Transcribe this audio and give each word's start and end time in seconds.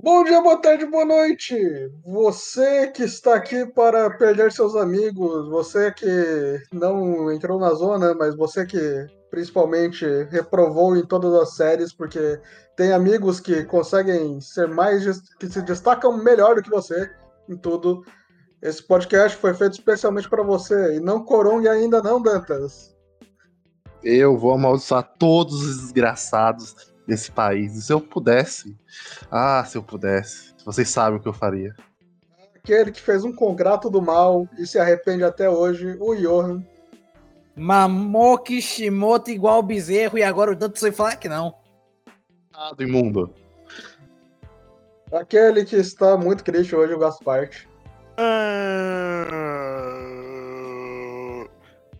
Bom 0.00 0.22
dia, 0.22 0.40
boa 0.40 0.56
tarde, 0.56 0.86
boa 0.86 1.04
noite! 1.04 1.56
Você 2.06 2.86
que 2.86 3.02
está 3.02 3.34
aqui 3.34 3.66
para 3.66 4.08
perder 4.10 4.52
seus 4.52 4.76
amigos, 4.76 5.48
você 5.48 5.90
que 5.90 6.62
não 6.72 7.32
entrou 7.32 7.58
na 7.58 7.74
zona, 7.74 8.14
mas 8.14 8.36
você 8.36 8.64
que 8.64 8.78
principalmente 9.28 10.06
reprovou 10.30 10.96
em 10.96 11.04
todas 11.04 11.34
as 11.34 11.56
séries, 11.56 11.92
porque 11.92 12.40
tem 12.76 12.92
amigos 12.92 13.40
que 13.40 13.64
conseguem 13.64 14.40
ser 14.40 14.68
mais, 14.68 15.04
que 15.40 15.48
se 15.48 15.62
destacam 15.62 16.16
melhor 16.16 16.54
do 16.54 16.62
que 16.62 16.70
você 16.70 17.10
em 17.48 17.56
tudo. 17.56 18.04
Esse 18.62 18.80
podcast 18.80 19.36
foi 19.36 19.52
feito 19.52 19.72
especialmente 19.72 20.30
para 20.30 20.44
você, 20.44 20.94
e 20.94 21.00
não 21.00 21.24
Corongue 21.24 21.66
ainda 21.66 22.00
não, 22.00 22.22
Dantas. 22.22 22.96
Eu 24.04 24.38
vou 24.38 24.52
amaldiçoar 24.52 25.16
todos 25.18 25.60
os 25.60 25.78
desgraçados 25.78 26.96
desse 27.08 27.32
país. 27.32 27.74
E 27.74 27.82
se 27.82 27.90
eu 27.92 28.00
pudesse, 28.00 28.76
ah, 29.30 29.64
se 29.64 29.78
eu 29.78 29.82
pudesse, 29.82 30.54
vocês 30.64 30.90
sabem 30.90 31.18
o 31.18 31.22
que 31.22 31.26
eu 31.26 31.32
faria. 31.32 31.74
Aquele 32.54 32.92
que 32.92 33.00
fez 33.00 33.24
um 33.24 33.32
contrato 33.32 33.88
do 33.88 34.02
mal 34.02 34.46
e 34.58 34.66
se 34.66 34.78
arrepende 34.78 35.24
até 35.24 35.48
hoje, 35.48 35.96
o 35.98 36.14
Johan. 36.14 36.62
Mamou 37.56 38.36
Kishimoto 38.38 39.30
igual 39.30 39.60
o 39.60 39.62
bezerro 39.62 40.18
e 40.18 40.22
agora 40.22 40.52
o 40.52 40.56
tanto 40.56 40.78
sem 40.78 40.92
falar 40.92 41.16
que 41.16 41.30
não. 41.30 41.54
Ah, 42.52 42.74
do 42.74 42.82
imundo. 42.82 43.34
Aquele 45.10 45.64
que 45.64 45.76
está 45.76 46.14
muito 46.18 46.44
triste 46.44 46.76
hoje, 46.76 46.92
o 46.92 46.98
Gaspart. 46.98 47.64
Ah... 48.18 49.24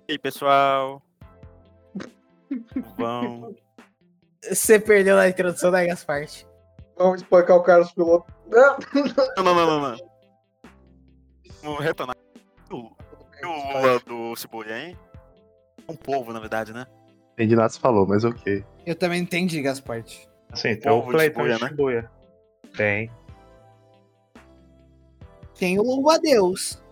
E 0.06 0.12
aí, 0.12 0.18
pessoal? 0.18 1.02
Vão. 2.98 3.54
Você 4.50 4.78
perdeu 4.78 5.16
na 5.16 5.28
introdução 5.28 5.70
da 5.70 5.84
Gasparte. 5.84 6.46
Vamos 6.96 7.22
espancar 7.22 7.56
o 7.56 7.62
Carlos 7.62 7.92
Piloto. 7.92 8.32
Não, 8.48 8.76
não, 9.36 9.54
não, 9.54 9.54
não, 9.54 9.80
não. 9.80 9.96
Vamos 11.62 11.80
retornar. 11.80 12.16
O, 12.70 12.76
o 12.76 13.78
Lula 13.78 14.00
do 14.00 14.36
Cebolinha, 14.36 14.88
hein? 14.88 14.98
Um 15.88 15.94
povo, 15.94 16.32
na 16.32 16.40
verdade, 16.40 16.72
né? 16.72 16.86
Entendi 17.34 17.54
nada 17.54 17.68
se 17.68 17.78
falou, 17.78 18.06
mas 18.06 18.24
ok. 18.24 18.64
Eu 18.84 18.96
também 18.96 19.22
entendi, 19.22 19.62
Gasparte. 19.62 20.28
Sim, 20.54 20.76
tem 20.76 20.90
o 20.90 21.02
de 21.02 21.10
Cleiton 21.10 21.40
Shibuya, 21.40 21.56
de 21.56 21.62
né? 21.62 21.68
Shibuya. 21.68 22.10
Tem. 22.76 23.10
Tem 25.56 25.78
o 25.78 25.82
louvo 25.82 26.10
a 26.10 26.18
Deus. 26.18 26.82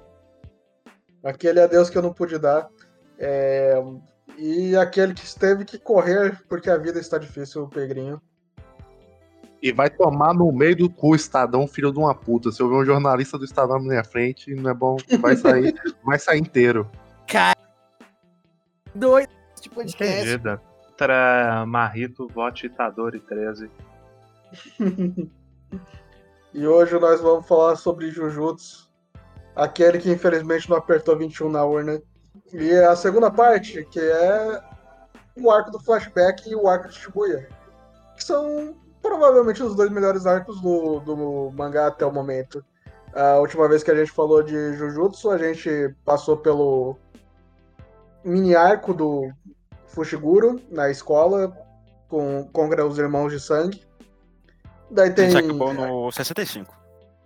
Aquele 1.25 1.61
adeus 1.61 1.91
que 1.91 1.99
eu 1.99 2.03
não 2.03 2.13
pude 2.13 2.39
dar. 2.39 2.69
É, 3.19 3.75
E 4.37 4.77
aquele 4.77 5.15
que 5.15 5.39
teve 5.39 5.65
que 5.65 5.79
correr 5.79 6.43
porque 6.49 6.69
a 6.69 6.77
vida 6.77 6.99
está 6.99 7.19
difícil, 7.19 7.65
o 7.65 7.69
Pegrinho. 7.69 8.21
E 9.63 9.73
vai 9.73 9.89
tomar 9.89 10.35
no 10.35 10.53
meio 10.53 10.77
do 10.77 10.91
cu, 10.91 11.15
Estadão, 11.15 11.67
filho 11.67 11.91
de 11.91 11.99
uma 11.99 12.15
puta. 12.15 12.53
Se 12.53 12.61
eu 12.61 12.69
ver 12.69 12.75
um 12.77 12.85
jornalista 12.85 13.39
do 13.39 13.45
Estadão 13.45 13.79
na 13.79 13.89
minha 13.89 14.05
frente, 14.05 14.55
não 14.55 14.71
é 14.71 14.75
bom, 14.75 14.97
vai 15.21 15.35
sair, 15.37 15.75
vai 16.05 16.19
sair 16.19 16.41
inteiro. 16.41 16.89
Doido 18.95 19.31
de 19.61 19.71
podcast. 19.71 20.21
Entendida. 20.21 20.61
Contra 20.87 21.65
Marrito, 21.67 22.29
vote 22.29 22.67
Itadori 22.67 23.21
13. 23.21 23.71
E 26.57 26.67
hoje 26.67 26.99
nós 26.99 27.21
vamos 27.21 27.47
falar 27.47 27.77
sobre 27.77 28.11
Jujutsu. 28.11 28.89
Aquele 29.55 29.99
que 29.99 30.11
infelizmente 30.11 30.71
não 30.71 30.79
apertou 30.79 31.15
21 31.15 31.51
na 31.51 31.63
urna. 31.63 32.01
E 32.53 32.73
a 32.75 32.95
segunda 32.97 33.31
parte, 33.31 33.85
que 33.91 34.01
é 34.01 34.63
o 35.39 35.51
arco 35.51 35.71
do 35.71 35.79
flashback 35.81 36.49
e 36.49 36.55
o 36.55 36.69
arco 36.69 36.89
de 36.89 36.95
Shibuya. 36.95 37.49
Que 38.17 38.25
são 38.25 38.75
provavelmente 39.03 39.63
os 39.63 39.75
dois 39.75 39.91
melhores 39.91 40.27
arcos 40.27 40.61
do, 40.61 41.01
do 41.01 41.51
mangá 41.53 41.87
até 41.89 42.05
o 42.07 42.13
momento. 42.13 42.65
A 43.15 43.37
última 43.39 43.69
vez 43.69 43.83
que 43.83 43.91
a 43.91 43.95
gente 43.95 44.11
falou 44.11 44.43
de 44.43 44.75
Jujutsu, 44.75 45.31
a 45.31 45.39
gente 45.39 45.95
passou 46.05 46.37
pelo 46.37 46.97
mini 48.25 48.55
arco 48.55 48.93
do 48.93 49.31
Fushiguro 49.87 50.61
na 50.71 50.91
escola 50.91 51.57
com, 52.09 52.49
contra 52.53 52.85
os 52.85 52.99
irmãos 52.99 53.31
de 53.33 53.41
sangue. 53.41 53.87
Daí 54.91 55.11
A 55.11 55.15
tem. 55.15 55.31
gente 55.31 55.45
acabou 55.45 55.73
no 55.75 56.11
65. 56.13 56.75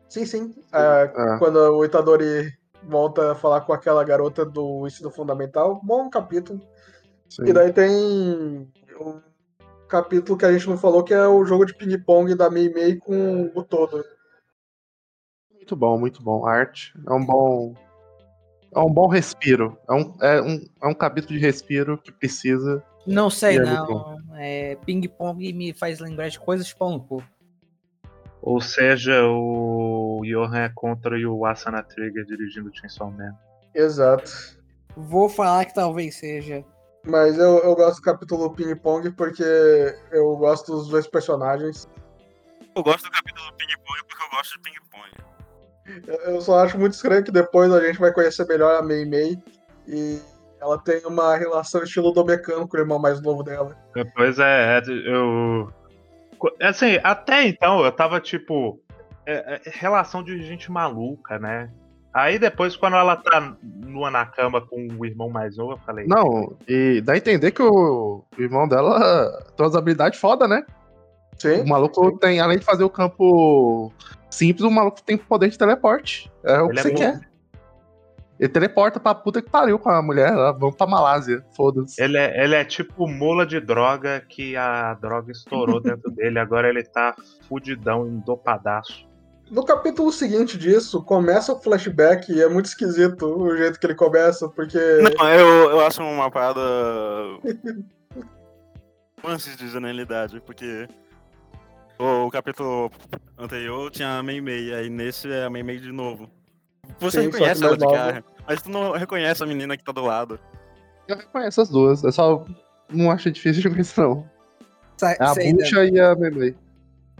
Sim, 0.09 0.25
sim. 0.27 0.55
Ah, 0.73 1.11
Ah. 1.15 1.39
Quando 1.39 1.57
o 1.57 1.85
Itadori 1.85 2.53
volta 2.83 3.33
a 3.33 3.35
falar 3.35 3.63
com 3.63 3.73
aquela 3.73 4.05
garota 4.05 4.45
do 4.45 4.87
ensino 4.87 5.11
fundamental, 5.11 5.81
bom 5.83 6.09
capítulo. 6.09 6.61
Sim. 7.29 7.45
E 7.47 7.53
daí 7.53 7.73
tem 7.73 8.69
um 9.01 9.21
capítulo 9.89 10.39
que 10.39 10.45
a 10.45 10.53
gente 10.53 10.69
não 10.69 10.79
falou, 10.79 11.03
que 11.03 11.15
é 11.15 11.27
o 11.27 11.45
jogo 11.45 11.65
de 11.65 11.75
ping-pong 11.75 12.35
da 12.35 12.51
Mei 12.51 12.73
Mei 12.73 12.97
com 12.97 13.51
o 13.55 13.63
todo. 13.63 14.05
Muito 15.53 15.77
bom, 15.77 15.99
muito 15.99 16.23
bom. 16.23 16.47
Arte 16.47 16.93
é 17.07 17.13
um 17.13 17.25
bom. 17.25 17.75
É 18.75 18.79
um 18.79 18.93
bom 18.93 19.09
respiro. 19.09 19.77
É 19.89 19.93
um, 19.93 20.17
é 20.21 20.43
um, 20.43 20.65
é 20.83 20.87
um 20.87 20.95
capítulo 20.95 21.39
de 21.39 21.45
respiro 21.45 21.99
que 21.99 22.13
precisa. 22.13 22.83
Não 23.07 23.31
sei, 23.31 23.57
é 23.57 23.61
não. 23.65 24.17
É, 24.35 24.77
Ping-pong 24.87 25.53
me 25.53 25.73
faz 25.73 25.99
lembrar 25.99 26.29
de 26.29 26.39
coisas 26.39 26.67
de 26.67 26.75
pão 26.75 26.93
no 26.93 27.01
cu. 27.01 27.23
Ou 28.43 28.61
seja, 28.61 29.23
o 29.27 30.23
Johan 30.25 30.57
é 30.65 30.69
contra 30.75 31.15
o 31.29 31.45
Asana 31.45 31.83
Trigger 31.83 32.25
dirigindo 32.25 32.71
Chainsaw 32.75 33.11
Man. 33.11 33.35
Exato. 33.75 34.31
Vou 34.97 35.29
falar 35.29 35.65
que 35.67 35.75
talvez 35.75 36.17
seja. 36.17 36.65
Mas 37.07 37.39
eu, 37.39 37.59
eu 37.59 37.75
gosto 37.75 37.97
do 37.97 38.03
capítulo 38.03 38.51
ping-pong 38.55 39.11
porque 39.13 39.43
eu 40.13 40.37
gosto 40.37 40.73
dos 40.73 40.89
dois 40.89 41.07
personagens. 41.07 41.89
Eu 42.77 42.83
gosto 42.83 43.05
do 43.05 43.11
capítulo 43.11 43.47
do 43.51 43.57
ping-pong 43.57 44.01
porque 44.09 44.23
eu 44.25 44.31
gosto 44.31 44.53
de 44.53 44.61
ping-pong. 44.61 45.11
Eu- 46.07 46.35
Eu 46.35 46.41
só 46.41 46.59
acho 46.65 46.79
muito 46.79 46.93
estranho 46.95 47.25
que 47.25 47.31
depois 47.33 47.73
a 47.73 47.81
gente 47.87 47.99
vai 47.99 48.13
conhecer 48.13 48.47
melhor 48.47 48.75
a 48.77 48.83
Mei 48.83 49.05
Mei. 49.05 49.39
E 49.87 50.21
ela 50.61 50.79
tem 50.79 51.05
uma 51.07 51.37
relação 51.37 51.83
estilo 51.83 52.13
do 52.13 52.25
mecânico 52.25 52.69
com 52.69 52.77
o 52.77 52.81
irmão 52.81 52.99
mais 52.99 53.21
novo 53.21 53.43
dela. 53.43 53.77
Depois 53.95 54.39
é, 54.39 54.79
é, 54.79 54.83
eu. 55.07 55.73
Assim, 56.61 56.99
até 57.03 57.47
então 57.47 57.85
eu 57.85 57.93
tava 57.93 58.21
tipo. 58.21 58.81
é- 59.27 59.61
é 59.67 59.71
relação 59.73 60.23
de 60.23 60.43
gente 60.43 60.71
maluca, 60.71 61.39
né? 61.39 61.71
Aí 62.13 62.39
depois, 62.39 62.77
quando 62.77 62.97
ela 62.97 63.15
tá 63.15 63.55
nua 63.63 64.11
na 64.11 64.27
cama 64.27 64.61
com 64.61 64.89
o 64.99 65.07
irmão 65.07 65.31
mais 65.31 65.57
novo, 65.57 65.73
eu 65.75 65.79
falei. 65.79 66.07
Não, 66.07 66.57
e 66.67 67.01
dá 67.03 67.13
a 67.13 67.17
entender 67.17 67.53
que 67.53 67.63
o, 67.63 68.25
o 68.37 68.43
irmão 68.43 68.67
dela 68.67 69.31
tem 69.57 69.65
umas 69.65 69.77
habilidades 69.77 70.19
foda, 70.19 70.49
né? 70.49 70.65
Sim. 71.39 71.61
O 71.63 71.69
maluco 71.69 72.19
tem, 72.19 72.41
além 72.41 72.59
de 72.59 72.65
fazer 72.65 72.83
o 72.83 72.91
campo 72.91 73.93
simples, 74.29 74.65
o 74.65 74.71
maluco 74.71 75.01
tem 75.03 75.17
poder 75.17 75.51
de 75.51 75.59
teleporte. 75.59 76.31
É 76.45 76.61
o 76.61 76.67
Ele 76.67 76.73
que 76.73 76.79
é 76.79 76.83
você 76.83 76.91
bom. 76.91 76.97
quer. 76.99 77.30
Ele 78.41 78.49
teleporta 78.49 78.99
pra 78.99 79.15
puta 79.15 79.43
que 79.43 79.51
pariu 79.51 79.79
com 79.79 79.91
a 79.91 80.01
mulher. 80.01 80.33
Ela, 80.33 80.51
vamos 80.53 80.75
pra 80.75 80.87
Malásia. 80.87 81.45
Foda-se. 81.55 82.03
Ele 82.03 82.17
é, 82.17 82.43
ele 82.43 82.55
é 82.55 82.65
tipo 82.65 83.07
mula 83.07 83.45
de 83.45 83.61
droga 83.61 84.25
que 84.27 84.57
a 84.57 84.95
droga 84.95 85.31
estourou 85.31 85.79
dentro 85.85 86.11
dele. 86.11 86.39
Agora 86.39 86.67
ele 86.67 86.83
tá 86.83 87.15
fudidão, 87.47 88.07
endopadaço. 88.07 89.07
No 89.51 89.63
capítulo 89.63 90.11
seguinte 90.11 90.57
disso, 90.57 91.03
começa 91.03 91.53
o 91.53 91.61
flashback 91.61 92.33
e 92.33 92.41
é 92.41 92.49
muito 92.49 92.67
esquisito 92.67 93.27
o 93.27 93.55
jeito 93.55 93.79
que 93.79 93.87
ele 93.87 93.95
começa, 93.95 94.49
porque. 94.49 94.79
Não, 94.79 95.29
eu, 95.29 95.71
eu 95.73 95.81
acho 95.81 96.03
uma 96.03 96.31
parada. 96.31 96.61
Antes 99.23 99.55
de 99.55 99.69
genialidade, 99.69 100.41
porque. 100.41 100.89
O, 101.99 102.27
o 102.27 102.31
capítulo 102.31 102.91
anterior 103.37 103.91
tinha 103.91 104.19
a 104.19 104.23
Mei 104.23 104.41
Mei, 104.41 104.73
aí 104.73 104.89
nesse 104.89 105.31
é 105.31 105.45
a 105.45 105.51
Mei 105.51 105.63
Mei 105.63 105.79
de 105.79 105.93
novo. 105.93 106.40
Você 106.99 107.23
Sim, 107.23 107.31
reconhece 107.31 107.65
ela 107.65 107.77
de 107.77 107.85
nova. 107.85 107.97
cara, 107.97 108.25
mas 108.47 108.63
tu 108.63 108.71
não 108.71 108.93
reconhece 108.93 109.43
a 109.43 109.47
menina 109.47 109.77
que 109.77 109.85
tá 109.85 109.93
do 109.93 110.05
lado. 110.05 110.39
Eu 111.07 111.17
reconheço 111.17 111.61
as 111.61 111.69
duas. 111.69 112.03
Eu 112.03 112.13
só 112.13 112.45
não 112.91 113.11
acho 113.11 113.31
difícil 113.31 113.63
de 113.63 113.69
reconhecer, 113.69 114.01
não. 114.01 114.29
É 115.03 115.17
a 115.19 115.35
sei, 115.35 115.53
né? 115.53 115.63
Bucha 115.63 115.85
e 115.85 115.99
a 115.99 116.15
Memei. 116.15 116.55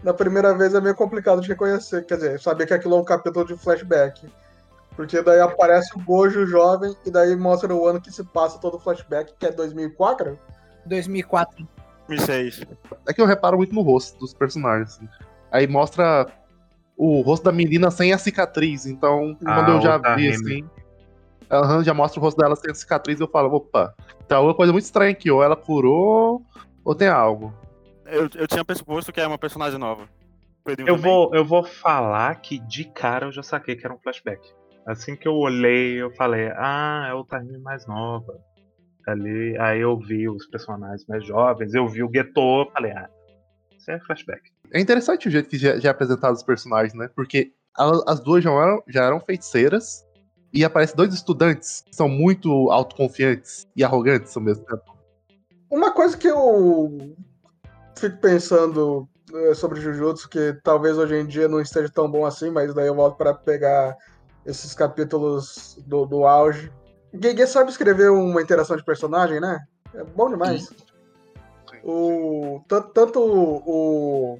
Na 0.03 0.13
primeira 0.13 0.53
vez 0.55 0.73
é 0.73 0.81
meio 0.81 0.95
complicado 0.95 1.41
de 1.41 1.47
reconhecer, 1.47 2.05
quer 2.05 2.15
dizer, 2.15 2.39
saber 2.39 2.65
que 2.65 2.73
aquilo 2.73 2.95
é 2.95 2.99
um 2.99 3.03
capítulo 3.03 3.45
de 3.45 3.55
flashback. 3.55 4.27
Porque 4.95 5.21
daí 5.21 5.39
aparece 5.39 5.95
o 5.95 6.03
Gojo 6.03 6.45
jovem 6.45 6.95
e 7.05 7.11
daí 7.11 7.35
mostra 7.35 7.73
o 7.73 7.87
ano 7.87 8.01
que 8.01 8.11
se 8.11 8.23
passa 8.23 8.59
todo 8.59 8.77
o 8.77 8.79
flashback, 8.79 9.33
que 9.39 9.45
é 9.45 9.51
2004. 9.51 10.37
2004. 10.85 11.67
2006. 12.07 12.65
É 13.07 13.13
que 13.13 13.21
eu 13.21 13.25
reparo 13.25 13.57
muito 13.57 13.73
no 13.73 13.81
rosto 13.81 14.19
dos 14.19 14.33
personagens. 14.33 14.95
assim. 14.95 15.07
Aí 15.51 15.67
mostra 15.67 16.27
o 17.03 17.21
rosto 17.21 17.43
da 17.43 17.51
menina 17.51 17.89
sem 17.89 18.13
a 18.13 18.17
cicatriz. 18.19 18.85
Então, 18.85 19.35
Ah, 19.43 19.55
quando 19.55 19.69
eu 19.69 19.81
já 19.81 19.97
o 19.97 20.01
da 20.01 20.15
vi 20.15 20.29
Remy. 20.29 20.35
assim. 20.35 20.69
Aham, 21.49 21.83
já 21.83 21.93
mostra 21.95 22.19
o 22.19 22.23
rosto 22.23 22.37
dela 22.37 22.55
sem 22.55 22.69
a 22.69 22.75
cicatriz, 22.75 23.19
eu 23.19 23.27
falo, 23.27 23.53
opa, 23.55 23.93
tem 24.27 24.37
alguma 24.37 24.53
coisa 24.53 24.71
muito 24.71 24.85
estranha 24.85 25.11
aqui. 25.11 25.31
Ou 25.31 25.43
ela 25.43 25.55
curou, 25.55 26.43
ou 26.85 26.93
tem 26.95 27.07
algo. 27.07 27.51
Eu, 28.05 28.29
eu 28.35 28.47
tinha 28.47 28.63
pressuposto 28.63 29.11
que 29.11 29.19
era 29.19 29.27
uma 29.27 29.37
personagem 29.39 29.79
nova. 29.79 30.07
Eu 30.65 30.75
também. 30.77 30.97
vou, 30.97 31.33
eu 31.33 31.43
vou 31.43 31.63
falar 31.63 32.35
que 32.35 32.59
de 32.59 32.85
cara 32.85 33.25
eu 33.25 33.31
já 33.31 33.41
saquei 33.41 33.75
que 33.75 33.83
era 33.83 33.95
um 33.95 33.99
flashback. 33.99 34.39
Assim 34.85 35.15
que 35.15 35.27
eu 35.27 35.33
olhei, 35.33 35.99
eu 35.99 36.11
falei, 36.11 36.51
ah, 36.55 37.07
é 37.09 37.13
o 37.15 37.25
Time 37.25 37.57
mais 37.57 37.87
nova. 37.87 38.39
Ali, 39.07 39.57
aí 39.57 39.81
eu 39.81 39.97
vi 39.97 40.29
os 40.29 40.45
personagens 40.45 41.03
mais 41.07 41.25
jovens, 41.25 41.73
eu 41.73 41.87
vi 41.87 42.03
o 42.03 42.11
Geto, 42.13 42.69
falei, 42.71 42.91
ah, 42.91 43.09
isso 43.75 43.89
é 43.89 43.99
flashback. 44.01 44.41
É 44.71 44.79
interessante 44.79 45.27
o 45.27 45.31
jeito 45.31 45.49
que 45.49 45.57
já, 45.57 45.77
já 45.79 45.89
é 45.89 45.91
apresentado 45.91 46.33
os 46.33 46.43
personagens, 46.43 46.93
né? 46.93 47.09
Porque 47.15 47.51
elas- 47.77 48.03
as 48.07 48.19
duas 48.19 48.43
já 48.43 48.51
eram, 48.51 48.83
já 48.87 49.03
eram 49.05 49.19
feiticeiras 49.19 50.05
e 50.53 50.63
aparecem 50.65 50.95
dois 50.95 51.13
estudantes 51.13 51.83
que 51.89 51.95
são 51.95 52.07
muito 52.09 52.69
autoconfiantes 52.71 53.65
e 53.75 53.83
arrogantes 53.83 54.35
ao 54.35 54.43
mesmo 54.43 54.65
tempo. 54.65 54.83
Uma 55.69 55.91
coisa 55.91 56.17
que 56.17 56.27
eu 56.27 57.15
fico 57.97 58.17
pensando 58.17 59.07
eh, 59.33 59.53
sobre 59.53 59.79
Jujutsu, 59.79 60.27
que 60.29 60.53
talvez 60.63 60.97
hoje 60.97 61.15
em 61.15 61.25
dia 61.25 61.47
não 61.47 61.61
esteja 61.61 61.89
tão 61.89 62.09
bom 62.11 62.25
assim, 62.25 62.49
mas 62.49 62.73
daí 62.73 62.87
eu 62.87 62.95
volto 62.95 63.15
para 63.15 63.33
pegar 63.33 63.95
esses 64.45 64.73
capítulos 64.73 65.77
do, 65.85 66.05
do 66.05 66.25
auge. 66.25 66.71
Gege 67.13 67.47
sabe 67.47 67.69
escrever 67.71 68.09
uma 68.11 68.41
interação 68.41 68.75
de 68.75 68.83
personagem, 68.83 69.39
né? 69.39 69.59
É 69.93 70.03
bom 70.03 70.29
demais. 70.29 70.73
O, 71.83 72.61
tan- 72.67 72.81
tanto 72.93 73.19
o, 73.21 74.39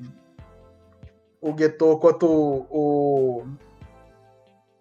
o 1.42 1.58
Geto 1.58 1.98
quanto 1.98 2.28
o, 2.28 3.44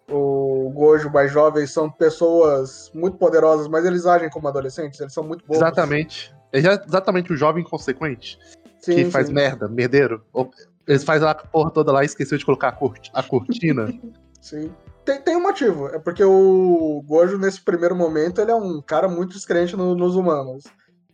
o 0.09 0.71
Gojo 0.73 1.09
mais 1.09 1.31
jovens 1.31 1.71
são 1.71 1.89
pessoas 1.89 2.91
muito 2.93 3.17
poderosas, 3.17 3.67
mas 3.67 3.85
eles 3.85 4.05
agem 4.05 4.29
como 4.29 4.47
adolescentes, 4.47 4.99
eles 4.99 5.13
são 5.13 5.23
muito 5.23 5.45
bons. 5.45 5.55
Exatamente. 5.57 6.33
É 6.53 6.59
exatamente 6.59 7.31
o 7.31 7.37
jovem 7.37 7.63
inconsequente 7.63 8.37
que 8.83 9.05
faz 9.05 9.29
merda, 9.29 9.67
merdeiro. 9.67 10.23
Eles 10.87 11.03
fazem 11.03 11.23
lá 11.23 11.31
a 11.31 11.35
porra 11.35 11.71
toda 11.71 11.91
lá 11.91 12.03
e 12.03 12.05
esqueceu 12.05 12.37
de 12.37 12.45
colocar 12.45 12.69
a, 12.69 12.71
corti- 12.73 13.11
a 13.13 13.23
cortina. 13.23 13.87
Sim. 14.41 14.71
Tem, 15.05 15.21
tem 15.21 15.35
um 15.35 15.41
motivo. 15.41 15.87
É 15.87 15.97
porque 15.99 16.23
o 16.23 17.01
Gojo, 17.07 17.37
nesse 17.37 17.61
primeiro 17.61 17.95
momento, 17.95 18.41
ele 18.41 18.51
é 18.51 18.55
um 18.55 18.81
cara 18.81 19.07
muito 19.07 19.33
descrente 19.33 19.75
no- 19.75 19.95
nos 19.95 20.15
humanos. 20.15 20.63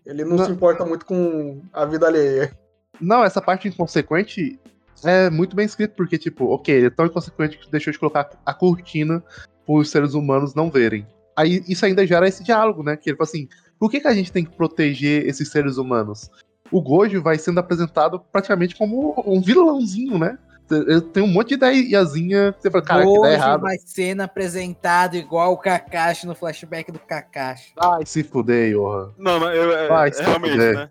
Ele 0.06 0.24
não, 0.24 0.38
Não. 0.38 0.46
se 0.46 0.52
importa 0.52 0.86
muito 0.86 1.06
com 1.06 1.62
a 1.72 1.86
vida 1.86 2.08
alheia. 2.08 2.58
Não, 3.00 3.24
essa 3.24 3.42
parte 3.42 3.68
inconsequente 3.68 4.60
é 5.04 5.30
muito 5.30 5.56
bem 5.56 5.66
escrito, 5.66 5.96
porque, 5.96 6.18
tipo, 6.18 6.46
ok, 6.54 6.74
ele 6.74 6.88
é 6.88 6.90
tão 6.90 7.06
inconsequente 7.06 7.58
que 7.58 7.70
deixou 7.72 7.92
de 7.94 8.00
colocar 8.00 8.30
a 8.46 8.54
cortina 8.54 9.24
para 9.66 9.76
os 9.76 9.90
seres 9.90 10.14
humanos 10.14 10.54
não 10.56 10.70
verem. 10.72 11.06
Aí 11.36 11.64
isso 11.68 11.86
ainda 11.86 12.06
gera 12.08 12.28
esse 12.28 12.44
diálogo, 12.44 12.82
né? 12.84 12.96
Que 12.98 13.10
ele 13.12 13.18
fala 13.18 13.30
assim: 13.30 13.48
por 13.80 13.92
que, 13.92 14.00
que 14.00 14.08
a 14.08 14.14
gente 14.14 14.32
tem 14.32 14.44
que 14.44 14.56
proteger 14.56 15.26
esses 15.28 15.50
seres 15.50 15.78
humanos? 15.78 16.30
O 16.72 16.82
Gojo 16.82 17.22
vai 17.22 17.38
sendo 17.38 17.60
apresentado 17.60 18.20
praticamente 18.32 18.76
como 18.76 19.14
um 19.26 19.42
vilãozinho, 19.42 20.18
né? 20.18 20.38
Ele 20.70 21.00
tem 21.00 21.24
um 21.24 21.28
monte 21.28 21.50
de 21.50 21.54
ideiazinha 21.54 22.52
que 22.52 22.62
você 22.62 22.70
fala, 22.70 22.84
cara, 22.84 23.02
que 23.04 23.08
Hoje 23.08 23.22
dá 23.22 23.32
errado. 23.34 23.62
vai 23.62 23.78
sendo 23.78 24.20
apresentado 24.22 25.16
igual 25.16 25.54
o 25.54 25.58
Kakashi 25.58 26.28
no 26.28 26.36
flashback 26.36 26.92
do 26.92 27.00
Kakashi. 27.00 27.72
Vai 27.76 28.06
se 28.06 28.22
fuder, 28.22 28.74
Johan. 28.74 29.14
Não, 29.18 29.40
não, 29.40 29.50
eu, 29.50 29.72
é, 29.72 29.88
Vai 29.88 30.12
se 30.12 30.22
realmente, 30.22 30.52
fuder. 30.52 30.76
né? 30.76 30.90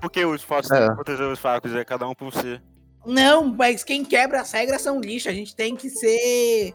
Porque 0.00 0.24
os 0.24 0.42
fortes 0.42 0.70
É. 0.70 0.78
têm 0.78 0.88
que 0.88 0.94
proteger 0.94 1.26
os 1.26 1.38
fracos, 1.38 1.74
é 1.74 1.84
cada 1.84 2.08
um 2.08 2.14
por 2.14 2.32
si. 2.32 2.58
Não, 3.04 3.46
mas 3.46 3.82
quem 3.82 4.04
quebra 4.04 4.40
as 4.40 4.52
regras 4.52 4.82
são 4.82 5.00
lixo. 5.00 5.28
A 5.28 5.32
gente 5.32 5.54
tem 5.54 5.74
que 5.74 5.88
ser. 5.88 6.74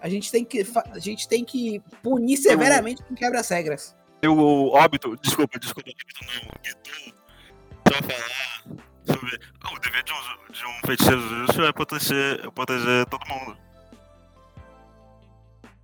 A 0.00 0.08
gente 0.08 0.30
tem 0.30 0.44
que, 0.44 0.66
a 0.92 0.98
gente 0.98 1.28
tem 1.28 1.44
que 1.44 1.82
punir 2.02 2.36
severamente 2.36 3.02
quem 3.02 3.16
quebra 3.16 3.40
as 3.40 3.48
regras. 3.48 3.96
Eu, 4.22 4.36
o 4.36 4.68
óbito, 4.68 5.16
desculpa, 5.20 5.58
desculpa, 5.58 5.90
óbito 5.90 6.20
não, 6.26 7.92
só 7.92 8.02
falar 8.02 8.84
sobre 9.04 9.38
ah, 9.62 9.74
o 9.74 9.78
dever 9.80 10.02
de 10.02 10.12
um, 10.12 10.52
de 10.52 10.66
um 10.66 10.86
feiticeiro 10.86 11.20
justo 11.20 11.62
é 11.62 11.72
proteger, 11.72 12.40
é 12.44 12.50
proteger 12.50 13.06
todo 13.06 13.26
mundo. 13.26 13.56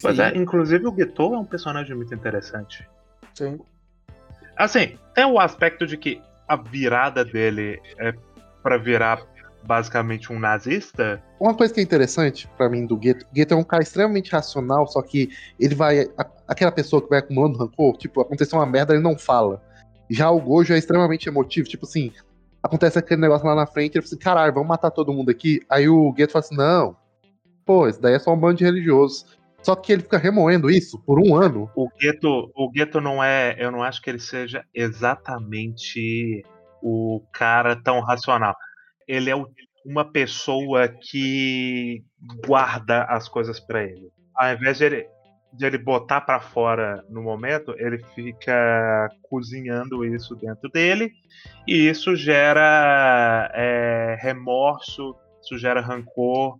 Pois 0.00 0.16
Sim. 0.16 0.22
é, 0.22 0.36
inclusive 0.36 0.86
o 0.86 0.96
Geto 0.96 1.34
é 1.34 1.38
um 1.38 1.44
personagem 1.44 1.94
muito 1.94 2.14
interessante. 2.14 2.88
Sim. 3.34 3.60
Assim, 4.56 4.98
tem 5.14 5.24
o 5.24 5.38
aspecto 5.38 5.86
de 5.86 5.96
que 5.96 6.22
a 6.48 6.56
virada 6.56 7.24
dele 7.24 7.80
é 7.98 8.14
pra 8.62 8.78
virar 8.78 9.22
basicamente 9.64 10.32
um 10.32 10.38
nazista. 10.38 11.22
Uma 11.38 11.54
coisa 11.54 11.72
que 11.72 11.80
é 11.80 11.82
interessante 11.82 12.48
pra 12.56 12.68
mim 12.68 12.86
do 12.86 12.98
Geto, 13.02 13.26
Geto 13.34 13.54
é 13.54 13.56
um 13.56 13.64
cara 13.64 13.82
extremamente 13.82 14.30
racional, 14.32 14.86
só 14.86 15.02
que 15.02 15.30
ele 15.58 15.74
vai. 15.74 16.02
a- 16.18 16.26
aquela 16.48 16.72
pessoa 16.72 17.00
que 17.02 17.08
vai 17.08 17.20
acumulando 17.20 17.58
rancor, 17.58 17.96
tipo, 17.96 18.20
aconteceu 18.20 18.58
uma 18.58 18.66
merda, 18.66 18.92
ele 18.94 19.02
não 19.02 19.16
fala. 19.16 19.62
Já 20.08 20.30
o 20.30 20.40
Gojo 20.40 20.74
é 20.74 20.78
extremamente 20.78 21.28
emotivo, 21.28 21.68
tipo 21.68 21.86
assim, 21.86 22.12
acontece 22.62 22.98
aquele 22.98 23.20
negócio 23.20 23.46
lá 23.46 23.54
na 23.54 23.66
frente, 23.66 23.94
ele 23.96 24.02
fala 24.02 24.08
assim, 24.08 24.18
caralho, 24.18 24.52
vamos 24.54 24.68
matar 24.68 24.90
todo 24.90 25.12
mundo 25.12 25.30
aqui. 25.30 25.60
Aí 25.70 25.88
o 25.88 26.12
Geto 26.16 26.32
fala 26.32 26.44
assim, 26.44 26.56
não, 26.56 26.96
pô, 27.64 27.86
isso 27.88 28.00
daí 28.00 28.14
é 28.14 28.18
só 28.18 28.32
um 28.34 28.36
bando 28.38 28.56
de 28.58 28.64
religiosos. 28.64 29.24
Só 29.62 29.76
que 29.76 29.92
ele 29.92 30.02
fica 30.02 30.16
remoendo 30.16 30.70
isso 30.70 30.98
por 31.04 31.20
um 31.20 31.34
ano. 31.36 31.70
O 31.76 31.86
Geto, 32.00 32.50
o 32.56 32.70
Geto 32.74 32.98
não 32.98 33.22
é. 33.22 33.54
Eu 33.58 33.70
não 33.70 33.82
acho 33.82 34.00
que 34.00 34.08
ele 34.08 34.18
seja 34.18 34.64
exatamente 34.74 36.42
o 36.82 37.22
cara 37.32 37.76
tão 37.76 38.00
racional. 38.00 38.54
Ele 39.10 39.28
é 39.28 39.34
uma 39.84 40.04
pessoa 40.04 40.86
que 40.86 42.04
guarda 42.46 43.02
as 43.04 43.28
coisas 43.28 43.58
pra 43.58 43.82
ele. 43.82 44.08
Ao 44.34 44.52
invés 44.52 44.78
de 44.78 44.84
ele, 44.84 45.08
de 45.52 45.66
ele 45.66 45.78
botar 45.78 46.20
pra 46.20 46.38
fora 46.38 47.04
no 47.08 47.20
momento, 47.20 47.74
ele 47.76 47.98
fica 48.14 49.08
cozinhando 49.22 50.04
isso 50.04 50.36
dentro 50.36 50.70
dele. 50.70 51.10
E 51.66 51.88
isso 51.88 52.14
gera 52.14 53.50
é, 53.52 54.16
remorso, 54.20 55.16
isso 55.42 55.58
gera 55.58 55.80
rancor. 55.80 56.56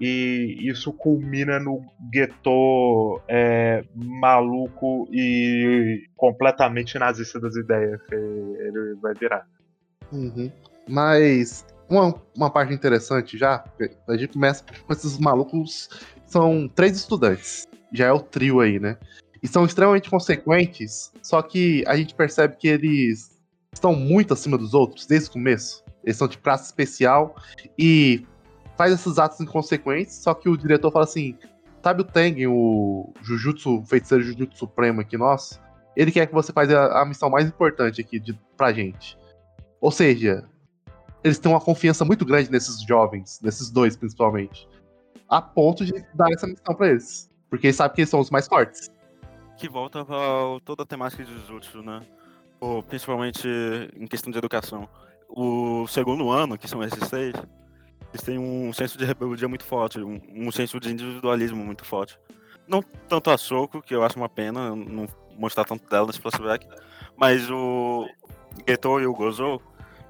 E 0.00 0.56
isso 0.62 0.92
culmina 0.92 1.60
no 1.60 1.80
gueto 2.10 3.20
é, 3.28 3.84
maluco 3.94 5.06
e 5.12 6.08
completamente 6.16 6.98
nazista 6.98 7.38
das 7.38 7.54
ideias 7.54 8.02
que 8.08 8.14
ele 8.14 8.96
vai 9.00 9.14
virar. 9.14 9.46
Uhum. 10.10 10.50
Mas 10.88 11.64
uma, 11.92 12.14
uma 12.36 12.50
parte 12.50 12.72
interessante 12.72 13.36
já, 13.36 13.64
a 14.08 14.16
gente 14.16 14.32
começa 14.32 14.64
com 14.86 14.92
esses 14.92 15.18
malucos, 15.18 15.88
são 16.26 16.68
três 16.68 16.96
estudantes, 16.96 17.66
já 17.92 18.06
é 18.06 18.12
o 18.12 18.20
trio 18.20 18.60
aí, 18.60 18.78
né? 18.78 18.96
E 19.42 19.48
são 19.48 19.64
extremamente 19.64 20.08
consequentes, 20.08 21.12
só 21.22 21.42
que 21.42 21.84
a 21.86 21.96
gente 21.96 22.14
percebe 22.14 22.56
que 22.56 22.68
eles 22.68 23.38
estão 23.72 23.94
muito 23.94 24.32
acima 24.32 24.56
dos 24.56 24.74
outros 24.74 25.06
desde 25.06 25.28
o 25.28 25.32
começo. 25.32 25.82
Eles 26.04 26.16
são 26.16 26.28
de 26.28 26.38
praça 26.38 26.64
especial 26.64 27.36
e 27.78 28.26
faz 28.76 28.92
esses 28.92 29.18
atos 29.18 29.40
inconsequentes, 29.40 30.14
só 30.16 30.34
que 30.34 30.48
o 30.48 30.56
diretor 30.56 30.90
fala 30.90 31.04
assim: 31.04 31.36
sabe 31.82 32.02
o 32.02 32.04
Tengen, 32.04 32.46
o 32.46 33.12
Jujutsu, 33.22 33.82
feiticeiro 33.86 34.22
Jujutsu 34.22 34.58
Supremo 34.58 35.00
aqui 35.00 35.16
nosso? 35.16 35.60
Ele 35.96 36.10
quer 36.10 36.26
que 36.26 36.32
você 36.32 36.52
faça 36.52 36.78
a, 36.78 37.02
a 37.02 37.04
missão 37.04 37.28
mais 37.28 37.46
importante 37.46 38.00
aqui 38.00 38.18
de, 38.18 38.38
pra 38.56 38.72
gente. 38.72 39.18
Ou 39.80 39.90
seja, 39.90 40.44
eles 41.24 41.38
têm 41.38 41.50
uma 41.50 41.60
confiança 41.60 42.04
muito 42.04 42.24
grande 42.24 42.50
nesses 42.50 42.82
jovens, 42.82 43.40
nesses 43.42 43.70
dois 43.70 43.96
principalmente, 43.96 44.68
a 45.28 45.40
ponto 45.40 45.84
de 45.84 45.92
dar 46.14 46.30
essa 46.32 46.46
missão 46.46 46.74
pra 46.74 46.88
eles. 46.88 47.30
Porque 47.48 47.68
eles 47.68 47.76
sabem 47.76 47.94
que 47.94 48.00
eles 48.02 48.10
são 48.10 48.20
os 48.20 48.30
mais 48.30 48.46
fortes. 48.46 48.90
Que 49.56 49.68
volta 49.68 50.04
pra 50.04 50.16
toda 50.64 50.82
a 50.82 50.86
temática 50.86 51.24
de 51.24 51.32
Jujutsu, 51.32 51.82
né? 51.82 52.02
Ou, 52.60 52.82
principalmente 52.82 53.46
em 53.96 54.06
questão 54.06 54.32
de 54.32 54.38
educação. 54.38 54.88
O 55.28 55.86
segundo 55.86 56.30
ano, 56.30 56.58
que 56.58 56.68
são 56.68 56.82
esses 56.82 57.08
seis, 57.08 57.34
eles 58.12 58.22
têm 58.22 58.38
um 58.38 58.72
senso 58.72 58.98
de 58.98 59.04
rebeldia 59.04 59.48
muito 59.48 59.64
forte, 59.64 60.00
um, 60.00 60.20
um 60.34 60.50
senso 60.50 60.78
de 60.78 60.90
individualismo 60.90 61.64
muito 61.64 61.84
forte. 61.84 62.18
Não 62.66 62.82
tanto 63.08 63.30
a 63.30 63.38
Soko, 63.38 63.82
que 63.82 63.94
eu 63.94 64.02
acho 64.04 64.16
uma 64.16 64.28
pena 64.28 64.74
não 64.74 65.06
mostrar 65.36 65.64
tanto 65.64 65.88
dela 65.88 66.06
nesse 66.06 66.20
flashback, 66.20 66.66
mas 67.16 67.50
o 67.50 68.06
Geto 68.66 69.00
e 69.00 69.06
o 69.06 69.14
Gozo, 69.14 69.60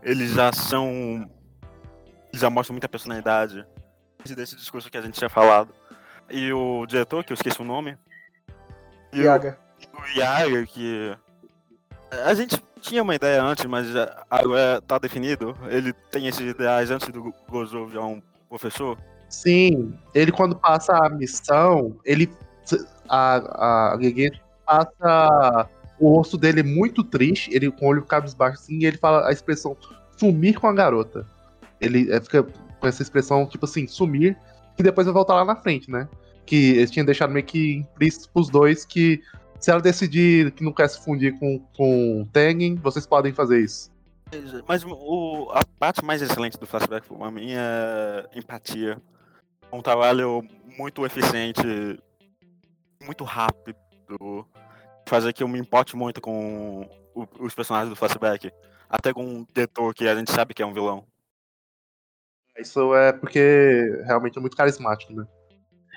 eles 0.03 0.33
já 0.33 0.53
são. 0.53 1.29
Eles 2.31 2.41
já 2.41 2.51
mostram 2.51 2.75
muita 2.75 2.89
personalidade. 2.89 3.65
Desse 4.25 4.55
discurso 4.57 4.91
que 4.91 4.97
a 4.97 5.03
gente 5.03 5.19
tinha 5.19 5.29
falado. 5.31 5.75
E 6.31 6.53
o 6.53 6.87
diretor, 6.87 7.25
que 7.25 7.33
eu 7.33 7.35
esqueci 7.35 7.61
o 7.61 7.65
nome. 7.65 7.99
E 9.13 9.21
o- 9.21 9.25
Yaga. 9.25 9.59
o 9.93 10.19
Yaga, 10.19 10.65
que. 10.67 11.17
A 12.25 12.35
gente 12.35 12.63
tinha 12.81 13.03
uma 13.03 13.15
ideia 13.15 13.43
antes, 13.43 13.65
mas 13.65 13.87
agora 14.31 14.81
tá 14.83 14.99
definido. 14.99 15.57
Ele 15.69 15.93
tem 15.93 16.27
esses 16.29 16.47
ideais 16.51 16.91
antes 16.91 17.09
do 17.09 17.33
Gozo 17.49 17.87
virar 17.87 18.05
um 18.07 18.23
professor. 18.49 18.99
Sim, 19.29 19.99
ele 20.15 20.31
quando 20.31 20.55
passa 20.57 20.95
a 20.95 21.09
missão, 21.09 21.99
ele. 22.05 22.31
A, 23.09 23.93
a 23.95 23.99
Gege 24.01 24.41
passa 24.65 25.69
o 26.03 26.17
rosto 26.17 26.37
dele 26.37 26.65
muito 26.65 27.05
triste, 27.05 27.49
ele 27.55 27.71
com 27.71 27.87
o 27.87 27.89
olho 27.91 28.03
cabisbaixo 28.03 28.61
assim, 28.61 28.79
e 28.81 28.87
ele 28.87 28.99
fala 28.99 29.29
a 29.29 29.33
expressão 29.33 29.77
sumir 30.17 30.59
com 30.59 30.67
a 30.67 30.73
garota. 30.73 31.25
Ele 31.81 32.13
é, 32.13 32.21
fica 32.21 32.43
com 32.43 32.87
essa 32.89 33.03
expressão, 33.03 33.47
tipo 33.47 33.65
assim, 33.65 33.87
sumir, 33.87 34.37
que 34.77 34.83
depois 34.83 35.07
vai 35.07 35.15
voltar 35.15 35.35
lá 35.35 35.45
na 35.45 35.55
frente, 35.55 35.89
né? 35.89 36.09
Que 36.45 36.71
eles 36.71 36.91
tinham 36.91 37.07
deixado 37.07 37.33
meio 37.33 37.47
que 37.47 37.77
implícito 37.77 38.29
pros 38.31 38.51
dois 38.51 38.85
que 38.85 39.23
se 39.61 39.71
ela 39.71 39.81
decidir 39.81 40.51
que 40.51 40.65
não 40.65 40.73
quer 40.73 40.89
se 40.89 41.05
fundir 41.05 41.39
com, 41.39 41.61
com 41.77 42.23
o 42.23 42.27
Tengen, 42.27 42.75
vocês 42.75 43.07
podem 43.07 43.33
fazer 43.33 43.61
isso. 43.61 43.93
Mas 44.67 44.85
o, 44.85 45.51
a 45.53 45.65
parte 45.79 46.05
mais 46.05 46.21
excelente 46.21 46.59
do 46.59 46.67
flashback 46.67 47.07
pra 47.07 47.31
mim 47.31 47.53
é 47.53 48.27
empatia. 48.35 49.01
Um 49.73 49.81
trabalho 49.81 50.43
muito 50.77 51.07
eficiente, 51.07 51.63
muito 53.05 53.23
rápido. 53.23 53.77
Fazer 55.13 55.35
que 55.35 55.43
eu 55.43 55.49
me 55.49 55.59
importe 55.59 55.95
muito 55.95 56.23
com 56.23 56.89
o- 57.15 57.27
os 57.41 57.55
personagens 57.55 57.91
do 57.91 57.97
flashback. 57.97 58.51
Até 58.89 59.13
com 59.13 59.43
o 59.43 59.47
Detor, 59.53 59.93
que 59.93 60.09
a 60.09 60.15
gente 60.17 60.33
sabe 60.33 60.55
que 60.55 60.63
é 60.63 60.67
um 60.67 60.73
vilão. 60.73 61.05
Isso 62.59 62.95
é 62.95 63.13
porque 63.13 64.03
realmente 64.07 64.39
é 64.39 64.41
muito 64.41 64.57
carismático, 64.57 65.13
né? 65.13 65.27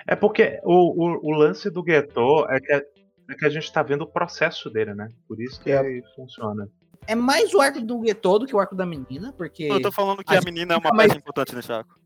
É 0.05 0.17
porque 0.17 0.59
o, 0.65 1.05
o, 1.05 1.29
o 1.29 1.31
lance 1.31 1.69
do 1.69 1.81
Geto 1.87 2.45
é 2.49 2.59
que, 2.59 2.73
é 2.73 3.35
que 3.39 3.45
a 3.45 3.49
gente 3.49 3.71
tá 3.71 3.81
vendo 3.81 4.01
o 4.01 4.07
processo 4.07 4.69
dele, 4.69 4.93
né? 4.93 5.07
Por 5.29 5.41
isso 5.41 5.61
que 5.61 5.71
É. 5.71 5.81
funciona. 6.13 6.67
É 7.07 7.15
mais 7.15 7.53
o 7.53 7.61
arco 7.61 7.79
do 7.79 7.99
Gueto 8.01 8.39
do 8.39 8.45
que 8.45 8.53
o 8.55 8.59
arco 8.59 8.75
da 8.75 8.85
menina, 8.85 9.31
porque. 9.37 9.63
Eu 9.63 9.81
tô 9.81 9.93
falando 9.93 10.25
que 10.25 10.35
a 10.35 10.39
a, 10.39 10.41
menina 10.41 10.73
é 10.73 10.77
uma 10.77 10.91
mais- 10.91 11.07
peça 11.07 11.19
importante 11.19 11.55
nesse 11.55 11.71
arco. 11.71 11.97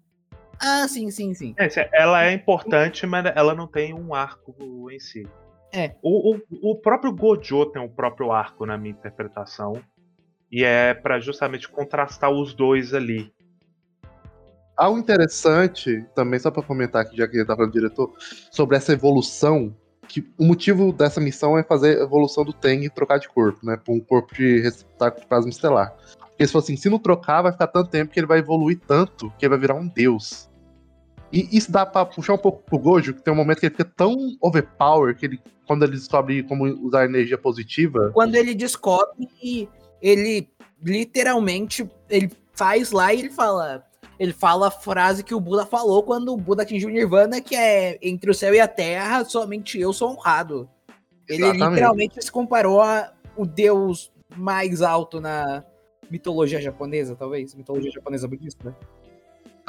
Ah, 0.62 0.88
sim, 0.88 1.10
sim, 1.10 1.34
sim. 1.34 1.56
É, 1.58 1.68
ela 1.92 2.24
é 2.24 2.34
importante, 2.34 3.08
mas 3.08 3.26
ela 3.36 3.56
não 3.56 3.66
tem 3.66 3.96
um 3.96 4.14
arco 4.14 4.56
em 4.92 5.00
si. 5.00 5.28
É. 5.72 5.96
O, 6.02 6.36
o, 6.36 6.72
o 6.72 6.76
próprio 6.76 7.12
Gojo 7.14 7.66
tem 7.68 7.82
um 7.82 7.90
próprio 7.90 8.32
arco 8.32 8.66
na 8.66 8.78
minha 8.78 8.92
interpretação. 8.92 9.82
E 10.52 10.64
é 10.64 10.94
pra 10.94 11.20
justamente 11.20 11.70
contrastar 11.70 12.32
os 12.32 12.54
dois 12.54 12.94
ali. 12.94 13.32
Algo 14.76 14.98
interessante, 14.98 16.04
também 16.16 16.40
só 16.40 16.50
pra 16.50 16.64
comentar 16.64 17.02
aqui, 17.02 17.18
já 17.18 17.28
que 17.28 17.38
ele 17.38 17.46
tá 17.46 17.56
falando 17.56 17.72
do 17.72 17.80
diretor, 17.80 18.14
sobre 18.50 18.78
essa 18.78 18.94
evolução, 18.94 19.76
que 20.08 20.28
o 20.40 20.46
motivo 20.46 20.92
dessa 20.92 21.22
missão 21.22 21.58
é 21.58 21.64
fazer 21.64 22.00
a 22.00 22.04
evolução 22.04 22.44
do 22.44 22.54
Teng 22.54 22.84
e 22.84 22.90
trocar 22.90 23.20
de 23.20 23.30
corpo, 23.30 23.64
né? 23.64 23.78
Pra 23.78 23.94
um 23.94 24.00
corpo 24.00 24.34
de 24.34 24.62
receptáculo 24.62 25.22
de 25.22 25.28
plasma 25.28 25.50
estelar. 25.50 25.94
Porque 26.20 26.44
eles 26.44 26.52
falaram 26.52 26.64
assim, 26.64 26.78
se 26.78 26.90
não 26.90 26.98
trocar, 26.98 27.42
vai 27.42 27.52
ficar 27.52 27.68
tanto 27.68 27.92
tempo 27.92 28.12
que 28.12 28.20
ele 28.20 28.26
vai 28.26 28.40
evoluir 28.40 28.80
tanto 28.88 29.32
que 29.38 29.46
ele 29.46 29.50
vai 29.50 29.60
virar 29.60 29.76
um 29.76 29.88
deus. 29.88 30.49
E 31.32 31.56
isso 31.56 31.72
dá 31.72 31.86
pra 31.86 32.06
puxar 32.06 32.34
um 32.34 32.38
pouco 32.38 32.64
pro 32.64 32.80
Gojo, 32.80 33.14
que 33.14 33.22
tem 33.22 33.34
um 33.34 33.38
momento 33.38 33.60
que 33.60 33.68
ele 33.68 33.76
fica 33.76 33.86
tão 33.86 34.36
overpower 34.42 35.16
que 35.16 35.26
ele, 35.26 35.40
quando 35.68 35.84
ele 35.84 35.94
descobre 35.94 36.44
como 36.44 36.66
usar 36.66 37.06
energia 37.06 37.38
positiva, 37.38 38.12
Quando 38.14 38.36
ele 38.36 38.56
descobre, 38.56 39.30
ele 40.02 40.50
literalmente 40.84 41.90
ele 42.10 42.32
faz 42.54 42.92
lá 42.92 43.14
e 43.14 43.20
ele 43.20 43.30
fala. 43.30 43.86
Ele 44.20 44.34
fala 44.34 44.68
a 44.68 44.72
frase 44.72 45.24
que 45.24 45.34
o 45.34 45.40
Buda 45.40 45.66
falou 45.66 46.04
quando 46.04 46.34
o 46.34 46.38
Buda 46.38 46.64
atingiu 46.64 46.90
o 46.90 46.92
Nirvana, 46.92 47.40
que 47.40 47.56
é 47.56 47.98
entre 48.02 48.30
o 48.30 48.34
céu 48.34 48.54
e 48.54 48.60
a 48.60 48.68
terra, 48.68 49.24
somente 49.24 49.80
eu 49.80 49.94
sou 49.94 50.10
honrado. 50.12 50.70
Ele 51.26 51.44
Exatamente. 51.44 51.70
literalmente 51.70 52.26
se 52.26 52.30
comparou 52.30 52.82
a 52.82 53.14
o 53.38 53.46
deus 53.46 54.12
mais 54.36 54.82
alto 54.82 55.22
na 55.22 55.64
mitologia 56.12 56.60
japonesa, 56.60 57.16
talvez. 57.16 57.56
Mitologia 57.56 57.92
japonesa 57.92 58.28
budista. 58.28 58.70
né? 58.70 58.76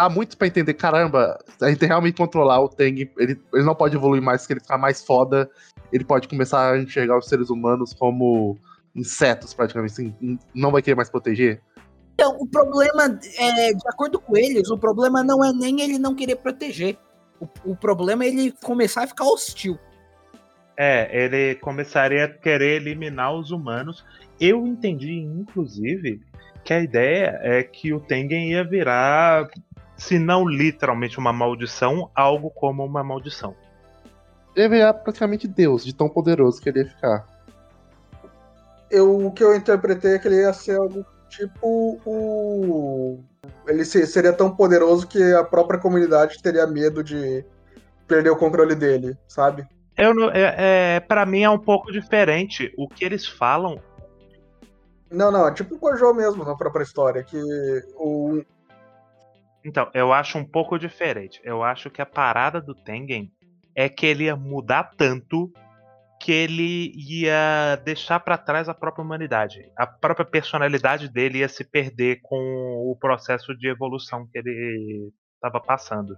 Dá 0.01 0.09
muito 0.09 0.37
pra 0.37 0.47
entender, 0.47 0.73
caramba, 0.75 1.39
a 1.61 1.69
gente 1.69 1.85
realmente 1.85 2.17
controlar 2.17 2.61
o 2.61 2.69
Teng, 2.69 3.11
ele, 3.19 3.39
ele 3.53 3.65
não 3.65 3.75
pode 3.75 3.95
evoluir 3.95 4.23
mais, 4.23 4.43
se 4.43 4.53
ele 4.53 4.61
ficar 4.61 4.79
mais 4.79 5.05
foda, 5.05 5.51
ele 5.93 6.05
pode 6.05 6.27
começar 6.27 6.73
a 6.73 6.79
enxergar 6.79 7.19
os 7.19 7.27
seres 7.27 7.51
humanos 7.51 7.93
como 7.93 8.57
insetos, 8.95 9.53
praticamente, 9.53 9.93
assim, 9.93 10.39
não 10.55 10.71
vai 10.71 10.81
querer 10.81 10.95
mais 10.95 11.11
proteger. 11.11 11.61
Então, 12.15 12.35
o 12.39 12.47
problema, 12.47 13.19
é, 13.39 13.73
de 13.73 13.89
acordo 13.89 14.19
com 14.19 14.37
eles, 14.37 14.71
o 14.71 14.79
problema 14.79 15.23
não 15.23 15.45
é 15.45 15.53
nem 15.53 15.81
ele 15.83 15.99
não 15.99 16.15
querer 16.15 16.37
proteger. 16.37 16.97
O, 17.39 17.73
o 17.73 17.77
problema 17.77 18.25
é 18.25 18.29
ele 18.29 18.53
começar 18.63 19.05
a 19.05 19.07
ficar 19.07 19.25
hostil. 19.25 19.79
É, 20.79 21.25
ele 21.25 21.57
começaria 21.57 22.25
a 22.25 22.29
querer 22.29 22.81
eliminar 22.81 23.35
os 23.35 23.51
humanos. 23.51 24.05
Eu 24.41 24.67
entendi, 24.67 25.13
inclusive, 25.13 26.21
que 26.65 26.73
a 26.73 26.81
ideia 26.81 27.39
é 27.43 27.63
que 27.63 27.93
o 27.93 28.01
Tengen 28.01 28.51
ia 28.51 28.65
virar, 28.65 29.49
se 30.01 30.19
não 30.19 30.49
literalmente 30.49 31.19
uma 31.19 31.33
maldição, 31.33 32.11
algo 32.15 32.51
como 32.51 32.85
uma 32.85 33.05
maldição. 33.05 33.55
Ele 34.57 34.79
é 34.79 34.93
praticamente 34.93 35.47
Deus, 35.47 35.85
de 35.85 35.95
tão 35.95 36.09
poderoso 36.09 36.61
que 36.61 36.71
ele 36.71 36.81
ia 36.81 36.89
ficar. 36.89 37.27
Eu, 38.91 39.27
o 39.27 39.31
que 39.31 39.45
eu 39.45 39.55
interpretei 39.55 40.15
é 40.15 40.19
que 40.19 40.27
ele 40.27 40.41
ia 40.41 40.53
ser 40.53 40.77
algo 40.79 41.05
tipo 41.29 42.01
o. 42.05 43.21
Ele 43.69 43.85
se- 43.85 44.07
seria 44.07 44.33
tão 44.33 44.51
poderoso 44.51 45.07
que 45.07 45.23
a 45.35 45.45
própria 45.45 45.79
comunidade 45.79 46.43
teria 46.43 46.67
medo 46.67 47.05
de 47.05 47.45
perder 48.09 48.31
o 48.31 48.37
controle 48.37 48.75
dele, 48.75 49.17
sabe? 49.29 49.65
Eu 49.97 50.15
não, 50.15 50.31
é, 50.31 50.97
é, 50.97 51.01
para 51.01 51.25
mim 51.27 51.43
é 51.43 51.51
um 51.51 51.59
pouco 51.59 51.93
diferente. 51.93 52.73
O 52.77 52.89
que 52.89 53.05
eles 53.05 53.27
falam 53.27 53.79
Não, 55.11 55.31
não, 55.31 55.47
é 55.47 55.53
tipo 55.53 55.75
o 55.75 55.79
Gojo 55.79 56.13
mesmo 56.15 56.43
na 56.45 56.57
própria 56.57 56.83
história, 56.85 57.23
que 57.23 57.37
o. 57.97 58.43
Então, 59.65 59.91
eu 59.95 60.13
acho 60.13 60.39
um 60.39 60.45
pouco 60.45 60.79
diferente. 60.79 61.41
Eu 61.45 61.63
acho 61.63 61.91
que 61.91 62.01
a 62.01 62.07
parada 62.07 62.61
do 62.61 62.75
Tengen 62.75 63.31
é 63.75 63.89
que 63.89 64.07
ele 64.07 64.25
ia 64.25 64.37
mudar 64.37 64.91
tanto 64.97 65.53
que 66.21 66.33
ele 66.33 66.93
ia 66.95 67.77
deixar 67.83 68.21
pra 68.21 68.37
trás 68.37 68.69
a 68.69 68.75
própria 68.75 69.03
humanidade. 69.03 69.71
A 69.75 69.87
própria 69.87 70.27
personalidade 70.27 71.09
dele 71.09 71.39
ia 71.39 71.49
se 71.49 71.65
perder 71.65 72.21
com 72.23 72.37
o 72.37 72.95
processo 73.01 73.57
de 73.57 73.69
evolução 73.69 74.27
que 74.31 74.39
ele 74.39 75.11
estava 75.35 75.59
passando. 75.59 76.15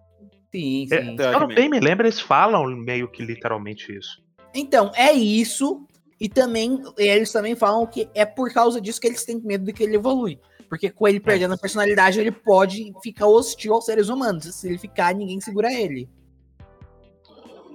Sim, 0.50 0.88
É, 0.90 1.02
sim. 1.02 1.16
Eu 1.18 1.40
não 1.40 1.46
bem 1.46 1.68
me 1.68 1.78
lembro, 1.78 2.04
eles 2.04 2.20
falam 2.20 2.66
meio 2.76 3.08
que 3.08 3.24
literalmente 3.24 3.96
isso. 3.96 4.20
Então, 4.52 4.90
é 4.96 5.12
isso. 5.12 5.86
E 6.20 6.28
também, 6.28 6.82
eles 6.98 7.32
também 7.32 7.54
falam 7.54 7.86
que 7.86 8.08
é 8.14 8.24
por 8.26 8.52
causa 8.52 8.80
disso 8.80 9.00
que 9.00 9.06
eles 9.06 9.24
têm 9.24 9.40
medo 9.40 9.64
de 9.64 9.72
que 9.72 9.82
ele 9.82 9.96
evolui. 9.96 10.38
Porque 10.72 10.88
com 10.88 11.06
ele 11.06 11.20
perdendo 11.20 11.52
a 11.52 11.58
personalidade, 11.58 12.18
ele 12.18 12.32
pode 12.32 12.94
ficar 13.02 13.26
hostil 13.26 13.74
aos 13.74 13.84
seres 13.84 14.08
humanos. 14.08 14.54
Se 14.54 14.68
ele 14.68 14.78
ficar, 14.78 15.14
ninguém 15.14 15.38
segura 15.38 15.70
ele. 15.70 16.08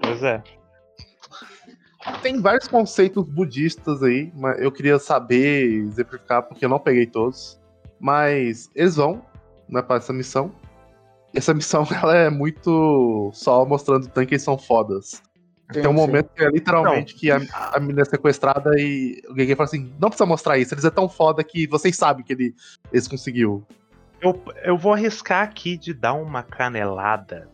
Pois 0.02 0.24
é. 0.24 0.42
Tem 2.24 2.42
vários 2.42 2.68
conceitos 2.68 3.24
budistas 3.24 4.02
aí, 4.02 4.32
mas 4.36 4.60
eu 4.60 4.72
queria 4.72 4.98
saber 4.98 5.74
exemplificar 5.74 6.42
porque 6.42 6.66
eu 6.66 6.70
não 6.70 6.80
peguei 6.80 7.06
todos. 7.06 7.62
Mas 8.00 8.72
eles 8.74 8.96
vão 8.96 9.24
né, 9.70 9.84
para 9.84 9.98
essa 9.98 10.12
missão. 10.12 10.52
Essa 11.36 11.54
missão 11.54 11.86
ela 12.02 12.16
é 12.16 12.32
muito 12.32 13.30
só 13.32 13.64
mostrando 13.64 14.10
tanque 14.10 14.34
eles 14.34 14.42
são 14.42 14.58
fodas. 14.58 15.22
Tem 15.72 15.86
um 15.86 15.94
momento 15.94 16.30
que 16.34 16.44
é 16.44 16.50
literalmente 16.50 17.14
que 17.14 17.30
a, 17.30 17.42
a 17.74 17.80
menina 17.80 18.02
é 18.02 18.06
sequestrada 18.06 18.72
e 18.78 19.22
o 19.30 19.36
Gege 19.36 19.56
fala 19.56 19.68
assim: 19.68 19.94
não 20.00 20.10
precisa 20.10 20.26
mostrar 20.26 20.58
isso, 20.58 20.74
eles 20.74 20.86
é 20.86 20.90
tão 20.90 21.10
foda 21.10 21.44
que 21.44 21.68
vocês 21.68 21.96
sabem 21.96 22.24
que 22.24 22.32
ele, 22.32 22.56
eles 22.92 23.08
conseguiu. 23.08 23.66
Eu, 24.22 24.42
eu 24.64 24.78
vou 24.78 24.94
arriscar 24.94 25.44
aqui 25.44 25.78
de 25.78 25.94
dar 25.94 26.14
uma 26.14 26.42
canelada, 26.42 27.50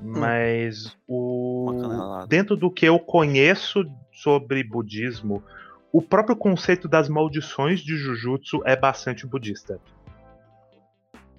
mas 0.00 0.96
o 1.06 1.78
canelada. 1.80 2.26
dentro 2.26 2.56
do 2.56 2.70
que 2.70 2.86
eu 2.86 2.98
conheço 2.98 3.84
sobre 4.12 4.64
budismo, 4.64 5.42
o 5.92 6.00
próprio 6.00 6.36
conceito 6.36 6.88
das 6.88 7.08
maldições 7.08 7.80
de 7.80 7.96
Jujutsu 7.96 8.62
é 8.64 8.74
bastante 8.74 9.26
budista. 9.26 9.78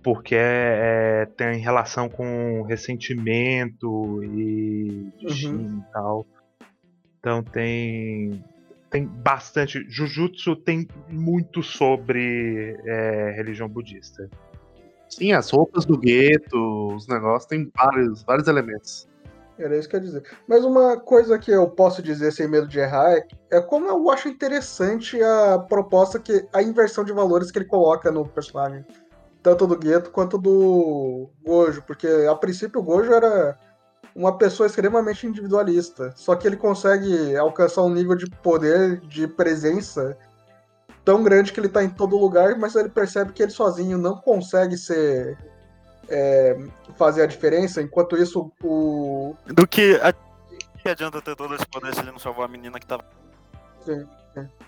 Porque 0.03 0.35
é- 0.35 1.21
é- 1.21 1.25
tem 1.25 1.59
relação 1.59 2.07
com 2.07 2.63
ressentimento 2.63 4.23
e 4.23 5.11
destino 5.21 5.83
e 5.87 5.91
tal. 5.93 6.25
Então 7.19 7.43
tem 7.43 8.43
tem 8.89 9.05
bastante. 9.05 9.85
Jujutsu 9.87 10.55
tem 10.55 10.87
muito 11.09 11.61
sobre 11.61 12.75
é, 12.85 13.33
religião 13.35 13.69
budista. 13.69 14.29
Sim, 15.07 15.31
as 15.31 15.49
roupas 15.49 15.85
do 15.85 15.97
gueto, 15.97 16.95
os 16.95 17.07
negócios, 17.07 17.45
tem 17.45 17.71
vários, 17.75 18.23
vários 18.23 18.47
elementos. 18.47 19.07
Era 19.57 19.77
isso 19.77 19.89
que 19.89 19.95
eu 19.95 19.99
ia 19.99 20.05
dizer. 20.05 20.23
Mas 20.47 20.63
uma 20.63 20.97
coisa 20.97 21.37
que 21.37 21.51
eu 21.51 21.69
posso 21.69 22.01
dizer 22.01 22.31
sem 22.31 22.47
medo 22.47 22.67
de 22.67 22.79
errar 22.79 23.11
é, 23.11 23.27
é 23.51 23.61
como 23.61 23.87
eu 23.87 24.09
acho 24.09 24.29
interessante 24.29 25.21
a 25.21 25.59
proposta 25.59 26.17
que. 26.19 26.47
a 26.53 26.63
inversão 26.63 27.03
de 27.03 27.11
valores 27.11 27.51
que 27.51 27.59
ele 27.59 27.65
coloca 27.65 28.09
no 28.11 28.25
personagem. 28.25 28.85
Tanto 29.49 29.65
do 29.65 29.77
Gueto 29.77 30.11
quanto 30.11 30.37
do 30.37 31.29
Gojo. 31.43 31.81
Porque 31.81 32.07
a 32.29 32.35
princípio 32.35 32.79
o 32.79 32.83
Gojo 32.83 33.11
era 33.11 33.57
uma 34.15 34.37
pessoa 34.37 34.67
extremamente 34.67 35.25
individualista. 35.25 36.13
Só 36.15 36.35
que 36.35 36.47
ele 36.47 36.57
consegue 36.57 37.35
alcançar 37.35 37.83
um 37.83 37.93
nível 37.93 38.15
de 38.15 38.29
poder, 38.29 38.99
de 39.01 39.27
presença 39.27 40.15
tão 41.03 41.23
grande 41.23 41.51
que 41.51 41.59
ele 41.59 41.69
tá 41.69 41.83
em 41.83 41.89
todo 41.89 42.17
lugar, 42.17 42.55
mas 42.57 42.75
ele 42.75 42.89
percebe 42.89 43.33
que 43.33 43.41
ele 43.41 43.51
sozinho 43.51 43.97
não 43.97 44.15
consegue 44.17 44.77
ser. 44.77 45.37
é, 46.09 46.57
fazer 46.97 47.23
a 47.23 47.25
diferença. 47.25 47.81
Enquanto 47.81 48.17
isso, 48.17 48.51
o, 48.63 49.35
Do 49.47 49.67
que, 49.67 49.95
a... 50.01 50.13
que 50.81 50.89
adianta 50.89 51.21
ter 51.21 51.35
todo 51.35 51.55
esse 51.55 51.65
poder 51.67 51.93
se 51.93 52.01
ele 52.01 52.11
não 52.11 52.19
salvou 52.19 52.43
a 52.43 52.47
menina 52.47 52.79
que 52.79 52.85
tava. 52.85 53.05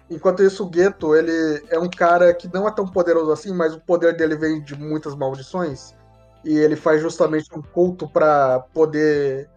Enquanto 0.10 0.44
isso, 0.44 0.66
o 0.66 0.70
Gueto, 0.70 1.16
ele 1.16 1.64
é 1.70 1.80
um 1.80 1.90
cara 1.90 2.34
que 2.34 2.52
não 2.54 2.68
é 2.68 2.72
tão 2.72 2.86
poderoso 2.86 3.32
assim, 3.32 3.54
mas 3.54 3.74
o 3.74 3.80
poder 3.80 4.16
dele 4.16 4.36
vem 4.36 4.62
de 4.62 4.76
muitas 4.76 5.16
maldições. 5.16 5.96
E 6.44 6.58
ele 6.58 6.76
faz 6.76 7.02
justamente 7.02 7.48
um 7.56 7.62
culto 7.62 8.10
pra 8.10 8.60
poder 8.74 9.50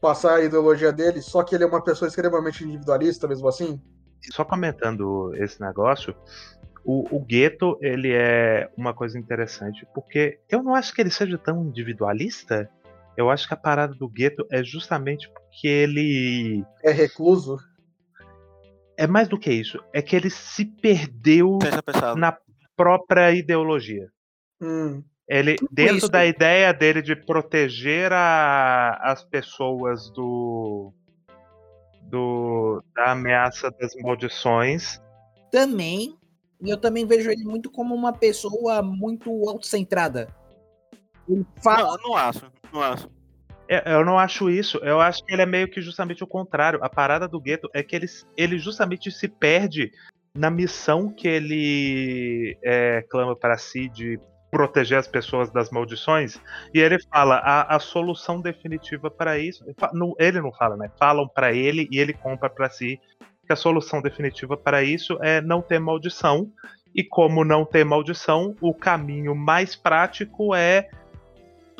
passar 0.00 0.36
a 0.36 0.44
ideologia 0.44 0.92
dele, 0.92 1.20
só 1.20 1.42
que 1.42 1.54
ele 1.54 1.64
é 1.64 1.66
uma 1.66 1.82
pessoa 1.82 2.08
extremamente 2.08 2.64
individualista, 2.64 3.28
mesmo 3.28 3.46
assim. 3.46 3.80
Só 4.32 4.44
comentando 4.44 5.34
esse 5.36 5.60
negócio, 5.60 6.14
o, 6.84 7.16
o 7.16 7.20
gueto 7.20 7.78
ele 7.80 8.12
é 8.12 8.68
uma 8.76 8.94
coisa 8.94 9.18
interessante, 9.18 9.86
porque 9.94 10.40
eu 10.48 10.62
não 10.62 10.74
acho 10.74 10.94
que 10.94 11.00
ele 11.00 11.10
seja 11.10 11.38
tão 11.38 11.62
individualista. 11.64 12.68
Eu 13.16 13.28
acho 13.28 13.46
que 13.46 13.54
a 13.54 13.56
parada 13.56 13.94
do 13.94 14.08
gueto 14.08 14.46
é 14.50 14.64
justamente 14.64 15.30
porque 15.30 15.68
ele 15.68 16.64
É 16.82 16.90
recluso. 16.90 17.58
É 19.02 19.06
mais 19.06 19.28
do 19.28 19.38
que 19.38 19.50
isso, 19.50 19.78
é 19.94 20.02
que 20.02 20.14
ele 20.14 20.28
se 20.30 20.64
perdeu 20.64 21.58
na 22.16 22.36
própria 22.76 23.32
ideologia. 23.32 24.08
Hum, 24.60 25.02
Ele, 25.26 25.56
dentro 25.70 25.96
isso. 25.96 26.08
da 26.08 26.26
ideia 26.26 26.72
dele 26.72 27.00
de 27.00 27.14
proteger 27.16 28.12
a- 28.12 28.98
as 29.02 29.24
pessoas 29.24 30.10
do, 30.10 30.92
do 32.02 32.82
da 32.94 33.12
ameaça 33.12 33.70
das 33.70 33.94
maldições, 33.96 35.00
Também, 35.50 36.16
e 36.60 36.68
eu 36.70 36.76
também 36.76 37.06
vejo 37.06 37.30
ele 37.30 37.44
muito 37.44 37.70
como 37.70 37.94
uma 37.94 38.12
pessoa 38.12 38.82
muito 38.82 39.30
autocentrada. 39.48 40.28
Ele 41.28 41.46
fala. 41.62 41.96
Não, 41.96 42.10
não 42.10 42.16
acho, 42.16 42.52
não 42.72 42.82
acho. 42.82 43.08
É, 43.70 43.94
Eu 43.94 44.04
não 44.04 44.18
acho 44.18 44.50
isso. 44.50 44.78
Eu 44.78 45.00
acho 45.00 45.24
que 45.24 45.32
ele 45.32 45.42
é 45.42 45.46
meio 45.46 45.68
que 45.68 45.80
justamente 45.80 46.24
o 46.24 46.26
contrário. 46.26 46.82
A 46.82 46.90
parada 46.90 47.28
do 47.28 47.40
gueto 47.40 47.70
é 47.72 47.84
que 47.84 47.94
ele, 47.94 48.06
ele 48.36 48.58
justamente 48.58 49.12
se 49.12 49.28
perde 49.28 49.92
na 50.34 50.50
missão 50.50 51.08
que 51.08 51.28
ele 51.28 52.58
é, 52.64 53.04
clama 53.08 53.36
para 53.36 53.56
si 53.56 53.88
de 53.88 54.18
proteger 54.50 54.98
as 54.98 55.06
pessoas 55.06 55.52
das 55.52 55.70
maldições. 55.70 56.40
E 56.74 56.80
ele 56.80 56.98
fala 57.08 57.36
a, 57.36 57.76
a 57.76 57.78
solução 57.78 58.40
definitiva 58.40 59.08
para 59.08 59.38
isso. 59.38 59.64
Ele 60.18 60.40
não 60.40 60.52
fala, 60.52 60.76
né? 60.76 60.90
Falam 60.98 61.28
para 61.28 61.52
ele 61.52 61.88
e 61.92 62.00
ele 62.00 62.12
compra 62.12 62.50
para 62.50 62.68
si 62.68 63.00
que 63.46 63.52
a 63.52 63.56
solução 63.56 64.02
definitiva 64.02 64.56
para 64.56 64.82
isso 64.82 65.16
é 65.22 65.40
não 65.40 65.62
ter 65.62 65.78
maldição. 65.78 66.50
E 66.92 67.04
como 67.04 67.44
não 67.44 67.64
ter 67.64 67.84
maldição, 67.84 68.56
o 68.60 68.74
caminho 68.74 69.32
mais 69.32 69.76
prático 69.76 70.56
é 70.56 70.90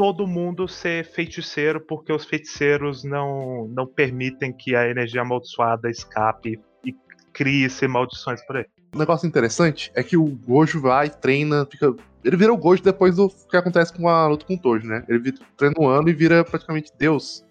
todo 0.00 0.26
mundo 0.26 0.66
ser 0.66 1.04
feiticeiro, 1.04 1.78
porque 1.78 2.11
os 2.11 2.25
feiticeiros 2.25 3.04
não, 3.04 3.69
não 3.69 3.87
permitem 3.87 4.50
que 4.50 4.75
a 4.75 4.88
energia 4.88 5.21
amaldiçoada 5.21 5.90
escape 5.90 6.59
e 6.83 6.95
crie-se 7.35 7.87
maldições 7.87 8.42
por 8.47 8.57
aí. 8.57 8.64
Um 8.95 8.99
negócio 8.99 9.28
interessante 9.28 9.92
é 9.95 10.02
que 10.02 10.16
o 10.16 10.25
Gojo 10.25 10.80
vai, 10.80 11.11
treina, 11.11 11.66
fica. 11.71 11.95
Ele 12.25 12.35
vira 12.35 12.50
o 12.50 12.57
Gojo 12.57 12.83
depois 12.83 13.16
do 13.16 13.28
que 13.28 13.54
acontece 13.54 13.92
com 13.92 14.09
a 14.09 14.26
luta 14.26 14.47
com 14.47 14.54
o 14.54 14.59
Tojo, 14.59 14.87
né? 14.87 15.04
Ele 15.07 15.35
treina 15.54 15.75
um 15.78 15.87
ano 15.87 16.09
e 16.09 16.14
vira 16.14 16.42
praticamente 16.47 16.90
Deus. 16.99 17.45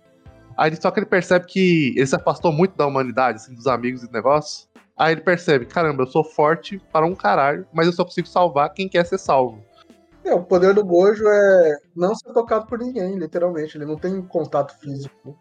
Aí 0.57 0.75
só 0.75 0.89
que 0.89 1.01
ele 1.01 1.05
percebe 1.05 1.45
que 1.45 1.93
ele 1.95 2.07
se 2.07 2.15
afastou 2.15 2.51
muito 2.51 2.75
da 2.75 2.87
humanidade, 2.87 3.35
assim, 3.35 3.53
dos 3.53 3.67
amigos 3.67 4.01
e 4.01 4.11
negócio. 4.11 4.67
Aí 4.97 5.13
ele 5.13 5.21
percebe, 5.21 5.67
caramba, 5.67 6.01
eu 6.01 6.07
sou 6.07 6.23
forte 6.23 6.81
para 6.91 7.05
um 7.05 7.13
caralho, 7.13 7.67
mas 7.71 7.85
eu 7.85 7.93
só 7.93 8.03
consigo 8.03 8.27
salvar 8.27 8.73
quem 8.73 8.89
quer 8.89 9.05
ser 9.05 9.19
salvo. 9.19 9.63
É, 10.29 10.35
o 10.35 10.43
poder 10.43 10.75
do 10.75 10.85
Gojo 10.85 11.27
é 11.27 11.77
não 11.95 12.13
ser 12.13 12.31
tocado 12.31 12.67
por 12.67 12.77
ninguém, 12.77 13.17
literalmente. 13.17 13.75
Ele 13.75 13.85
não 13.85 13.95
tem 13.95 14.21
contato 14.21 14.77
físico. 14.79 15.35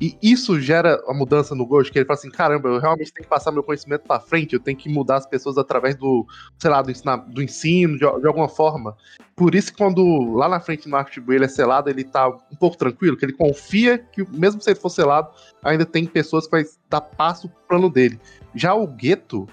E 0.00 0.16
isso 0.22 0.58
gera 0.58 1.02
a 1.06 1.14
mudança 1.14 1.54
no 1.54 1.66
Gojo, 1.66 1.92
que 1.92 1.98
ele 1.98 2.06
fala 2.06 2.18
assim, 2.18 2.30
caramba, 2.30 2.68
eu 2.68 2.80
realmente 2.80 3.12
tenho 3.12 3.24
que 3.24 3.30
passar 3.30 3.52
meu 3.52 3.62
conhecimento 3.62 4.02
pra 4.02 4.18
frente, 4.18 4.54
eu 4.54 4.60
tenho 4.60 4.76
que 4.76 4.88
mudar 4.88 5.16
as 5.16 5.26
pessoas 5.26 5.58
através 5.58 5.94
do, 5.94 6.26
sei 6.58 6.70
lá, 6.70 6.82
do, 6.82 6.90
ensina- 6.90 7.16
do 7.16 7.42
ensino, 7.42 7.92
de, 7.92 8.20
de 8.20 8.26
alguma 8.26 8.48
forma. 8.48 8.96
Por 9.36 9.54
isso 9.54 9.70
que 9.70 9.78
quando 9.78 10.32
lá 10.32 10.48
na 10.48 10.60
frente 10.60 10.88
no 10.88 11.02
de 11.04 11.34
ele 11.34 11.44
é 11.44 11.48
selado, 11.48 11.90
ele 11.90 12.02
tá 12.02 12.26
um 12.28 12.56
pouco 12.58 12.76
tranquilo, 12.76 13.16
que 13.16 13.24
ele 13.24 13.34
confia 13.34 13.98
que 13.98 14.26
mesmo 14.30 14.60
se 14.62 14.70
ele 14.70 14.80
for 14.80 14.88
selado, 14.88 15.30
ainda 15.62 15.84
tem 15.84 16.06
pessoas 16.06 16.46
que 16.46 16.52
vai 16.52 16.64
dar 16.88 17.02
passo 17.02 17.48
pro 17.48 17.68
plano 17.68 17.90
dele. 17.90 18.18
Já 18.54 18.74
o 18.74 18.86
Gueto 18.86 19.46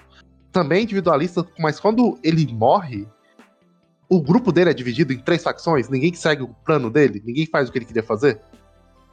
também 0.50 0.80
é 0.80 0.82
individualista, 0.82 1.46
mas 1.58 1.78
quando 1.78 2.18
ele 2.22 2.50
morre, 2.52 3.06
o 4.08 4.20
grupo 4.20 4.52
dele 4.52 4.70
é 4.70 4.74
dividido 4.74 5.12
em 5.12 5.18
três 5.18 5.42
facções, 5.42 5.88
ninguém 5.88 6.12
segue 6.14 6.42
o 6.42 6.48
plano 6.48 6.90
dele, 6.90 7.22
ninguém 7.24 7.46
faz 7.46 7.68
o 7.68 7.72
que 7.72 7.78
ele 7.78 7.86
queria 7.86 8.02
fazer. 8.02 8.40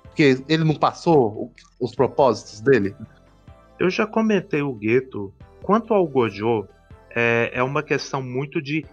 Porque 0.03 0.43
ele 0.47 0.63
não 0.63 0.75
passou 0.75 1.53
os 1.79 1.95
propósitos 1.95 2.59
dele. 2.59 2.93
Eu 3.79 3.89
já 3.89 4.05
comentei 4.05 4.61
o 4.61 4.73
gueto. 4.73 5.33
Quanto 5.63 5.93
ao 5.93 6.05
Gojo, 6.05 6.67
é, 7.15 7.51
é 7.53 7.63
uma 7.63 7.81
questão 7.81 8.21
muito 8.21 8.61
de. 8.61 8.85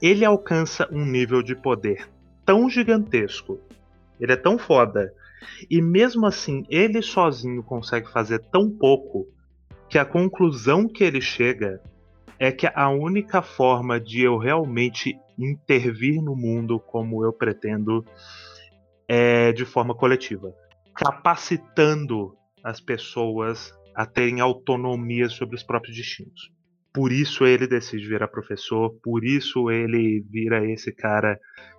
Ele 0.00 0.24
alcança 0.24 0.88
um 0.92 1.04
nível 1.04 1.42
de 1.42 1.54
poder 1.54 2.08
tão 2.44 2.70
gigantesco. 2.70 3.60
Ele 4.18 4.32
é 4.32 4.36
tão 4.36 4.58
foda. 4.58 5.12
E 5.70 5.80
mesmo 5.80 6.26
assim, 6.26 6.64
ele 6.68 7.02
sozinho 7.02 7.62
consegue 7.62 8.10
fazer 8.10 8.38
tão 8.50 8.70
pouco 8.70 9.28
que 9.88 9.98
a 9.98 10.04
conclusão 10.04 10.88
que 10.88 11.02
ele 11.02 11.20
chega 11.20 11.80
é 12.38 12.50
que 12.50 12.66
a 12.74 12.88
única 12.88 13.42
forma 13.42 14.00
de 14.00 14.22
eu 14.22 14.38
realmente 14.38 15.18
intervir 15.44 16.22
no 16.22 16.36
mundo 16.36 16.78
como 16.78 17.24
eu 17.24 17.32
pretendo 17.32 18.04
é 19.08 19.52
de 19.52 19.64
forma 19.64 19.94
coletiva, 19.94 20.54
capacitando 20.94 22.36
as 22.62 22.80
pessoas 22.80 23.72
a 23.94 24.06
terem 24.06 24.40
autonomia 24.40 25.28
sobre 25.28 25.56
os 25.56 25.62
próprios 25.62 25.96
destinos. 25.96 26.52
Por 26.92 27.12
isso 27.12 27.44
ele 27.44 27.66
decide 27.66 28.06
virar 28.06 28.28
professor, 28.28 28.90
por 29.02 29.24
isso 29.24 29.70
ele 29.70 30.24
vira 30.30 30.64
esse 30.70 30.92
cara 30.92 31.38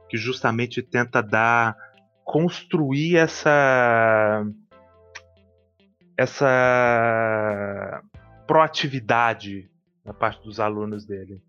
que 0.10 0.18
justamente 0.18 0.82
tenta 0.82 1.22
dar 1.22 1.76
construir 2.24 3.18
essa 3.18 4.46
essa 6.18 8.02
proatividade 8.46 9.70
na 10.06 10.14
parte 10.14 10.44
dos 10.44 10.60
alunos 10.60 11.06
dele. 11.06 11.42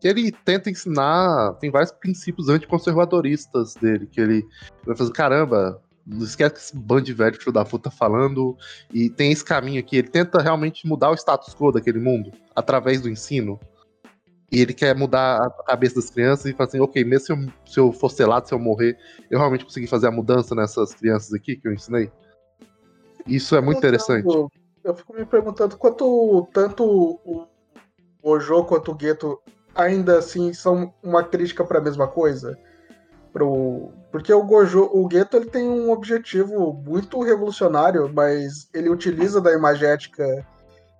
Que 0.00 0.08
ele 0.08 0.32
tenta 0.32 0.70
ensinar. 0.70 1.54
Tem 1.54 1.70
vários 1.70 1.92
princípios 1.92 2.48
anticonservadoristas 2.48 3.74
dele. 3.74 4.06
Que 4.06 4.20
ele 4.20 4.46
vai 4.86 4.96
fazer, 4.96 5.12
caramba, 5.12 5.82
não 6.06 6.24
esquece 6.24 6.54
que 6.54 6.60
esse 6.60 6.76
bando 6.76 7.02
de 7.02 7.12
velho 7.12 7.36
filho 7.36 7.52
da 7.52 7.64
puta 7.64 7.90
falando. 7.90 8.56
E 8.92 9.10
tem 9.10 9.30
esse 9.30 9.44
caminho 9.44 9.80
aqui. 9.80 9.96
Ele 9.96 10.08
tenta 10.08 10.40
realmente 10.40 10.86
mudar 10.86 11.10
o 11.10 11.14
status 11.14 11.54
quo 11.54 11.72
daquele 11.72 12.00
mundo 12.00 12.32
através 12.54 13.00
do 13.00 13.08
ensino. 13.08 13.60
E 14.52 14.60
ele 14.60 14.74
quer 14.74 14.96
mudar 14.96 15.46
a 15.46 15.62
cabeça 15.62 15.96
das 15.96 16.10
crianças 16.10 16.46
e 16.46 16.52
falar 16.52 16.68
assim, 16.68 16.80
ok, 16.80 17.04
mesmo 17.04 17.24
se 17.26 17.32
eu, 17.32 17.52
se 17.64 17.80
eu 17.80 17.92
for 17.92 18.10
selado, 18.10 18.48
se 18.48 18.54
eu 18.54 18.58
morrer, 18.58 18.98
eu 19.30 19.38
realmente 19.38 19.64
consegui 19.64 19.86
fazer 19.86 20.08
a 20.08 20.10
mudança 20.10 20.56
nessas 20.56 20.92
crianças 20.92 21.32
aqui 21.32 21.54
que 21.54 21.68
eu 21.68 21.72
ensinei. 21.72 22.10
Isso 23.26 23.54
é 23.54 23.60
muito 23.60 23.78
interessante. 23.78 24.26
Eu, 24.82 24.94
fico 24.94 25.14
me 25.14 25.24
perguntando 25.24 25.76
quanto 25.76 26.48
tanto 26.52 26.84
o 26.84 27.46
Gojo 28.22 28.64
quanto 28.64 28.90
o 28.90 28.94
Gueto 28.94 29.40
ainda 29.74 30.18
assim 30.18 30.52
são 30.52 30.92
uma 31.02 31.22
crítica 31.22 31.64
para 31.64 31.78
a 31.78 31.82
mesma 31.82 32.06
coisa. 32.06 32.58
Pro... 33.32 33.92
Porque 34.10 34.32
o 34.32 34.42
Gojo, 34.42 34.90
o 34.92 35.06
Gueto 35.06 35.36
ele 35.36 35.46
tem 35.46 35.68
um 35.68 35.90
objetivo 35.90 36.72
muito 36.72 37.22
revolucionário, 37.22 38.10
mas 38.12 38.68
ele 38.74 38.88
utiliza 38.88 39.40
da 39.40 39.52
imagética 39.52 40.24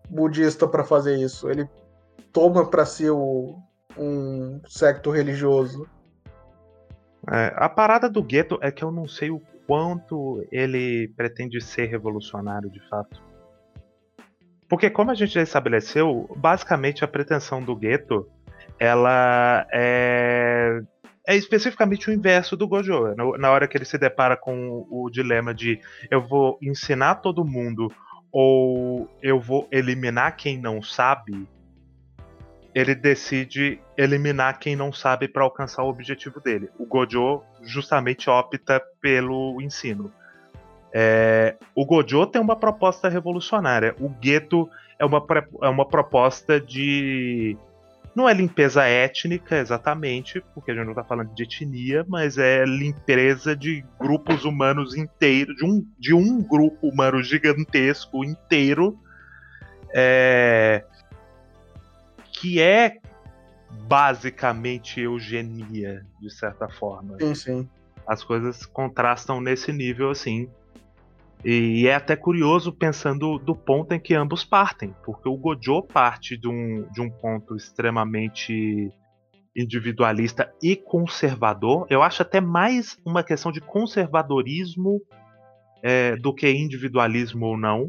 budista 0.08 0.66
para 0.66 0.84
fazer 0.84 1.16
isso. 1.16 1.50
Ele 1.50 1.68
toma 2.32 2.68
para 2.68 2.86
si 2.86 3.08
o, 3.10 3.58
um 3.96 4.60
secto 4.66 5.10
religioso. 5.10 5.88
É, 7.30 7.52
a 7.56 7.68
parada 7.68 8.08
do 8.08 8.22
gueto 8.22 8.58
é 8.62 8.70
que 8.70 8.82
eu 8.82 8.90
não 8.90 9.06
sei 9.06 9.30
o 9.30 9.42
quanto 9.66 10.44
ele 10.50 11.08
pretende 11.16 11.60
ser 11.60 11.86
revolucionário 11.86 12.70
de 12.70 12.80
fato. 12.88 13.22
Porque 14.68 14.88
como 14.88 15.10
a 15.10 15.14
gente 15.14 15.34
já 15.34 15.42
estabeleceu, 15.42 16.30
basicamente 16.36 17.04
a 17.04 17.08
pretensão 17.08 17.62
do 17.62 17.74
gueto 17.74 18.28
ela 18.78 19.66
é, 19.72 20.80
é 21.26 21.36
especificamente 21.36 22.08
o 22.08 22.12
inverso 22.12 22.56
do 22.56 22.66
Gojo. 22.66 23.14
Na 23.38 23.50
hora 23.50 23.68
que 23.68 23.76
ele 23.76 23.84
se 23.84 23.98
depara 23.98 24.36
com 24.36 24.86
o 24.90 25.10
dilema 25.10 25.54
de 25.54 25.80
eu 26.10 26.26
vou 26.26 26.58
ensinar 26.62 27.16
todo 27.16 27.44
mundo 27.44 27.92
ou 28.32 29.08
eu 29.22 29.40
vou 29.40 29.68
eliminar 29.70 30.36
quem 30.36 30.58
não 30.58 30.80
sabe, 30.82 31.48
ele 32.74 32.94
decide 32.94 33.80
eliminar 33.96 34.58
quem 34.58 34.76
não 34.76 34.92
sabe 34.92 35.26
para 35.26 35.42
alcançar 35.42 35.82
o 35.82 35.88
objetivo 35.88 36.40
dele. 36.40 36.68
O 36.78 36.86
Gojo 36.86 37.42
justamente 37.62 38.30
opta 38.30 38.80
pelo 39.00 39.60
ensino. 39.60 40.12
É, 40.92 41.56
o 41.74 41.84
Gojo 41.84 42.26
tem 42.26 42.40
uma 42.40 42.56
proposta 42.56 43.08
revolucionária. 43.08 43.94
O 44.00 44.08
Gueto 44.08 44.68
é 44.98 45.04
uma, 45.04 45.24
é 45.62 45.68
uma 45.68 45.86
proposta 45.86 46.60
de. 46.60 47.56
Não 48.20 48.28
é 48.28 48.34
limpeza 48.34 48.84
étnica 48.84 49.56
exatamente, 49.56 50.44
porque 50.52 50.70
a 50.70 50.74
gente 50.74 50.84
não 50.84 50.92
está 50.92 51.02
falando 51.02 51.34
de 51.34 51.42
etnia, 51.42 52.04
mas 52.06 52.36
é 52.36 52.66
limpeza 52.66 53.56
de 53.56 53.82
grupos 53.98 54.44
humanos 54.44 54.94
inteiros, 54.94 55.56
de 55.56 55.64
um, 55.64 55.86
de 55.98 56.12
um 56.12 56.42
grupo 56.42 56.86
humano 56.86 57.22
gigantesco 57.22 58.22
inteiro. 58.22 59.00
É, 59.94 60.84
que 62.30 62.60
é 62.60 62.98
basicamente 63.88 65.00
eugenia, 65.00 66.04
de 66.20 66.30
certa 66.30 66.68
forma. 66.68 67.16
Sim, 67.18 67.34
sim. 67.34 67.68
As 68.06 68.22
coisas 68.22 68.66
contrastam 68.66 69.40
nesse 69.40 69.72
nível 69.72 70.10
assim. 70.10 70.46
E 71.44 71.86
é 71.86 71.94
até 71.94 72.14
curioso 72.16 72.70
pensando 72.72 73.38
do 73.38 73.56
ponto 73.56 73.92
em 73.92 74.00
que 74.00 74.14
ambos 74.14 74.44
partem, 74.44 74.94
porque 75.04 75.28
o 75.28 75.36
Gojo 75.36 75.82
parte 75.82 76.36
de 76.36 76.46
um, 76.46 76.86
de 76.92 77.00
um 77.00 77.10
ponto 77.10 77.56
extremamente 77.56 78.92
individualista 79.56 80.52
e 80.62 80.76
conservador. 80.76 81.86
Eu 81.88 82.02
acho 82.02 82.22
até 82.22 82.40
mais 82.40 82.98
uma 83.06 83.24
questão 83.24 83.50
de 83.50 83.60
conservadorismo 83.60 85.00
é, 85.82 86.14
do 86.16 86.34
que 86.34 86.50
individualismo 86.50 87.46
ou 87.46 87.56
não. 87.56 87.88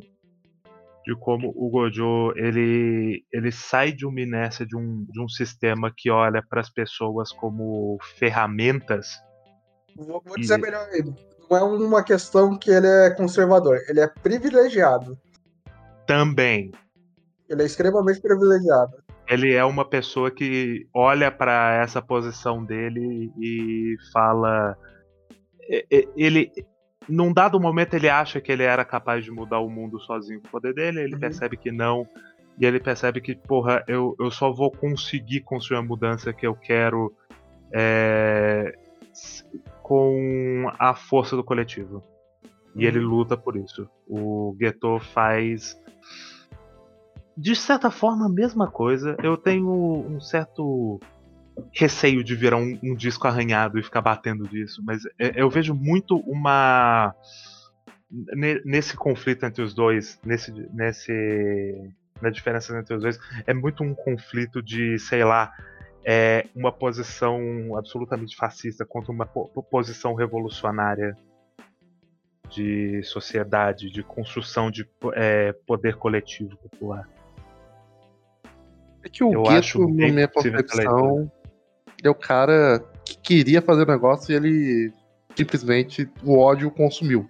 de 1.05 1.13
como 1.19 1.51
o 1.53 1.69
Gojo 1.69 2.31
ele, 2.37 3.25
ele 3.33 3.51
sai 3.51 3.91
de 3.91 4.05
uma 4.05 4.21
inércia 4.21 4.65
de 4.65 4.77
um, 4.77 5.05
de 5.09 5.21
um 5.21 5.27
sistema 5.27 5.91
que 5.95 6.09
olha 6.09 6.41
para 6.41 6.61
as 6.61 6.69
pessoas 6.69 7.33
como 7.33 7.97
ferramentas. 8.17 9.19
Vou, 9.95 10.21
vou 10.25 10.37
dizer 10.37 10.57
melhor 10.57 10.87
ainda. 10.89 11.13
Não 11.51 11.57
é 11.57 11.63
uma 11.63 12.01
questão 12.01 12.57
que 12.57 12.71
ele 12.71 12.87
é 12.87 13.09
conservador, 13.09 13.77
ele 13.89 13.99
é 13.99 14.07
privilegiado. 14.07 15.19
Também. 16.07 16.71
Ele 17.49 17.63
é 17.63 17.65
extremamente 17.65 18.21
privilegiado. 18.21 18.93
Ele 19.27 19.53
é 19.53 19.65
uma 19.65 19.83
pessoa 19.83 20.31
que 20.31 20.87
olha 20.93 21.29
para 21.29 21.81
essa 21.83 22.01
posição 22.01 22.63
dele 22.63 23.33
e 23.37 23.97
fala. 24.13 24.77
Ele, 26.15 26.49
num 27.09 27.33
dado 27.33 27.59
momento 27.59 27.95
ele 27.95 28.07
acha 28.07 28.39
que 28.39 28.49
ele 28.49 28.63
era 28.63 28.85
capaz 28.85 29.25
de 29.25 29.31
mudar 29.31 29.59
o 29.59 29.69
mundo 29.69 29.99
sozinho 29.99 30.39
com 30.39 30.47
o 30.47 30.51
poder 30.51 30.73
dele, 30.73 31.01
ele 31.01 31.15
uhum. 31.15 31.19
percebe 31.19 31.57
que 31.57 31.71
não, 31.71 32.07
e 32.57 32.65
ele 32.65 32.79
percebe 32.79 33.19
que, 33.19 33.35
porra, 33.35 33.83
eu, 33.89 34.15
eu 34.17 34.31
só 34.31 34.53
vou 34.53 34.71
conseguir 34.71 35.41
construir 35.41 35.79
a 35.79 35.83
mudança 35.83 36.31
que 36.31 36.47
eu 36.47 36.55
quero 36.55 37.13
é, 37.73 38.73
com 39.91 40.71
a 40.79 40.95
força 40.95 41.35
do 41.35 41.43
coletivo. 41.43 42.01
E 42.77 42.85
ele 42.85 42.99
uhum. 42.99 43.09
luta 43.09 43.35
por 43.35 43.57
isso. 43.57 43.89
O 44.07 44.55
Geto 44.57 44.99
faz. 44.99 45.77
De 47.35 47.53
certa 47.57 47.91
forma, 47.91 48.27
a 48.27 48.29
mesma 48.29 48.71
coisa. 48.71 49.17
Eu 49.21 49.35
tenho 49.35 49.69
um 49.69 50.17
certo 50.21 50.97
receio 51.73 52.23
de 52.23 52.33
virar 52.37 52.55
um, 52.55 52.79
um, 52.81 52.95
disco 52.95 53.27
arranhado 53.27 53.77
e 53.77 53.83
ficar 53.83 53.99
batendo 53.99 54.47
disso, 54.47 54.81
mas 54.85 55.03
é, 55.19 55.33
eu 55.35 55.49
vejo 55.49 55.75
muito 55.75 56.15
uma 56.19 57.13
nesse 58.63 58.95
conflito 58.95 59.45
entre 59.45 59.61
os 59.61 59.73
dois, 59.73 60.17
nesse, 60.23 60.53
nesse 60.73 61.93
na 62.21 62.29
diferença 62.29 62.77
entre 62.77 62.95
os 62.95 63.01
dois, 63.01 63.19
é 63.45 63.53
muito 63.53 63.83
um 63.83 63.93
conflito 63.93 64.61
de, 64.61 64.97
sei 64.97 65.25
lá, 65.25 65.51
é 66.03 66.47
uma 66.55 66.71
posição 66.71 67.39
absolutamente 67.77 68.35
fascista 68.35 68.85
contra 68.85 69.11
uma 69.11 69.25
posição 69.25 70.13
revolucionária 70.13 71.15
de 72.49 73.01
sociedade, 73.03 73.89
de 73.89 74.03
construção 74.03 74.69
de 74.69 74.87
é, 75.13 75.53
poder 75.65 75.95
coletivo 75.95 76.57
popular. 76.57 77.07
É 79.03 79.09
que 79.09 79.23
o 79.23 79.33
eu 79.33 79.43
Gueto, 79.43 79.79
na 79.79 80.07
minha 80.09 80.27
concepção, 80.27 81.31
é 82.03 82.09
o 82.09 82.15
cara 82.15 82.79
que 83.05 83.17
queria 83.17 83.61
fazer 83.61 83.83
o 83.83 83.91
negócio 83.91 84.31
e 84.31 84.35
ele 84.35 84.93
simplesmente 85.35 86.09
o 86.23 86.37
ódio 86.37 86.69
consumiu. 86.69 87.29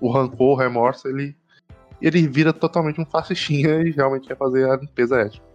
O 0.00 0.10
rancor, 0.10 0.50
o 0.50 0.54
remorso, 0.54 1.08
ele 1.08 1.36
ele 2.00 2.26
vira 2.26 2.52
totalmente 2.52 3.00
um 3.00 3.06
fascistinha 3.06 3.80
e 3.82 3.92
realmente 3.92 4.26
quer 4.26 4.36
fazer 4.36 4.68
a 4.68 4.76
limpeza 4.76 5.20
ética. 5.20 5.51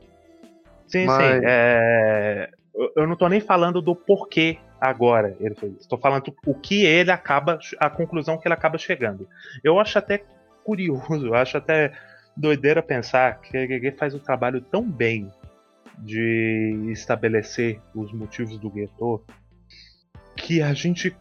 Sim, 0.87 1.05
Mas... 1.05 1.17
sim. 1.17 1.41
É... 1.45 2.49
Eu 2.95 3.07
não 3.07 3.15
tô 3.15 3.27
nem 3.27 3.39
falando 3.39 3.81
do 3.81 3.95
porquê 3.95 4.59
agora 4.79 5.35
ele 5.39 5.55
fez 5.55 5.73
isso. 5.73 5.89
Tô 5.89 5.97
falando 5.97 6.31
o 6.45 6.53
que 6.53 6.85
ele 6.85 7.09
acaba, 7.09 7.57
a 7.79 7.89
conclusão 7.89 8.37
que 8.37 8.47
ele 8.47 8.53
acaba 8.53 8.77
chegando. 8.77 9.27
Eu 9.63 9.79
acho 9.79 9.97
até 9.97 10.23
curioso, 10.63 11.27
eu 11.27 11.33
acho 11.33 11.57
até 11.57 11.91
doideira 12.35 12.83
pensar 12.83 13.39
que 13.41 13.57
ele 13.57 13.91
faz 13.93 14.13
um 14.13 14.19
trabalho 14.19 14.61
tão 14.61 14.83
bem 14.83 15.31
de 15.97 16.89
estabelecer 16.91 17.81
os 17.95 18.13
motivos 18.13 18.59
do 18.59 18.69
gueto 18.69 19.23
que 20.35 20.61
a 20.61 20.71
gente 20.73 21.15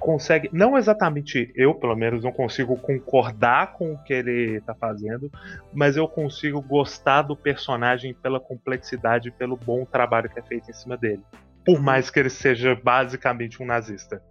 consegue, 0.00 0.48
não 0.52 0.76
exatamente 0.76 1.52
eu, 1.54 1.74
pelo 1.74 1.94
menos, 1.94 2.24
não 2.24 2.32
consigo 2.32 2.76
concordar 2.76 3.74
com 3.74 3.92
o 3.92 4.02
que 4.02 4.14
ele 4.14 4.56
está 4.56 4.74
fazendo, 4.74 5.30
mas 5.72 5.96
eu 5.96 6.08
consigo 6.08 6.60
gostar 6.60 7.22
do 7.22 7.36
personagem 7.36 8.14
pela 8.14 8.40
complexidade 8.40 9.28
e 9.28 9.32
pelo 9.32 9.56
bom 9.56 9.84
trabalho 9.84 10.30
que 10.30 10.40
é 10.40 10.42
feito 10.42 10.70
em 10.70 10.72
cima 10.72 10.96
dele. 10.96 11.22
Por 11.64 11.80
mais 11.80 12.10
que 12.10 12.18
ele 12.18 12.30
seja 12.30 12.74
basicamente 12.74 13.62
um 13.62 13.66
nazista. 13.66 14.22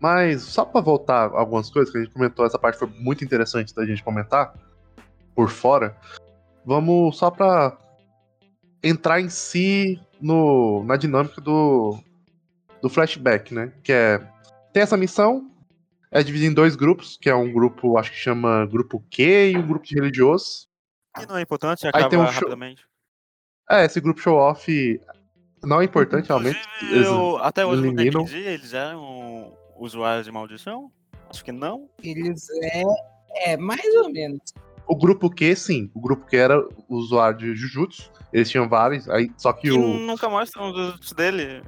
Mas 0.00 0.42
só 0.42 0.64
para 0.64 0.80
voltar 0.80 1.30
algumas 1.32 1.70
coisas 1.70 1.92
que 1.92 1.98
a 1.98 2.02
gente 2.02 2.12
comentou, 2.12 2.46
essa 2.46 2.58
parte 2.58 2.78
foi 2.78 2.88
muito 2.98 3.22
interessante 3.22 3.74
da 3.74 3.84
gente 3.84 4.02
comentar 4.02 4.54
por 5.34 5.50
fora. 5.50 5.94
Vamos 6.64 7.18
só 7.18 7.30
para 7.30 7.76
entrar 8.82 9.20
em 9.20 9.28
si 9.28 10.00
no, 10.20 10.82
na 10.84 10.96
dinâmica 10.96 11.40
do, 11.40 11.98
do 12.82 12.88
flashback, 12.88 13.52
né? 13.54 13.72
Que 13.82 13.92
é. 13.92 14.18
Tem 14.72 14.82
essa 14.82 14.96
missão, 14.96 15.50
é 16.10 16.22
dividida 16.22 16.50
em 16.50 16.54
dois 16.54 16.76
grupos, 16.76 17.16
que 17.20 17.28
é 17.28 17.34
um 17.34 17.52
grupo, 17.52 17.98
acho 17.98 18.10
que 18.10 18.16
chama 18.16 18.66
Grupo 18.66 19.02
Q 19.10 19.50
e 19.52 19.56
um 19.56 19.66
grupo 19.66 19.86
de 19.86 19.94
religiosos. 19.94 20.68
Que 21.18 21.26
não 21.26 21.36
é 21.36 21.42
importante, 21.42 21.86
acaba 21.86 22.04
Aí 22.04 22.10
tem 22.10 22.18
um 22.18 22.24
rapidamente. 22.24 22.82
Show... 22.82 23.78
É, 23.78 23.84
esse 23.84 24.00
grupo 24.00 24.20
show-off 24.20 25.00
não 25.64 25.80
é 25.80 25.84
importante, 25.84 26.28
realmente. 26.28 26.60
Eu, 26.92 27.38
até 27.38 27.64
hoje 27.64 27.82
não 27.82 27.90
entendi, 27.90 28.36
eles 28.36 28.72
eram 28.74 29.52
usuários 29.78 30.26
de 30.26 30.32
maldição? 30.32 30.90
Acho 31.28 31.44
que 31.44 31.52
não. 31.52 31.88
Eles 32.02 32.46
é, 32.62 32.82
é 33.52 33.56
mais 33.56 33.84
ou 33.96 34.12
menos. 34.12 34.40
O 34.86 34.94
grupo 34.94 35.28
Q, 35.28 35.56
sim. 35.56 35.90
O 35.94 36.00
grupo 36.00 36.26
Q 36.26 36.36
era 36.36 36.68
usuário 36.88 37.38
de 37.38 37.56
Jujutsu. 37.56 38.12
Eles 38.32 38.48
tinham 38.48 38.68
vários, 38.68 39.08
aí, 39.08 39.30
só 39.36 39.52
que, 39.52 39.62
que 39.62 39.72
o. 39.72 39.78
Nunca 39.78 40.28
mostram 40.28 40.70
os 40.70 40.76
Jujutsu 40.76 41.14
dele. 41.14 41.62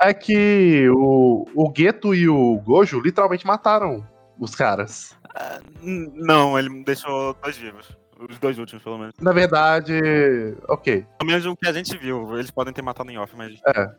É 0.00 0.12
que 0.12 0.88
o, 0.90 1.46
o 1.54 1.72
Geto 1.76 2.14
e 2.14 2.28
o 2.28 2.58
Gojo 2.60 3.00
literalmente 3.00 3.46
mataram 3.46 4.06
os 4.38 4.54
caras. 4.54 5.16
Uh, 5.34 6.12
não, 6.14 6.58
ele 6.58 6.82
deixou 6.84 7.34
dois 7.42 7.56
vivos. 7.56 7.96
Os 8.28 8.38
dois 8.38 8.58
últimos, 8.58 8.82
pelo 8.82 8.98
menos. 8.98 9.14
Na 9.20 9.32
verdade, 9.32 9.92
ok. 10.68 11.06
Pelo 11.18 11.30
menos 11.30 11.46
o 11.46 11.56
que 11.56 11.68
a 11.68 11.72
gente 11.72 11.96
viu. 11.96 12.36
Eles 12.38 12.50
podem 12.50 12.72
ter 12.72 12.82
matado 12.82 13.10
em 13.10 13.18
off, 13.18 13.34
mas. 13.36 13.54
É, 13.66 13.90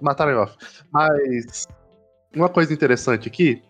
mataram 0.00 0.32
em 0.32 0.36
off. 0.36 0.56
Mas. 0.92 1.66
Uma 2.34 2.48
coisa 2.48 2.72
interessante 2.72 3.26
aqui 3.26 3.62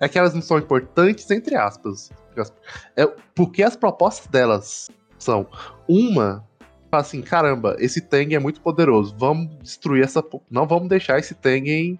é 0.00 0.08
que 0.08 0.18
elas 0.18 0.32
não 0.32 0.40
são 0.40 0.58
importantes, 0.58 1.30
entre 1.30 1.56
aspas. 1.56 2.10
É 2.96 3.06
porque 3.34 3.62
as 3.62 3.76
propostas 3.76 4.28
delas 4.28 4.88
são 5.18 5.46
uma 5.88 6.47
assim, 6.90 7.20
caramba, 7.22 7.76
esse 7.78 8.00
Tengen 8.00 8.36
é 8.36 8.38
muito 8.38 8.60
poderoso, 8.60 9.14
vamos 9.18 9.56
destruir 9.62 10.04
essa. 10.04 10.24
Não 10.50 10.66
vamos 10.66 10.88
deixar 10.88 11.18
esse 11.18 11.34
Tengen 11.34 11.98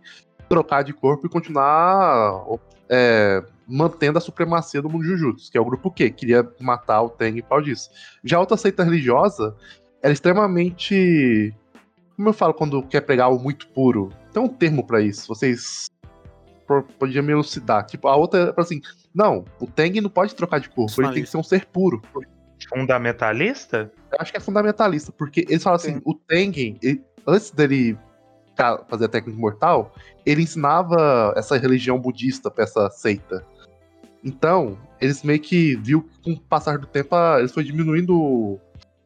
trocar 0.49 0.83
de 0.83 0.93
corpo 0.93 1.27
e 1.27 1.31
continuar 1.31 2.45
é, 2.89 3.45
mantendo 3.67 4.17
a 4.17 4.21
supremacia 4.21 4.81
do 4.81 4.89
mundo 4.89 5.05
Jujutsu, 5.05 5.53
que 5.53 5.59
é 5.59 5.61
o 5.61 5.65
grupo 5.65 5.91
Q, 5.91 6.11
queria 6.11 6.49
matar 6.59 7.03
o 7.03 7.11
Tengen 7.11 7.43
por 7.43 7.51
causa 7.51 7.65
disso. 7.65 7.91
Já 8.25 8.39
a 8.39 8.41
outra 8.41 8.57
seita 8.57 8.83
religiosa 8.83 9.55
era 10.03 10.13
extremamente. 10.13 11.55
Como 12.17 12.31
eu 12.31 12.33
falo 12.33 12.55
quando 12.55 12.83
quer 12.83 13.03
pegar 13.03 13.27
algo 13.27 13.43
muito 13.43 13.69
puro? 13.69 14.11
Tem 14.33 14.43
um 14.43 14.49
termo 14.49 14.85
para 14.85 15.01
isso, 15.01 15.29
vocês 15.29 15.89
podiam 16.99 17.25
me 17.25 17.33
elucidar. 17.33 17.85
Tipo, 17.87 18.09
a 18.09 18.17
outra 18.17 18.55
é 18.57 18.61
assim: 18.61 18.81
não, 19.15 19.45
o 19.61 19.67
Teng 19.67 20.01
não 20.01 20.11
pode 20.11 20.35
trocar 20.35 20.59
de 20.59 20.69
corpo, 20.69 21.01
ele 21.01 21.13
tem 21.13 21.23
que 21.23 21.31
ser 21.31 21.37
um 21.37 21.43
ser 21.43 21.67
puro. 21.67 22.03
Fundamentalista? 22.67 23.93
Eu 24.13 24.19
acho 24.21 24.33
que 24.33 24.39
é 24.39 24.41
fundamentalista, 24.41 25.13
porque 25.13 25.45
eles 25.49 25.63
falam 25.63 25.77
assim: 25.77 26.01
o 26.05 26.15
Tengen, 26.15 26.79
ele, 26.83 27.03
antes 27.27 27.51
dele 27.51 27.97
fazer 28.89 29.05
a 29.05 29.09
técnica 29.09 29.39
mortal, 29.39 29.95
ele 30.27 30.43
ensinava 30.43 31.33
essa 31.37 31.57
religião 31.57 31.99
budista 31.99 32.51
pra 32.51 32.65
essa 32.65 32.91
seita. 32.91 33.45
Então, 34.25 34.77
eles 35.01 35.23
meio 35.23 35.39
que 35.39 35.77
viu 35.77 36.03
que 36.03 36.21
com 36.23 36.33
o 36.33 36.41
passar 36.41 36.79
do 36.79 36.87
tempo, 36.87 37.15
eles 37.39 37.53
foi 37.53 37.63
diminuindo 37.63 38.59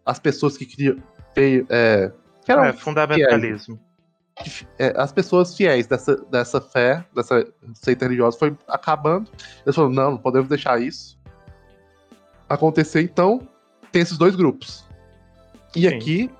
as 0.07 0.19
pessoas 0.19 0.57
que 0.57 0.65
queriam. 0.65 0.97
É, 1.37 2.11
que 2.45 2.51
eram 2.51 2.65
é, 2.65 2.73
fundamentalismo. 2.73 3.77
Fiéis 3.77 3.93
é, 4.79 4.95
as 4.97 5.13
pessoas 5.13 5.55
fiéis 5.55 5.87
dessa, 5.87 6.17
dessa 6.31 6.61
fé, 6.61 7.05
dessa 7.15 7.47
seita 7.75 8.07
religiosa, 8.07 8.39
foi 8.39 8.57
acabando. 8.67 9.31
Eles 9.65 9.75
falaram: 9.75 9.95
não, 9.95 10.11
não 10.13 10.19
podemos 10.19 10.49
deixar 10.49 10.81
isso 10.81 11.21
acontecer. 12.55 13.03
Então, 13.03 13.47
tem 13.91 14.03
esses 14.03 14.19
dois 14.19 14.35
grupos. 14.35 14.85
E 15.75 15.81
Sim. 15.81 15.89
aqui, 15.89 16.31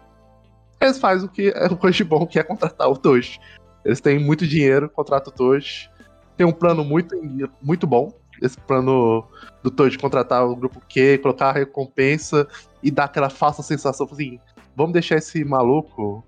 eles 0.81 0.99
fazem 0.99 1.27
o 1.27 1.31
que 1.31 1.49
é 1.49 1.67
o 1.67 2.05
bom, 2.05 2.27
que 2.27 2.39
é 2.39 2.43
contratar 2.43 2.89
o 2.89 2.97
Toshi. 2.97 3.39
Eles 3.85 4.01
têm 4.01 4.19
muito 4.19 4.47
dinheiro, 4.47 4.89
contratam 4.89 5.33
o 5.33 5.37
Toshi. 5.37 5.91
Tem 6.37 6.47
um 6.47 6.53
plano 6.53 6.85
muito, 6.85 7.17
muito 7.63 7.87
bom. 7.87 8.13
Esse 8.41 8.59
plano 8.59 9.27
do 9.63 9.71
Toshi 9.71 9.99
contratar 9.99 10.45
o 10.45 10.57
grupo 10.57 10.81
Q, 10.89 11.19
colocar 11.19 11.51
a 11.51 11.53
recompensa 11.53 12.49
e 12.83 12.91
dar 12.91 13.05
aquela 13.05 13.31
falsa 13.31 13.63
sensação 13.63 14.09
assim: 14.11 14.41
vamos 14.75 14.93
deixar 14.93 15.17
esse 15.17 15.45
maluco 15.45 16.25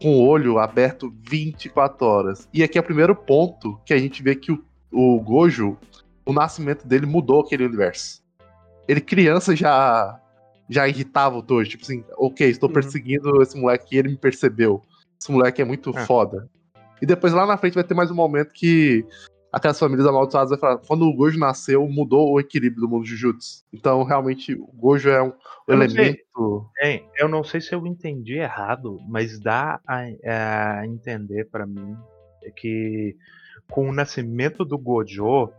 com 0.00 0.16
o 0.16 0.26
olho 0.26 0.58
aberto 0.58 1.12
24 1.28 2.06
horas. 2.06 2.48
E 2.52 2.62
aqui 2.62 2.78
é 2.78 2.80
o 2.80 2.84
primeiro 2.84 3.14
ponto 3.14 3.78
que 3.84 3.92
a 3.92 3.98
gente 3.98 4.22
vê 4.22 4.34
que 4.34 4.52
o, 4.52 4.64
o 4.90 5.20
Gojo, 5.20 5.76
o 6.24 6.32
nascimento 6.32 6.86
dele 6.86 7.06
mudou 7.06 7.40
aquele 7.40 7.64
universo. 7.64 8.19
Ele 8.88 9.00
criança 9.00 9.54
já 9.54 10.18
já 10.68 10.86
irritava 10.86 11.36
o 11.36 11.42
Tojo, 11.42 11.68
tipo 11.68 11.82
assim, 11.82 12.04
ok, 12.16 12.48
estou 12.48 12.68
uhum. 12.68 12.74
perseguindo 12.74 13.42
esse 13.42 13.58
moleque 13.58 13.96
e 13.96 13.98
ele 13.98 14.10
me 14.10 14.16
percebeu. 14.16 14.80
Esse 15.20 15.32
moleque 15.32 15.60
é 15.60 15.64
muito 15.64 15.90
é. 15.90 16.06
foda. 16.06 16.48
E 17.02 17.06
depois 17.06 17.32
lá 17.32 17.44
na 17.44 17.56
frente 17.56 17.74
vai 17.74 17.82
ter 17.82 17.92
mais 17.92 18.08
um 18.08 18.14
momento 18.14 18.52
que 18.52 19.04
aquelas 19.52 19.78
famílias 19.78 20.06
amaldiçoadas 20.06 20.50
vai 20.50 20.58
falar, 20.58 20.78
quando 20.78 21.02
o 21.02 21.14
Gojo 21.14 21.38
nasceu, 21.38 21.86
mudou 21.88 22.32
o 22.32 22.40
equilíbrio 22.40 22.82
do 22.82 22.88
mundo 22.88 23.04
de 23.04 23.10
Jujutsu. 23.10 23.64
Então, 23.72 24.04
realmente, 24.04 24.54
o 24.54 24.70
Gojo 24.74 25.08
é 25.10 25.22
um 25.22 25.32
Eu 25.66 25.74
elemento. 25.74 26.70
Eu 27.16 27.28
não 27.28 27.42
sei 27.42 27.60
se 27.60 27.74
eu 27.74 27.84
entendi 27.86 28.34
errado, 28.34 29.00
mas 29.08 29.40
dá 29.40 29.80
a, 29.86 30.80
a 30.80 30.86
entender 30.86 31.48
pra 31.50 31.66
mim 31.66 31.96
que 32.56 33.16
com 33.70 33.88
o 33.88 33.92
nascimento 33.92 34.64
do 34.64 34.78
Gojo 34.78 35.50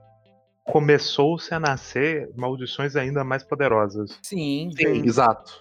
começou-se 0.65 1.53
a 1.53 1.59
nascer 1.59 2.29
maldições 2.35 2.95
ainda 2.95 3.23
mais 3.23 3.43
poderosas. 3.43 4.17
Sim, 4.21 4.69
Sim, 4.75 5.05
exato. 5.05 5.59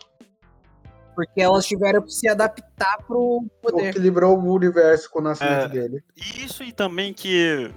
porque 1.15 1.41
elas 1.41 1.67
tiveram 1.67 2.01
que 2.03 2.13
se 2.13 2.29
adaptar 2.29 2.99
pro 3.07 3.45
poder. 3.61 3.91
Equilibrou 3.91 4.39
o 4.39 4.55
universo 4.55 5.11
com 5.11 5.19
o 5.19 5.23
nascimento 5.23 5.65
É. 5.65 5.69
dele. 5.69 6.03
Isso 6.17 6.63
e 6.63 6.73
também 6.73 7.13
que 7.13 7.71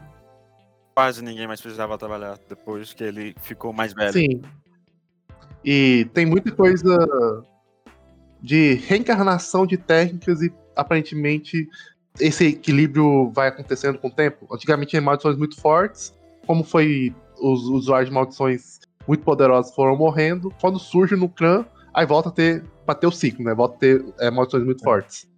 quase 0.96 1.24
ninguém 1.24 1.48
mais 1.48 1.60
precisava 1.60 1.98
trabalhar 1.98 2.38
depois 2.48 2.94
que 2.94 3.04
ele 3.04 3.36
ficou 3.42 3.74
mais 3.74 3.94
velho. 3.94 4.14
Sim. 4.14 4.42
E 5.66 6.08
tem 6.14 6.26
muita 6.26 6.52
coisa 6.52 6.98
de 8.42 8.76
reencarnação 8.76 9.66
de 9.66 9.78
técnicas 9.78 10.42
e 10.42 10.54
aparentemente 10.76 11.68
esse 12.20 12.46
equilíbrio 12.48 13.32
vai 13.32 13.48
acontecendo 13.48 13.98
com 13.98 14.08
o 14.08 14.12
tempo. 14.12 14.48
Antigamente 14.54 14.92
tinha 14.92 15.02
maldições 15.02 15.38
muito 15.38 15.60
fortes, 15.60 16.14
como 16.46 16.64
foi 16.64 17.14
os 17.42 17.64
usuários 17.64 18.10
de 18.10 18.14
maldições 18.16 18.80
muito 19.08 19.24
poderosos 19.24 19.74
foram 19.76 19.98
morrendo. 19.98 20.54
Quando 20.62 20.80
surge 20.80 21.16
no 21.16 21.28
clã, 21.30 21.66
aí 21.94 22.06
volta 22.06 22.30
a 22.30 22.32
ter 22.32 22.64
pra 22.86 22.96
ter 22.96 23.08
o 23.08 23.12
ciclo, 23.12 23.44
né? 23.46 23.54
Volta 23.54 23.76
a 23.76 23.80
ter 23.80 24.06
é, 24.20 24.30
maldições 24.32 24.64
muito 24.64 24.84
fortes. 24.84 25.30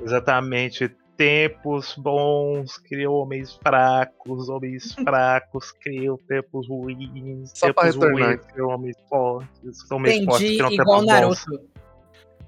Exatamente. 0.00 0.90
Tempos 1.16 1.94
bons 1.96 2.76
criam 2.78 3.12
homens 3.12 3.54
fracos, 3.62 4.48
homens 4.48 4.92
fracos 5.04 5.70
criam 5.80 6.18
tempos 6.28 6.68
ruins, 6.68 7.52
Só 7.54 7.72
pra 7.72 7.84
tempos 7.84 8.00
retornar. 8.02 8.28
ruins 8.30 8.46
criam 8.52 8.68
homens 8.68 8.96
fortes, 9.08 9.90
homens 9.92 10.24
fortes 10.24 10.42
Entendi, 10.50 10.56
criam 10.58 10.72
igual 10.72 11.00
tempos 11.06 11.20
bons. 11.20 11.46
Naruto. 11.46 11.68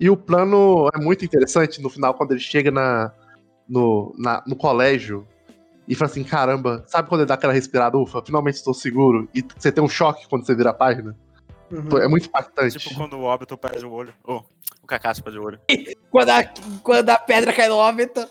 E 0.01 0.11
o 0.11 0.17
plano 0.17 0.89
é 0.95 0.99
muito 1.01 1.25
interessante 1.25 1.81
no 1.81 1.89
final, 1.89 2.13
quando 2.15 2.33
ele 2.33 2.41
chega 2.41 2.71
na, 2.73 3.13
no, 3.69 4.13
na- 4.19 4.43
no 4.47 4.57
colégio 4.57 5.27
e 5.89 5.95
fala 5.95 6.11
assim: 6.11 6.25
caramba, 6.25 6.85
sabe 6.87 7.09
quando 7.09 7.21
ele 7.23 7.29
dá 7.29 7.35
aquela 7.35 7.53
respirada, 7.53 7.97
ufa, 7.97 8.23
finalmente 8.23 8.57
estou 8.57 8.75
seguro? 8.75 9.29
E 9.35 9.45
você 9.57 9.71
tem 9.71 9.83
um 9.83 9.89
choque 9.89 10.29
quando 10.29 10.45
você 10.45 10.55
vira 10.55 10.71
a 10.71 10.75
página? 10.75 11.17
Uhum. 11.71 11.99
É 11.99 12.09
muito 12.09 12.27
impactante. 12.29 12.79
Tipo 12.79 12.95
quando 12.95 13.15
o 13.15 13.25
Obito 13.25 13.57
perde 13.57 13.85
o 13.85 13.93
olho. 13.93 14.15
Ou 14.25 14.45
o 14.83 14.87
Kakashi 14.87 15.23
perde 15.23 15.39
o 15.39 15.45
olho. 15.45 15.61
Quando 16.11 16.31
a, 16.31 16.45
quando 16.83 17.11
a 17.11 17.19
pedra 17.19 17.53
cai 17.53 17.69
no 17.69 17.77
óbito. 17.77 18.27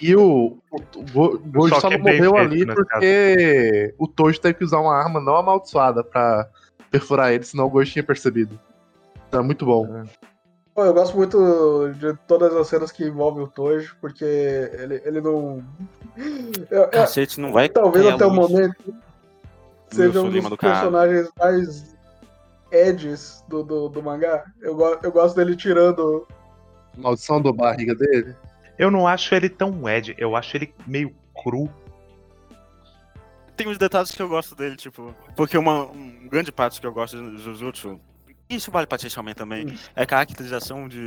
E 0.00 0.14
o, 0.14 0.58
o, 0.70 0.76
o 0.76 1.02
Go- 1.12 1.38
Gojo 1.38 1.80
só 1.80 1.90
não 1.90 1.96
é 1.96 1.98
morreu 1.98 2.36
ali 2.36 2.64
porque 2.66 3.94
o 3.98 4.06
Tojo 4.06 4.40
teve 4.40 4.54
que 4.54 4.64
usar 4.64 4.78
uma 4.78 4.94
arma 4.94 5.20
não 5.20 5.34
amaldiçoada 5.34 6.04
pra 6.04 6.48
perfurar 6.90 7.32
ele, 7.32 7.42
senão 7.42 7.66
o 7.66 7.70
Gojo 7.70 7.90
tinha 7.90 8.04
percebido. 8.04 8.58
Então 9.28 9.40
é 9.40 9.42
muito 9.42 9.66
bom. 9.66 9.86
Pô, 9.86 9.92
eu 10.86 10.94
gosto 10.94 11.16
muito 11.16 11.92
de 11.98 12.14
todas 12.26 12.54
as 12.54 12.68
cenas 12.68 12.92
que 12.92 13.04
envolvem 13.04 13.44
o 13.44 13.48
Tojo, 13.48 13.96
porque 14.00 14.24
ele, 14.24 15.02
ele 15.04 15.20
não. 15.20 15.64
Eu- 16.70 16.88
Cacete, 16.88 17.40
não 17.40 17.52
vai 17.52 17.68
talvez 17.68 18.06
até 18.06 18.26
o 18.26 18.30
momento 18.30 18.94
seja 19.90 20.20
um 20.20 20.30
dos 20.30 20.48
do 20.48 20.56
cara. 20.56 20.74
personagens 20.74 21.30
mais 21.38 21.96
edges 22.70 23.42
do, 23.48 23.62
do, 23.62 23.88
do 23.88 24.02
mangá. 24.02 24.44
Eu, 24.60 24.74
go- 24.74 24.98
eu 25.02 25.10
gosto 25.12 25.36
dele 25.36 25.56
tirando. 25.56 26.26
Maldição 26.96 27.40
do 27.40 27.52
barriga 27.52 27.94
dele. 27.94 28.34
Eu 28.78 28.90
não 28.90 29.06
acho 29.08 29.34
ele 29.34 29.48
tão 29.48 29.88
Ed, 29.88 30.14
eu 30.18 30.36
acho 30.36 30.56
ele 30.56 30.74
meio 30.86 31.14
cru. 31.42 31.68
Tem 33.56 33.66
uns 33.66 33.78
detalhes 33.78 34.10
que 34.12 34.22
eu 34.22 34.28
gosto 34.28 34.54
dele, 34.54 34.76
tipo. 34.76 35.14
Porque 35.34 35.58
uma 35.58 35.86
um 35.86 36.28
grande 36.28 36.52
parte 36.52 36.80
que 36.80 36.86
eu 36.86 36.92
gosto 36.92 37.16
de 37.16 37.38
Jujutsu. 37.42 37.98
Isso 38.48 38.70
vale 38.70 38.86
pra 38.86 38.98
Chainsaw 38.98 39.24
também. 39.34 39.78
É 39.94 40.06
caracterização 40.06 40.88
de. 40.88 40.98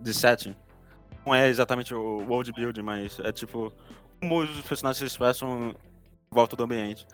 de 0.00 0.14
setting. 0.14 0.56
Não 1.24 1.34
é 1.34 1.48
exatamente 1.48 1.94
o 1.94 2.24
world 2.26 2.52
build, 2.52 2.80
mas 2.82 3.18
é 3.20 3.32
tipo. 3.32 3.72
Como 4.20 4.40
os 4.40 4.62
personagens 4.62 4.98
se 4.98 5.04
expressam 5.04 5.70
em 5.70 5.74
volta 6.34 6.56
do 6.56 6.64
ambiente. 6.64 7.06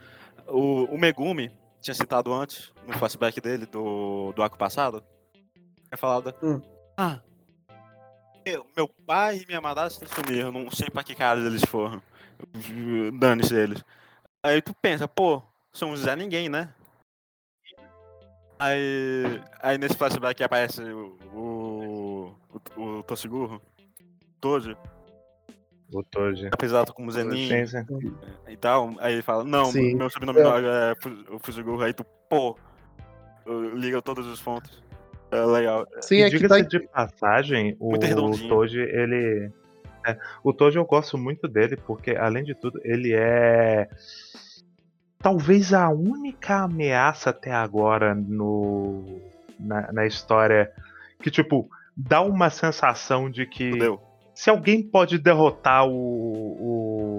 O, 0.47 0.85
o 0.85 0.99
Megumi, 0.99 1.51
tinha 1.81 1.95
citado 1.95 2.33
antes, 2.33 2.73
no 2.87 2.93
flashback 2.95 3.41
dele, 3.41 3.67
do, 3.67 4.33
do 4.33 4.43
arco 4.43 4.57
passado. 4.57 5.03
É 5.91 5.97
falado. 5.97 6.33
Hum. 6.43 6.61
Ah. 6.97 7.19
Meu, 8.47 8.67
meu 8.77 8.89
pai 8.89 9.39
e 9.39 9.47
minha 9.47 9.61
madrasta 9.61 10.07
sumiram, 10.07 10.53
não 10.53 10.71
sei 10.71 10.89
pra 10.91 11.05
que 11.05 11.15
cara 11.15 11.41
eles 11.41 11.65
foram. 11.65 12.03
Dane-se 13.19 13.55
eles. 13.55 13.85
Aí 14.43 14.61
tu 14.61 14.75
pensa, 14.75 15.07
pô, 15.07 15.43
são 15.73 15.97
Zé 15.97 16.17
Ninguém, 16.17 16.49
né? 16.49 16.73
Aí, 18.63 19.41
aí 19.61 19.77
nesse 19.79 19.97
flashback 19.97 20.43
aparece 20.45 20.81
o, 20.83 21.19
o, 21.35 22.35
o, 22.77 22.83
o 22.99 23.03
Toshiguro, 23.03 23.61
Tojo, 24.41 24.77
O 25.93 26.03
Toji. 26.05 26.47
apresentado 26.47 26.93
como 26.93 27.11
Zenin 27.11 27.49
Sim, 27.49 27.67
sim. 27.67 28.15
e 28.49 28.57
tal. 28.57 28.95
Aí 29.01 29.15
ele 29.15 29.23
fala, 29.23 29.43
não, 29.45 29.65
Sim. 29.67 29.95
meu 29.97 30.09
sobrenome 30.09 30.41
É. 30.41 30.93
é 30.93 30.95
o 31.35 31.39
Fujiguro. 31.41 31.83
Aí 31.83 31.93
tu, 31.93 32.05
pô, 32.31 32.57
liga 33.75 34.01
todos 34.01 34.27
os 34.27 34.41
pontos. 34.41 34.81
É 35.33 35.45
legal. 35.45 35.87
Sim, 36.01 36.17
E 36.17 36.23
é 36.23 36.31
que 36.31 36.37
diga-se 36.39 36.63
tá 36.63 36.69
de 36.69 36.81
passagem, 36.89 37.77
o 37.81 37.99
redondinho. 37.99 38.49
Toji, 38.49 38.79
ele. 38.81 39.51
é, 40.07 40.17
o 40.45 40.53
Toji 40.53 40.77
eu 40.79 40.85
gosto 40.85 41.17
muito 41.19 41.49
dele, 41.49 41.77
porque, 41.77 42.13
além 42.13 42.45
de 42.45 42.55
tudo, 42.55 42.81
ele 42.85 43.13
é. 43.15 43.89
Talvez 45.23 45.73
a 45.73 45.89
única 45.89 46.63
ameaça 46.65 47.31
até 47.31 47.53
agora 47.53 48.15
no, 48.15 49.21
na, 49.59 49.93
na 49.93 50.07
história 50.07 50.71
que, 51.23 51.31
tipo, 51.31 51.69
dá 51.97 52.21
uma 52.21 52.51
sensação 52.51 53.31
de 53.31 53.47
que 53.47 53.71
Fudeu. 53.71 54.01
se 54.35 54.51
alguém 54.51 54.83
pode 54.83 55.19
derrotar 55.19 55.87
o, 55.87 55.93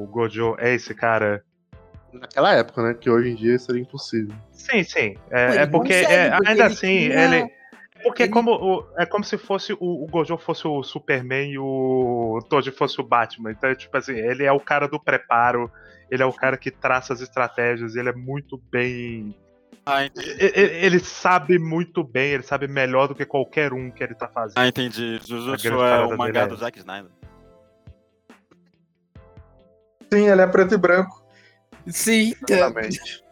o 0.04 0.08
Gojo, 0.12 0.56
é 0.60 0.74
esse 0.74 0.94
cara. 0.94 1.44
naquela 2.12 2.54
época, 2.54 2.84
né? 2.84 2.94
Que 2.94 3.10
hoje 3.10 3.30
em 3.32 3.36
dia 3.36 3.58
seria 3.58 3.82
impossível. 3.82 4.36
Sim, 4.52 4.84
sim. 4.84 5.16
É, 5.32 5.58
é 5.64 5.66
porque, 5.66 6.02
consegue, 6.02 6.14
é, 6.14 6.30
porque 6.32 6.50
ainda 6.50 6.64
ele 6.66 6.74
assim, 6.74 6.98
tinha- 7.10 7.24
ele. 7.38 7.54
Porque 8.04 8.24
ele- 8.24 8.32
como 8.34 8.52
o- 8.52 8.86
é 8.98 9.06
como 9.06 9.24
se 9.24 9.38
fosse 9.38 9.72
o, 9.72 9.78
o 10.04 10.08
Gojo 10.08 10.38
fosse 10.38 10.68
o 10.68 10.84
Superman 10.84 11.50
e 11.52 11.58
o 11.58 12.40
Toji 12.50 12.70
fosse 12.72 13.00
o 13.00 13.04
Batman. 13.04 13.52
Então, 13.52 13.70
é 13.70 13.76
tipo 13.76 13.96
assim, 13.96 14.12
ele 14.14 14.44
é 14.44 14.52
o 14.52 14.60
cara 14.60 14.90
do 14.90 15.00
preparo, 15.00 15.72
ele 16.14 16.22
é 16.22 16.26
o 16.26 16.32
cara 16.34 16.56
que 16.58 16.70
traça 16.70 17.12
as 17.14 17.22
estratégias, 17.22 17.96
ele 17.96 18.10
é 18.10 18.14
muito 18.14 18.62
bem. 18.72 19.36
Ah, 19.86 20.06
entendi. 20.06 20.30
e- 20.40 20.46
e- 20.60 20.86
Ele 20.86 21.00
sabe 21.00 21.58
muito 21.60 22.04
bem, 22.04 22.32
ele 22.34 22.44
sabe 22.44 22.68
melhor 22.68 23.08
do 23.08 23.16
que 23.16 23.26
qualquer 23.26 23.74
um 23.74 23.90
que 23.92 24.04
ele 24.04 24.14
tá 24.14 24.28
fazendo. 24.28 24.58
Ah, 24.60 24.68
entendi. 24.68 25.20
Jujutsu 25.28 25.68
é 25.84 26.06
o 26.06 26.18
mangá 26.18 26.26
dele 26.32 26.38
é 26.40 26.48
do 26.48 26.56
Zack 26.58 26.78
Snyder. 26.80 27.12
Sim, 30.12 30.30
ele 30.30 30.42
é 30.42 30.48
preto 30.48 30.76
e 30.76 30.78
branco. 30.78 31.24
Sim, 31.88 32.34
Exatamente. 32.48 33.24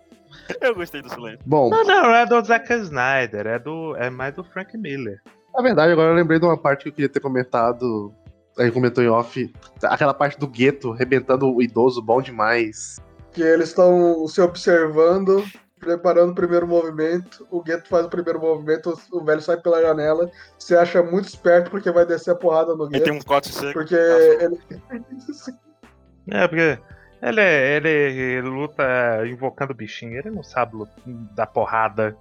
Eu 0.59 0.73
gostei 0.75 1.01
do 1.01 1.09
silêncio. 1.09 1.39
Bom, 1.45 1.69
Não, 1.69 1.83
não, 1.85 2.01
não 2.03 2.15
é 2.15 2.25
do 2.25 2.43
Zack 2.43 2.73
Snyder, 2.73 3.45
é, 3.47 3.59
do, 3.59 3.95
é 3.95 4.09
mais 4.09 4.33
do 4.33 4.43
Frank 4.43 4.75
Miller. 4.77 5.21
na 5.53 5.61
verdade, 5.61 5.91
agora 5.93 6.09
eu 6.09 6.15
lembrei 6.15 6.39
de 6.39 6.45
uma 6.45 6.57
parte 6.57 6.83
que 6.83 6.89
eu 6.89 6.93
queria 6.93 7.07
ter 7.09 7.19
comentado. 7.21 8.13
Aí 8.57 8.71
comentou 8.71 9.03
em 9.03 9.07
off. 9.07 9.53
Aquela 9.83 10.13
parte 10.13 10.39
do 10.39 10.47
gueto 10.47 10.91
arrebentando 10.91 11.53
o 11.53 11.61
idoso, 11.61 12.01
bom 12.01 12.21
demais. 12.21 12.97
Que 13.31 13.41
eles 13.41 13.69
estão 13.69 14.27
se 14.27 14.41
observando, 14.41 15.43
preparando 15.79 16.31
o 16.31 16.35
primeiro 16.35 16.67
movimento. 16.67 17.47
O 17.49 17.63
Gueto 17.63 17.87
faz 17.87 18.05
o 18.05 18.09
primeiro 18.09 18.39
movimento, 18.39 18.93
o 19.11 19.23
velho 19.23 19.41
sai 19.41 19.57
pela 19.57 19.81
janela. 19.81 20.29
Se 20.59 20.75
acha 20.75 21.01
muito 21.01 21.29
esperto 21.29 21.71
porque 21.71 21.89
vai 21.91 22.05
descer 22.05 22.31
a 22.31 22.35
porrada 22.35 22.75
no 22.75 22.87
Gueto. 22.87 23.03
tem 23.03 23.13
um 23.13 23.21
corte 23.21 23.53
seco. 23.53 23.73
Porque 23.73 23.95
Passou. 23.95 24.41
ele. 24.41 24.59
É, 26.29 26.47
porque 26.47 26.79
ele, 27.21 27.41
é- 27.41 27.77
ele 27.77 28.41
luta 28.41 28.83
invocando 29.25 29.73
bichinho, 29.73 30.17
ele 30.17 30.29
não 30.29 30.43
sabe 30.43 30.77
dar 31.33 31.47
porrada. 31.47 32.15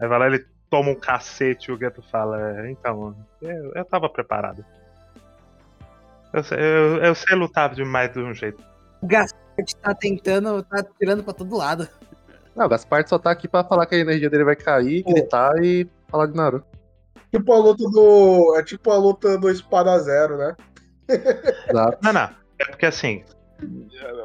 Aí 0.00 0.08
vai 0.08 0.18
lá, 0.18 0.26
ele 0.26 0.44
toma 0.68 0.90
um 0.90 0.94
cacete 0.94 1.70
e 1.70 1.74
o 1.74 1.78
Gueto 1.78 2.02
fala, 2.10 2.68
então, 2.68 3.14
eu, 3.40 3.72
eu 3.74 3.84
tava 3.84 4.08
preparado. 4.08 4.64
Eu, 6.34 6.42
sei- 6.42 6.58
eu, 6.58 6.96
eu 7.04 7.14
sei 7.14 7.36
lutar 7.36 7.72
demais 7.74 8.12
de 8.12 8.18
um 8.18 8.34
jeito. 8.34 8.62
o 9.00 9.06
Gaspar 9.06 9.40
tá 9.80 9.94
tentando, 9.94 10.62
tá 10.64 10.84
tirando 10.98 11.22
pra 11.22 11.32
todo 11.32 11.56
lado. 11.56 11.88
Não, 12.56 12.66
o 12.66 12.68
Gaspar 12.68 13.06
só 13.08 13.18
tá 13.18 13.30
aqui 13.30 13.46
pra 13.48 13.62
falar 13.64 13.86
que 13.86 13.94
a 13.94 13.98
energia 13.98 14.28
dele 14.28 14.44
vai 14.44 14.56
cair, 14.56 15.02
gritar 15.04 15.52
e 15.64 15.88
falar 16.08 16.26
de 16.26 16.36
Naruto. 16.36 16.66
Tipo 17.32 17.52
a 17.52 17.58
luta 17.58 17.84
do. 17.88 18.56
É 18.56 18.62
tipo 18.64 18.90
a 18.90 18.96
luta 18.96 19.38
do 19.38 19.48
Espada 19.50 19.98
Zero, 20.00 20.36
né? 20.36 20.56
Exato. 21.68 21.98
Não, 22.02 22.12
não. 22.12 22.30
É 22.58 22.64
porque 22.66 22.86
assim, 22.86 23.24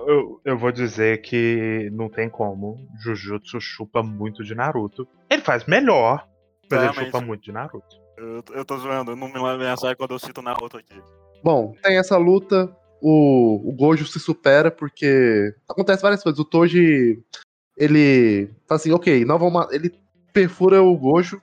eu, 0.07 0.41
eu 0.45 0.57
vou 0.57 0.71
dizer 0.71 1.21
que 1.21 1.89
não 1.91 2.09
tem 2.09 2.29
como. 2.29 2.77
Jujutsu 3.03 3.59
chupa 3.61 4.01
muito 4.03 4.43
de 4.43 4.53
Naruto. 4.55 5.07
Ele 5.29 5.41
faz 5.41 5.65
melhor, 5.65 6.27
mas 6.69 6.79
ele 6.79 6.91
Realmente. 6.91 7.05
chupa 7.05 7.21
muito 7.21 7.43
de 7.43 7.51
Naruto. 7.51 7.97
Eu, 8.17 8.43
eu 8.53 8.65
tô 8.65 8.77
zoando, 8.77 9.11
eu 9.11 9.15
não 9.15 9.27
me 9.27 9.39
lembro 9.39 9.95
quando 9.97 10.11
eu 10.11 10.19
cito 10.19 10.41
Naruto 10.41 10.77
aqui. 10.77 11.01
Bom, 11.43 11.73
tem 11.81 11.97
essa 11.97 12.17
luta. 12.17 12.69
o, 13.01 13.69
o 13.69 13.71
Gojo 13.73 14.05
se 14.05 14.19
supera 14.19 14.69
porque 14.69 15.53
acontece 15.67 16.01
várias 16.01 16.21
coisas. 16.21 16.39
O 16.39 16.45
Toji, 16.45 17.21
ele 17.77 18.49
fala 18.67 18.79
assim, 18.79 18.91
ok, 18.91 19.23
não 19.25 19.39
vamos. 19.39 19.71
Ele 19.71 19.93
perfura 20.33 20.81
o 20.81 20.97
Gojo, 20.97 21.41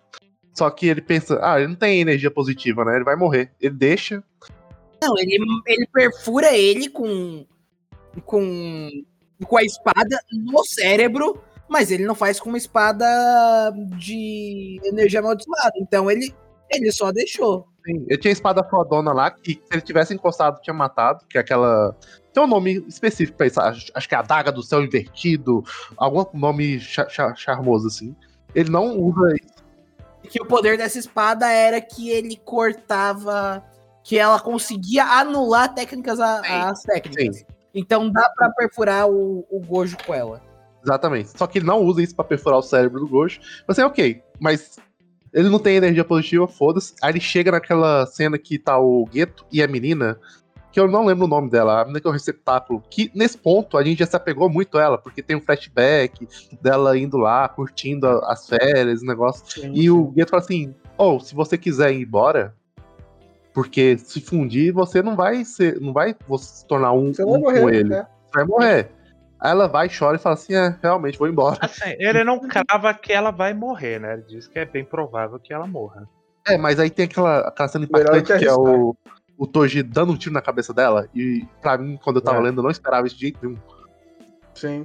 só 0.55 0.71
que 0.71 0.87
ele 0.87 1.01
pensa, 1.01 1.39
ah, 1.43 1.59
ele 1.59 1.69
não 1.69 1.77
tem 1.77 2.01
energia 2.01 2.31
positiva, 2.31 2.85
né? 2.85 2.97
Ele 2.97 3.05
vai 3.05 3.17
morrer. 3.17 3.53
Ele 3.61 3.75
deixa. 3.75 4.23
Não, 5.03 5.17
ele, 5.19 5.37
ele 5.67 5.87
perfura 5.93 6.57
ele 6.57 6.89
com, 6.89 7.47
com, 8.25 8.89
com 9.45 9.57
a 9.57 9.63
espada 9.63 10.19
no 10.33 10.65
cérebro, 10.65 11.43
mas 11.69 11.91
ele 11.91 12.07
não 12.07 12.15
faz 12.15 12.41
com 12.41 12.49
uma 12.49 12.59
espada 12.59 13.07
de 13.99 14.81
energia 14.85 15.21
amaldiçoada. 15.21 15.75
Então 15.77 16.11
ele, 16.11 16.35
ele 16.71 16.91
só 16.93 17.13
deixou. 17.13 17.67
Sim, 17.85 18.05
ele 18.09 18.19
tinha 18.19 18.31
a 18.31 18.33
espada 18.33 18.65
fodona 18.65 19.13
lá, 19.13 19.31
que 19.31 19.53
se 19.53 19.63
ele 19.73 19.81
tivesse 19.81 20.13
encostado, 20.13 20.61
tinha 20.61 20.75
matado, 20.75 21.25
que 21.29 21.39
é 21.39 21.41
aquela. 21.41 21.95
Tem 22.33 22.43
um 22.43 22.47
nome 22.47 22.85
específico 22.89 23.39
pra 23.39 23.47
isso, 23.47 23.61
acho, 23.61 23.91
acho 23.95 24.09
que 24.09 24.15
é 24.15 24.19
a 24.19 24.23
Daga 24.23 24.51
do 24.53 24.63
Céu 24.63 24.83
Invertido, 24.83 25.63
algum 25.97 26.25
nome 26.35 26.81
cha- 26.81 27.09
cha- 27.09 27.35
charmoso 27.35 27.87
assim. 27.87 28.15
Ele 28.55 28.71
não 28.71 28.99
usa 28.99 29.35
isso. 29.37 29.57
Que 30.29 30.43
o 30.43 30.47
poder 30.47 30.77
dessa 30.77 30.99
espada 30.99 31.51
era 31.51 31.81
que 31.81 32.11
ele 32.11 32.37
cortava. 32.37 33.63
Que 34.03 34.19
ela 34.19 34.39
conseguia 34.41 35.05
anular 35.05 35.73
técnicas 35.75 36.21
a- 36.21 36.41
as 36.69 36.83
técnicas. 36.83 37.45
Então 37.75 38.11
dá 38.11 38.29
pra 38.37 38.51
perfurar 38.51 39.09
o, 39.09 39.45
o 39.51 39.61
Gojo 39.61 39.97
com 40.07 40.15
ela. 40.15 40.41
Exatamente. 40.83 41.37
Só 41.37 41.47
que 41.47 41.59
ele 41.59 41.67
não 41.67 41.81
usa 41.83 42.03
isso 42.03 42.15
pra 42.15 42.25
perfurar 42.25 42.59
o 42.59 42.63
cérebro 42.63 43.01
do 43.01 43.09
Gojo. 43.09 43.41
Você, 43.67 43.83
ok, 43.83 44.23
mas 44.41 44.79
ele 45.33 45.49
não 45.49 45.59
tem 45.59 45.77
energia 45.77 46.05
positiva, 46.05 46.47
foda-se. 46.49 46.95
Aí 47.03 47.13
ele 47.13 47.21
chega 47.21 47.51
naquela 47.51 48.07
cena 48.07 48.39
que 48.39 48.59
tá 48.59 48.79
o 48.79 49.05
Gueto 49.07 49.45
e 49.53 49.63
a 49.63 49.69
menina, 49.69 50.19
que 50.73 50.81
eu 50.81 50.89
não 50.89 51.05
lembro 51.07 51.25
o 51.25 51.29
nome 51.29 51.49
dela, 51.51 51.81
a 51.81 51.85
menina 51.85 52.01
que 52.01 52.07
é 52.07 52.11
o 52.11 52.13
receptáculo, 52.13 52.83
que 52.91 53.11
nesse 53.15 53.37
ponto 53.39 53.79
a 53.79 53.85
gente 53.85 53.99
já 54.01 54.07
se 54.07 54.17
apegou 54.17 54.49
muito 54.51 54.77
a 54.79 54.83
ela, 54.83 54.99
porque 54.99 55.23
tem 55.23 55.37
um 55.37 55.41
flashback 55.41 56.29
dela 56.61 56.97
indo 56.99 57.17
lá, 57.17 57.49
curtindo 57.49 58.07
a- 58.07 58.33
as 58.33 58.47
férias, 58.49 59.03
o 59.03 59.07
negócio. 59.07 59.45
E 59.75 59.91
o 59.91 60.05
Gueto 60.09 60.31
fala 60.31 60.43
assim: 60.43 60.75
Oh, 60.99 61.19
se 61.21 61.35
você 61.35 61.57
quiser 61.59 61.93
ir 61.93 62.03
embora, 62.03 62.55
porque 63.53 63.97
se 63.99 64.21
fundir, 64.21 64.73
você 64.73 65.03
não 65.03 65.17
vai 65.17 65.45
ser. 65.45 65.81
não 65.81 65.93
vai 65.93 66.15
se 66.39 66.67
tornar 66.67 66.93
um, 66.93 67.13
Você 67.13 67.25
vai 67.25 67.33
um 67.35 67.41
com 67.43 67.51
morrer, 67.51 67.75
ele. 67.75 67.89
né? 67.89 68.07
Você 68.27 68.33
vai 68.35 68.45
morrer. 68.45 68.91
Aí 69.41 69.51
ela 69.51 69.69
vai, 69.69 69.89
chora 69.89 70.17
e 70.17 70.21
fala 70.21 70.35
assim: 70.35 70.55
é, 70.55 70.77
realmente, 70.83 71.19
vou 71.19 71.29
embora. 71.29 71.59
Assim, 71.61 71.95
ele 71.99 72.25
não 72.25 72.39
crava 72.41 72.95
que 72.95 73.13
ela 73.13 73.31
vai 73.31 73.53
morrer, 73.53 74.01
né? 74.01 74.15
Ele 74.15 74.23
diz 74.23 74.49
que 74.49 74.59
é 74.59 74.65
bem 74.65 74.85
provável 74.85 75.39
que 75.39 75.53
ela 75.53 75.67
morra. 75.67 76.09
É, 76.47 76.57
mas 76.57 76.79
aí 76.79 76.89
tem 76.89 77.07
aquela, 77.07 77.41
aquela 77.41 77.69
cena 77.69 77.85
impactante 77.85 78.33
que 78.33 78.39
que, 78.39 78.45
é 78.47 78.53
o, 78.53 78.97
o 79.37 79.47
Toji 79.47 79.83
dando 79.83 80.13
um 80.13 80.17
tiro 80.17 80.33
na 80.33 80.41
cabeça 80.41 80.73
dela. 80.73 81.09
E 81.15 81.45
pra 81.61 81.77
mim, 81.77 81.99
quando 82.03 82.17
eu 82.17 82.23
tava 82.23 82.39
É. 82.39 82.43
lendo, 82.43 82.61
eu 82.61 82.63
não 82.63 82.71
esperava 82.71 83.07
isso 83.07 83.17
de 83.17 83.23
jeito 83.23 83.39
nenhum. 83.43 83.59
Sim. 84.55 84.85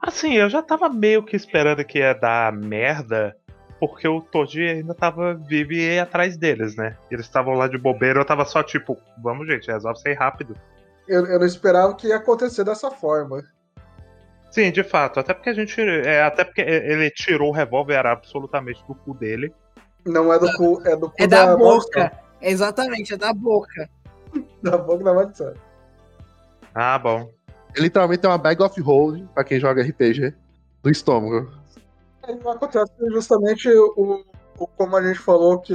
Assim, 0.00 0.34
eu 0.34 0.48
já 0.48 0.62
tava 0.62 0.88
meio 0.88 1.22
que 1.22 1.34
esperando 1.36 1.84
que 1.84 1.98
ia 1.98 2.14
dar 2.14 2.52
merda, 2.52 3.36
porque 3.80 4.06
o 4.06 4.20
Toji 4.20 4.62
ainda 4.62 4.94
tava 4.94 5.34
vivo 5.34 5.72
e 5.72 5.98
atrás 5.98 6.36
deles, 6.36 6.76
né? 6.76 6.96
Eles 7.10 7.26
estavam 7.26 7.54
lá 7.54 7.66
de 7.66 7.76
bobeira, 7.76 8.20
eu 8.20 8.24
tava 8.24 8.44
só 8.44 8.62
tipo, 8.62 8.96
vamos 9.22 9.46
gente, 9.46 9.70
resolve 9.70 9.98
isso 9.98 10.08
aí 10.08 10.14
rápido. 10.14 10.56
Eu, 11.06 11.26
eu 11.26 11.38
não 11.38 11.46
esperava 11.46 11.94
que 11.94 12.08
ia 12.08 12.16
acontecer 12.16 12.64
dessa 12.64 12.90
forma. 12.90 13.42
Sim, 14.50 14.70
de 14.70 14.84
fato, 14.84 15.18
até 15.20 15.34
porque 15.34 15.50
a 15.50 15.54
gente. 15.54 15.80
É, 15.80 16.22
até 16.22 16.44
porque 16.44 16.60
ele 16.60 17.10
tirou 17.10 17.48
o 17.50 17.52
revólver 17.52 17.94
era 17.94 18.12
absolutamente 18.12 18.82
do 18.86 18.94
cu 18.94 19.12
dele. 19.14 19.52
Não 20.06 20.32
é 20.32 20.38
do 20.38 20.50
cu, 20.56 20.80
é 20.86 20.94
do 20.96 21.08
cu 21.08 21.14
É 21.18 21.26
da 21.26 21.46
maldição. 21.56 21.78
boca. 21.80 22.12
Exatamente, 22.40 23.14
é 23.14 23.16
da 23.16 23.32
boca. 23.32 23.88
Da 24.62 24.76
boca 24.76 25.04
da 25.04 25.14
maldição. 25.14 25.54
Ah, 26.74 26.98
bom. 26.98 27.30
Ele 27.74 27.84
literalmente 27.84 28.20
tem 28.20 28.30
uma 28.30 28.38
bag 28.38 28.60
of 28.62 28.80
holding, 28.80 29.26
pra 29.34 29.44
quem 29.44 29.60
joga 29.60 29.82
RPG, 29.82 30.34
no 30.82 30.90
estômago. 30.90 31.52
Aí 32.22 32.36
Acontece 32.44 32.92
justamente 33.12 33.68
o, 33.68 34.24
o- 34.58 34.66
como 34.66 34.96
a 34.96 35.02
gente 35.02 35.18
falou 35.20 35.60
que 35.60 35.74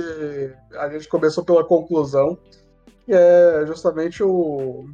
a 0.76 0.90
gente 0.90 1.08
começou 1.08 1.44
pela 1.46 1.64
conclusão, 1.64 2.38
que 3.06 3.14
é 3.14 3.64
justamente 3.66 4.22
o 4.24 4.90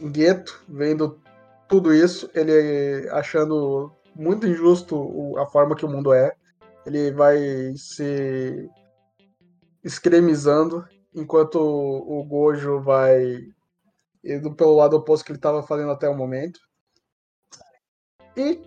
Gueto 0.00 0.62
vendo 0.68 1.20
tudo 1.68 1.94
isso, 1.94 2.30
ele 2.34 3.08
achando 3.10 3.92
muito 4.14 4.46
injusto 4.46 5.36
a 5.38 5.46
forma 5.46 5.76
que 5.76 5.84
o 5.84 5.88
mundo 5.88 6.12
é. 6.12 6.34
Ele 6.84 7.12
vai 7.12 7.38
se 7.76 8.68
escremizando, 9.84 10.86
enquanto 11.14 11.56
o 11.60 12.24
Gojo 12.24 12.80
vai 12.80 13.38
indo 14.24 14.54
pelo 14.54 14.76
lado 14.76 14.96
oposto 14.96 15.24
que 15.24 15.32
ele 15.32 15.38
estava 15.38 15.62
fazendo 15.62 15.90
até 15.90 16.08
o 16.08 16.16
momento. 16.16 16.58
E 18.36 18.62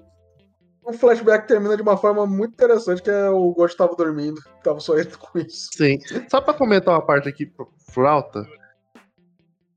o 0.83 0.93
flashback 0.93 1.47
termina 1.47 1.75
de 1.75 1.81
uma 1.81 1.97
forma 1.97 2.25
muito 2.25 2.53
interessante, 2.53 3.01
que 3.01 3.09
é 3.09 3.29
o 3.29 3.51
Gojo 3.53 3.73
estava 3.73 3.95
dormindo, 3.95 4.41
estava 4.57 4.79
sonhando 4.79 5.17
com 5.17 5.39
isso. 5.39 5.69
Sim. 5.75 5.99
Só 6.29 6.39
pra 6.41 6.53
comentar 6.53 6.93
uma 6.93 7.05
parte 7.05 7.27
aqui 7.29 7.45
pro 7.45 8.07
alta. 8.07 8.45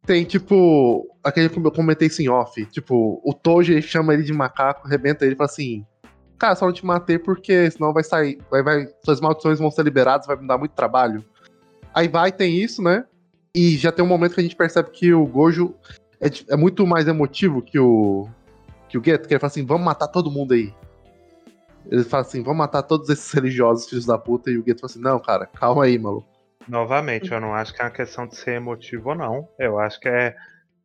Tem, 0.06 0.24
tipo, 0.24 1.04
aquele 1.22 1.48
que 1.48 1.58
eu 1.58 1.72
comentei 1.72 2.08
em 2.20 2.28
off. 2.28 2.64
Tipo, 2.66 3.20
o 3.24 3.34
Toji 3.34 3.82
chama 3.82 4.14
ele 4.14 4.22
de 4.22 4.32
macaco, 4.32 4.86
arrebenta 4.86 5.24
ele 5.24 5.34
e 5.34 5.36
fala 5.36 5.50
assim: 5.50 5.84
Cara, 6.38 6.54
só 6.54 6.66
não 6.66 6.72
te 6.72 6.86
matei 6.86 7.18
porque 7.18 7.70
senão 7.70 7.92
vai 7.92 8.04
sair. 8.04 8.38
Vai, 8.48 8.62
vai, 8.62 8.88
suas 9.04 9.20
maldições 9.20 9.58
vão 9.58 9.70
ser 9.70 9.82
liberadas, 9.82 10.26
vai 10.26 10.36
me 10.36 10.46
dar 10.46 10.58
muito 10.58 10.72
trabalho. 10.72 11.24
Aí 11.92 12.06
vai, 12.06 12.30
tem 12.30 12.56
isso, 12.56 12.80
né? 12.80 13.04
E 13.54 13.76
já 13.76 13.90
tem 13.90 14.04
um 14.04 14.08
momento 14.08 14.34
que 14.34 14.40
a 14.40 14.42
gente 14.42 14.54
percebe 14.54 14.90
que 14.90 15.12
o 15.12 15.26
Gojo 15.26 15.74
é, 16.20 16.28
é 16.50 16.56
muito 16.56 16.86
mais 16.86 17.08
emotivo 17.08 17.60
que 17.60 17.78
o. 17.78 18.28
que 18.88 18.96
o 18.96 19.02
Geto, 19.02 19.26
que 19.26 19.34
ele 19.34 19.40
fala 19.40 19.50
assim: 19.50 19.66
vamos 19.66 19.84
matar 19.84 20.08
todo 20.08 20.30
mundo 20.30 20.54
aí. 20.54 20.72
Ele 21.90 22.04
fala 22.04 22.22
assim: 22.22 22.42
vamos 22.42 22.58
matar 22.58 22.82
todos 22.82 23.08
esses 23.08 23.32
religiosos, 23.32 23.88
filhos 23.88 24.06
da 24.06 24.16
puta. 24.16 24.50
E 24.50 24.58
o 24.58 24.64
Geto 24.64 24.82
fala 24.82 24.90
assim: 24.90 25.00
não, 25.00 25.18
cara, 25.18 25.46
calma 25.46 25.84
aí, 25.84 25.98
maluco. 25.98 26.35
Novamente, 26.68 27.30
eu 27.32 27.40
não 27.40 27.54
acho 27.54 27.72
que 27.74 27.80
é 27.80 27.84
uma 27.84 27.90
questão 27.90 28.26
de 28.26 28.36
ser 28.36 28.52
emotivo 28.52 29.10
ou 29.10 29.14
não. 29.14 29.48
Eu 29.58 29.78
acho 29.78 30.00
que 30.00 30.08
é, 30.08 30.34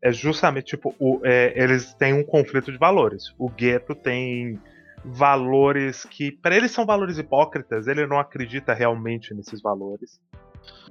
é 0.01 0.11
justamente, 0.11 0.67
tipo, 0.67 0.95
o- 0.99 1.19
é, 1.23 1.53
eles 1.55 1.93
têm 1.95 2.13
um 2.13 2.23
conflito 2.23 2.71
de 2.71 2.77
valores. 2.77 3.33
O 3.37 3.49
gueto 3.49 3.95
tem 3.95 4.59
valores 5.03 6.05
que, 6.05 6.31
para 6.31 6.55
eles, 6.55 6.71
são 6.71 6.85
valores 6.85 7.17
hipócritas. 7.17 7.87
Ele 7.87 8.05
não 8.05 8.19
acredita 8.19 8.73
realmente 8.73 9.33
nesses 9.33 9.61
valores. 9.61 10.19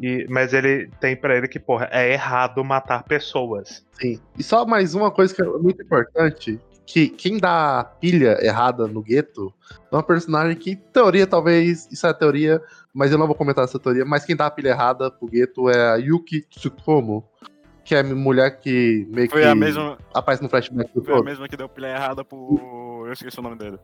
E, 0.00 0.26
mas 0.28 0.52
ele 0.52 0.88
tem 1.00 1.14
pra 1.14 1.36
ele 1.36 1.46
que, 1.46 1.60
porra, 1.60 1.88
é 1.92 2.12
errado 2.12 2.64
matar 2.64 3.04
pessoas. 3.04 3.86
Sim. 3.92 4.20
E 4.36 4.42
só 4.42 4.66
mais 4.66 4.94
uma 4.94 5.10
coisa 5.12 5.32
que 5.34 5.40
é 5.42 5.44
muito 5.44 5.80
importante: 5.82 6.58
que 6.92 7.08
quem 7.08 7.38
dá 7.38 7.78
a 7.78 7.84
pilha 7.84 8.36
errada 8.44 8.88
no 8.88 9.00
gueto 9.00 9.54
é 9.92 9.94
uma 9.94 10.02
personagem 10.02 10.56
que, 10.56 10.72
em 10.72 10.76
teoria, 10.76 11.24
talvez, 11.24 11.88
isso 11.90 12.04
é 12.04 12.12
teoria, 12.12 12.60
mas 12.92 13.12
eu 13.12 13.18
não 13.18 13.28
vou 13.28 13.36
comentar 13.36 13.62
essa 13.62 13.78
teoria, 13.78 14.04
mas 14.04 14.24
quem 14.24 14.34
dá 14.34 14.46
a 14.46 14.50
pilha 14.50 14.70
errada 14.70 15.08
pro 15.08 15.28
gueto 15.28 15.70
é 15.70 15.92
a 15.92 15.94
Yuki 15.94 16.40
Tsutomo, 16.50 17.24
que 17.84 17.94
é 17.94 18.00
a 18.00 18.02
mulher 18.02 18.58
que 18.58 19.06
meio 19.08 19.30
Foi 19.30 19.42
que 19.42 19.46
a 19.46 19.54
mesma, 19.54 19.98
aparece 20.12 20.42
no 20.42 20.48
flashback 20.48 20.92
do 20.92 21.04
foi 21.04 21.20
a 21.20 21.22
mesma 21.22 21.48
que 21.48 21.56
deu 21.56 21.68
pilha 21.68 21.94
errada 21.94 22.24
pro. 22.24 23.04
Eu 23.06 23.12
esqueci 23.12 23.38
o 23.38 23.42
nome 23.42 23.56
dele. 23.56 23.78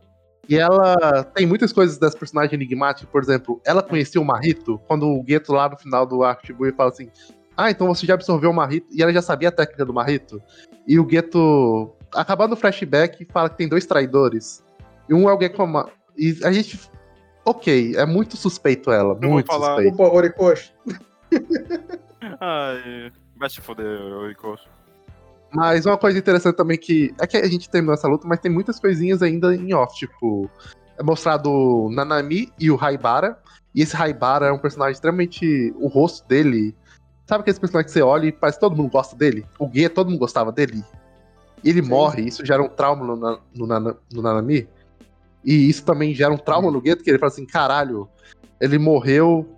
E 0.49 0.57
ela 0.57 1.23
tem 1.23 1.47
muitas 1.47 1.73
coisas 1.73 1.99
dessa 1.99 2.19
personagem 2.19 2.55
enigmática, 2.55 3.09
por 3.11 3.23
exemplo, 3.23 3.61
ela 3.65 3.85
conhecia 3.85 4.21
o 4.21 4.25
Marito 4.25 4.81
quando 4.89 5.07
o 5.07 5.23
Gueto 5.23 5.53
lá 5.53 5.69
no 5.69 5.77
final 5.77 6.05
do 6.05 6.25
arco 6.25 6.45
Shibuya 6.45 6.75
fala 6.77 6.91
assim: 6.91 7.09
Ah, 7.57 7.71
então 7.71 7.87
você 7.87 8.05
já 8.05 8.15
absorveu 8.15 8.51
o 8.51 8.55
Marito, 8.55 8.89
e 8.93 9.01
ela 9.01 9.13
já 9.13 9.23
sabia 9.23 9.49
a 9.49 9.53
técnica 9.53 9.85
do 9.85 9.95
Marito. 9.95 10.43
E 10.89 10.99
o 10.99 11.05
Gueto, 11.05 11.96
acabando 12.15 12.53
o 12.53 12.57
flashback, 12.57 13.25
fala 13.33 13.49
que 13.49 13.57
tem 13.57 13.69
dois 13.69 13.87
traidores. 13.87 14.65
E 15.09 15.15
um 15.15 15.29
é 15.29 15.35
o 15.35 15.41
Gekoma. 15.41 15.89
E 16.17 16.39
a 16.45 16.53
gente. 16.53 16.81
Ok, 17.45 17.95
é 17.97 18.05
muito 18.05 18.37
suspeito 18.37 18.91
ela, 18.91 19.15
vou 19.15 19.31
muito 19.31 19.47
falar- 19.47 19.77
suspeito. 19.77 20.03
Opa, 20.03 20.15
Horikoshi. 20.15 20.73
Ai, 22.41 23.13
vai 23.37 23.49
se 23.49 23.61
foder, 23.61 23.99
Rico. 24.27 24.57
Mas 25.53 25.87
uma 25.87 25.97
coisa 25.97 26.19
interessante 26.19 26.57
também 26.57 26.77
que. 26.77 27.15
É 27.21 27.27
que 27.27 27.37
a 27.37 27.47
gente 27.49 27.71
terminou 27.71 27.95
essa 27.95 28.09
luta, 28.09 28.27
mas 28.27 28.41
tem 28.41 28.51
muitas 28.51 28.81
coisinhas 28.81 29.23
ainda 29.23 29.55
em 29.55 29.73
off. 29.75 29.97
Tipo, 29.97 30.51
é 30.99 31.03
mostrado 31.03 31.51
o 31.51 31.91
Nanami 31.91 32.53
e 32.59 32.71
o 32.71 32.79
Haibara. 32.83 33.39
E 33.75 33.83
esse 33.83 33.97
Haibara 33.97 34.47
é 34.47 34.53
um 34.53 34.59
personagem 34.59 34.95
extremamente. 34.95 35.73
O 35.77 35.87
rosto 35.87 36.27
dele. 36.27 36.75
Sabe 37.27 37.43
aquele 37.43 37.59
personagem 37.59 37.87
que 37.87 37.93
você 37.93 38.03
olha 38.03 38.27
e 38.27 38.33
parece 38.33 38.59
que 38.59 38.61
todo 38.61 38.77
mundo 38.77 38.91
gosta 38.91 39.17
dele? 39.17 39.45
O 39.59 39.69
Guia, 39.69 39.91
todo 39.91 40.09
mundo 40.11 40.19
gostava 40.19 40.53
dele. 40.53 40.85
Ele 41.65 41.83
Sim. 41.83 41.89
morre, 41.89 42.23
isso 42.23 42.45
gera 42.45 42.63
um 42.63 42.69
trauma 42.69 43.05
no, 43.05 43.17
Na- 43.17 43.39
no, 43.55 43.97
no 44.13 44.23
Nanami. 44.23 44.69
E 45.45 45.69
isso 45.69 45.85
também 45.85 46.15
gera 46.15 46.33
um 46.33 46.39
trauma 46.39 46.71
no 46.71 46.81
Gueto, 46.81 47.03
que 47.05 47.11
ele 47.11 47.19
fala 47.19 47.31
assim: 47.33 47.47
caralho, 47.47 48.09
ele 48.61 48.79
morreu 48.79 49.49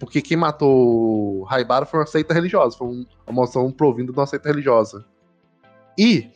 porque 0.00 0.20
quem 0.20 0.36
matou 0.36 1.42
o 1.42 1.46
Haibara 1.48 1.86
foi 1.86 2.00
uma 2.00 2.06
seita 2.06 2.34
religiosa, 2.34 2.76
foi 2.76 2.88
um- 2.88 3.06
uma 3.26 3.32
moção 3.32 3.70
provindo 3.70 4.12
de 4.12 4.18
uma 4.18 4.26
seita 4.26 4.48
religiosa. 4.48 5.04
E 5.96 6.28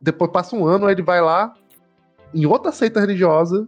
depois 0.00 0.30
passa 0.32 0.56
um 0.56 0.66
ano, 0.66 0.90
ele 0.90 1.00
vai 1.02 1.20
lá 1.20 1.54
em 2.34 2.46
outra 2.46 2.72
seita 2.72 2.98
religiosa 3.00 3.66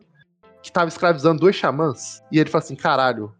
que 0.60 0.72
tava 0.72 0.88
escravizando 0.88 1.40
dois 1.40 1.54
xamãs. 1.54 2.20
E 2.32 2.38
ele 2.40 2.50
fala 2.50 2.64
assim: 2.64 2.74
caralho, 2.74 3.32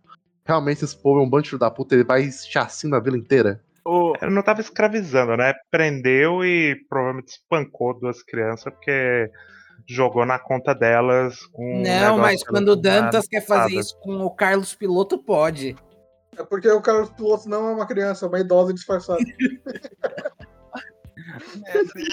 realmente 0.45 0.85
esse 0.85 0.97
povo 0.97 1.21
é 1.21 1.23
um 1.23 1.29
bando 1.29 1.43
de 1.43 1.51
filho 1.51 1.59
da 1.61 1.71
puta, 1.71 1.95
ele 1.97 2.05
vai 2.05 2.31
chacina 2.31 2.97
a 2.97 3.01
vila 3.01 3.19
inteira. 3.19 3.61
O, 3.85 4.13
Ele 4.21 4.33
não 4.33 4.43
tava 4.43 4.61
escravizando, 4.61 5.37
né? 5.37 5.55
Prendeu 5.71 6.45
e 6.45 6.77
provavelmente 6.89 7.33
espancou 7.33 7.99
duas 7.99 8.23
crianças 8.23 8.73
porque 8.73 9.31
jogou 9.87 10.25
na 10.25 10.39
conta 10.39 10.75
delas 10.75 11.41
com. 11.47 11.79
um 11.79 11.83
Não, 11.83 12.19
mas 12.19 12.45
quando 12.45 12.69
o 12.71 12.77
Dantas 12.77 13.27
quer 13.27 13.41
fazer 13.41 13.77
isso 13.77 13.99
com 14.01 14.25
o 14.25 14.31
Carlos 14.31 14.75
Piloto, 14.75 15.19
pode. 15.19 15.77
É 16.37 16.45
porque 16.45 16.71
o 16.71 16.81
Carlos 16.81 17.11
Piloto 17.11 17.49
não 17.49 17.69
é 17.69 17.73
uma 17.73 17.87
criança, 17.87 18.27
é 18.27 18.29
uma 18.29 18.41
idosa 18.41 18.73
disfarçada. 18.73 19.21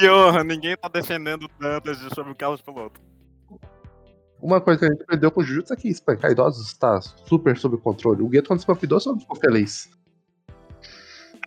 e 0.01 0.07
oh, 0.07 0.43
ninguém 0.43 0.76
tá 0.76 0.88
defendendo 0.88 1.43
o 1.43 1.49
Dantas 1.59 1.97
sobre 2.13 2.32
o 2.32 2.36
Carlos 2.36 2.61
Piloto. 2.61 2.99
Uma 4.41 4.61
coisa 4.61 4.80
que 4.80 4.86
a 4.86 4.89
gente 4.89 5.01
aprendeu 5.03 5.32
com 5.32 5.41
o 5.41 5.43
Jujutsu 5.43 5.74
é 5.74 5.76
que 5.76 5.88
espancar 5.88 6.32
idosos 6.32 6.68
está 6.68 7.01
super 7.01 7.57
sob 7.57 7.76
controle. 7.78 8.22
O 8.22 8.30
Gueto, 8.30 8.49
quando 8.49 8.59
espanca 8.59 8.86
idoso, 8.86 9.11
não 9.11 9.20
ficou 9.20 9.36
feliz. 9.36 9.89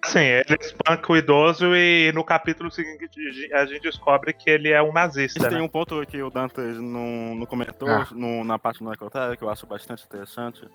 Sim, 0.05 0.21
ele 0.21 0.57
espanca 0.61 1.13
o 1.13 1.17
idoso 1.17 1.75
e 1.77 2.11
no 2.13 2.25
capítulo 2.25 2.71
seguinte 2.71 3.09
a 3.53 3.67
gente 3.67 3.83
descobre 3.83 4.33
que 4.33 4.49
ele 4.49 4.71
é 4.71 4.83
um 4.83 4.93
nazista. 4.93 5.49
Tem 5.49 5.59
Né? 5.59 5.63
um 5.65 5.69
ponto 5.69 6.05
que 6.07 6.23
o 6.23 6.31
Dantas 6.31 6.79
não, 6.79 7.35
não 7.35 7.47
comentou 7.47 7.89
Ah. 7.89 8.09
no- 8.13 8.43
na 8.43 8.59
parte 8.59 8.83
do 8.83 8.89
Necrotério 8.89 9.37
que 9.37 9.45
eu 9.45 9.51
acho 9.51 9.67
bastante 9.67 10.05
interessante. 10.05 10.67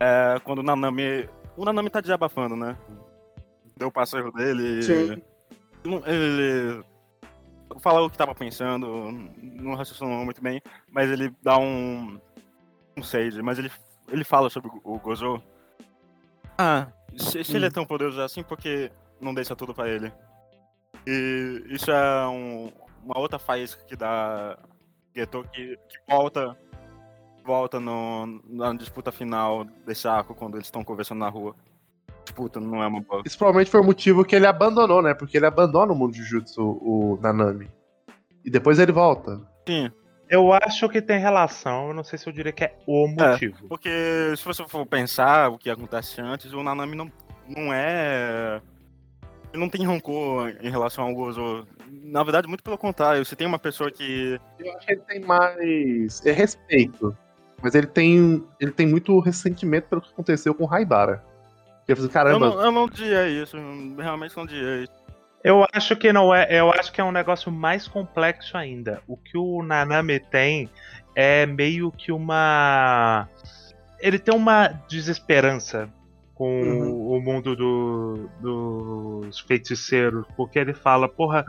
É 0.00 0.36
quando 0.42 0.58
o 0.60 0.62
Nanami. 0.62 1.28
O 1.56 1.64
Nanami 1.64 1.90
tá 1.90 2.00
desabafando, 2.00 2.56
né? 2.56 2.76
Deu 3.76 3.88
o 3.88 3.92
passeio 3.92 4.32
dele. 4.32 4.82
Sim. 4.82 5.22
Ele 6.06 6.82
fala 7.80 8.02
o 8.02 8.10
que 8.10 8.18
tava 8.18 8.34
pensando, 8.34 8.86
não 9.40 9.74
raciocinou 9.74 10.24
muito 10.24 10.42
bem, 10.42 10.60
mas 10.90 11.08
ele 11.10 11.32
dá 11.42 11.56
um. 11.56 12.20
um 12.96 13.02
sage, 13.02 13.40
mas 13.42 13.58
ele, 13.58 13.70
ele 14.08 14.24
fala 14.24 14.50
sobre 14.50 14.70
o 14.82 14.98
Gozo. 14.98 15.40
Ah, 16.58 16.88
se, 17.16 17.44
se 17.44 17.56
ele 17.56 17.66
é 17.66 17.70
tão 17.70 17.84
poderoso 17.84 18.20
assim, 18.20 18.42
por 18.42 18.56
que 18.58 18.90
não 19.20 19.34
deixa 19.34 19.54
tudo 19.56 19.74
pra 19.74 19.88
ele? 19.88 20.12
E 21.06 21.62
isso 21.70 21.90
é 21.90 22.28
um- 22.28 22.70
uma 23.04 23.18
outra 23.18 23.38
faísca 23.38 23.82
que 23.84 23.96
dá 23.96 24.58
Geto 25.14 25.44
que, 25.52 25.76
que 25.76 25.98
volta 26.08 26.56
volta 27.44 27.80
no, 27.80 28.40
na 28.48 28.72
disputa 28.74 29.10
final 29.10 29.64
desse 29.86 30.06
arco 30.06 30.34
quando 30.34 30.54
eles 30.56 30.66
estão 30.66 30.84
conversando 30.84 31.18
na 31.20 31.28
rua. 31.28 31.54
Disputa 32.24 32.60
não 32.60 32.82
é 32.82 32.86
uma 32.86 33.00
boa. 33.00 33.22
Isso 33.24 33.36
provavelmente 33.38 33.70
foi 33.70 33.80
o 33.80 33.84
motivo 33.84 34.24
que 34.24 34.36
ele 34.36 34.46
abandonou, 34.46 35.02
né? 35.02 35.14
Porque 35.14 35.36
ele 35.38 35.46
abandona 35.46 35.92
o 35.92 35.96
mundo 35.96 36.12
de 36.12 36.22
Jujutsu, 36.22 36.62
o 36.62 37.18
Nanami. 37.20 37.68
E 38.44 38.50
depois 38.50 38.78
ele 38.78 38.92
volta. 38.92 39.40
Sim, 39.66 39.90
Eu 40.30 40.52
acho 40.52 40.88
que 40.88 41.02
tem 41.02 41.18
relação, 41.18 41.88
eu 41.88 41.94
não 41.94 42.04
sei 42.04 42.16
se 42.16 42.28
eu 42.28 42.32
diria 42.32 42.52
que 42.52 42.62
é 42.62 42.72
o 42.86 43.08
motivo. 43.08 43.66
porque 43.68 43.90
se 44.36 44.44
você 44.44 44.64
for 44.64 44.86
pensar 44.86 45.50
o 45.50 45.58
que 45.58 45.68
acontece 45.68 46.20
antes, 46.20 46.52
o 46.52 46.62
Nanami 46.62 46.94
não, 46.94 47.10
não 47.48 47.72
é. 47.74 48.62
Ele 49.52 49.60
não 49.60 49.68
tem 49.68 49.84
rancor 49.84 50.54
em 50.62 50.70
relação 50.70 51.02
ao 51.02 51.12
Gozo. 51.12 51.66
Na 52.04 52.22
verdade, 52.22 52.46
muito 52.46 52.62
pelo 52.62 52.78
contrário. 52.78 53.24
Se 53.24 53.34
tem 53.34 53.44
uma 53.44 53.58
pessoa 53.58 53.90
que. 53.90 54.40
Eu 54.60 54.76
acho 54.76 54.86
que 54.86 54.92
ele 54.92 55.00
tem 55.00 55.20
mais 55.20 56.24
é 56.24 56.30
respeito. 56.30 57.16
Mas 57.60 57.74
ele 57.74 57.88
tem, 57.88 58.46
ele 58.60 58.70
tem 58.70 58.86
muito 58.86 59.18
ressentimento 59.18 59.88
pelo 59.88 60.00
que 60.00 60.10
aconteceu 60.10 60.54
com 60.54 60.62
o 60.62 60.66
Raibara. 60.66 61.24
Ele 61.88 61.96
falou 61.96 61.98
assim, 61.98 62.04
Eu 62.06 62.10
caramba, 62.10 62.50
não, 62.50 62.64
eu 62.66 62.70
não 62.70 62.88
diria 62.88 63.28
isso. 63.28 63.56
Realmente 63.98 64.36
não 64.36 64.46
diria 64.46 64.84
isso. 64.84 64.92
Eu 65.42 65.64
acho 65.72 65.96
que 65.96 66.12
não 66.12 66.34
é. 66.34 66.46
Eu 66.50 66.70
acho 66.70 66.92
que 66.92 67.00
é 67.00 67.04
um 67.04 67.12
negócio 67.12 67.50
mais 67.50 67.88
complexo 67.88 68.56
ainda. 68.56 69.02
O 69.08 69.16
que 69.16 69.38
o 69.38 69.62
Nanami 69.62 70.20
tem 70.20 70.68
é 71.14 71.46
meio 71.46 71.90
que 71.90 72.12
uma. 72.12 73.26
Ele 73.98 74.18
tem 74.18 74.34
uma 74.34 74.68
desesperança 74.88 75.88
com 76.34 76.62
Uhum. 76.62 77.16
o 77.16 77.20
mundo 77.20 77.54
do- 77.54 78.30
dos 78.40 79.40
feiticeiros, 79.40 80.24
porque 80.36 80.58
ele 80.58 80.72
fala, 80.72 81.06
porra, 81.08 81.44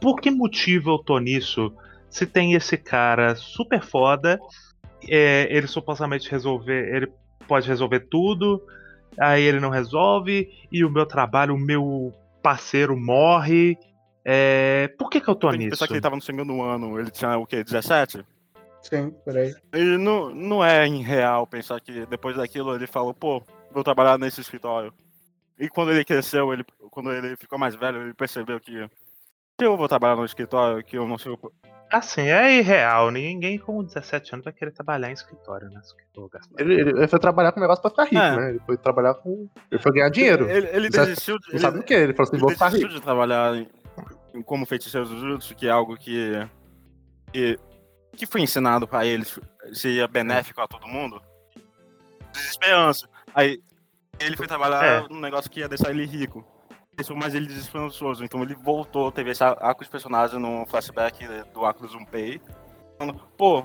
por 0.00 0.20
que 0.20 0.30
motivo 0.30 0.90
eu 0.92 0.98
tô 0.98 1.18
nisso? 1.18 1.72
Se 2.08 2.26
tem 2.26 2.54
esse 2.54 2.76
cara 2.76 3.34
super 3.34 3.80
foda, 3.82 4.38
é, 5.08 5.48
ele 5.50 5.66
supostamente 5.66 6.30
resolver, 6.30 6.94
ele 6.94 7.08
pode 7.48 7.66
resolver 7.66 8.00
tudo, 8.08 8.62
aí 9.18 9.42
ele 9.42 9.58
não 9.58 9.70
resolve, 9.70 10.48
e 10.70 10.84
o 10.84 10.90
meu 10.90 11.06
trabalho, 11.06 11.54
o 11.54 11.58
meu 11.58 12.12
parceiro 12.42 12.96
morre. 12.96 13.76
É, 14.24 14.88
por 14.98 15.08
que, 15.08 15.20
que 15.20 15.28
eu 15.28 15.34
tô 15.34 15.50
Tem 15.50 15.58
que 15.58 15.64
nisso? 15.66 15.70
pensar 15.76 15.86
que 15.86 15.94
ele 15.94 16.00
tava 16.00 16.16
no 16.16 16.22
segundo 16.22 16.60
ano. 16.62 16.98
Ele 16.98 17.10
tinha 17.10 17.36
o 17.38 17.46
quê? 17.46 17.64
17? 17.64 18.24
Sim, 18.82 19.10
peraí. 19.24 19.54
E 19.74 19.98
não, 19.98 20.30
não 20.30 20.64
é 20.64 20.86
irreal 20.86 21.46
pensar 21.46 21.80
que 21.80 22.06
depois 22.06 22.36
daquilo 22.36 22.74
ele 22.74 22.86
falou, 22.86 23.12
pô, 23.12 23.42
vou 23.70 23.84
trabalhar 23.84 24.18
nesse 24.18 24.40
escritório. 24.40 24.92
E 25.58 25.68
quando 25.68 25.92
ele 25.92 26.04
cresceu, 26.04 26.52
ele, 26.52 26.64
quando 26.90 27.12
ele 27.12 27.36
ficou 27.36 27.58
mais 27.58 27.74
velho, 27.74 28.00
ele 28.02 28.14
percebeu 28.14 28.58
que 28.58 28.88
se 29.60 29.64
eu 29.64 29.76
vou 29.76 29.88
trabalhar 29.88 30.16
no 30.16 30.24
escritório, 30.24 30.82
que 30.84 30.96
eu 30.98 31.06
não 31.06 31.18
sei 31.18 31.32
o. 31.32 31.52
Assim, 31.92 32.22
é 32.22 32.56
irreal. 32.58 33.10
Ninguém 33.10 33.58
com 33.58 33.82
17 33.82 34.34
anos 34.34 34.44
vai 34.44 34.52
querer 34.52 34.70
trabalhar 34.70 35.10
em 35.10 35.12
escritório, 35.12 35.68
né? 35.70 35.80
Gaspar? 36.32 36.60
ele, 36.60 36.74
ele 36.80 37.08
foi 37.08 37.18
trabalhar 37.18 37.50
com 37.52 37.58
um 37.58 37.62
negócio 37.62 37.82
pra 37.82 37.90
ficar 37.90 38.04
rico, 38.04 38.16
É. 38.16 38.36
né? 38.36 38.50
Ele 38.50 38.60
foi 38.64 38.76
trabalhar 38.76 39.14
com. 39.14 39.48
Ele 39.70 39.82
foi 39.82 39.92
ganhar 39.92 40.08
dinheiro. 40.08 40.48
Ele, 40.48 40.68
ele 40.68 40.88
desistiu 40.88 41.36
de. 41.38 41.48
Não 41.48 41.54
Ele, 41.54 41.60
sabe 41.60 41.78
o 41.78 41.82
que? 41.82 41.94
Ele 41.94 42.12
falou 42.14 42.28
assim: 42.28 42.36
ele 42.36 42.40
vou 42.42 42.50
ficar 42.50 42.66
desistiu 42.66 42.88
rico. 42.88 43.00
de 43.00 43.04
trabalhar 43.04 43.56
em- 43.56 43.68
em- 44.34 44.42
como 44.42 44.66
feiticeiro 44.66 45.08
do 45.08 45.18
Jutsu, 45.18 45.54
que 45.54 45.66
é 45.66 45.70
algo 45.70 45.96
que, 45.96 46.32
que. 47.32 47.58
que 48.16 48.26
foi 48.26 48.40
ensinado 48.42 48.86
pra 48.86 49.04
ele, 49.04 49.24
seria 49.72 50.06
benéfico 50.06 50.60
a 50.60 50.68
todo 50.68 50.86
mundo. 50.86 51.20
Desesperança. 52.32 53.08
Aí 53.34 53.60
ele 54.20 54.36
foi 54.36 54.46
trabalhar 54.46 54.84
É. 54.84 55.08
num 55.08 55.20
negócio 55.20 55.50
que 55.50 55.60
ia 55.60 55.68
deixar 55.68 55.90
ele 55.90 56.04
rico. 56.06 56.46
Mais 57.16 57.34
ele 57.34 57.46
desesperançoso. 57.46 58.24
Então 58.24 58.42
ele 58.42 58.54
voltou, 58.54 59.10
teve 59.10 59.30
esse 59.30 59.42
arco 59.42 59.84
de 59.84 59.90
personagem 59.90 60.38
no 60.38 60.66
flashback 60.66 61.26
do 61.52 61.64
arco 61.64 61.86
do 61.86 61.92
Junpei. 61.92 62.40
Falando, 62.98 63.20
pô, 63.36 63.64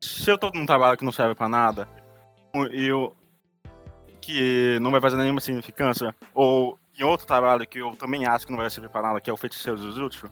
se 0.00 0.30
eu 0.30 0.38
tô 0.38 0.50
num 0.50 0.66
trabalho 0.66 0.96
que 0.96 1.04
não 1.04 1.12
serve 1.12 1.34
pra 1.34 1.48
nada, 1.48 1.88
e 2.72 2.86
eu. 2.86 3.14
que 4.20 4.78
não 4.80 4.90
vai 4.90 5.00
fazer 5.00 5.16
nenhuma 5.16 5.40
significância, 5.40 6.14
ou 6.34 6.78
em 6.98 7.02
outro 7.02 7.26
trabalho 7.26 7.66
que 7.66 7.78
eu 7.78 7.94
também 7.96 8.26
acho 8.26 8.46
que 8.46 8.52
não 8.52 8.58
vai 8.58 8.70
servir 8.70 8.90
pra 8.90 9.02
nada, 9.02 9.20
que 9.20 9.30
é 9.30 9.32
o 9.32 9.36
feiticeiro 9.36 9.78
do 9.78 9.92
Jutsu, 9.92 10.30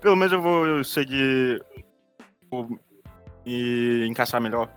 pelo 0.00 0.16
menos 0.16 0.32
eu 0.32 0.42
vou 0.42 0.84
seguir 0.84 1.64
e 3.46 4.06
encaixar 4.08 4.40
melhor. 4.40 4.68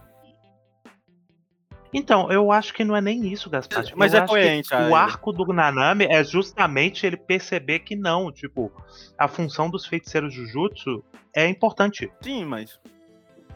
Então, 1.97 2.29
eu 2.31 2.51
acho 2.51 2.73
que 2.73 2.83
não 2.83 2.95
é 2.95 3.01
nem 3.01 3.25
isso, 3.31 3.49
Gaspar. 3.49 3.85
Mas 3.95 4.13
eu 4.13 4.23
é 4.23 4.27
coerente. 4.27 4.73
O 4.73 4.93
arco 4.95 5.31
do 5.31 5.45
Nanami 5.53 6.05
é 6.05 6.23
justamente 6.23 7.05
ele 7.05 7.15
perceber 7.17 7.79
que 7.79 7.95
não, 7.95 8.31
tipo, 8.31 8.71
a 9.17 9.27
função 9.27 9.69
dos 9.69 9.85
feiticeiros 9.85 10.33
Jujutsu 10.33 11.03
é 11.33 11.47
importante. 11.47 12.11
Sim, 12.21 12.43
mas. 12.45 12.79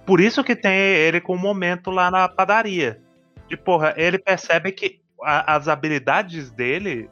Por 0.06 0.20
isso 0.22 0.44
que 0.44 0.56
tem 0.56 0.74
ele 0.74 1.20
com 1.20 1.36
o 1.36 1.38
momento 1.38 1.92
lá 1.92 2.10
na 2.10 2.28
padaria. 2.30 3.02
De 3.48 3.58
porra, 3.58 3.94
ele 3.98 4.18
percebe 4.18 4.72
que 4.72 5.02
a- 5.22 5.56
as 5.56 5.68
habilidades 5.68 6.50
dele 6.50 7.10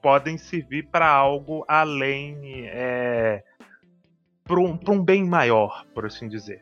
podem 0.00 0.38
servir 0.38 0.84
pra 0.88 1.08
algo 1.08 1.64
além. 1.66 2.38
É, 2.66 3.42
pra 4.44 4.58
um, 4.60 4.78
um 4.88 5.02
bem 5.04 5.24
maior, 5.24 5.84
por 5.94 6.06
assim 6.06 6.28
dizer. 6.28 6.60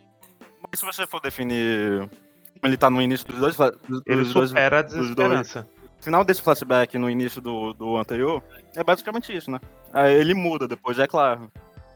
Mas 0.60 0.80
se 0.80 0.84
você 0.86 1.06
for 1.06 1.20
definir. 1.20 2.08
Ele 2.62 2.76
tá 2.76 2.90
no 2.90 3.00
início 3.00 3.26
dos 3.26 3.38
dois. 3.38 3.56
dos 3.56 4.02
Ele 4.06 4.24
dois 4.24 4.50
supera 4.50 4.78
a 4.78 4.82
dos 4.82 4.92
dois. 4.92 5.06
desesperança. 5.06 5.68
final 6.00 6.24
desse 6.24 6.42
flashback 6.42 6.96
no 6.98 7.10
início 7.10 7.40
do, 7.40 7.72
do 7.72 7.96
anterior 7.96 8.42
é 8.74 8.84
basicamente 8.84 9.34
isso, 9.36 9.50
né? 9.50 9.60
Aí 9.92 10.14
ele 10.14 10.34
muda 10.34 10.68
depois, 10.68 10.98
é 10.98 11.06
claro. 11.06 11.50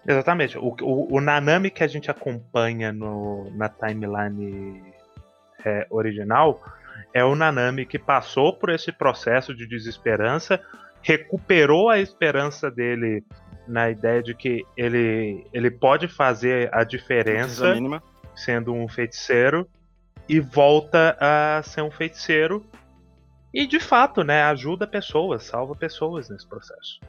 Exatamente. 0.06 0.58
O, 0.58 0.74
o, 0.82 1.16
o 1.16 1.20
Nanami 1.20 1.70
que 1.70 1.84
a 1.84 1.86
gente 1.86 2.10
acompanha 2.10 2.92
no, 2.92 3.50
na 3.54 3.68
timeline 3.68 4.82
é, 5.64 5.86
original 5.90 6.60
é 7.14 7.24
o 7.24 7.34
Nanami 7.34 7.86
que 7.86 7.98
passou 7.98 8.52
por 8.52 8.70
esse 8.70 8.90
processo 8.90 9.54
de 9.54 9.66
desesperança, 9.66 10.60
recuperou 11.02 11.88
a 11.88 11.98
esperança 12.00 12.70
dele 12.70 13.24
na 13.68 13.90
ideia 13.90 14.22
de 14.22 14.34
que 14.34 14.64
ele, 14.76 15.46
ele 15.52 15.70
pode 15.70 16.08
fazer 16.08 16.68
a 16.72 16.82
diferença 16.84 17.74
sendo 18.34 18.72
um 18.72 18.88
feiticeiro 18.88 19.68
e 20.29 20.41
volta 20.41 21.16
a 21.20 21.62
ser 21.62 21.83
um 21.83 21.91
feiticeiro 21.91 22.64
e 23.53 23.66
de 23.66 23.79
fato, 23.79 24.25
né, 24.25 24.43
ajuda 24.45 24.87
pessoas, 24.87 25.45
salva 25.45 25.75
pessoas 25.75 26.31
nesse 26.31 26.47
processo. 26.47 27.01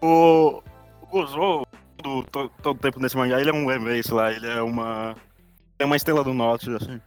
O, 0.00 0.62
o 1.02 1.06
Gozo, 1.06 1.66
todo, 2.02 2.50
todo, 2.62 2.78
tempo 2.78 3.00
nesse 3.00 3.16
mangá, 3.16 3.40
ele 3.40 3.50
é 3.50 3.52
um 3.52 3.66
Lembrace 3.66 4.12
lá, 4.12 4.32
ele 4.32 4.46
é 4.46 4.62
uma. 4.62 5.16
É 5.78 5.84
uma 5.84 5.96
estrela 5.96 6.22
do 6.22 6.32
norte, 6.32 6.70
assim. 6.70 7.00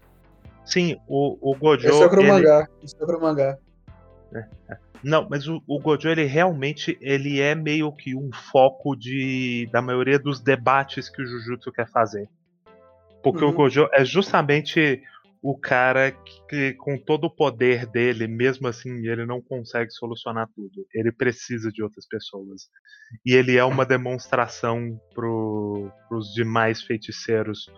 Sim, 0.65 0.99
o, 1.07 1.37
o 1.51 1.55
Gojo. 1.55 1.87
Esse 1.87 2.01
é 2.01 2.05
o 2.05 2.09
pro 2.09 2.21
ele- 2.21 2.31
mangá. 2.31 2.67
Esse 2.83 2.95
é 2.99 3.03
o 3.03 3.07
pro 3.07 3.21
mangá. 3.21 3.57
Não, 5.03 5.27
mas 5.29 5.47
o, 5.47 5.63
o 5.65 5.79
Gojo, 5.79 6.09
ele 6.09 6.25
realmente 6.25 6.97
ele 6.99 7.39
é 7.39 7.55
meio 7.55 7.91
que 7.93 8.13
um 8.15 8.29
foco 8.51 8.95
de 8.95 9.69
da 9.71 9.81
maioria 9.81 10.19
dos 10.19 10.41
debates 10.41 11.09
que 11.09 11.21
o 11.21 11.25
Jujutsu 11.25 11.71
quer 11.71 11.89
fazer. 11.89 12.27
Porque 13.23 13.43
o 13.43 13.47
Uhum. 13.49 13.53
Gojo 13.55 13.87
é 13.93 14.03
justamente 14.03 15.01
o 15.41 15.57
cara 15.57 16.11
que, 16.49 16.73
com 16.73 16.97
todo 16.97 17.25
o 17.25 17.33
poder 17.33 17.85
dele, 17.85 18.27
mesmo 18.27 18.67
assim, 18.67 19.07
ele 19.07 19.25
não 19.25 19.41
consegue 19.41 19.89
solucionar 19.91 20.49
tudo. 20.53 20.85
Ele 20.93 21.11
precisa 21.11 21.71
de 21.71 21.81
outras 21.81 22.05
pessoas. 22.07 22.63
E 23.25 23.33
ele 23.33 23.55
é 23.55 23.63
uma 23.63 23.85
demonstração 23.85 24.99
pro, 25.13 25.89
pros 26.09 26.33
demais 26.33 26.81
feiticeiros 26.81 27.71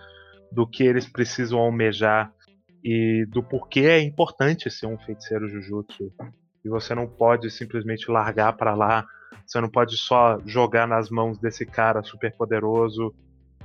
do 0.52 0.68
que 0.68 0.84
eles 0.84 1.08
precisam 1.08 1.60
almejar 1.60 2.34
e 2.84 3.26
do 3.30 3.44
porquê 3.44 3.82
é 3.82 4.02
importante 4.02 4.70
ser 4.70 4.88
um 4.88 4.98
feiticeiro 4.98 5.48
Jujutsu. 5.48 6.12
E 6.66 6.70
você 6.70 6.96
não 6.96 7.08
pode 7.08 7.50
simplesmente 7.52 8.10
largar 8.10 8.54
para 8.54 8.74
lá, 8.74 9.06
você 9.46 9.62
não 9.62 9.70
pode 9.70 9.98
só 9.98 10.40
jogar 10.46 10.88
nas 10.88 11.10
mãos 11.10 11.38
desse 11.40 11.66
cara 11.66 12.02
super 12.02 12.36
poderoso. 12.36 13.14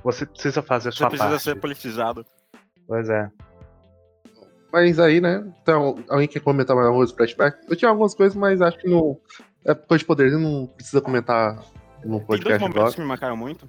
Você 0.03 0.25
precisa 0.25 0.61
fazer 0.61 0.89
a 0.89 0.91
sua 0.91 1.09
Você 1.09 1.17
precisa 1.17 1.29
parte. 1.29 1.43
ser 1.43 1.55
politizado. 1.59 2.25
Pois 2.87 3.09
é. 3.09 3.29
Mas 4.71 4.99
aí, 4.99 5.21
né? 5.21 5.45
Então, 5.61 5.97
alguém 6.09 6.27
quer 6.27 6.41
comentar 6.41 6.75
mais 6.75 6.85
alguma 6.87 7.01
coisa 7.01 7.13
do 7.13 7.17
flashback? 7.17 7.57
Eu 7.69 7.75
tinha 7.75 7.89
algumas 7.89 8.13
coisas, 8.13 8.35
mas 8.35 8.61
acho 8.61 8.77
que 8.77 8.87
não. 8.89 9.17
É 9.65 9.73
coisa 9.73 9.99
de 9.99 10.05
poder, 10.05 10.31
não 10.31 10.67
precisa 10.67 11.01
comentar 11.01 11.55
no 12.03 12.19
Tem 12.19 12.25
dois 12.25 12.25
podcast 12.25 12.59
momentos 12.59 12.77
agora. 12.79 12.93
que 12.93 13.01
me 13.01 13.07
marcaram 13.07 13.37
muito. 13.37 13.67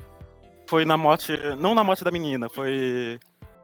Foi 0.66 0.84
na 0.84 0.96
morte. 0.96 1.32
Não 1.58 1.74
na 1.74 1.82
morte 1.82 2.04
da 2.04 2.10
menina, 2.10 2.48
foi. 2.48 3.18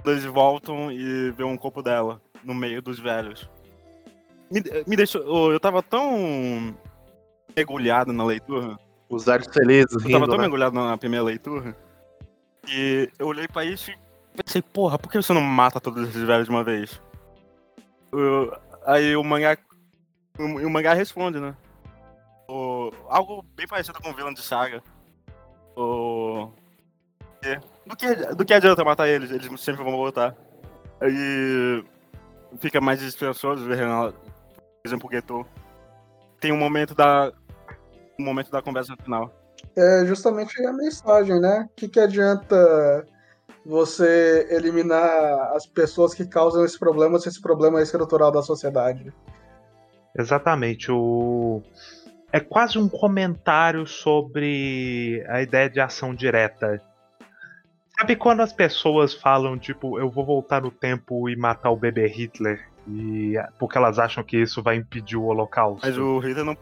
Eles 0.05 0.25
voltam 0.25 0.91
e 0.93 1.31
vê 1.33 1.45
um 1.45 1.57
corpo 1.57 1.83
dela 1.83 2.21
no 2.43 2.55
meio 2.55 2.81
dos 2.83 2.99
velhos. 2.99 3.49
Me, 4.51 4.63
me 4.87 4.97
deixou. 4.97 5.53
Eu 5.53 5.59
tava 5.61 5.83
tão 5.83 6.75
mergulhado 7.57 8.13
na 8.13 8.25
leitura. 8.25 8.79
Os 9.09 9.29
olhos 9.29 9.47
felizes, 9.49 10.05
Eu 10.05 10.11
tava 10.13 10.27
tão 10.27 10.37
né? 10.37 10.43
mergulhado 10.43 10.75
na 10.75 10.97
primeira 10.97 11.25
leitura. 11.25 11.77
E 12.69 13.09
eu 13.19 13.27
olhei 13.27 13.47
pra 13.47 13.65
isso 13.65 13.91
e 13.91 14.43
pensei, 14.43 14.63
porra, 14.63 14.99
por 14.99 15.11
que 15.11 15.21
você 15.21 15.33
não 15.33 15.41
mata 15.43 15.81
todos 15.81 16.09
esses 16.09 16.23
velhos 16.23 16.47
de 16.47 16.51
uma 16.51 16.65
vez? 16.65 17.01
Aí 18.87 19.17
o 19.17 19.25
mangá. 19.25 19.57
O, 20.39 20.43
o 20.43 20.71
mangá 20.71 20.95
responde, 20.95 21.39
né? 21.41 21.55
O- 22.49 22.91
algo 23.09 23.43
bem 23.55 23.67
parecido 23.67 24.01
com 24.01 24.11
o 24.11 24.15
vilão 24.15 24.33
de 24.33 24.43
saga. 24.43 24.83
O, 25.77 26.51
do, 27.87 27.97
que, 27.97 28.15
do 28.35 28.45
que 28.45 28.55
adianta 28.55 28.85
matar 28.85 29.09
eles? 29.09 29.31
Eles 29.31 29.61
sempre 29.61 29.83
vão 29.83 29.97
voltar. 29.97 30.35
Aí 31.01 31.85
fica 32.59 32.81
mais 32.81 33.03
esperançoso 33.03 33.65
ver, 33.67 33.79
por 33.79 34.15
exemplo, 34.87 35.09
o 35.09 35.13
Geto. 35.13 35.47
Tem 36.41 36.53
um 36.53 36.59
momento 36.59 36.95
da. 36.95 37.33
Um 38.19 38.25
momento 38.25 38.51
da 38.51 38.63
conversa 38.63 38.95
final. 39.03 39.33
É 39.77 40.05
justamente 40.07 40.65
a 40.65 40.73
mensagem, 40.73 41.41
né? 41.41 41.69
O 41.71 41.75
que, 41.75 41.89
que 41.89 41.99
adianta 41.99 43.05
você 43.65 44.47
eliminar 44.51 45.53
as 45.55 45.67
pessoas 45.67 46.13
que 46.15 46.27
causam 46.27 46.65
esse 46.65 46.79
problema 46.79 47.19
se 47.19 47.29
esse 47.29 47.41
problema 47.41 47.81
é 47.81 47.83
estrutural 47.83 48.31
da 48.31 48.43
sociedade? 48.43 49.13
Exatamente. 50.17 50.91
O... 50.93 51.63
É 52.33 52.41
quase 52.41 52.79
um 52.79 52.89
comentário 52.89 53.87
sobre 53.87 55.25
a 55.29 55.41
ideia 55.41 55.71
de 55.71 55.81
ação 55.81 56.15
direta. 56.15 56.81
Sabe 57.99 58.17
quando 58.17 58.41
as 58.41 58.53
pessoas 58.53 59.15
falam, 59.15 59.57
tipo, 59.59 59.99
eu 59.99 60.11
vou 60.11 60.27
voltar 60.27 60.63
no 60.63 60.71
tempo 60.71 61.29
e 61.29 61.37
matar 61.37 61.71
o 61.71 61.77
bebê 61.77 62.07
Hitler? 62.07 62.69
E... 62.89 63.35
Porque 63.59 63.79
elas 63.79 63.99
acham 63.99 64.23
que 64.23 64.37
isso 64.37 64.63
vai 64.63 64.77
impedir 64.77 65.17
o 65.17 65.25
holocausto. 65.25 65.87
Mas 65.87 65.97
o 65.97 66.19
Hitler 66.19 66.45
não 66.45 66.57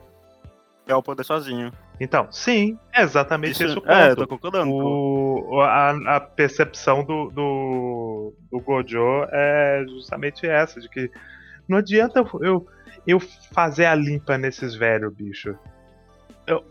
é 0.87 0.95
o 0.95 1.03
poder 1.03 1.25
sozinho. 1.25 1.73
Então, 2.03 2.27
sim, 2.33 2.77
é 2.93 3.03
exatamente 3.03 3.63
esse 3.63 3.79
o 3.79 3.81
ponto. 3.81 3.89
é, 3.93 4.11
eu 4.11 4.17
tô 4.17 4.27
concordando. 4.27 4.73
O, 4.73 5.61
a, 5.61 6.17
a 6.17 6.21
percepção 6.21 7.05
do, 7.05 7.31
do, 7.31 8.35
do 8.51 8.59
Gojo 8.59 9.25
é 9.31 9.85
justamente 9.89 10.45
essa, 10.45 10.81
de 10.81 10.89
que 10.89 11.09
não 11.69 11.79
adianta 11.79 12.19
eu, 12.19 12.41
eu, 12.43 12.67
eu 13.07 13.21
fazer 13.55 13.85
a 13.85 13.95
limpa 13.95 14.37
nesses 14.37 14.75
velhos, 14.75 15.15
bicho. 15.15 15.57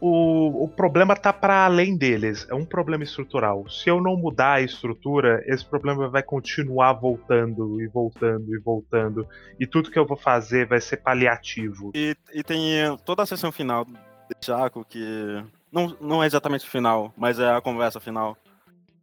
O, 0.02 0.66
o 0.66 0.68
problema 0.68 1.16
tá 1.16 1.32
para 1.32 1.64
além 1.64 1.96
deles, 1.96 2.46
é 2.50 2.54
um 2.54 2.66
problema 2.66 3.06
estrutural. 3.06 3.70
Se 3.70 3.88
eu 3.88 4.02
não 4.02 4.18
mudar 4.18 4.56
a 4.56 4.62
estrutura, 4.62 5.42
esse 5.48 5.66
problema 5.66 6.10
vai 6.10 6.22
continuar 6.22 6.92
voltando 6.92 7.82
e 7.82 7.88
voltando 7.88 8.54
e 8.54 8.60
voltando. 8.60 9.26
E 9.58 9.66
tudo 9.66 9.90
que 9.90 9.98
eu 9.98 10.06
vou 10.06 10.18
fazer 10.18 10.68
vai 10.68 10.82
ser 10.82 10.98
paliativo. 10.98 11.94
E, 11.96 12.18
e 12.34 12.44
tem 12.44 12.98
toda 13.06 13.24
a 13.24 13.26
sessão 13.26 13.50
final 13.50 13.88
desse 14.34 14.52
arco 14.52 14.86
que. 14.86 15.44
Não, 15.72 15.96
não 16.02 16.24
é 16.24 16.26
exatamente 16.28 16.68
o 16.68 16.70
final, 16.70 17.14
mas 17.16 17.40
é 17.40 17.50
a 17.54 17.62
conversa 17.62 18.00
final 18.00 18.36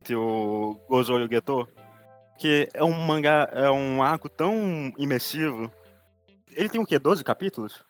entre 0.01 0.15
o 0.15 0.79
Gozo 0.89 1.19
e 1.19 1.25
o 1.25 1.29
Geto. 1.29 1.69
Que 2.39 2.69
é 2.73 2.85
um 2.85 2.93
mangá, 2.93 3.49
é 3.53 3.69
um 3.71 4.01
arco 4.03 4.29
tão 4.29 4.93
imersivo. 4.97 5.73
Ele 6.53 6.69
tem 6.69 6.81
o 6.81 6.87
quê? 6.87 6.99
12 6.99 7.25
capítulos? 7.25 7.83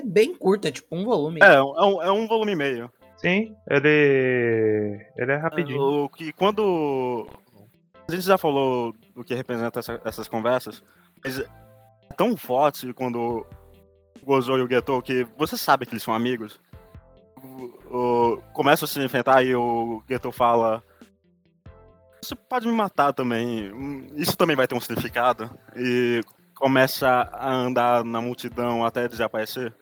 É 0.00 0.04
bem 0.04 0.34
curto, 0.34 0.66
é 0.66 0.72
tipo 0.72 0.94
um 0.96 1.04
volume. 1.04 1.40
É, 1.42 1.54
é 1.54 1.62
um, 1.62 2.02
é 2.02 2.10
um 2.10 2.26
volume 2.26 2.52
e 2.52 2.56
meio. 2.56 2.92
Sim, 3.16 3.54
ele. 3.70 5.06
Ele 5.16 5.32
é 5.32 5.36
rapidinho. 5.36 5.80
O 6.04 6.08
que 6.08 6.32
quando. 6.32 7.28
A 8.08 8.12
gente 8.12 8.24
já 8.26 8.36
falou 8.36 8.92
do 9.14 9.24
que 9.24 9.34
representa 9.34 9.78
essa- 9.78 10.00
essas 10.04 10.28
conversas, 10.28 10.82
mas 11.24 11.38
é 11.40 11.46
tão 12.16 12.36
forte 12.36 12.92
quando 12.92 13.46
Gozo 14.24 14.56
e 14.58 14.62
o 14.62 14.68
Geto 14.68 15.00
que 15.02 15.26
você 15.36 15.56
sabe 15.56 15.86
que 15.86 15.92
eles 15.92 16.02
são 16.02 16.14
amigos. 16.14 16.58
O, 17.42 17.96
o, 17.96 18.42
começa 18.52 18.84
a 18.84 18.88
se 18.88 19.00
enfrentar 19.00 19.42
e 19.44 19.54
o 19.54 20.02
Geto 20.08 20.32
fala. 20.32 20.82
Você 22.22 22.34
pode 22.34 22.66
me 22.66 22.72
matar 22.72 23.12
também. 23.12 24.08
Isso 24.16 24.36
também 24.36 24.56
vai 24.56 24.66
ter 24.66 24.74
um 24.74 24.80
significado. 24.80 25.50
E 25.76 26.22
começa 26.54 27.06
a 27.32 27.54
andar 27.54 28.02
na 28.04 28.20
multidão 28.20 28.84
até 28.84 29.06
desaparecer. 29.06 29.74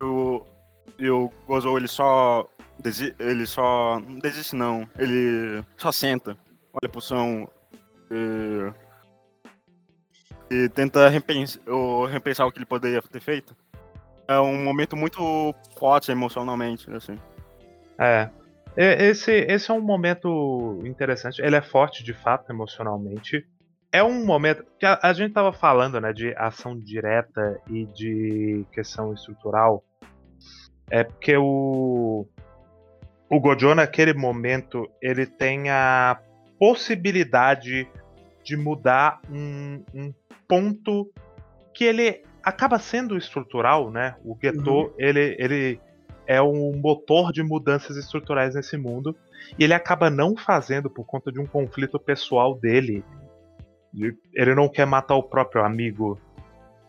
O, 0.00 0.44
e 0.98 1.10
o 1.10 1.30
Gozo 1.46 1.76
ele 1.76 1.88
só 1.88 2.48
Desi- 2.78 3.14
ele 3.18 3.46
só. 3.46 4.00
Não 4.00 4.18
desiste, 4.18 4.56
não. 4.56 4.88
Ele 4.98 5.62
só 5.76 5.92
senta, 5.92 6.36
olha 6.72 6.88
pro 6.90 7.00
chão 7.00 7.48
e. 8.10 8.72
e 10.50 10.68
tenta 10.70 11.08
repens- 11.08 11.60
ou 11.66 12.06
repensar 12.06 12.46
o 12.46 12.50
que 12.50 12.58
ele 12.58 12.66
poderia 12.66 13.00
ter 13.02 13.20
feito. 13.20 13.54
É 14.32 14.40
um 14.40 14.62
momento 14.64 14.96
muito 14.96 15.54
forte 15.78 16.10
emocionalmente, 16.10 16.90
assim. 16.92 17.18
É. 17.98 18.28
Esse, 18.76 19.32
esse 19.32 19.70
é 19.70 19.74
um 19.74 19.80
momento 19.80 20.80
interessante. 20.84 21.42
Ele 21.42 21.56
é 21.56 21.62
forte 21.62 22.02
de 22.02 22.14
fato 22.14 22.50
emocionalmente. 22.50 23.46
É 23.92 24.02
um 24.02 24.24
momento 24.24 24.64
que 24.78 24.86
a, 24.86 24.98
a 25.02 25.12
gente 25.12 25.34
tava 25.34 25.52
falando, 25.52 26.00
né, 26.00 26.12
de 26.12 26.34
ação 26.36 26.78
direta 26.78 27.60
e 27.68 27.84
de 27.84 28.64
questão 28.72 29.12
estrutural. 29.12 29.84
É 30.90 31.04
porque 31.04 31.36
o 31.36 32.26
o 33.32 33.40
Gojo 33.40 33.74
naquele 33.74 34.12
momento 34.12 34.86
ele 35.00 35.24
tem 35.24 35.70
a 35.70 36.20
possibilidade 36.58 37.88
de 38.44 38.56
mudar 38.58 39.22
um, 39.30 39.82
um 39.94 40.12
ponto 40.46 41.10
que 41.72 41.84
ele 41.84 42.22
acaba 42.42 42.78
sendo 42.78 43.16
estrutural, 43.16 43.90
né? 43.90 44.16
O 44.24 44.36
Geto 44.42 44.94
ele, 44.98 45.36
ele 45.38 45.80
é 46.26 46.40
um 46.40 46.72
motor 46.76 47.32
de 47.32 47.42
mudanças 47.42 47.96
estruturais 47.96 48.54
nesse 48.54 48.76
mundo 48.76 49.14
e 49.58 49.64
ele 49.64 49.74
acaba 49.74 50.08
não 50.08 50.36
fazendo 50.36 50.88
por 50.88 51.04
conta 51.04 51.30
de 51.32 51.40
um 51.40 51.46
conflito 51.46 51.98
pessoal 51.98 52.54
dele. 52.54 53.04
De- 53.92 54.16
Ele 54.34 54.54
não 54.54 54.68
quer 54.68 54.86
matar 54.86 55.16
o 55.16 55.22
próprio 55.22 55.64
amigo 55.64 56.18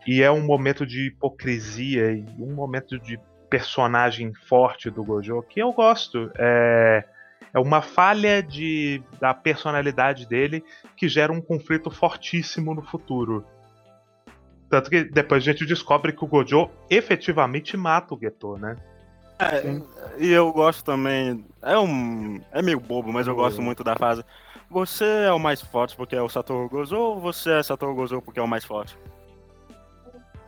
e 0.08 0.22
é 0.22 0.32
um 0.32 0.42
momento 0.42 0.86
de 0.86 1.08
hipocrisia 1.08 2.12
e 2.12 2.26
um 2.40 2.54
momento 2.54 3.00
de 3.00 3.20
personagem 3.50 4.34
forte 4.48 4.90
do 4.90 5.04
Gojo 5.04 5.42
que 5.44 5.60
eu 5.60 5.72
gosto. 5.72 6.32
É, 6.38 7.04
é 7.54 7.60
uma 7.60 7.82
falha 7.82 8.42
de, 8.42 9.02
da 9.20 9.34
personalidade 9.34 10.28
dele 10.28 10.64
que 10.98 11.08
gera 11.08 11.32
um 11.32 11.42
conflito 11.42 11.92
fortíssimo 11.92 12.74
no 12.74 12.82
futuro. 12.82 13.46
Tanto 14.74 14.90
que 14.90 15.04
depois 15.04 15.44
a 15.44 15.52
gente 15.52 15.68
descobre 15.68 16.12
que 16.12 16.26
o 16.26 16.28
Gojo 16.28 16.68
efetivamente 16.90 17.78
mata 17.78 18.16
o 18.16 18.20
Geto, 18.20 18.58
né? 18.58 18.76
E 20.18 20.32
eu 20.32 20.52
gosto 20.52 20.84
também. 20.84 21.46
É 21.62 21.78
um. 21.78 22.42
É 22.52 22.60
meio 22.64 22.80
bobo, 22.80 23.14
mas 23.14 23.28
eu 23.28 23.36
gosto 23.36 23.62
muito 23.62 23.84
da 23.84 23.96
frase. 23.96 24.26
Você 24.72 25.06
é 25.06 25.32
o 25.32 25.38
mais 25.38 25.62
forte 25.62 25.96
porque 25.96 26.16
é 26.16 26.22
o 26.24 26.28
Satoru 26.28 26.68
Gozo 26.68 26.98
ou 26.98 27.22
você 27.22 27.52
é 27.52 27.62
Satoru 27.62 27.94
Gozo 27.94 28.20
porque 28.20 28.40
é 28.40 28.42
o 28.42 28.48
mais 28.48 28.66
forte? 28.66 28.98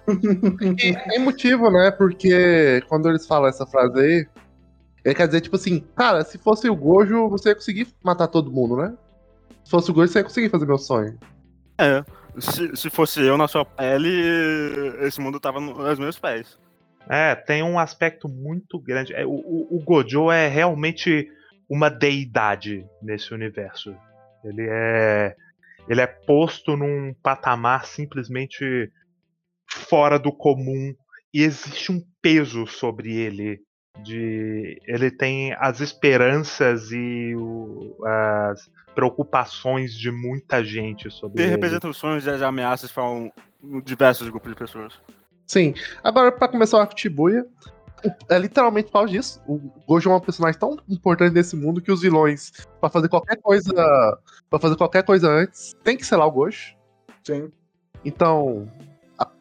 E 0.10 0.96
tem 0.96 1.20
motivo, 1.20 1.70
né? 1.70 1.92
Porque 1.92 2.82
quando 2.90 3.08
eles 3.08 3.28
falam 3.28 3.48
essa 3.48 3.68
frase 3.68 4.00
aí, 4.00 4.28
ele 5.04 5.14
quer 5.14 5.28
dizer, 5.28 5.42
tipo 5.42 5.56
assim, 5.56 5.86
cara, 5.96 6.24
se 6.24 6.40
fosse 6.40 6.68
o 6.68 6.76
Gojo, 6.76 7.30
você 7.30 7.50
ia 7.50 7.56
conseguir 7.56 7.90
matar 8.04 8.28
todo 8.28 8.52
mundo, 8.52 8.76
né? 8.76 8.92
Se 9.64 9.70
fosse 9.70 9.92
o 9.92 9.94
Gojo, 9.94 10.12
você 10.12 10.20
ia 10.20 10.24
conseguir 10.24 10.50
fazer 10.50 10.66
meu 10.66 10.80
sonho. 10.80 11.16
É. 11.78 12.04
Se, 12.40 12.76
se 12.76 12.90
fosse 12.90 13.22
eu 13.22 13.38
na 13.38 13.48
sua 13.48 13.64
pele, 13.66 14.10
esse 15.02 15.20
mundo 15.22 15.40
tava 15.40 15.60
no- 15.60 15.74
nos 15.74 16.00
meus 16.00 16.20
pés. 16.20 16.58
É, 17.10 17.36
tem 17.36 17.64
um 17.64 17.78
aspecto 17.80 18.28
muito 18.28 18.80
grande. 18.80 19.14
É, 19.14 19.26
o, 19.26 19.32
o, 19.32 19.78
o 19.78 19.84
Gojo 19.84 20.32
é 20.32 20.48
realmente 20.48 21.30
uma 21.70 21.90
deidade 21.90 22.86
nesse 23.02 23.34
universo. 23.34 23.96
Ele 24.44 24.68
é. 24.70 25.36
ele 25.88 26.02
é 26.02 26.08
posto 26.08 26.76
num 26.76 27.14
patamar 27.24 27.86
simplesmente 27.86 28.92
fora 29.68 30.18
do 30.20 30.32
comum 30.32 30.94
e 31.34 31.42
existe 31.44 31.92
um 31.92 32.02
peso 32.22 32.66
sobre 32.68 33.16
ele 33.16 33.60
de 34.04 34.82
ele 34.86 35.10
tem 35.12 35.54
as 35.60 35.80
esperanças 35.80 36.92
e 36.92 37.34
o, 37.36 37.96
as 38.06 38.70
preocupações 38.94 39.94
de 39.94 40.12
muita 40.12 40.64
gente 40.64 41.10
sobre 41.12 41.42
Ele 41.42 41.48
ele. 41.48 41.52
representa 41.52 41.88
os 41.90 41.98
sonhos 41.98 42.26
e 42.26 42.30
as 42.30 42.42
ameaças 42.42 42.92
para 42.92 43.04
um, 43.04 43.30
diversos 43.84 44.30
grupos 44.30 44.50
de 44.52 44.58
pessoas. 44.58 44.94
Sim. 45.46 45.74
Agora, 46.04 46.32
pra 46.32 46.48
começar 46.48 46.78
o 46.78 46.82
arco 46.82 46.98
Shibuya, 47.00 47.46
é 48.30 48.38
literalmente 48.38 48.88
por 48.88 48.94
causa 48.94 49.12
disso. 49.12 49.42
O 49.48 49.60
Gojo 49.88 50.10
é 50.10 50.16
um 50.16 50.20
personagem 50.20 50.60
tão 50.60 50.78
importante 50.88 51.34
nesse 51.34 51.56
mundo 51.56 51.82
que 51.82 51.92
os 51.92 52.02
vilões, 52.02 52.52
pra 52.80 52.90
fazer 52.90 53.10
qualquer 53.10 53.38
coisa. 53.42 53.74
para 54.50 54.60
fazer 54.60 54.76
qualquer 54.76 55.04
coisa 55.04 55.30
antes, 55.30 55.74
tem 55.84 55.98
que 55.98 56.06
selar 56.06 56.28
o 56.28 56.32
Gojo. 56.32 56.76
Sim. 57.24 57.52
Então, 58.04 58.68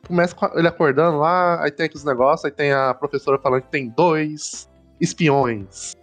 começa 0.06 0.34
com 0.34 0.46
ele 0.58 0.68
acordando 0.68 1.18
lá, 1.18 1.62
aí 1.62 1.70
tem 1.70 1.86
aqueles 1.86 2.04
negócios, 2.04 2.44
aí 2.44 2.50
tem 2.50 2.72
a 2.72 2.94
professora 2.94 3.38
falando 3.38 3.62
que 3.62 3.70
tem 3.70 3.88
dois 3.88 4.68
espiões. 5.00 5.94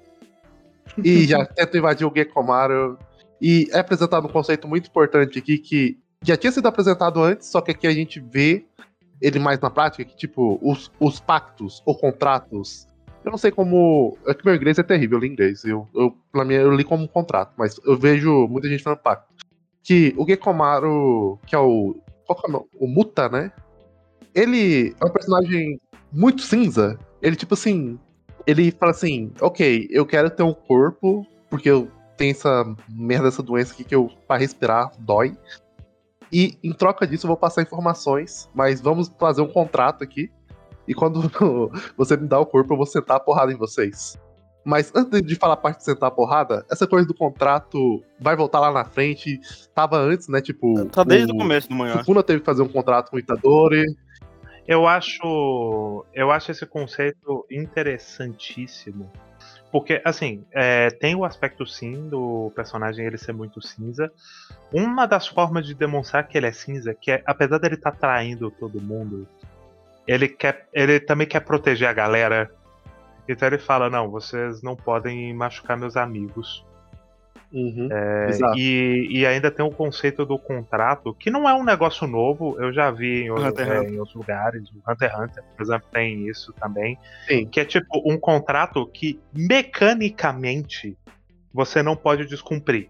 E 1.03 1.25
já 1.25 1.45
tenta 1.55 1.77
invadir 1.77 2.05
o 2.05 2.13
Gekomaru. 2.13 2.97
E 3.41 3.67
é 3.71 3.79
apresentado 3.79 4.27
um 4.27 4.31
conceito 4.31 4.67
muito 4.67 4.87
importante 4.87 5.39
aqui 5.39 5.57
que 5.57 5.97
já 6.23 6.37
tinha 6.37 6.51
sido 6.51 6.67
apresentado 6.67 7.21
antes, 7.21 7.47
só 7.47 7.59
que 7.61 7.71
aqui 7.71 7.87
a 7.87 7.91
gente 7.91 8.19
vê 8.19 8.65
ele 9.21 9.39
mais 9.39 9.59
na 9.59 9.69
prática, 9.69 10.03
que 10.03 10.15
tipo, 10.15 10.59
os, 10.61 10.91
os 10.99 11.19
pactos 11.19 11.81
ou 11.85 11.95
contratos. 11.95 12.87
Eu 13.23 13.31
não 13.31 13.37
sei 13.37 13.51
como. 13.51 14.17
É 14.25 14.33
que 14.33 14.43
meu 14.45 14.55
inglês 14.55 14.79
é 14.79 14.83
terrível, 14.83 15.17
eu 15.17 15.21
li 15.21 15.27
inglês. 15.27 15.63
Eu, 15.63 15.87
eu, 15.93 16.15
pra 16.31 16.43
mim, 16.43 16.55
eu 16.55 16.71
li 16.71 16.83
como 16.83 17.03
um 17.03 17.07
contrato, 17.07 17.53
mas 17.55 17.79
eu 17.85 17.97
vejo 17.97 18.47
muita 18.47 18.67
gente 18.67 18.81
falando 18.81 18.99
pacto. 18.99 19.31
Que 19.83 20.13
o 20.17 20.25
Gekomaru, 20.25 21.39
que 21.45 21.55
é 21.55 21.59
o. 21.59 21.95
Qual 22.25 22.39
que 22.39 22.47
é 22.47 22.49
o 22.49 22.51
nome? 22.51 22.65
O 22.79 22.87
Muta, 22.87 23.29
né? 23.29 23.51
Ele 24.33 24.95
é 24.99 25.05
um 25.05 25.09
personagem 25.09 25.79
muito 26.11 26.41
cinza. 26.41 26.97
Ele, 27.21 27.35
tipo 27.35 27.53
assim. 27.53 27.99
Ele 28.45 28.71
fala 28.71 28.91
assim: 28.91 29.31
ok, 29.39 29.87
eu 29.91 30.05
quero 30.05 30.29
ter 30.29 30.43
um 30.43 30.53
corpo, 30.53 31.25
porque 31.49 31.69
eu 31.69 31.89
tenho 32.17 32.31
essa 32.31 32.75
merda, 32.89 33.27
essa 33.27 33.43
doença 33.43 33.73
aqui 33.73 33.83
que 33.83 33.95
eu, 33.95 34.09
pra 34.27 34.37
respirar, 34.37 34.91
dói. 34.99 35.37
E 36.31 36.57
em 36.63 36.71
troca 36.71 37.05
disso 37.05 37.25
eu 37.25 37.29
vou 37.29 37.37
passar 37.37 37.61
informações, 37.61 38.49
mas 38.53 38.79
vamos 38.79 39.11
fazer 39.19 39.41
um 39.41 39.47
contrato 39.47 40.03
aqui. 40.03 40.31
E 40.87 40.93
quando 40.93 41.21
você 41.97 42.17
me 42.17 42.27
dá 42.27 42.39
o 42.39 42.45
corpo, 42.45 42.73
eu 42.73 42.77
vou 42.77 42.85
sentar 42.85 43.17
a 43.17 43.19
porrada 43.19 43.51
em 43.51 43.57
vocês. 43.57 44.17
Mas 44.63 44.91
antes 44.95 45.21
de 45.23 45.35
falar 45.35 45.55
a 45.55 45.57
parte 45.57 45.79
de 45.79 45.85
sentar 45.85 46.09
a 46.09 46.11
porrada, 46.11 46.65
essa 46.71 46.85
coisa 46.85 47.07
do 47.07 47.13
contrato 47.13 48.03
vai 48.19 48.35
voltar 48.35 48.59
lá 48.59 48.71
na 48.71 48.85
frente. 48.85 49.39
Tava 49.73 49.97
antes, 49.97 50.27
né? 50.27 50.39
Tipo. 50.39 50.85
Tá 50.85 51.03
desde 51.03 51.31
o 51.31 51.35
começo 51.35 51.67
do 51.67 51.75
manhã. 51.75 51.97
Sukuna 51.97 52.21
teve 52.21 52.39
que 52.39 52.45
fazer 52.45 52.61
um 52.61 52.67
contrato 52.67 53.09
com 53.09 53.17
o 53.17 53.19
Itadori. 53.19 53.85
Eu 54.67 54.87
acho, 54.87 56.05
eu 56.13 56.31
acho 56.31 56.51
esse 56.51 56.65
conceito 56.65 57.45
interessantíssimo. 57.49 59.11
Porque, 59.71 60.01
assim, 60.03 60.43
é, 60.51 60.89
tem 60.89 61.15
o 61.15 61.23
aspecto 61.23 61.65
sim 61.65 62.09
do 62.09 62.51
personagem 62.55 63.05
ele 63.05 63.17
ser 63.17 63.31
muito 63.31 63.65
cinza. 63.65 64.11
Uma 64.71 65.05
das 65.05 65.27
formas 65.27 65.65
de 65.65 65.73
demonstrar 65.73 66.27
que 66.27 66.37
ele 66.37 66.47
é 66.47 66.51
cinza, 66.51 66.93
que 66.93 67.11
é, 67.11 67.23
apesar 67.25 67.57
dele 67.57 67.75
estar 67.75 67.93
traindo 67.93 68.51
todo 68.51 68.81
mundo, 68.81 69.25
ele, 70.05 70.27
quer, 70.27 70.67
ele 70.73 70.99
também 70.99 71.25
quer 71.25 71.39
proteger 71.39 71.87
a 71.87 71.93
galera. 71.93 72.51
Então 73.27 73.47
ele 73.47 73.57
fala, 73.57 73.89
não, 73.89 74.09
vocês 74.09 74.61
não 74.61 74.75
podem 74.75 75.33
machucar 75.33 75.77
meus 75.77 75.95
amigos. 75.95 76.65
Uhum. 77.53 77.89
É, 77.91 78.29
e, 78.55 79.07
e 79.09 79.25
ainda 79.25 79.51
tem 79.51 79.65
o 79.65 79.71
conceito 79.71 80.25
do 80.25 80.39
contrato, 80.39 81.13
que 81.13 81.29
não 81.29 81.49
é 81.49 81.53
um 81.53 81.63
negócio 81.63 82.07
novo, 82.07 82.55
eu 82.61 82.71
já 82.71 82.89
vi 82.89 83.23
em, 83.23 83.31
Hunter 83.31 83.67
é, 83.67 83.79
Hunter. 83.79 83.93
em 83.93 83.99
outros 83.99 84.15
lugares. 84.15 84.69
O 84.69 84.91
Hunter 84.91 85.09
x 85.09 85.19
Hunter, 85.19 85.43
por 85.55 85.63
exemplo, 85.63 85.87
tem 85.91 86.27
isso 86.27 86.53
também. 86.53 86.97
Sim. 87.27 87.45
Que 87.45 87.59
é 87.59 87.65
tipo 87.65 88.01
um 88.05 88.17
contrato 88.17 88.85
que 88.87 89.19
mecanicamente 89.33 90.97
você 91.53 91.83
não 91.83 91.95
pode 91.95 92.25
descumprir. 92.25 92.89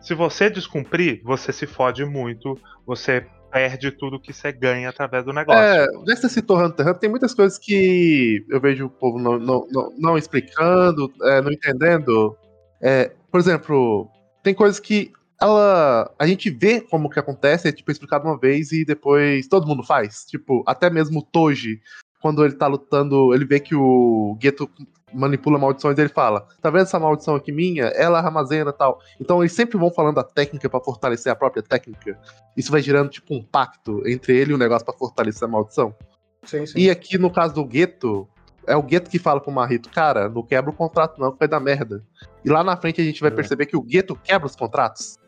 Se 0.00 0.14
você 0.14 0.50
descumprir, 0.50 1.20
você 1.22 1.52
se 1.52 1.66
fode 1.66 2.04
muito, 2.04 2.58
você 2.84 3.24
perde 3.52 3.90
tudo 3.92 4.20
que 4.20 4.32
você 4.32 4.50
ganha 4.52 4.88
através 4.88 5.24
do 5.24 5.32
negócio. 5.32 5.62
É, 5.62 5.86
já 6.06 6.14
que 6.14 6.20
você 6.20 6.28
citou 6.28 6.58
Hunter 6.58 6.84
x 6.84 6.90
Hunter, 6.90 7.00
tem 7.00 7.10
muitas 7.10 7.34
coisas 7.34 7.56
que 7.58 8.44
eu 8.48 8.60
vejo 8.60 8.86
o 8.86 8.90
povo 8.90 9.18
não, 9.18 9.38
não, 9.38 9.66
não, 9.70 9.92
não 9.96 10.18
explicando, 10.18 11.12
é, 11.22 11.40
não 11.40 11.52
entendendo. 11.52 12.36
É, 12.82 13.12
por 13.36 13.40
exemplo, 13.40 14.10
tem 14.42 14.54
coisas 14.54 14.80
que 14.80 15.12
ela. 15.38 16.10
A 16.18 16.26
gente 16.26 16.48
vê 16.48 16.80
como 16.80 17.10
que 17.10 17.18
acontece, 17.18 17.68
é 17.68 17.72
tipo 17.72 17.92
explicado 17.92 18.24
uma 18.24 18.38
vez 18.38 18.72
e 18.72 18.82
depois 18.82 19.46
todo 19.46 19.66
mundo 19.66 19.82
faz. 19.82 20.24
Tipo, 20.24 20.64
até 20.66 20.88
mesmo 20.88 21.18
o 21.18 21.22
Toji, 21.22 21.82
quando 22.22 22.42
ele 22.42 22.54
tá 22.54 22.66
lutando, 22.66 23.34
ele 23.34 23.44
vê 23.44 23.60
que 23.60 23.74
o 23.74 24.38
Geto 24.40 24.70
manipula 25.12 25.58
maldições, 25.58 25.98
ele 25.98 26.08
fala: 26.08 26.48
Tá 26.62 26.70
vendo 26.70 26.84
essa 26.84 26.98
maldição 26.98 27.34
aqui 27.34 27.52
minha? 27.52 27.88
Ela 27.88 28.20
armazena 28.20 28.72
tal. 28.72 29.02
Então 29.20 29.42
eles 29.42 29.52
sempre 29.52 29.76
vão 29.76 29.90
falando 29.90 30.18
a 30.18 30.24
técnica 30.24 30.70
pra 30.70 30.80
fortalecer 30.80 31.30
a 31.30 31.36
própria 31.36 31.62
técnica. 31.62 32.18
Isso 32.56 32.72
vai 32.72 32.80
gerando 32.80 33.10
tipo 33.10 33.34
um 33.34 33.42
pacto 33.42 34.02
entre 34.08 34.34
ele 34.34 34.52
e 34.52 34.54
o 34.54 34.58
negócio 34.58 34.86
pra 34.86 34.96
fortalecer 34.96 35.44
a 35.46 35.50
maldição. 35.50 35.94
Sim, 36.42 36.64
sim. 36.64 36.78
E 36.78 36.88
aqui 36.88 37.18
no 37.18 37.30
caso 37.30 37.52
do 37.52 37.66
Gueto, 37.66 38.26
é 38.66 38.76
o 38.76 38.82
Gueto 38.82 39.10
que 39.10 39.18
fala 39.18 39.40
pro 39.40 39.52
Marrito, 39.52 39.88
cara, 39.90 40.28
não 40.28 40.42
quebra 40.42 40.70
o 40.70 40.74
contrato 40.74 41.20
não, 41.20 41.32
que 41.32 41.38
vai 41.38 41.48
dar 41.48 41.60
merda. 41.60 42.04
E 42.44 42.50
lá 42.50 42.62
na 42.64 42.76
frente 42.76 43.00
a 43.00 43.04
gente 43.04 43.20
vai 43.20 43.30
É. 43.30 43.34
perceber 43.34 43.66
que 43.66 43.76
o 43.76 43.82
Gueto 43.82 44.16
quebra 44.16 44.46
os 44.46 44.56
contratos. 44.56 45.18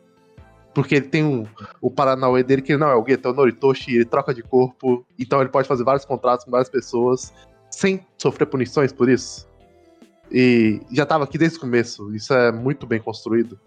Porque 0.73 0.95
ele 0.95 1.07
tem 1.07 1.23
um, 1.25 1.45
o 1.81 1.89
Paranauê 1.89 2.43
dele, 2.43 2.61
que 2.61 2.77
não 2.77 2.87
é 2.89 2.95
o 2.95 3.03
Gueto, 3.03 3.27
é 3.27 3.31
o 3.31 3.33
Noritoshi, 3.33 3.95
ele 3.95 4.05
troca 4.05 4.33
de 4.33 4.43
corpo, 4.43 5.05
então 5.17 5.41
ele 5.41 5.49
pode 5.49 5.67
fazer 5.67 5.83
vários 5.83 6.05
contratos 6.05 6.45
com 6.45 6.51
várias 6.51 6.69
pessoas, 6.69 7.33
sem 7.71 8.05
sofrer 8.17 8.45
punições 8.45 8.91
por 8.93 9.09
isso. 9.09 9.47
E 10.31 10.79
já 10.91 11.05
tava 11.05 11.23
aqui 11.23 11.37
desde 11.37 11.57
o 11.57 11.61
começo, 11.61 12.13
isso 12.15 12.33
é 12.33 12.51
muito 12.51 12.85
bem 12.85 12.99
construído. 12.99 13.59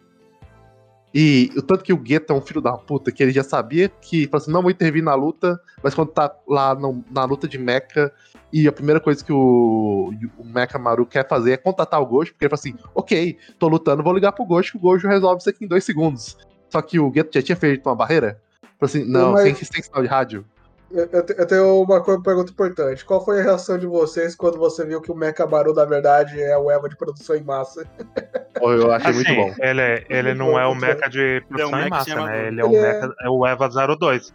E 1.15 1.51
o 1.57 1.61
tanto 1.63 1.85
que 1.85 1.93
o 1.93 1.97
Gueto 1.97 2.33
é 2.33 2.37
um 2.37 2.41
filho 2.41 2.61
da 2.61 2.73
puta, 2.73 3.13
que 3.13 3.23
ele 3.23 3.33
já 3.33 3.43
sabia 3.45 3.89
que, 3.89 4.27
falou 4.29 4.43
assim, 4.43 4.51
não 4.51 4.63
vou 4.63 4.71
intervir 4.71 5.03
na 5.03 5.15
luta, 5.15 5.61
mas 5.83 5.95
quando 5.95 6.09
tá 6.11 6.35
lá 6.49 6.75
no- 6.75 7.05
na 7.11 7.25
luta 7.25 7.47
de 7.47 7.59
Mecha, 7.59 8.11
e 8.53 8.67
a 8.67 8.73
primeira 8.73 8.99
coisa 9.01 9.23
que 9.25 9.33
o, 9.33 10.13
o 10.39 10.45
Mecha 10.45 10.79
Maru 10.79 11.05
quer 11.07 11.27
fazer 11.29 11.53
é 11.53 11.57
contatar 11.57 12.01
o 12.01 12.07
Gojo, 12.07 12.33
porque 12.33 12.45
ele 12.45 12.51
fala 12.51 12.59
assim, 12.61 12.75
ok, 12.95 13.37
tô 13.59 13.69
lutando, 13.69 14.03
vou 14.03 14.13
ligar 14.15 14.33
pro 14.33 14.45
Gojo, 14.45 14.73
que 14.73 14.77
o 14.79 14.81
Gojo 14.81 15.07
resolve 15.09 15.41
isso 15.41 15.51
aqui 15.51 15.65
em 15.65 15.69
dois 15.69 15.85
segundos. 15.85 16.37
Só 16.71 16.81
que 16.81 16.99
o 16.99 17.11
Gueto 17.11 17.31
já 17.35 17.43
tinha 17.43 17.57
feito 17.57 17.87
uma 17.89 17.95
barreira, 17.97 18.41
falou 18.79 18.87
assim, 18.87 19.05
não, 19.05 19.33
Mas- 19.33 19.43
sem, 19.43 19.55
sem 19.55 19.83
sinal 19.83 20.03
de 20.03 20.09
rádio. 20.09 20.45
Eu, 20.93 21.09
eu 21.11 21.23
te- 21.25 21.35
eu 21.39 21.47
tenho 21.47 21.83
uma 21.83 22.03
pergunta 22.23 22.51
importante. 22.53 23.05
Qual 23.05 23.25
foi 23.25 23.41
a 23.41 23.43
reação 23.43 23.79
de 23.79 23.87
vocês 23.87 24.35
quando 24.35 24.59
você 24.59 24.85
viu 24.85 25.01
que 25.01 25.11
o 25.11 25.15
Mecha 25.15 25.47
Baru, 25.47 25.73
na 25.75 25.85
verdade, 25.85 26.41
é 26.41 26.57
o 26.59 26.71
Eva 26.71 26.89
de 26.89 26.97
produção 26.97 27.35
em 27.37 27.43
massa? 27.43 27.87
Eu 28.63 28.93
achei 28.93 29.11
Assim, 29.11 29.25
muito 29.35 29.35
bom. 29.35 29.65
Ele, 29.65 29.81
é- 29.81 30.05
ele 30.09 30.29
Muito 30.35 30.39
não 30.39 30.53
bom, 30.53 30.59
é 30.61 30.67
o 30.69 30.75
mecha 30.75 31.09
de 31.11 31.41
produção 31.49 31.71
mecha 31.73 31.87
em 31.87 31.91
massa, 31.91 32.15
né? 32.27 32.47
Ele 32.47 32.61
é 32.61 32.65
o, 32.65 32.77
é- 32.77 32.81
mecha, 32.93 33.15
é 33.23 33.29
o 33.29 33.45
Eva 33.47 33.69
02. 33.99 34.33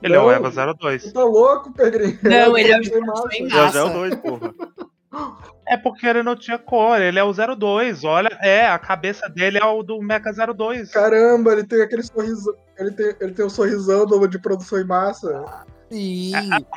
Ele 0.00 0.14
é 0.14 0.16
Não. 0.18 0.26
o 0.26 0.30
Eva 0.30 0.50
02. 0.74 1.12
Tá 1.12 1.24
louco, 1.24 1.72
Pedrinho? 1.72 2.16
Não, 2.22 2.56
ele 2.56 2.70
é 2.70 2.78
o 2.78 2.80
de 2.80 2.90
produção 2.90 3.28
em 3.32 3.48
massa. 3.48 3.78
é 3.78 3.82
o 3.82 3.88
2, 3.88 4.14
porra. 4.16 4.54
É 5.66 5.78
porque 5.78 6.06
ele 6.06 6.22
não 6.22 6.36
tinha 6.36 6.58
cor, 6.58 7.00
ele 7.00 7.18
é 7.18 7.24
o 7.24 7.32
02. 7.32 8.04
Olha, 8.04 8.28
é, 8.42 8.66
a 8.66 8.78
cabeça 8.78 9.28
dele 9.30 9.56
é 9.58 9.64
o 9.64 9.82
do 9.82 9.98
Mecha 10.02 10.30
02. 10.54 10.90
Caramba, 10.90 11.52
ele 11.52 11.64
tem 11.64 11.80
aquele 11.80 12.02
sorriso. 12.02 12.54
Ele 12.78 12.90
tem, 12.90 13.14
ele 13.18 13.32
tem 13.32 13.44
um 13.46 13.48
sorrisão 13.50 14.04
do- 14.04 14.26
de 14.28 14.38
produção 14.38 14.78
em 14.78 14.84
massa. 14.84 15.64
Sim. 15.90 16.32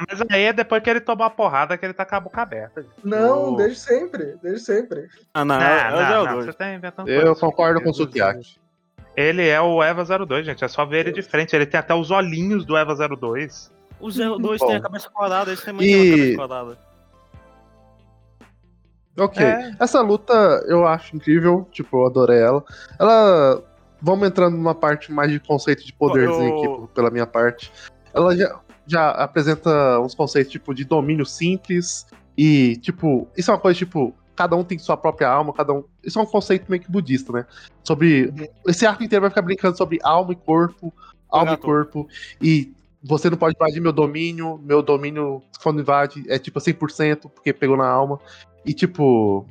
Mas 0.08 0.22
aí 0.30 0.44
é 0.44 0.54
depois 0.54 0.84
que 0.84 0.90
ele 0.90 1.00
toma 1.00 1.26
a 1.26 1.30
porrada 1.30 1.78
que 1.78 1.86
ele 1.86 1.94
tá 1.94 2.06
com 2.06 2.16
a 2.16 2.20
boca 2.20 2.42
aberta. 2.42 2.82
gente. 2.84 2.94
Não, 3.04 3.54
O- 3.54 3.56
desde 3.58 3.80
sempre. 3.80 4.36
Desde 4.44 4.60
sempre. 4.62 5.08
Ah, 5.34 5.44
não, 5.46 5.56
Não, 5.60 5.64
é 5.66 5.92
não, 5.92 6.26
não, 6.26 6.34
2. 6.34 6.46
você 6.46 6.54
tá 6.54 6.74
inventando 6.74 7.08
Eu 7.10 7.22
coisa. 7.26 7.40
concordo 7.40 7.82
com 7.82 7.90
o 7.90 7.94
Sukiyaki. 7.94 8.58
Ele 9.16 9.48
é 9.48 9.60
o 9.60 9.82
Eva 9.82 10.04
02, 10.06 10.46
gente. 10.46 10.64
É 10.64 10.68
só 10.68 10.86
ver 10.86 11.08
ele 11.08 11.12
de 11.12 11.22
frente. 11.24 11.56
Ele 11.56 11.66
tem 11.66 11.80
até 11.80 11.94
os 11.96 12.12
olhinhos 12.12 12.64
do 12.66 12.78
Eva 12.78 12.94
02. 12.96 13.72
O 14.00 14.12
Zé 14.12 14.26
2 14.26 14.60
Bom. 14.60 14.68
tem 14.68 14.76
a 14.76 14.82
cabeça 14.82 15.10
quadrada, 15.10 15.52
esse 15.52 15.66
também 15.66 15.88
E- 15.88 15.92
tem 15.92 16.02
uma 16.06 16.18
cabeça 16.18 16.38
quadrada. 16.38 16.78
Ok. 19.20 19.44
É. 19.44 19.72
Essa 19.80 20.02
luta 20.02 20.34
eu 20.68 20.86
acho 20.86 21.16
incrível, 21.16 21.68
tipo, 21.72 21.98
eu 21.98 22.06
adorei 22.08 22.40
ela. 22.40 22.64
Ela. 23.00 23.64
Vamos 24.00 24.28
entrando 24.28 24.56
numa 24.56 24.76
parte 24.76 25.12
mais 25.12 25.32
de 25.32 25.40
conceito 25.40 25.84
de 25.84 25.92
poderzinho 25.92 26.64
Eu- 26.64 26.74
aqui, 26.84 26.94
pela 26.94 27.10
minha 27.10 27.26
parte. 27.26 27.72
Ela 28.14 28.36
já, 28.38 28.60
já 28.88 29.12
apresenta 29.12 30.00
uns 30.00 30.16
conceitos, 30.16 30.52
tipo, 30.52 30.74
de 30.74 30.86
domínio 30.86 31.26
simples. 31.26 32.08
E, 32.38 32.78
tipo, 32.78 33.28
isso 33.36 33.52
é 33.52 33.54
uma 33.54 33.60
coisa, 33.60 33.78
tipo, 33.78 34.14
cada 34.36 34.56
um 34.56 34.64
tem 34.64 34.80
sua 34.80 34.96
própria 34.96 35.28
alma, 35.28 35.52
cada 35.52 35.74
um. 35.74 35.84
Isso 36.04 36.18
é 36.18 36.22
um 36.22 36.26
conceito 36.26 36.70
meio 36.70 36.82
que 36.82 36.90
budista, 36.90 37.34
né? 37.34 37.46
Sobre. 37.84 38.32
Esse 38.66 38.86
arco 38.86 39.04
inteiro 39.04 39.22
vai 39.22 39.32
ficar 39.32 39.42
brincando 39.42 39.76
sobre 39.76 40.00
alma 40.04 40.32
e 40.32 40.36
corpo, 40.36 40.94
alma 41.30 41.54
e 41.54 41.58
corpo. 41.58 42.08
E 42.42 42.72
você 43.04 43.30
não 43.30 43.38
pode 43.38 43.56
invadir 43.56 43.82
meu 43.82 43.92
domínio, 43.92 44.60
meu 44.64 44.82
domínio, 44.82 45.42
quando 45.62 45.82
invade, 45.82 46.24
é 46.30 46.38
tipo 46.38 46.60
100%, 46.60 47.30
porque 47.30 47.52
pegou 47.52 47.76
na 47.76 47.88
alma. 47.88 48.20
E 48.64 48.74
tipo. 48.74 49.46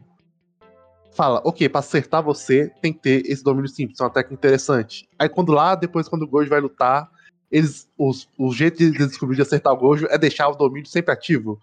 fala, 1.10 1.42
ok, 1.44 1.68
pra 1.68 1.80
acertar 1.80 2.22
você 2.22 2.70
tem 2.80 2.92
que 2.92 3.00
ter 3.00 3.26
esse 3.26 3.42
domínio 3.42 3.68
simples, 3.68 4.00
é 4.00 4.04
uma 4.04 4.10
técnica 4.10 4.34
interessante. 4.34 5.08
Aí 5.18 5.28
quando 5.28 5.52
lá, 5.52 5.74
depois 5.74 6.08
quando 6.08 6.22
o 6.22 6.28
Gojo 6.28 6.48
vai 6.48 6.60
lutar, 6.60 7.10
eles, 7.50 7.88
os, 7.96 8.28
o 8.38 8.52
jeito 8.52 8.78
de 8.78 8.90
descobrir 8.90 9.36
de 9.36 9.42
acertar 9.42 9.72
o 9.72 9.76
Gojo 9.76 10.06
é 10.10 10.18
deixar 10.18 10.48
o 10.48 10.56
domínio 10.56 10.88
sempre 10.88 11.12
ativo, 11.12 11.58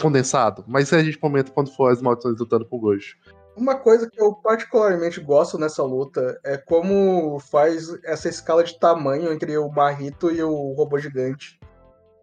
condensado. 0.00 0.64
Mas 0.66 0.84
isso 0.84 0.96
a 0.96 1.02
gente 1.02 1.18
comenta 1.18 1.50
quando 1.50 1.74
for 1.74 1.90
as 1.90 2.00
maldições 2.00 2.38
lutando 2.38 2.66
com 2.66 2.76
o 2.76 2.80
Gojo. 2.80 3.16
Uma 3.56 3.76
coisa 3.76 4.08
que 4.08 4.20
eu 4.20 4.34
particularmente 4.34 5.20
gosto 5.20 5.58
nessa 5.58 5.82
luta 5.82 6.40
é 6.44 6.56
como 6.56 7.38
faz 7.40 7.88
essa 8.04 8.28
escala 8.28 8.62
de 8.64 8.78
tamanho 8.78 9.32
entre 9.32 9.58
o 9.58 9.68
Marrito 9.68 10.30
e 10.30 10.42
o 10.42 10.72
robô 10.72 10.98
gigante. 10.98 11.58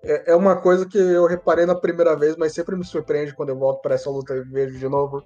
É, 0.03 0.31
é 0.31 0.35
uma 0.35 0.55
coisa 0.61 0.87
que 0.87 0.97
eu 0.97 1.27
reparei 1.27 1.65
na 1.65 1.75
primeira 1.75 2.15
vez, 2.15 2.35
mas 2.37 2.53
sempre 2.53 2.75
me 2.75 2.85
surpreende 2.85 3.35
quando 3.35 3.49
eu 3.49 3.57
volto 3.57 3.81
para 3.81 3.95
essa 3.95 4.09
luta 4.09 4.33
e 4.35 4.41
vejo 4.41 4.79
de 4.79 4.87
novo. 4.87 5.21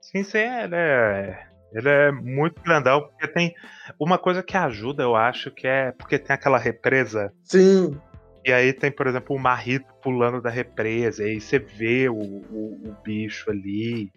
Sim, 0.00 0.24
sim, 0.24 0.38
é, 0.38 1.46
ele 1.72 1.88
é 1.88 2.12
muito 2.12 2.62
grandão, 2.62 3.02
porque 3.02 3.28
tem 3.28 3.54
uma 3.98 4.18
coisa 4.18 4.42
que 4.42 4.56
ajuda, 4.56 5.02
eu 5.02 5.14
acho, 5.14 5.50
que 5.50 5.66
é 5.66 5.92
porque 5.92 6.18
tem 6.18 6.34
aquela 6.34 6.58
represa. 6.58 7.32
Sim, 7.44 7.98
E 8.44 8.52
aí 8.52 8.72
tem, 8.72 8.90
por 8.90 9.06
exemplo, 9.06 9.34
o 9.34 9.38
Marrito 9.38 9.92
pulando 10.02 10.40
da 10.40 10.50
represa, 10.50 11.22
e 11.24 11.30
aí 11.30 11.40
você 11.40 11.58
vê 11.58 12.08
o, 12.08 12.14
o, 12.14 12.82
o 12.88 12.96
bicho 13.02 13.50
ali. 13.50 14.10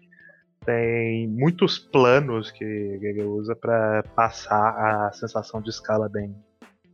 Tem 0.64 1.26
muitos 1.26 1.78
planos 1.78 2.50
que 2.50 2.64
ele 2.64 3.22
usa 3.24 3.56
pra 3.56 4.02
passar 4.14 5.08
a 5.08 5.12
sensação 5.12 5.60
de 5.60 5.70
escala 5.70 6.08
bem. 6.08 6.36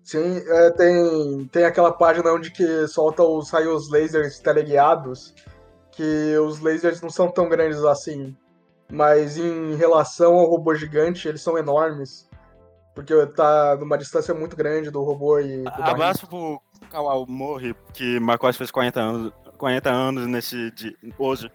sim. 0.03 0.39
é, 0.49 0.71
tem, 0.71 1.45
tem 1.49 1.65
aquela 1.65 1.93
página 1.93 2.33
onde 2.33 2.53
que 2.53 2.87
solta 2.87 3.23
os, 3.25 3.49
saem 3.49 3.69
os 3.69 3.91
lasers 3.91 4.39
teleguiados, 4.39 5.35
que 5.91 6.37
os 6.39 6.61
lasers 6.61 7.03
não 7.03 7.11
são 7.11 7.31
tão 7.31 7.49
grandes 7.49 7.85
assim. 7.85 8.37
Mas 8.91 9.37
em 9.37 9.75
relação 9.75 10.35
ao 10.35 10.47
robô 10.47 10.75
gigante, 10.75 11.27
eles 11.27 11.41
são 11.43 11.59
enormes. 11.59 12.29
Porque 12.95 13.15
tá 13.27 13.77
numa 13.77 13.99
distância 13.99 14.33
muito 14.33 14.57
grande 14.57 14.91
do 14.91 15.03
robô 15.03 15.39
e 15.39 15.63
do. 15.65 15.69
Abraço 15.83 16.27
pro 16.27 16.61
Kawamori, 16.91 17.75
que 17.93 18.19
marcou 18.21 18.49
as 18.49 18.57
fez 18.57 18.71
40 18.71 19.01
anos, 19.01 19.33
40 19.59 19.91
anos 19.91 20.27
nesse 20.27 20.71
dia, 20.71 20.95
hoje. 21.19 21.51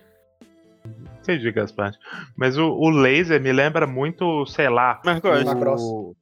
Entendi, 1.19 1.51
Gaspar. 1.51 1.93
Mas 2.35 2.57
o, 2.57 2.67
o 2.67 2.89
laser 2.89 3.41
me 3.41 3.51
lembra 3.51 3.87
muito, 3.87 4.45
sei 4.45 4.69
lá. 4.69 5.01
Marcos, 5.03 5.43
Macross. 5.43 5.81
o... 5.81 6.15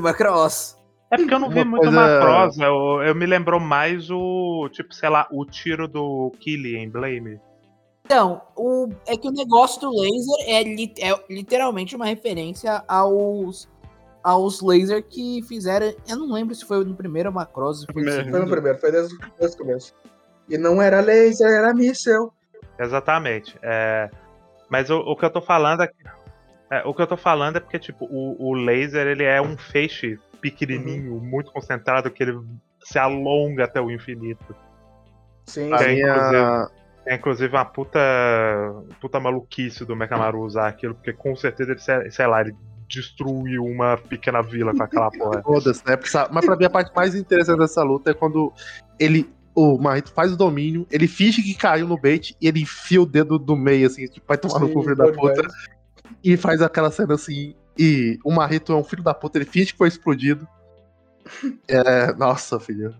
Macross. 0.00 0.78
É 1.10 1.16
porque 1.16 1.34
eu 1.34 1.38
não 1.38 1.50
vi 1.50 1.58
Uma 1.60 1.64
muito 1.66 1.82
coisa- 1.82 2.00
Macross, 2.00 2.58
eu, 2.58 3.02
eu 3.02 3.14
me 3.14 3.26
lembrou 3.26 3.60
mais 3.60 4.10
o, 4.10 4.68
tipo, 4.72 4.94
sei 4.94 5.08
lá, 5.08 5.28
o 5.30 5.44
tiro 5.44 5.86
do 5.86 6.32
Killy 6.40 6.76
em 6.76 6.88
Blame. 6.88 7.38
Então, 8.04 8.42
o, 8.56 8.88
é 9.06 9.16
que 9.16 9.28
o 9.28 9.32
negócio 9.32 9.80
do 9.80 9.90
laser 9.90 10.48
é, 10.48 10.62
li- 10.62 10.94
é 10.98 11.14
literalmente 11.30 11.94
uma 11.96 12.06
referência 12.06 12.82
aos, 12.88 13.68
aos 14.22 14.60
lasers 14.60 15.04
que 15.08 15.40
fizeram. 15.48 15.94
Eu 16.08 16.16
não 16.16 16.32
lembro 16.32 16.54
se 16.54 16.64
foi 16.64 16.84
no 16.84 16.94
primeiro 16.94 17.32
Macross 17.32 17.84
foi 17.84 17.86
no 17.86 17.94
Primeiro. 17.94 18.30
Foi 18.30 18.40
no 18.40 18.48
primeiro, 18.48 18.78
foi 18.78 18.92
desde, 18.92 19.16
desde 19.38 19.56
o 19.56 19.58
começo. 19.60 19.94
E 20.48 20.58
não 20.58 20.82
era 20.82 21.00
laser, 21.00 21.48
era 21.48 21.72
míssel. 21.72 22.32
Exatamente. 22.78 23.56
É, 23.62 24.10
mas 24.68 24.90
o, 24.90 24.98
o 24.98 25.16
que 25.16 25.24
eu 25.24 25.30
tô 25.30 25.40
falando 25.40 25.82
é, 25.84 25.90
é, 26.70 26.82
o 26.84 26.92
que 26.92 27.02
eu 27.02 27.06
tô 27.06 27.16
falando 27.16 27.56
é 27.56 27.60
porque 27.60 27.78
tipo 27.78 28.04
o, 28.10 28.36
o 28.50 28.54
laser 28.54 29.06
ele 29.06 29.24
é 29.24 29.40
um 29.40 29.56
feixe 29.56 30.18
pequenininho, 30.40 31.20
muito 31.20 31.52
concentrado 31.52 32.10
que 32.10 32.22
ele 32.24 32.38
se 32.82 32.98
alonga 32.98 33.64
até 33.64 33.80
o 33.80 33.90
infinito. 33.90 34.56
Sim, 35.46 35.72
mim, 35.94 36.02
a- 36.02 36.68
É 37.04 37.16
inclusive 37.16 37.54
uma 37.54 37.64
puta 37.64 37.98
puta 39.00 39.18
maluquice 39.18 39.84
do 39.84 39.96
Mekamaru 39.96 40.40
usar 40.40 40.68
aquilo, 40.68 40.94
porque 40.94 41.12
com 41.12 41.34
certeza 41.34 41.72
ele 41.72 42.10
sei, 42.10 42.26
lá, 42.26 42.40
ele 42.40 42.54
destruiu 42.88 43.64
uma 43.64 43.96
pequena 43.96 44.40
vila 44.42 44.72
com 44.72 44.82
aquela 44.82 45.10
porra. 45.10 45.42
Foda-se, 45.42 45.82
né? 45.86 45.98
Mas 46.30 46.44
pra 46.44 46.56
mim 46.56 46.64
a 46.64 46.70
parte 46.70 46.94
mais 46.94 47.14
interessante 47.14 47.58
dessa 47.58 47.82
luta 47.82 48.10
é 48.10 48.14
quando 48.14 48.52
ele. 48.98 49.28
O 49.54 49.76
Marrito 49.76 50.10
faz 50.12 50.32
o 50.32 50.36
domínio, 50.36 50.86
ele 50.90 51.06
finge 51.06 51.42
que 51.42 51.52
caiu 51.52 51.86
no 51.86 52.00
bait 52.00 52.34
e 52.40 52.48
ele 52.48 52.62
enfia 52.62 53.02
o 53.02 53.04
dedo 53.04 53.38
do 53.38 53.54
meio, 53.54 53.86
assim, 53.86 54.06
tipo, 54.06 54.26
vai 54.26 54.38
tomar 54.38 54.58
no 54.58 54.68
sim, 54.68 54.72
cu, 54.72 54.82
filho 54.82 54.96
da 54.96 55.12
puta. 55.12 55.34
demais. 55.34 55.52
E 56.24 56.36
faz 56.38 56.62
aquela 56.62 56.90
cena 56.90 57.12
assim. 57.12 57.54
E 57.78 58.18
o 58.24 58.32
Marrito 58.32 58.72
é 58.72 58.76
um 58.76 58.82
filho 58.82 59.02
da 59.02 59.12
puta, 59.12 59.36
ele 59.36 59.44
finge 59.44 59.72
que 59.72 59.78
foi 59.78 59.88
explodido. 59.88 60.48
É, 61.68 62.14
nossa, 62.14 62.58
filho. 62.58 62.94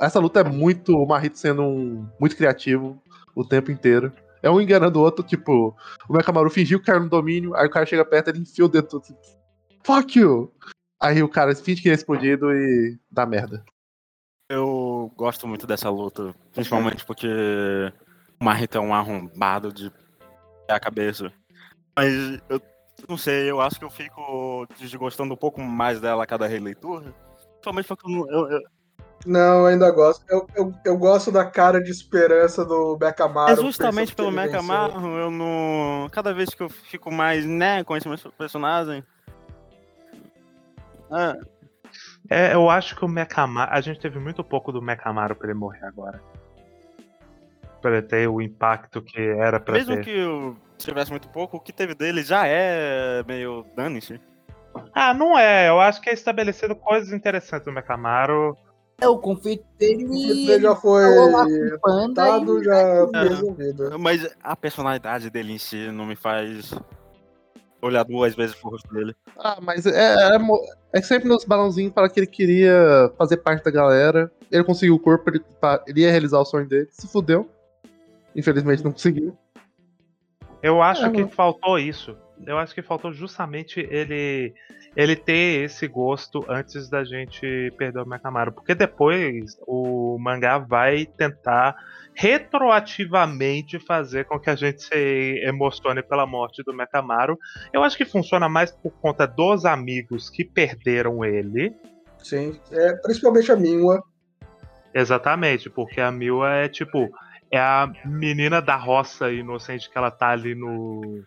Essa 0.00 0.18
luta 0.18 0.40
é 0.40 0.44
muito. 0.44 0.96
O 0.96 1.06
Marrito 1.06 1.38
sendo 1.38 1.62
um, 1.62 2.04
muito 2.18 2.36
criativo 2.36 3.00
o 3.34 3.44
tempo 3.44 3.70
inteiro. 3.70 4.12
É 4.42 4.50
um 4.50 4.60
enganando 4.60 4.98
o 4.98 5.02
outro, 5.02 5.24
tipo, 5.24 5.76
o 6.08 6.12
Mekamaru 6.12 6.50
fingiu 6.50 6.80
que 6.80 6.86
caiu 6.86 7.00
no 7.00 7.08
domínio, 7.08 7.54
aí 7.54 7.66
o 7.66 7.70
cara 7.70 7.86
chega 7.86 8.04
perto, 8.04 8.28
ele 8.28 8.40
enfia 8.40 8.64
o 8.64 8.68
dedo 8.68 8.88
todo 8.88 9.02
assim, 9.02 9.16
fuck 9.84 10.18
you! 10.18 10.52
Aí 11.00 11.22
o 11.22 11.28
cara 11.28 11.54
finge 11.54 11.82
que 11.82 11.90
é 11.90 11.94
explodido 11.94 12.52
e 12.52 12.98
dá 13.10 13.24
merda. 13.24 13.64
eu 14.48 15.12
gosto 15.16 15.46
muito 15.46 15.66
dessa 15.66 15.88
luta, 15.88 16.34
principalmente 16.52 17.04
porque 17.04 17.28
o 18.40 18.44
Marrito 18.44 18.78
é 18.78 18.80
um 18.80 18.94
arrombado 18.94 19.72
de 19.72 19.92
a 20.68 20.80
cabeça. 20.80 21.32
Mas 21.96 22.40
eu 22.48 22.60
não 23.08 23.16
sei, 23.16 23.50
eu 23.50 23.60
acho 23.60 23.78
que 23.78 23.84
eu 23.84 23.90
fico 23.90 24.66
desgostando 24.78 25.34
um 25.34 25.36
pouco 25.36 25.60
mais 25.60 26.00
dela 26.00 26.24
a 26.24 26.26
cada 26.26 26.46
releitura. 26.46 27.14
Principalmente 27.52 27.88
porque 27.88 28.10
eu, 28.10 28.50
eu, 28.50 28.60
Não, 29.24 29.60
eu 29.60 29.66
ainda 29.66 29.90
gosto. 29.90 30.24
Eu, 30.28 30.46
eu, 30.54 30.74
eu 30.84 30.96
gosto 30.98 31.30
da 31.30 31.44
cara 31.44 31.80
de 31.80 31.90
esperança 31.90 32.64
do 32.64 32.96
Becamaro. 32.96 33.52
É 33.52 33.56
justamente 33.56 34.14
pelo 34.14 34.32
Mecha 34.32 34.60
Marro, 34.62 35.16
eu 35.16 35.30
não. 35.30 36.08
Cada 36.10 36.34
vez 36.34 36.50
que 36.50 36.62
eu 36.62 36.68
fico 36.68 37.12
mais, 37.12 37.46
né, 37.46 37.84
com 37.84 37.96
esse 37.96 38.08
personagem. 38.36 39.04
Ah, 41.10 41.36
É, 42.30 42.54
eu 42.54 42.70
acho 42.70 42.96
que 42.96 43.04
o 43.04 43.08
Mekamaru. 43.08 43.70
A 43.72 43.80
gente 43.80 44.00
teve 44.00 44.18
muito 44.18 44.42
pouco 44.42 44.72
do 44.72 44.80
Mekamaru 44.80 45.36
pra 45.36 45.48
ele 45.50 45.58
morrer 45.58 45.84
agora. 45.84 46.20
Pra 47.80 47.90
ele 47.92 48.02
ter 48.02 48.28
o 48.28 48.40
impacto 48.40 49.02
que 49.02 49.20
era 49.20 49.60
pra 49.60 49.74
mesmo 49.74 49.96
ter. 49.96 50.04
que 50.04 50.10
eu 50.10 50.56
tivesse 50.78 51.10
muito 51.10 51.28
pouco, 51.28 51.56
o 51.58 51.60
que 51.60 51.72
teve 51.72 51.94
dele 51.94 52.22
já 52.22 52.46
é 52.46 53.22
meio 53.24 53.64
dane-se. 53.76 54.20
Ah, 54.94 55.12
não 55.12 55.38
é. 55.38 55.68
Eu 55.68 55.80
acho 55.80 56.00
que 56.00 56.08
é 56.08 56.12
estabelecido 56.14 56.74
coisas 56.74 57.12
interessantes 57.12 57.66
do 57.66 57.72
Mekamaru. 57.72 58.56
É, 59.00 59.08
o 59.08 59.18
conflito 59.18 59.64
dele. 59.78 60.04
Ele 60.50 60.60
já 60.60 60.76
foi 60.76 61.02
falou 61.02 61.30
lá 61.32 61.44
com 61.44 61.50
o 61.74 61.80
Panda 61.80 62.22
e- 62.38 62.64
já 62.64 63.06
foi 63.10 63.20
É. 63.20 63.28
resolvido. 63.28 63.98
Mas 63.98 64.28
a 64.42 64.54
personalidade 64.54 65.28
dele 65.30 65.52
em 65.52 65.58
si 65.58 65.90
não 65.90 66.06
me 66.06 66.14
faz 66.14 66.72
olhar 67.80 68.04
duas 68.04 68.34
vezes 68.36 68.54
pro 68.54 68.70
rosto 68.70 68.92
dele. 68.94 69.12
Ah, 69.36 69.58
mas 69.60 69.86
é, 69.86 70.36
é, 70.36 70.38
é 70.92 71.00
que 71.00 71.06
sempre 71.06 71.28
nos 71.28 71.44
balãozinhos 71.44 71.92
fala 71.92 72.08
que 72.08 72.20
ele 72.20 72.28
queria 72.28 73.12
fazer 73.18 73.38
parte 73.38 73.64
da 73.64 73.72
galera. 73.72 74.30
Ele 74.52 74.62
conseguiu 74.62 74.94
o 74.94 75.00
corpo, 75.00 75.30
ele, 75.30 75.40
tá- 75.60 75.82
ele 75.88 76.02
ia 76.02 76.10
realizar 76.10 76.38
o 76.38 76.44
sonho 76.44 76.68
dele. 76.68 76.86
Se 76.92 77.08
fudeu. 77.08 77.48
Infelizmente 78.36 78.84
não 78.84 78.92
conseguiu. 78.92 79.36
Eu 80.62 80.80
acho 80.80 81.04
É, 81.06 81.10
que 81.10 81.22
não. 81.22 81.28
faltou 81.28 81.76
isso. 81.76 82.16
Eu 82.46 82.58
acho 82.58 82.74
que 82.74 82.82
faltou 82.82 83.12
justamente 83.12 83.80
ele 83.80 84.54
ele 84.94 85.16
ter 85.16 85.64
esse 85.64 85.86
gosto 85.88 86.44
antes 86.48 86.88
da 86.88 87.02
gente 87.02 87.72
perder 87.78 88.00
o 88.00 88.06
Mekamaru. 88.06 88.52
Porque 88.52 88.74
depois 88.74 89.56
o 89.66 90.18
mangá 90.18 90.58
vai 90.58 91.06
tentar 91.06 91.74
retroativamente 92.14 93.78
fazer 93.78 94.26
com 94.26 94.38
que 94.38 94.50
a 94.50 94.54
gente 94.54 94.82
se 94.82 95.42
emocione 95.46 96.02
pela 96.02 96.26
morte 96.26 96.62
do 96.62 96.74
Mekamaru. 96.74 97.38
Eu 97.72 97.82
acho 97.82 97.96
que 97.96 98.04
funciona 98.04 98.48
mais 98.48 98.70
por 98.70 98.92
conta 99.00 99.26
dos 99.26 99.64
amigos 99.64 100.28
que 100.28 100.44
perderam 100.44 101.24
ele. 101.24 101.74
Sim. 102.18 102.60
É, 102.70 102.92
principalmente 102.96 103.50
a 103.50 103.56
Minwa. 103.56 104.02
Exatamente, 104.94 105.70
porque 105.70 106.00
a 106.00 106.10
Mila 106.10 106.54
é 106.54 106.68
tipo. 106.68 107.08
É 107.50 107.58
a 107.58 107.92
menina 108.06 108.62
da 108.62 108.76
roça 108.76 109.30
inocente 109.30 109.90
que 109.90 109.98
ela 109.98 110.10
tá 110.10 110.28
ali 110.28 110.54
no. 110.54 111.22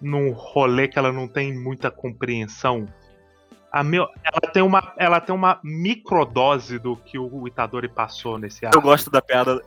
Num 0.00 0.32
rolê 0.32 0.88
que 0.88 0.98
ela 0.98 1.12
não 1.12 1.26
tem 1.26 1.56
muita 1.56 1.90
compreensão. 1.90 2.86
A 3.70 3.82
Mil, 3.84 4.06
ela 4.24 4.52
tem 4.52 4.62
uma 4.62 4.94
ela 4.96 5.20
tem 5.20 5.34
uma 5.34 5.60
microdose 5.62 6.78
do 6.78 6.96
que 6.96 7.18
o 7.18 7.46
Itadori 7.46 7.88
passou 7.88 8.38
nesse 8.38 8.64
arco. 8.64 8.78
Eu 8.78 8.82
gosto 8.82 9.10
da 9.10 9.20
piada, 9.20 9.62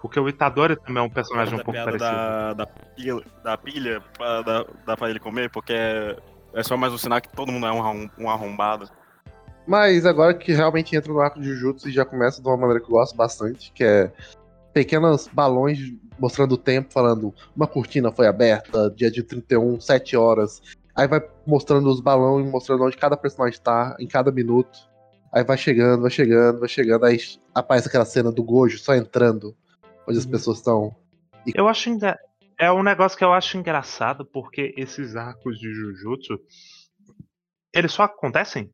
Porque 0.00 0.18
o 0.18 0.28
Itadori 0.28 0.76
também 0.76 1.02
é 1.02 1.06
um 1.06 1.10
personagem 1.10 1.54
um 1.54 1.58
da, 1.58 1.64
pouco 1.64 1.72
piada 1.72 1.90
parecido. 1.92 2.10
da, 2.10 2.52
da, 2.54 2.66
pilha, 2.66 3.22
da 3.42 3.56
pilha 3.56 4.02
pra, 4.18 4.42
dar, 4.42 4.64
dar 4.84 4.96
pra 4.96 5.10
ele 5.10 5.20
comer, 5.20 5.48
porque 5.50 5.72
é, 5.72 6.16
é 6.54 6.62
só 6.62 6.76
mais 6.76 6.92
um 6.92 6.98
sinal 6.98 7.20
que 7.20 7.28
todo 7.28 7.52
mundo 7.52 7.66
é 7.66 7.72
um, 7.72 8.10
um 8.18 8.28
arrombado. 8.28 8.88
Mas 9.66 10.04
agora 10.04 10.34
que 10.34 10.52
realmente 10.52 10.94
entra 10.94 11.12
no 11.12 11.20
arco 11.20 11.40
de 11.40 11.48
Jujutsu 11.48 11.88
e 11.88 11.92
já 11.92 12.04
começa 12.04 12.42
de 12.42 12.48
uma 12.48 12.56
maneira 12.56 12.80
que 12.80 12.86
eu 12.86 12.96
gosto 12.96 13.16
bastante, 13.16 13.72
que 13.72 13.82
é 13.84 14.12
pequenos 14.74 15.28
balões 15.32 15.78
mostrando 16.18 16.52
o 16.52 16.58
tempo, 16.58 16.92
falando 16.92 17.32
uma 17.56 17.66
cortina 17.66 18.12
foi 18.12 18.26
aberta, 18.26 18.90
dia 18.90 19.10
de 19.10 19.22
31, 19.22 19.80
7 19.80 20.16
horas. 20.16 20.60
Aí 20.94 21.08
vai 21.08 21.20
mostrando 21.46 21.88
os 21.88 22.00
balões, 22.00 22.48
mostrando 22.50 22.84
onde 22.84 22.96
cada 22.96 23.16
personagem 23.16 23.60
tá, 23.60 23.96
em 23.98 24.06
cada 24.06 24.30
minuto. 24.30 24.78
Aí 25.32 25.42
vai 25.42 25.56
chegando, 25.56 26.02
vai 26.02 26.10
chegando, 26.10 26.60
vai 26.60 26.68
chegando. 26.68 27.04
Aí 27.04 27.18
aparece 27.54 27.88
aquela 27.88 28.04
cena 28.04 28.30
do 28.30 28.44
Gojo 28.44 28.78
só 28.78 28.94
entrando, 28.94 29.56
onde 30.06 30.18
as 30.18 30.24
Uhum. 30.24 30.30
pessoas 30.30 30.58
estão. 30.58 30.94
Eu 31.54 31.66
acho, 31.68 31.90
enga- 31.90 32.18
é 32.58 32.70
um 32.70 32.82
negócio 32.84 33.18
que 33.18 33.24
eu 33.24 33.32
acho 33.32 33.56
engraçado, 33.58 34.24
porque 34.24 34.72
esses 34.76 35.16
arcos 35.16 35.58
de 35.58 35.72
Jujutsu, 35.72 36.38
eles 37.74 37.92
só 37.92 38.04
acontecem. 38.04 38.70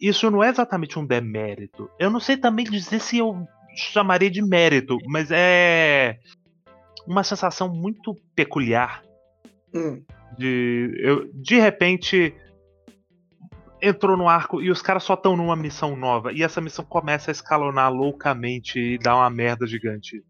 Isso 0.00 0.30
não 0.30 0.44
é 0.44 0.50
exatamente 0.50 0.98
um 0.98 1.04
demérito. 1.06 1.90
Eu 1.98 2.10
não 2.10 2.20
sei 2.20 2.36
também 2.36 2.64
dizer 2.66 3.00
se 3.00 3.18
eu 3.18 3.46
chamaria 3.76 4.30
de 4.30 4.42
mérito, 4.42 4.96
mas 5.06 5.28
é 5.30 6.18
uma 7.06 7.22
sensação 7.22 7.68
muito 7.68 8.14
peculiar 8.34 9.02
Hum. 9.74 10.02
de 10.38 10.92
eu, 10.98 11.30
de 11.34 11.60
repente 11.60 12.34
entrou 13.82 14.16
no 14.16 14.28
arco 14.28 14.62
e 14.62 14.70
os 14.70 14.80
caras 14.80 15.02
só 15.04 15.14
estão 15.14 15.36
numa 15.36 15.54
missão 15.54 15.94
nova 15.94 16.32
e 16.32 16.42
essa 16.42 16.60
missão 16.60 16.84
começa 16.84 17.30
a 17.30 17.32
escalonar 17.32 17.92
loucamente 17.92 18.78
e 18.78 18.98
dá 18.98 19.14
uma 19.14 19.28
merda 19.28 19.66
gigante. 19.66 20.24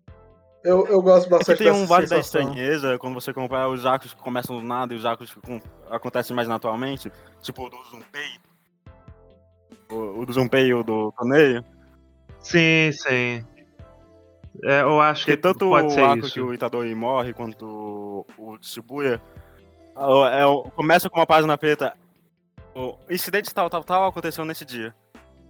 Eu, 0.64 0.84
eu 0.88 1.01
gosto 1.01 1.26
É 1.26 1.28
que 1.28 1.30
bastante 1.30 1.59
tem 1.59 1.70
um 1.70 1.86
vale 1.86 2.09
da 2.09 2.18
estranheza 2.18 2.99
quando 2.99 3.14
você 3.14 3.32
compara 3.32 3.68
os 3.68 3.86
arcos 3.86 4.12
que 4.12 4.20
começam 4.20 4.59
do 4.61 4.66
nada 4.66 4.92
e 4.92 4.97
os 4.97 5.07
arcos 5.07 5.32
que 5.32 5.40
com- 5.40 5.61
acontecem 5.88 6.34
mais 6.34 6.49
naturalmente, 6.49 7.11
tipo 7.40 7.64
o 7.66 7.70
do 7.70 7.76
Zunpei. 7.84 8.26
O, 9.88 10.20
o 10.22 10.26
do 10.26 10.32
Zunpei 10.32 10.66
e 10.66 10.74
o 10.74 10.82
do 10.82 11.12
torneio. 11.12 11.64
Sim, 12.47 12.90
sim. 12.92 13.44
É, 14.64 14.80
eu 14.82 15.01
acho 15.01 15.24
que 15.26 15.32
Porque 15.32 15.42
tanto 15.42 15.68
pode 15.68 15.88
o 15.88 15.90
ser 15.90 16.01
arco 16.03 16.24
isso. 16.26 16.32
que 16.34 16.40
o 16.40 16.55
Itadori 16.55 16.94
morre 16.94 17.32
quanto 17.34 18.24
o, 18.38 18.57
Shibuya 18.62 19.20
é, 19.97 20.40
é, 20.42 20.47
o- 20.47 20.62
começa 20.70 21.11
com 21.11 21.18
uma 21.18 21.26
página 21.26 21.59
preta. 21.59 21.92
O 22.74 22.97
incidente 23.11 23.53
tal, 23.53 23.68
tal, 23.68 23.82
tal 23.82 24.07
aconteceu 24.07 24.44
nesse 24.44 24.64
dia. 24.64 24.94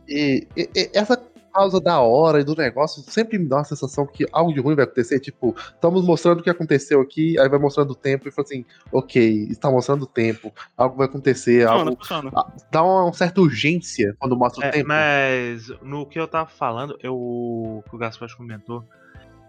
E, 0.09 0.47
e- 0.57 0.71
e 0.75 0.91
essa 0.95 1.21
causa 1.57 1.81
da 1.81 2.01
hora 2.01 2.41
e 2.41 2.45
do 2.45 2.55
negócio 2.55 3.03
sempre 3.03 3.39
me 3.39 3.49
dá 3.49 3.57
uma 3.57 3.65
sensação 3.65 4.07
que 4.07 4.27
algo 4.33 4.53
de 4.53 4.61
ruim 4.61 4.75
vai 4.75 4.85
acontecer. 4.85 5.19
Tipo, 5.21 5.55
estamos 5.75 6.05
mostrando 6.05 6.41
o 6.41 6.43
que 6.43 6.51
aconteceu 6.51 7.01
aqui, 7.01 7.39
aí 7.39 7.49
vai 7.49 7.59
mostrando 7.59 7.91
o 7.91 7.95
tempo 7.95 8.29
e 8.29 8.31
fala 8.31 8.47
assim, 8.47 8.65
ok, 8.93 9.47
está 9.51 9.71
mostrando 9.71 10.03
o 10.03 10.07
tempo, 10.07 10.53
algo 10.77 10.97
vai 10.97 11.07
acontecer, 11.07 11.67
Funciona, 11.67 11.91
algo. 11.91 11.97
funciona. 11.97 12.31
Dá 12.71 12.83
uma 12.83 13.13
certa 13.13 13.41
urgência 13.41 14.15
quando 14.19 14.37
mostra 14.37 14.65
o 14.65 14.69
É, 14.69 14.71
tempo. 14.71 14.89
mas 14.89 15.69
no 15.83 16.07
que 16.07 16.19
eu 16.19 16.29
tava 16.29 16.49
falando, 16.49 16.97
eu, 17.03 17.83
que 17.89 17.95
o 17.95 17.99
Gaspar 17.99 18.29
comentou, 18.37 18.85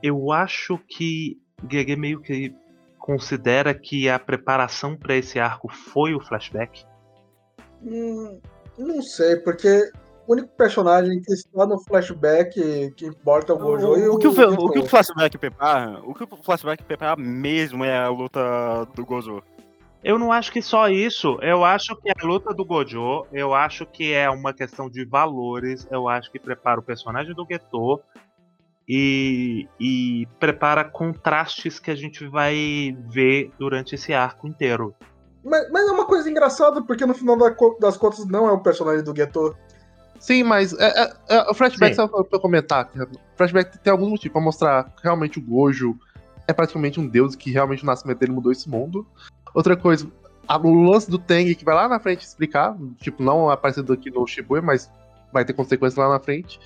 eu 0.02 0.32
acho 0.32 0.78
que 0.88 1.40
Gege 1.70 1.96
meio 1.96 2.22
que 2.22 2.54
considera 3.00 3.74
que 3.74 4.10
a 4.10 4.20
preparação 4.20 4.96
pra 4.96 5.16
esse 5.16 5.40
arco 5.40 5.68
foi 5.68 6.14
o 6.14 6.20
flashback. 6.20 6.86
Hum, 7.84 8.40
não 8.78 9.02
sei, 9.02 9.38
porque 9.38 9.68
o 9.70 10.07
único 10.28 10.50
personagem 10.50 11.22
que 11.22 11.34
está 11.34 11.66
no 11.66 11.80
flashback 11.80 12.92
que 12.96 13.06
importa 13.06 13.54
é 13.54 13.56
o 13.56 13.60
Gojo 13.60 13.98
e 13.98 14.08
O, 14.08 14.14
o, 14.14 14.16
o, 14.16 14.20
que 14.20 14.28
o, 14.28 14.32
o 14.32 14.72
que 14.72 14.80
o 14.80 14.86
flashback 14.86 15.38
prepara, 15.38 16.02
o 16.04 16.14
que 16.14 16.24
o 16.24 16.44
flashback 16.44 16.84
prepara 16.84 17.16
mesmo 17.16 17.84
é 17.84 17.98
a 17.98 18.10
luta 18.10 18.40
do 18.94 19.06
Gozo. 19.06 19.42
Eu 20.04 20.20
não 20.20 20.32
acho 20.32 20.52
que 20.52 20.62
só 20.62 20.88
isso. 20.90 21.38
Eu 21.42 21.66
acho 21.66 21.96
que 21.98 22.10
a 22.10 22.26
luta 22.26 22.54
do 22.54 22.64
Gojo, 22.64 23.26
eu 23.34 23.54
acho 23.54 23.86
que 23.86 24.14
é 24.14 24.30
uma 24.30 24.54
questão 24.54 24.90
de 24.90 25.04
valores. 25.04 25.88
Eu 25.92 26.08
acho 26.08 26.32
que 26.32 26.40
prepara 26.40 26.80
o 26.80 26.84
personagem 26.84 27.34
do 27.34 27.46
Geto 27.50 28.00
e, 28.88 29.68
e 29.80 30.28
prepara 30.40 30.84
contrastes 30.86 31.80
que 31.80 31.92
a 31.92 31.96
gente 31.96 32.26
vai 32.28 32.96
ver 33.10 33.52
durante 33.60 33.96
esse 33.96 34.14
arco 34.14 34.48
inteiro. 34.48 34.96
Mas, 35.44 35.70
mas 35.72 35.88
é 35.88 35.92
uma 35.92 36.06
coisa 36.06 36.30
engraçada, 36.30 36.82
porque 36.82 37.06
no 37.06 37.14
final 37.14 37.38
das 37.80 37.98
contas 37.98 38.26
não 38.26 38.48
é 38.48 38.52
o 38.52 38.62
personagem 38.62 39.04
do 39.04 39.16
Geto. 39.16 39.56
Sim, 40.20 40.44
mas 40.44 40.74
é, 40.74 40.88
é- 41.04 41.14
é- 41.30 41.50
o 41.50 41.54
flashback, 41.54 41.96
Sim. 41.96 42.08
só 42.08 42.24
pra 42.24 42.40
comentar, 42.40 42.90
que 42.90 43.00
o 43.02 43.08
flashback 43.36 43.78
tem 43.80 43.92
algum 43.92 44.10
motivo 44.10 44.34
pra 44.34 44.42
mostrar 44.42 44.84
que 44.96 45.04
realmente 45.04 45.40
o 45.40 45.42
Gojo 45.42 45.98
é 46.48 46.54
praticamente 46.54 47.00
um 47.00 47.08
deus 47.08 47.36
que 47.36 47.52
realmente 47.52 47.84
o 47.84 47.86
nascimento 47.86 48.20
dele 48.20 48.32
mudou 48.32 48.52
esse 48.52 48.70
mundo. 48.70 49.06
Outra 49.54 49.76
coisa, 49.76 50.08
a- 50.48 50.58
o 50.58 50.84
lance 50.84 51.10
do 51.10 51.18
Teng 51.20 51.54
que 51.56 51.66
vai 51.66 51.76
lá 51.76 51.88
na 51.88 52.00
frente 52.00 52.22
explicar, 52.22 52.76
tipo, 53.02 53.22
não 53.22 53.50
aparecendo 53.50 53.92
aqui 53.94 54.10
no 54.10 54.26
Shibuya, 54.26 54.62
mas 54.62 54.90
vai 55.32 55.44
ter 55.46 55.54
consequências 55.54 55.96
lá 55.98 56.10
na 56.10 56.20
frente. 56.20 56.60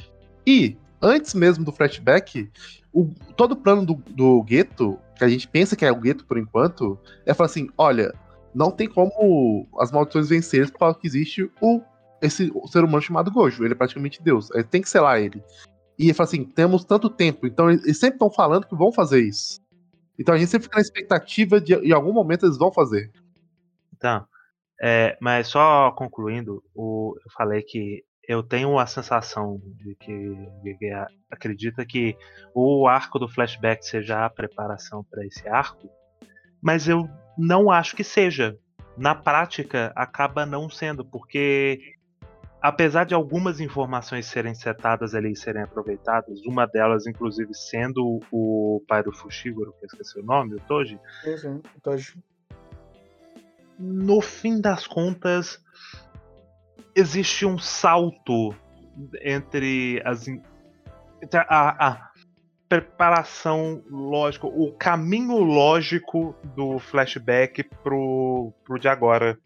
E, 0.45 0.77
antes 1.01 1.33
mesmo 1.33 1.65
do 1.65 1.71
flashback, 1.71 2.49
o- 2.93 3.09
todo 3.35 3.53
o 3.53 3.55
plano 3.55 3.85
do, 3.85 3.95
do 3.95 4.45
Geto, 4.47 4.97
que 5.17 5.23
a 5.23 5.27
gente 5.27 5.47
pensa 5.47 5.75
que 5.75 5.85
é 5.85 5.91
o 5.91 6.03
Geto 6.03 6.25
por 6.25 6.37
enquanto, 6.37 6.97
é 7.25 7.33
falar 7.33 7.47
assim, 7.47 7.69
olha, 7.77 8.13
não 8.53 8.69
tem 8.69 8.87
como 8.87 9.67
as 9.79 9.91
maldições 9.91 10.29
vencerem 10.29 10.67
por 10.69 10.79
causa 10.79 10.97
que 10.99 11.07
existe 11.07 11.49
o 11.61 11.81
esse 12.21 12.51
ser 12.67 12.83
humano 12.83 13.01
chamado 13.01 13.31
Gojo. 13.31 13.63
Ele 13.63 13.73
é 13.73 13.77
praticamente 13.77 14.21
Deus. 14.21 14.51
Ele 14.51 14.63
tem 14.63 14.81
que 14.81 14.89
selar 14.89 15.19
ele. 15.19 15.43
E 15.97 16.05
ele 16.05 16.13
fala 16.13 16.27
assim: 16.27 16.43
temos 16.43 16.83
tanto 16.83 17.09
tempo. 17.09 17.47
Então 17.47 17.69
eles 17.69 17.97
sempre 17.97 18.15
estão 18.15 18.31
falando 18.31 18.67
que 18.67 18.75
vão 18.75 18.91
fazer 18.91 19.21
isso. 19.21 19.59
Então 20.19 20.35
a 20.35 20.37
gente 20.37 20.49
sempre 20.49 20.65
fica 20.65 20.77
na 20.77 20.81
expectativa 20.81 21.59
de 21.59 21.73
em 21.73 21.91
algum 21.91 22.13
momento 22.13 22.45
eles 22.45 22.57
vão 22.57 22.71
fazer. 22.71 23.11
Então, 23.95 24.25
é, 24.81 25.17
mas 25.21 25.47
só 25.47 25.91
concluindo, 25.91 26.63
o, 26.73 27.15
eu 27.23 27.31
falei 27.35 27.61
que 27.61 28.03
eu 28.27 28.41
tenho 28.41 28.79
a 28.79 28.85
sensação 28.85 29.59
de 29.77 29.95
que 29.95 30.13
Gege 30.63 30.91
a- 30.93 31.07
acredita 31.29 31.85
que 31.85 32.15
o 32.53 32.87
arco 32.87 33.19
do 33.19 33.27
flashback 33.27 33.85
seja 33.85 34.25
a 34.25 34.29
preparação 34.29 35.03
para 35.03 35.25
esse 35.25 35.47
arco, 35.47 35.89
mas 36.61 36.87
eu 36.87 37.09
não 37.37 37.69
acho 37.69 37.95
que 37.95 38.03
seja. 38.03 38.57
Na 38.97 39.15
prática, 39.15 39.91
acaba 39.95 40.45
não 40.45 40.69
sendo, 40.69 41.03
porque 41.05 41.79
apesar 42.61 43.05
de 43.05 43.13
algumas 43.15 43.59
informações 43.59 44.27
serem 44.27 44.53
setadas 44.53 45.15
ali 45.15 45.31
e 45.31 45.35
serem 45.35 45.63
aproveitadas, 45.63 46.45
uma 46.45 46.65
delas, 46.65 47.07
inclusive, 47.07 47.53
sendo 47.53 48.19
o 48.31 48.83
pai 48.87 49.01
do 49.03 49.11
Fushiguro, 49.11 49.73
que 49.79 49.85
eu 49.85 49.87
esqueci 49.87 50.19
o 50.19 50.23
nome, 50.23 50.55
o 50.55 50.59
Toji, 50.59 50.99
Sim. 51.23 51.61
Então, 51.75 51.95
no 53.79 54.21
fim 54.21 54.61
das 54.61 54.85
contas, 54.85 55.59
existe 56.95 57.45
um 57.45 57.57
salto 57.57 58.53
entre 59.23 60.01
as 60.05 60.27
entre 60.27 61.39
a, 61.39 61.87
a 61.87 62.11
preparação 62.69 63.83
lógica, 63.89 64.47
o 64.47 64.71
caminho 64.71 65.39
lógico 65.39 66.35
do 66.55 66.79
flashback 66.79 67.63
pro, 67.83 68.53
pro 68.63 68.79
de 68.79 68.87
agora. 68.87 69.37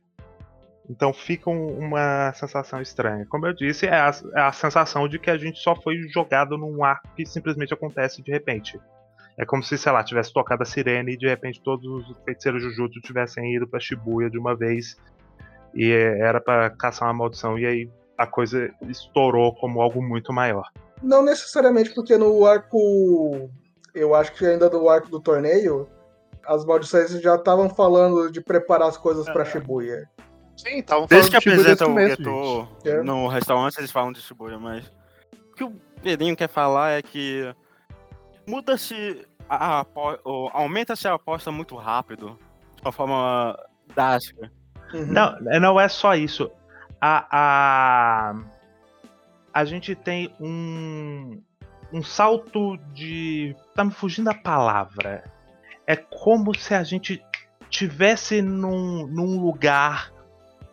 Então 0.90 1.12
fica 1.12 1.50
um- 1.50 1.78
uma 1.80 2.32
sensação 2.34 2.82
estranha. 2.82 3.26
Como 3.30 3.46
eu 3.48 3.54
disse, 3.54 3.86
é 3.88 3.94
a, 3.96 4.12
é 4.36 4.42
a 4.42 4.52
sensação 4.52 5.08
de 5.08 5.18
que 5.18 5.30
a 5.30 5.38
gente 5.38 5.60
só 5.60 5.76
foi 5.76 5.98
jogado 6.14 6.58
num 6.58 6.84
arco 6.84 7.08
que 7.16 7.26
simplesmente 7.26 7.74
acontece 7.74 8.22
de 8.22 8.32
repente. 8.32 8.80
É 9.38 9.46
como 9.46 9.62
se, 9.64 9.78
sei 9.78 9.92
lá, 9.92 10.04
tivesse 10.04 10.32
tocado 10.32 10.64
a 10.64 10.66
sirene 10.66 11.14
e 11.14 11.18
de 11.18 11.28
repente 11.28 11.62
todos 11.62 11.86
os 11.86 12.16
feiticeiros 12.24 12.62
Jujutsu 12.64 13.02
tivessem 13.02 13.56
ido 13.56 13.68
pra 13.68 13.80
Shibuya 13.80 14.30
de 14.30 14.38
uma 14.38 14.56
vez 14.56 14.96
e 15.74 15.92
é, 15.92 16.20
era 16.20 16.40
pra 16.40 16.70
caçar 16.70 17.08
uma 17.10 17.14
maldição 17.16 17.58
e 17.60 17.66
aí 17.66 17.90
a 18.18 18.26
coisa 18.26 18.72
estourou 18.88 19.54
como 19.56 19.82
algo 19.82 20.02
muito 20.02 20.32
maior. 20.32 20.70
Não 21.04 21.22
necessariamente, 21.24 21.94
porque 21.94 22.16
no 22.18 22.46
arco. 22.46 23.50
Eu 23.94 24.14
acho 24.16 24.34
que 24.34 24.46
ainda 24.46 24.70
no 24.70 24.88
arco 24.90 25.10
do 25.10 25.20
torneio, 25.20 25.88
as 26.46 26.64
maldições 26.66 27.10
já 27.22 27.36
estavam 27.36 27.70
falando 27.70 28.32
de 28.32 28.40
preparar 28.42 28.88
as 28.88 28.98
coisas 28.98 29.26
pra 29.26 29.44
Shibuya. 29.44 30.08
Sim, 30.58 30.80
estavam 30.80 31.06
Desde 31.08 31.30
que 31.30 31.38
apresenta 31.38 31.88
o. 31.88 32.00
Geto 32.08 32.68
É. 32.86 33.04
no 33.04 33.28
restaurante, 33.28 33.78
eles 33.78 33.92
falam 33.92 34.12
de 34.12 34.22
Shibuya, 34.22 34.58
mas. 34.58 34.86
O 35.52 35.56
que 35.56 35.64
o 35.64 35.72
Pedrinho 36.02 36.36
quer 36.36 36.50
falar 36.50 36.92
é 36.92 37.02
que. 37.02 37.54
Muda-se. 38.48 39.26
a- 39.50 39.82
a 39.82 39.86
Aumenta-se 40.54 41.08
a 41.08 41.14
aposta 41.14 41.52
muito 41.52 41.76
rápido. 41.76 42.38
De 42.76 42.82
uma 42.82 42.92
forma 42.92 43.58
drástica. 43.96 44.52
Uhum. 44.94 45.06
Não, 45.08 45.40
não 45.60 45.80
é 45.80 45.88
só 45.90 46.16
isso. 46.16 46.50
A, 47.02 47.28
a, 47.32 48.36
a 49.54 49.66
gente 49.66 49.94
tem 49.96 50.34
um, 50.40 51.42
um 51.92 52.02
salto 52.04 52.78
de. 52.94 53.56
Tá 53.74 53.84
me 53.84 53.92
fugindo 53.92 54.30
a 54.30 54.34
palavra. 54.34 55.24
É 55.88 55.96
como 55.96 56.58
se 56.58 56.74
a 56.74 56.84
gente 56.84 57.24
tivesse 57.70 58.42
num, 58.42 59.06
num 59.08 59.40
lugar 59.40 60.12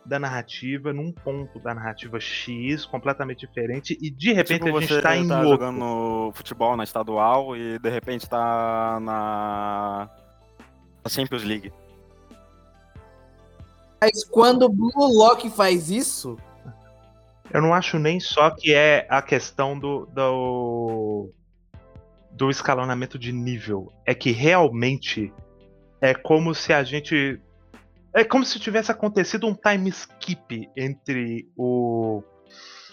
da 0.04 0.18
narrativa, 0.18 0.92
num 0.92 1.12
ponto 1.12 1.58
da 1.60 1.74
narrativa 1.74 2.18
X, 2.18 2.84
completamente 2.84 3.46
diferente, 3.46 3.96
e 4.00 4.10
de 4.10 4.32
repente 4.32 4.64
tipo, 4.64 4.76
a 4.76 4.80
gente 4.80 4.92
você 4.92 5.00
tá 5.00 5.16
em 5.16 5.30
outro. 5.30 5.48
jogando 5.48 6.32
futebol 6.34 6.76
na 6.76 6.84
estadual 6.84 7.56
e 7.56 7.78
de 7.78 7.88
repente 7.90 8.28
tá 8.28 8.98
na. 9.00 10.10
na 11.04 11.10
Champions 11.10 11.44
League. 11.44 11.72
Mas 14.00 14.24
quando 14.24 14.64
o 14.64 14.68
Blue 14.68 14.90
Lock 14.96 15.48
faz 15.50 15.88
isso, 15.88 16.36
Eu 17.52 17.60
não 17.60 17.72
acho 17.74 17.98
nem 17.98 18.18
só 18.18 18.50
que 18.50 18.72
é 18.74 19.06
a 19.08 19.20
questão 19.20 19.78
do, 19.78 20.06
do, 20.06 21.30
do 22.30 22.50
escalonamento 22.50 23.18
de 23.18 23.30
nível. 23.30 23.92
É 24.06 24.14
que 24.14 24.32
realmente 24.32 25.32
é 26.00 26.14
como 26.14 26.54
se 26.54 26.72
a 26.72 26.82
gente. 26.82 27.40
É 28.14 28.24
como 28.24 28.44
se 28.44 28.60
tivesse 28.60 28.90
acontecido 28.92 29.46
um 29.46 29.54
time 29.54 29.88
skip 29.90 30.70
entre 30.76 31.48
o, 31.56 32.22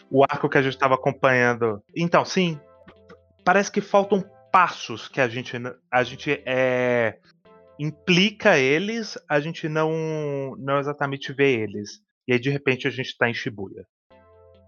o 0.10 0.24
arco 0.24 0.48
que 0.48 0.58
a 0.58 0.62
gente 0.62 0.74
estava 0.74 0.96
acompanhando. 0.96 1.84
Então, 1.96 2.24
sim, 2.24 2.60
parece 3.44 3.72
que 3.72 3.82
faltam 3.82 4.24
passos 4.52 5.08
que 5.08 5.20
a 5.20 5.28
gente, 5.28 5.56
a 5.92 6.04
gente 6.04 6.42
é, 6.46 7.18
implica 7.78 8.58
eles, 8.58 9.18
a 9.28 9.40
gente 9.40 9.68
não, 9.68 10.56
não 10.58 10.80
exatamente 10.80 11.34
vê 11.34 11.54
eles. 11.54 12.02
E 12.28 12.34
aí, 12.34 12.40
de 12.40 12.50
repente, 12.50 12.88
a 12.88 12.92
gente 12.92 13.18
tá 13.18 13.30
em 13.30 13.34
Shibuya. 13.34 13.86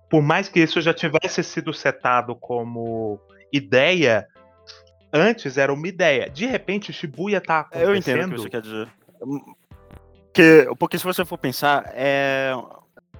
Por 0.09 0.21
mais 0.21 0.49
que 0.49 0.59
isso 0.59 0.81
já 0.81 0.93
tivesse 0.93 1.41
sido 1.43 1.73
setado 1.73 2.35
como 2.35 3.19
ideia, 3.53 4.27
antes 5.13 5.57
era 5.57 5.71
uma 5.71 5.87
ideia. 5.87 6.29
De 6.29 6.45
repente, 6.45 6.91
Shibuya 6.91 7.39
tá 7.39 7.61
acontecendo. 7.61 7.89
Eu 7.89 7.95
entendo 7.95 8.31
o 8.31 8.35
que 8.35 8.41
você 8.41 8.49
quer 8.49 8.61
dizer. 8.61 8.89
Porque, 10.33 10.67
porque 10.79 10.97
se 10.97 11.03
você 11.03 11.25
for 11.25 11.37
pensar, 11.37 11.91
é, 11.93 12.53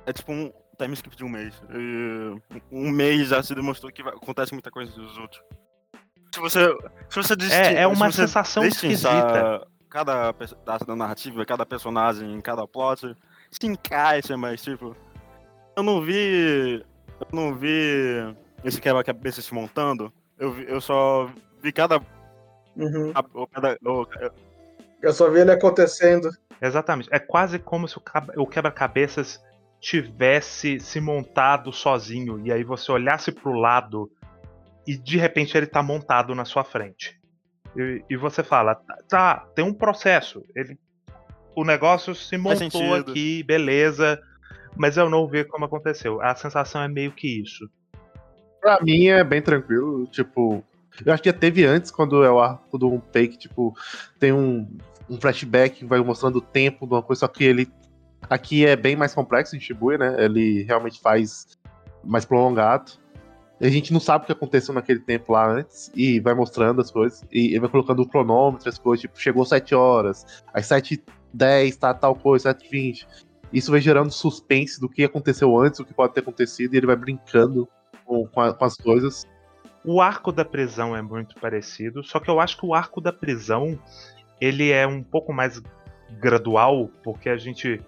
é 0.05 0.14
tipo 0.14 0.32
um 0.32 0.51
time 0.80 0.93
skip 0.93 1.16
de 1.16 1.26
um 1.26 1.30
mês. 1.30 1.53
E 1.70 2.41
um 2.72 2.89
mês 2.89 3.28
já 3.28 3.43
se 3.43 3.53
demonstrou 3.53 3.91
que 3.91 4.01
vai- 4.01 4.14
acontece 4.14 4.53
muita 4.53 4.72
coisa 4.72 4.91
dos 4.93 5.18
outros. 5.18 5.41
Se 6.34 6.39
você, 6.39 6.74
se 7.09 7.16
você 7.22 7.36
distin- 7.36 7.55
É, 7.55 7.82
é 7.82 7.88
uma 7.88 8.09
se 8.09 8.16
você 8.18 8.22
sensação 8.22 8.64
esquisita. 8.66 9.68
Cada 9.89 10.32
pedaço 10.34 10.86
da 10.86 10.95
narrativa, 10.95 11.45
cada 11.45 11.66
personagem, 11.66 12.39
cada 12.39 12.66
plot 12.66 13.14
se 13.51 13.68
encaixa, 13.68 14.38
mas 14.38 14.62
tipo. 14.62 14.95
Eu 15.76 15.84
não 15.84 16.01
vi. 16.01 16.82
Eu 17.20 17.28
não 17.34 17.53
vi 17.53 18.34
esse 18.64 18.80
quebra-cabeça 18.80 19.41
se 19.41 19.53
montando. 19.53 20.12
Eu, 20.39 20.53
vi- 20.53 20.66
eu 20.70 20.80
só 20.80 21.30
vi 21.62 21.74
cada. 21.74 21.97
Uhum. 22.78 23.12
o- 23.34 23.47
cada 23.47 23.78
o- 23.86 24.07
Eu 25.01 25.12
só 25.12 25.30
vi 25.30 25.41
ele 25.41 25.51
acontecendo. 25.51 26.30
Exatamente. 26.62 27.09
É 27.12 27.20
quase 27.20 27.57
como 27.57 27.88
se 27.88 27.97
o 27.97 28.01
cab- 28.01 28.32
o 28.38 28.45
quebra-cabeças 28.45 29.41
tivesse 29.80 30.80
se 30.80 31.01
montado 31.01 31.74
sozinho. 31.74 32.39
E 32.45 32.51
aí 32.51 32.64
você 32.64 32.91
olhasse 32.91 33.32
pro 33.32 33.53
lado 33.53 34.12
e 34.86 34.95
de 34.95 35.18
repente 35.18 35.57
ele 35.57 35.66
tá 35.66 35.82
montado 35.82 36.36
na 36.36 36.45
sua 36.45 36.64
frente. 36.64 37.20
E, 37.76 38.03
e 38.09 38.16
você 38.16 38.43
fala, 38.43 38.76
tá, 38.76 38.97
tá, 39.09 39.45
tem 39.55 39.66
um 39.66 39.74
processo. 39.74 40.43
Ele, 40.55 40.78
o 41.55 41.64
negócio 41.64 42.14
se 42.14 42.38
montou 42.38 42.93
aqui, 42.93 43.43
beleza. 43.43 44.22
Mas 44.78 44.97
eu 44.97 45.09
não 45.09 45.28
vi 45.28 45.43
como 45.43 45.66
aconteceu. 45.66 46.22
A 46.22 46.36
sensação 46.36 46.82
é 46.82 46.88
meio 46.88 47.12
que 47.12 47.41
isso. 47.41 47.70
Pra 48.62 48.80
mim 48.82 49.07
é 49.07 49.24
bem 49.24 49.41
tranquilo, 49.41 50.05
tipo. 50.07 50.64
Eu 51.05 51.14
acho 51.14 51.24
que 51.24 51.30
já 51.30 51.34
teve 51.34 51.66
antes, 51.66 51.89
quando 51.89 52.24
é 52.24 52.30
o 52.30 52.39
arco 52.39 52.78
do 52.78 52.88
Unpay, 52.88 53.30
que, 53.30 53.38
tipo, 53.38 53.74
tem 54.20 54.32
um, 54.32 54.78
um 55.12 55.20
flashback 55.20 55.86
vai 55.86 55.99
mostrando 55.99 56.38
o 56.38 56.41
tempo 56.41 56.88
de 56.88 56.93
uma 56.93 57.03
coisa, 57.03 57.20
só 57.20 57.28
que 57.28 57.43
ele. 57.43 57.68
Aqui 58.30 58.66
é 58.66 58.76
bem 58.76 58.95
mais 58.95 59.14
complexo 59.14 59.55
em 59.55 59.59
Shibuya, 59.59 59.97
né? 59.97 60.16
Ele 60.24 60.64
realmente 60.64 61.01
faz 61.01 61.59
mais 62.03 62.24
prolongado. 62.24 62.93
A 63.59 63.68
gente 63.68 63.91
não 63.91 63.99
sabe 63.99 64.24
o 64.24 64.26
que 64.26 64.32
aconteceu 64.32 64.74
naquele 64.74 64.99
tempo 64.99 65.34
lá 65.34 65.47
antes, 65.51 65.91
e 65.93 66.20
vai 66.20 66.34
mostrando 66.34 66.82
as 66.82 66.89
coisas, 66.89 67.24
e 67.32 67.47
ele 67.47 67.59
vai 67.59 67.70
colocando 67.70 68.01
o 68.01 68.07
cronômetro, 68.07 68.70
as 68.70 68.80
coisas, 68.80 69.01
tipo, 69.01 69.20
chegou 69.20 69.45
7 69.45 69.76
horas, 69.76 70.26
às 70.51 70.66
7h10 70.66 71.76
tá 71.78 71.93
tal 71.93 72.16
coisa, 72.16 72.49
7h20. 72.55 73.05
Isso 73.53 73.70
vai 73.70 73.82
gerando 73.82 74.09
suspense 74.09 74.80
do 74.80 74.89
que 74.89 75.03
aconteceu 75.03 75.59
antes, 75.59 75.80
o 75.80 75.86
que 75.86 75.93
pode 75.93 76.14
ter 76.14 76.22
acontecido, 76.22 76.74
e 76.74 76.78
ele 76.78 76.88
vai 76.88 76.95
brincando 76.95 77.68
com, 78.05 78.26
com 78.28 78.41
a- 78.41 78.53
com 78.53 78.66
as 78.66 78.76
coisas. 78.78 79.28
O 79.84 79.99
arco 80.01 80.32
da 80.32 80.45
prisão 80.45 80.95
é 80.95 81.01
muito 81.01 81.36
parecido, 81.39 82.03
só 82.03 82.20
que 82.20 82.30
eu 82.30 82.39
acho 82.39 82.57
que 82.57 82.66
o 82.66 82.74
arco 82.74 83.01
da 83.01 83.12
prisão 83.12 83.78
ele 84.41 84.71
é 84.71 84.85
um 84.87 85.03
pouco 85.03 85.31
mais 85.31 85.61
gradual, 86.19 86.89
porque 87.03 87.29
a 87.29 87.37
gente 87.37 87.79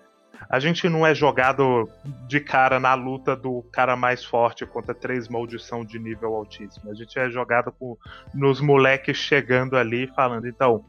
a 0.49 0.59
gente 0.59 0.87
não 0.89 1.05
é 1.05 1.15
jogado 1.15 1.89
de 2.27 2.39
cara 2.39 2.79
na 2.79 2.93
luta 2.93 3.35
do 3.35 3.63
cara 3.71 3.95
mais 3.95 4.23
forte 4.23 4.65
contra 4.65 4.93
três 4.93 5.27
maldição 5.27 5.85
de 5.85 5.97
nível 5.97 6.35
altíssimo. 6.35 6.91
A 6.91 6.93
gente 6.93 7.17
é 7.17 7.29
jogado 7.29 7.71
com, 7.71 7.97
nos 8.33 8.59
moleques 8.59 9.17
chegando 9.17 9.77
ali 9.77 10.07
falando, 10.15 10.47
então, 10.47 10.85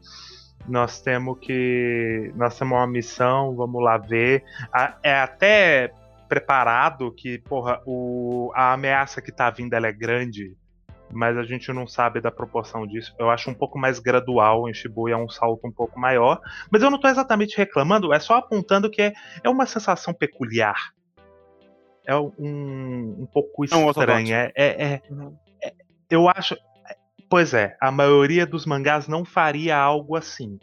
nós 0.67 1.01
temos 1.01 1.37
que. 1.39 2.31
Nós 2.35 2.57
temos 2.57 2.77
uma 2.77 2.87
missão, 2.87 3.55
vamos 3.55 3.83
lá 3.83 3.97
ver. 3.97 4.43
É 5.01 5.15
até 5.19 5.91
preparado 6.27 7.11
que, 7.11 7.37
porra, 7.39 7.81
o, 7.85 8.51
a 8.55 8.73
ameaça 8.73 9.21
que 9.21 9.31
tá 9.31 9.49
vindo 9.49 9.73
é 9.73 9.91
grande 9.91 10.55
mas 11.15 11.37
a 11.37 11.43
gente 11.43 11.71
não 11.73 11.87
sabe 11.87 12.21
da 12.21 12.31
proporção 12.31 12.85
disso. 12.85 13.13
Eu 13.17 13.29
acho 13.29 13.49
um 13.49 13.53
pouco 13.53 13.79
mais 13.79 13.99
gradual 13.99 14.69
em 14.69 14.73
Shibuya, 14.73 15.13
é 15.13 15.17
um 15.17 15.29
salto 15.29 15.65
um 15.65 15.71
pouco 15.71 15.99
maior. 15.99 16.39
Mas 16.71 16.83
eu 16.83 16.91
não 16.91 16.99
tô 16.99 17.07
exatamente 17.07 17.57
reclamando, 17.57 18.13
é 18.13 18.19
só 18.19 18.35
apontando 18.35 18.89
que 18.89 19.01
é, 19.01 19.13
é 19.43 19.49
uma 19.49 19.65
sensação 19.65 20.13
peculiar. 20.13 20.75
É 22.05 22.15
um, 22.15 23.15
um 23.21 23.27
pouco 23.31 23.65
É 23.65 23.75
um 23.75 23.89
estranha. 23.89 24.51
É, 24.55 24.83
é- 24.83 24.83
é- 24.93 25.01
Uhum. 25.09 25.35
é- 25.63 25.73
eu 26.09 26.29
acho. 26.29 26.55
Pois 27.27 27.53
é, 27.55 27.75
a 27.81 27.91
maioria 27.91 28.45
dos 28.45 28.65
mangás 28.65 29.07
não 29.07 29.25
faria 29.25 29.75
algo 29.75 30.15
assim. 30.15 30.59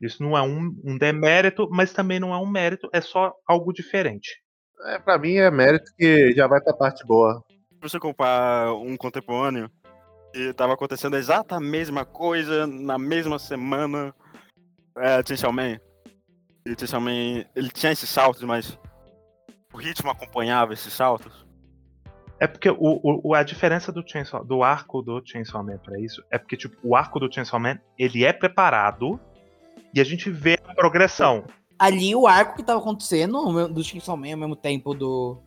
Isso 0.00 0.22
não 0.22 0.38
é 0.38 0.42
um, 0.42 0.72
um 0.84 0.96
demérito, 0.96 1.68
mas 1.70 1.92
também 1.92 2.20
não 2.20 2.32
é 2.32 2.38
um 2.38 2.46
mérito, 2.46 2.88
é 2.92 3.00
só 3.00 3.34
algo 3.46 3.72
diferente. 3.72 4.40
É, 4.86 4.98
pra 5.00 5.18
mim 5.18 5.34
é 5.34 5.50
mérito 5.50 5.90
que 5.98 6.32
já 6.34 6.46
vai 6.46 6.60
pra 6.60 6.72
parte 6.72 7.04
boa. 7.04 7.42
Se 7.50 7.90
você 7.90 7.98
comparar 7.98 8.72
um 8.74 8.96
contemporâneo 8.96 9.68
e 10.38 10.52
tava 10.52 10.74
acontecendo 10.74 11.16
a 11.16 11.18
exata 11.18 11.58
mesma 11.58 12.04
coisa 12.04 12.66
na 12.66 12.96
mesma 12.96 13.38
semana, 13.38 14.14
é, 14.96 15.20
Chainsaw 15.26 15.52
Man. 15.52 15.78
E 16.64 16.74
Chainsaw 16.78 17.00
Man, 17.00 17.44
ele 17.56 17.70
tinha 17.70 17.90
esses 17.92 18.08
saltos, 18.08 18.42
mas 18.44 18.78
o 19.72 19.76
ritmo 19.76 20.10
acompanhava 20.10 20.72
esses 20.72 20.92
saltos. 20.92 21.44
É 22.38 22.46
porque 22.46 22.70
o, 22.70 22.76
o- 23.02 23.34
a 23.34 23.42
diferença 23.42 23.90
do, 23.90 24.06
Chainsaw, 24.08 24.44
do 24.44 24.62
arco 24.62 25.02
do 25.02 25.20
Chainsaw 25.24 25.64
Man 25.64 25.78
pra 25.78 25.98
isso 25.98 26.22
é 26.30 26.38
porque 26.38 26.56
tipo, 26.56 26.76
o 26.84 26.94
arco 26.94 27.18
do 27.18 27.32
Chainsaw 27.32 27.58
Man 27.58 27.80
ele 27.98 28.24
é 28.24 28.32
preparado 28.32 29.18
e 29.92 30.00
a 30.00 30.04
gente 30.04 30.30
vê 30.30 30.56
a 30.64 30.72
progressão. 30.74 31.44
Ali 31.76 32.14
o 32.14 32.28
arco 32.28 32.54
que 32.56 32.62
tava 32.62 32.78
acontecendo 32.78 33.68
do 33.68 33.82
Chainsaw 33.82 34.16
Man 34.16 34.32
ao 34.32 34.38
mesmo 34.38 34.54
tempo 34.56 34.94
do, 34.94 35.38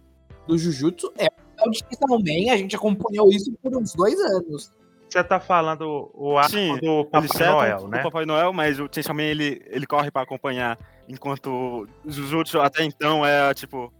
do 0.45 0.57
Jujutsu 0.57 1.13
é 1.17 1.27
o 1.65 1.73
Chainsaw 1.73 2.19
Man, 2.19 2.51
a 2.51 2.57
gente 2.57 2.75
acompanhou 2.75 3.29
isso 3.31 3.53
por 3.63 3.73
uns 3.77 3.93
dois 3.93 4.19
anos. 4.19 4.71
Você 5.11 5.23
tá 5.23 5.39
falando 5.39 6.09
o 6.13 6.37
arco 6.37 6.51
Sim, 6.51 6.77
do 6.77 7.01
Ele 7.01 7.09
Papai 7.09 7.47
Noel, 7.47 7.77
o 7.79 7.87
né? 7.87 8.03
Papai 8.03 8.25
Noel, 8.25 8.53
mas 8.53 8.79
o 8.79 8.87
Chainsaw 8.91 9.13
Man, 9.13 9.23
ele, 9.23 9.61
ele 9.67 9.85
corre 9.85 10.09
pra 10.09 10.21
acompanhar, 10.21 10.77
enquanto 11.07 11.49
o 11.49 11.87
Jujutsu 12.09 12.61
até 12.61 12.83
então 12.83 13.25
é 13.25 13.53
tipo... 13.53 13.93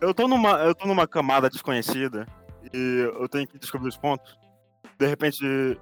Eu 0.00 0.12
tô 0.12 0.26
numa, 0.26 0.58
eu 0.64 0.74
tô 0.74 0.86
numa 0.86 1.06
camada 1.06 1.48
desconhecida 1.48 2.26
e 2.72 3.10
eu 3.18 3.28
tenho 3.28 3.46
que 3.46 3.58
descobrir 3.58 3.88
os 3.88 3.96
pontos. 3.96 4.36
De 4.98 5.06
repente, 5.06 5.78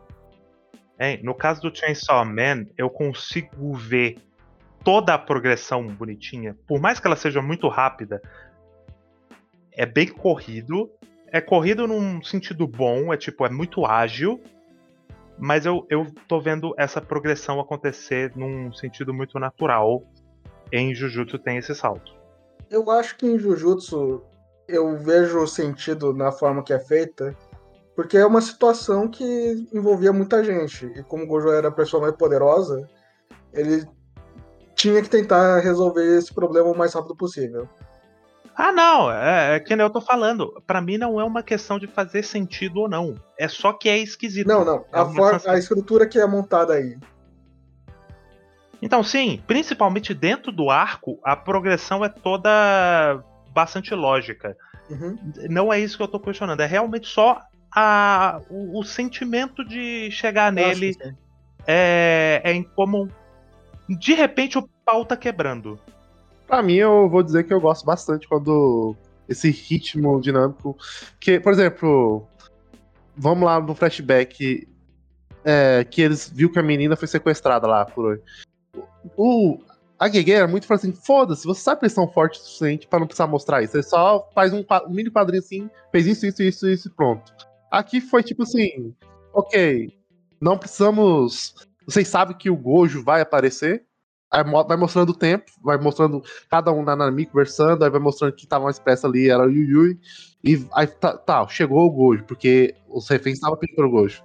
Hein, 1.03 1.21
no 1.25 1.35
caso 1.35 1.61
do 1.63 1.77
Chainsaw 1.77 2.25
Man, 2.25 2.67
eu 2.79 2.89
consigo 2.89 3.75
ver 3.75 4.19
toda 4.85 5.15
a 5.15 5.19
progressão 5.19 5.87
bonitinha, 5.87 6.57
por 6.65 6.81
mais 6.81 7.01
que 7.01 7.07
ela 7.09 7.17
seja 7.17 7.43
muito 7.43 7.67
rápida, 7.67 8.23
é 9.73 9.85
bem 9.85 10.07
corrido. 10.07 10.89
É 11.33 11.41
corrido 11.41 11.89
num 11.89 12.22
sentido 12.22 12.68
bom, 12.68 13.12
é 13.12 13.16
tipo, 13.16 13.47
é 13.47 13.49
muito 13.49 13.87
ágil. 13.87 14.39
Mas 15.39 15.64
eu, 15.64 15.87
eu 15.89 16.07
tô 16.28 16.41
vendo 16.41 16.74
essa 16.76 17.01
progressão 17.01 17.59
acontecer 17.59 18.30
num 18.37 18.72
sentido 18.72 19.14
muito 19.14 19.39
natural. 19.39 20.05
Em 20.70 20.95
Jujutsu 20.95 21.39
tem 21.39 21.57
esse 21.57 21.74
salto. 21.74 22.12
Eu 22.70 22.91
acho 22.91 23.16
que 23.16 23.26
em 23.26 23.39
Jujutsu 23.39 24.22
eu 24.68 24.97
vejo 24.99 25.41
o 25.41 25.47
sentido 25.47 26.12
na 26.12 26.30
forma 26.30 26.62
que 26.62 26.72
é 26.72 26.78
feita, 26.78 27.37
porque 27.97 28.16
é 28.16 28.26
uma 28.26 28.41
situação 28.41 29.09
que 29.09 29.68
envolvia 29.72 30.12
muita 30.12 30.45
gente. 30.45 30.87
E 30.87 31.03
como 31.03 31.24
o 31.24 31.26
Gojo 31.26 31.51
era 31.51 31.68
a 31.68 31.72
pessoa 31.72 32.03
mais 32.03 32.14
poderosa, 32.14 32.89
ele 33.53 33.85
tinha 34.74 35.03
que 35.03 35.09
tentar 35.09 35.61
resolver 35.61 36.18
esse 36.18 36.33
problema 36.33 36.70
o 36.70 36.76
mais 36.76 36.95
rápido 36.95 37.16
possível. 37.16 37.68
Ah, 38.55 38.73
não, 38.73 39.11
é, 39.11 39.57
é 39.57 39.61
que 39.61 39.75
nem 39.75 39.85
eu 39.85 39.91
tô 39.91 40.01
falando. 40.01 40.63
Pra 40.67 40.81
mim 40.81 40.99
não 40.99 41.21
é 41.21 41.25
uma 41.25 41.43
questão 41.43 41.79
de 41.79 41.87
fazer 41.87 42.23
sentido 42.23 42.81
ou 42.81 42.89
não. 42.89 43.15
É 43.39 43.49
só 43.49 43.73
que 43.73 43.89
é 43.89 43.99
esquisito. 43.99 44.47
Não, 44.47 44.65
não. 44.65 44.85
É 44.93 45.49
A, 45.49 45.53
a 45.53 45.59
estrutura 45.59 46.07
que 46.07 46.19
é 46.19 46.27
montada 46.27 46.75
aí. 46.75 46.99
Então, 48.83 49.03
sim, 49.03 49.41
principalmente 49.47 50.13
dentro 50.13 50.51
do 50.51 50.69
arco, 50.69 51.19
a 51.23 51.37
progressão 51.37 52.05
é 52.05 52.09
toda 52.09 53.23
bastante 53.53 53.95
lógica. 53.95 54.57
Uhum. 54.91 55.17
Não 55.49 55.73
é 55.73 55.79
isso 55.79 55.97
que 55.97 56.03
eu 56.03 56.09
tô 56.09 56.19
questionando, 56.19 56.61
é 56.61 56.67
realmente 56.67 57.07
só 57.07 57.41
a, 57.75 58.41
o, 58.51 58.81
o 58.81 58.85
sentimento 58.85 59.65
de 59.65 60.11
chegar 60.11 60.53
nele 60.53 60.95
que 60.95 61.05
sim. 61.05 61.17
é, 61.67 62.41
é 62.45 62.53
incomum. 62.53 63.09
De 63.89 64.15
repente 64.15 64.59
o 64.59 64.69
pau 64.85 65.05
tá 65.05 65.17
quebrando. 65.17 65.79
Pra 66.53 66.61
mim, 66.61 66.75
eu 66.75 67.09
vou 67.09 67.23
dizer 67.23 67.45
que 67.45 67.55
eu 67.55 67.59
gosto 67.59 67.83
bastante 67.87 68.29
quando 68.29 68.95
esse 69.27 69.51
ritmo 69.51 70.21
dinâmico. 70.21 70.77
Que, 71.19 71.41
por 71.41 71.51
exemplo, 71.51 72.29
vamos 73.17 73.47
lá 73.47 73.59
no 73.59 73.75
flashback 73.75 74.69
é, 75.47 75.83
que 75.83 76.03
eles 76.03 76.29
viu 76.29 76.53
que 76.53 76.59
a 76.59 76.63
menina 76.63 76.95
foi 76.95 77.09
sequestrada 77.09 77.67
lá 77.67 77.87
por. 77.87 78.21
O, 79.17 79.61
a 79.99 80.11
Gege 80.11 80.31
era 80.31 80.47
muito 80.47 80.71
assim: 80.71 80.93
foda-se, 80.93 81.47
você 81.47 81.63
sabe 81.63 81.79
que 81.79 81.87
eles 81.87 81.95
são 81.95 82.07
fortes 82.07 82.43
o 82.43 82.45
suficiente 82.45 82.87
pra 82.87 83.01
não 83.01 83.07
precisar 83.07 83.29
mostrar 83.29 83.63
isso. 83.63 83.79
Ele 83.79 83.83
só 83.83 84.29
faz 84.35 84.53
um, 84.53 84.63
um 84.87 84.91
mini 84.91 85.11
quadrinho 85.11 85.43
assim, 85.43 85.71
fez 85.91 86.07
isso, 86.07 86.27
isso, 86.27 86.43
isso, 86.43 86.69
isso 86.69 86.89
e 86.89 86.91
pronto. 86.91 87.33
Aqui 87.71 87.99
foi 87.99 88.23
tipo 88.23 88.43
assim: 88.43 88.95
ok, 89.33 89.91
não 90.39 90.59
precisamos 90.59 91.55
Vocês 91.87 92.09
sabem 92.09 92.37
que 92.37 92.51
o 92.51 92.57
Gojo 92.59 93.03
vai 93.03 93.23
aparecer. 93.23 93.87
Vai 94.33 94.76
mostrando 94.78 95.11
o 95.11 95.14
tempo, 95.14 95.45
vai 95.62 95.76
mostrando 95.76 96.22
cada 96.49 96.72
um 96.72 96.83
na 96.83 96.97
Nami 96.97 97.26
conversando, 97.26 97.85
aí 97.85 97.91
vai 97.91 98.01
mostrando 98.01 98.33
que 98.33 98.47
tava 98.47 98.64
mais 98.64 98.76
expressa 98.76 99.07
ali, 99.07 99.28
era 99.28 99.45
o 99.47 99.51
Yu 99.51 99.89
Yu. 99.91 99.99
E 100.43 100.66
aí 100.72 100.87
tá, 100.87 101.16
tá, 101.18 101.47
chegou 101.49 101.85
o 101.85 101.91
Gojo, 101.91 102.24
porque 102.24 102.74
os 102.89 103.09
reféns 103.09 103.35
estavam 103.35 103.59
pedindo 103.59 103.76
pelo 103.76 103.91
Gojo. 103.91 104.22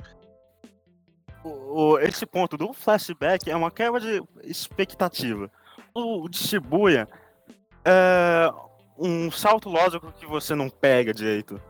O- 1.43 1.49
o- 1.93 1.99
esse 1.99 2.25
ponto 2.25 2.55
do 2.57 2.71
flashback 2.73 3.49
é 3.49 3.55
uma 3.55 3.69
quebra 3.69 3.99
de 3.99 4.23
expectativa. 4.43 5.51
O 5.93 6.27
de 6.29 6.37
Shibuya 6.37 7.07
é 7.83 8.49
um 8.97 9.29
salto 9.29 9.69
lógico 9.69 10.11
que 10.13 10.25
você 10.25 10.55
não 10.55 10.69
pega 10.69 11.13
direito. 11.13 11.61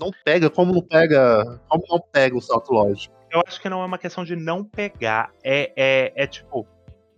Não 0.00 0.10
pega, 0.24 0.48
como 0.48 0.72
não 0.72 0.82
pega. 0.82 1.60
Como 1.68 1.82
não 1.88 2.00
pega 2.00 2.36
o 2.36 2.40
salto 2.40 2.72
lógico? 2.72 3.14
Eu 3.30 3.42
acho 3.46 3.60
que 3.60 3.68
não 3.68 3.82
é 3.82 3.84
uma 3.84 3.98
questão 3.98 4.24
de 4.24 4.36
não 4.36 4.62
pegar. 4.62 5.30
É, 5.42 5.72
é, 5.76 6.12
é 6.22 6.26
tipo, 6.26 6.66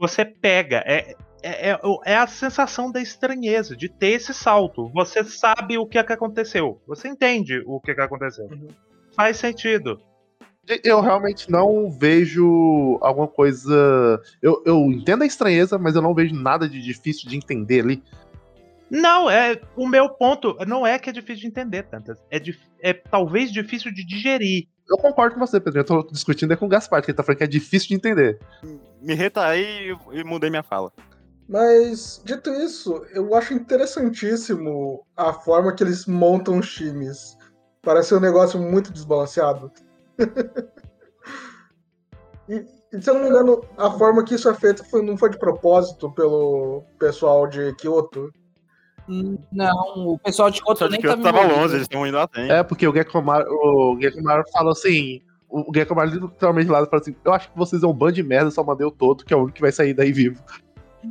você 0.00 0.24
pega. 0.24 0.82
É, 0.86 1.14
é, 1.42 1.70
é, 1.70 1.80
é 2.06 2.16
a 2.16 2.26
sensação 2.26 2.90
da 2.90 3.00
estranheza, 3.00 3.76
de 3.76 3.88
ter 3.88 4.12
esse 4.12 4.32
salto. 4.32 4.88
Você 4.94 5.22
sabe 5.24 5.78
o 5.78 5.86
que 5.86 5.98
é 5.98 6.02
que 6.02 6.12
aconteceu. 6.12 6.80
Você 6.86 7.08
entende 7.08 7.62
o 7.66 7.80
que 7.80 7.90
é 7.90 7.94
que 7.94 8.00
aconteceu. 8.00 8.46
Uhum. 8.46 8.68
Faz 9.14 9.36
sentido. 9.36 10.00
Eu 10.84 11.00
realmente 11.00 11.50
não 11.50 11.90
vejo 11.90 12.98
alguma 13.00 13.26
coisa. 13.26 14.20
Eu, 14.40 14.62
eu 14.64 14.78
entendo 14.90 15.22
a 15.22 15.26
estranheza, 15.26 15.78
mas 15.78 15.96
eu 15.96 16.02
não 16.02 16.14
vejo 16.14 16.34
nada 16.34 16.68
de 16.68 16.80
difícil 16.80 17.28
de 17.28 17.36
entender 17.36 17.80
ali. 17.80 18.02
Não, 18.90 19.30
é 19.30 19.60
o 19.76 19.86
meu 19.86 20.08
ponto 20.08 20.56
não 20.66 20.86
é 20.86 20.98
que 20.98 21.08
é 21.08 21.12
difícil 21.12 21.42
de 21.42 21.46
entender, 21.46 21.84
tantas. 21.84 22.18
É, 22.30 22.38
dif- 22.38 22.68
é 22.80 22.92
talvez 22.92 23.52
difícil 23.52 23.92
de 23.92 24.04
digerir. 24.04 24.66
Eu 24.88 24.98
concordo 24.98 25.34
com 25.34 25.40
você, 25.40 25.60
Pedro. 25.60 25.80
Eu 25.80 25.84
tô 25.84 26.02
discutindo 26.02 26.52
é 26.52 26.56
com 26.56 26.66
o 26.66 26.68
Gaspar, 26.68 27.00
que 27.02 27.10
ele 27.10 27.16
tá 27.16 27.22
falando 27.22 27.38
que 27.38 27.44
é 27.44 27.48
difícil 27.48 27.88
de 27.88 27.94
entender. 27.94 28.38
Me 29.00 29.14
retraí 29.14 29.90
e, 29.90 30.20
e 30.20 30.24
mudei 30.24 30.50
minha 30.50 30.62
fala. 30.62 30.92
Mas, 31.48 32.22
dito 32.24 32.50
isso, 32.50 33.04
eu 33.12 33.34
acho 33.34 33.54
interessantíssimo 33.54 35.04
a 35.16 35.32
forma 35.32 35.74
que 35.74 35.82
eles 35.82 36.06
montam 36.06 36.58
os 36.58 36.72
times. 36.72 37.36
Parece 37.82 38.14
um 38.14 38.20
negócio 38.20 38.60
muito 38.60 38.92
desbalanceado. 38.92 39.72
e, 42.48 42.64
e, 42.92 43.02
se 43.02 43.10
eu 43.10 43.14
não 43.14 43.22
me 43.22 43.28
engano, 43.28 43.64
a 43.76 43.90
forma 43.90 44.22
que 44.22 44.36
isso 44.36 44.48
é 44.48 44.54
feito 44.54 44.88
foi- 44.88 45.02
não 45.02 45.16
foi 45.16 45.30
de 45.30 45.38
propósito 45.38 46.12
pelo 46.12 46.84
pessoal 46.98 47.48
de 47.48 47.74
Kyoto. 47.74 48.32
Não, 49.50 50.06
o 50.06 50.18
pessoal 50.20 50.50
de 50.50 50.60
de 50.60 50.88
nem 50.88 51.00
que 51.00 51.06
eu 51.08 51.16
tá 51.16 51.32
tava 51.32 51.42
longe, 51.42 51.74
eles 51.74 51.82
estão 51.82 52.06
indo 52.06 52.18
até. 52.18 52.60
É, 52.60 52.62
porque 52.62 52.86
o 52.86 52.94
Gekkomaru, 52.94 53.50
o 53.50 53.98
Gekkomaru 54.00 54.44
falou 54.52 54.70
assim. 54.70 55.20
O 55.50 55.72
Gekkomaru 55.74 56.10
literalmente 56.10 56.68
lá 56.70 56.84
falou 56.86 57.00
assim: 57.00 57.14
Eu 57.24 57.32
acho 57.32 57.50
que 57.50 57.58
vocês 57.58 57.82
é 57.82 57.86
um 57.86 57.92
bando 57.92 58.12
de 58.12 58.22
merda, 58.22 58.50
só 58.50 58.62
mandei 58.62 58.86
o 58.86 58.90
todo, 58.90 59.24
que 59.24 59.34
é 59.34 59.36
o 59.36 59.40
único 59.40 59.54
que 59.56 59.60
vai 59.60 59.72
sair 59.72 59.92
daí 59.94 60.12
vivo. 60.12 60.42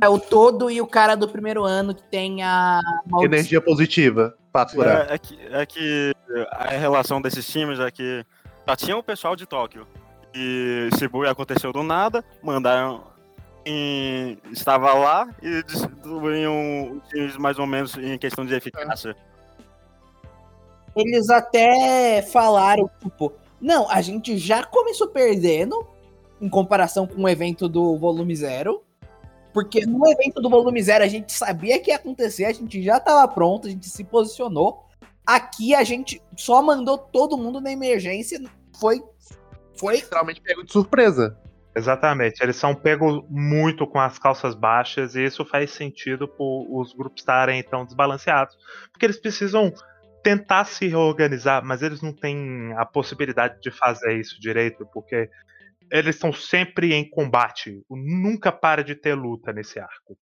É 0.00 0.08
o 0.08 0.18
todo 0.18 0.70
e 0.70 0.80
o 0.80 0.86
cara 0.86 1.16
do 1.16 1.28
primeiro 1.28 1.64
ano 1.64 1.94
que 1.94 2.02
tem 2.04 2.42
a 2.42 2.80
maldição. 3.06 3.24
Energia 3.34 3.60
positiva 3.60 4.34
pra 4.52 4.62
aturar. 4.62 5.06
É, 5.10 5.14
é 5.14 5.18
que, 5.18 5.38
é 5.50 5.66
que 5.66 6.14
a 6.52 6.68
relação 6.68 7.20
desses 7.20 7.46
times 7.46 7.78
é 7.80 7.90
que 7.90 8.24
já 8.66 8.76
tinha 8.76 8.96
o 8.96 9.02
pessoal 9.02 9.34
de 9.36 9.46
Tóquio. 9.46 9.86
E 10.32 10.88
Shibuya 10.96 11.32
aconteceu 11.32 11.72
do 11.72 11.82
nada, 11.82 12.24
mandaram. 12.42 13.02
em- 13.66 14.38
estava 14.52 14.94
lá 14.94 15.28
e 15.42 15.62
distribuíam 15.64 16.92
os 16.92 17.08
times 17.08 17.36
mais 17.36 17.58
ou 17.58 17.66
menos 17.66 17.94
em 17.98 18.16
questão 18.16 18.46
de 18.46 18.54
eficácia. 18.54 19.14
Eles 20.96 21.30
até 21.30 22.22
falaram, 22.32 22.88
tipo, 23.02 23.32
não, 23.60 23.88
a 23.90 24.00
gente 24.00 24.38
já 24.38 24.64
começou 24.64 25.08
perdendo 25.08 25.86
em 26.40 26.48
comparação 26.48 27.06
com 27.06 27.22
o 27.22 27.28
evento 27.28 27.68
do 27.68 27.96
volume 27.96 28.34
zero. 28.34 28.82
Porque 29.52 29.84
no 29.84 30.08
evento 30.08 30.40
do 30.40 30.48
volume 30.48 30.80
zero 30.82 31.04
a 31.04 31.08
gente 31.08 31.32
sabia 31.32 31.78
que 31.80 31.90
ia 31.90 31.96
acontecer, 31.96 32.44
a 32.44 32.52
gente 32.52 32.80
já 32.82 33.00
tava 33.00 33.26
pronto, 33.32 33.66
a 33.66 33.70
gente 33.70 33.88
se 33.88 34.04
posicionou. 34.04 34.86
Aqui 35.26 35.74
a 35.74 35.82
gente 35.82 36.22
só 36.36 36.62
mandou 36.62 36.96
todo 36.96 37.36
mundo 37.36 37.60
na 37.60 37.70
emergência. 37.70 38.40
Foi. 38.78 39.02
Foi. 39.76 39.96
Literalmente 39.96 40.40
pego 40.40 40.64
de 40.64 40.72
surpresa. 40.72 41.36
Exatamente. 41.74 42.42
Eles 42.42 42.56
são 42.56 42.74
pegos 42.74 43.22
muito 43.28 43.86
com 43.86 43.98
as 43.98 44.18
calças 44.18 44.54
baixas 44.54 45.14
e 45.14 45.24
isso 45.24 45.44
faz 45.44 45.70
sentido 45.70 46.26
por 46.26 46.66
os 46.70 46.92
grupos 46.92 47.22
estarem 47.22 47.62
tão 47.62 47.84
desbalanceados. 47.84 48.56
Porque 48.92 49.06
eles 49.06 49.20
precisam 49.20 49.72
tentar 50.22 50.64
se 50.64 50.86
reorganizar, 50.86 51.64
mas 51.64 51.82
eles 51.82 52.00
não 52.02 52.12
têm 52.12 52.72
a 52.76 52.84
possibilidade 52.84 53.60
de 53.60 53.70
fazer 53.70 54.18
isso 54.18 54.40
direito, 54.40 54.86
porque 54.92 55.28
eles 55.90 56.14
estão 56.14 56.32
sempre 56.32 56.92
em 56.94 57.08
combate. 57.08 57.82
Nunca 57.90 58.52
para 58.52 58.84
de 58.84 58.94
ter 58.94 59.14
luta 59.14 59.52
nesse 59.52 59.78
arco. 59.78 60.16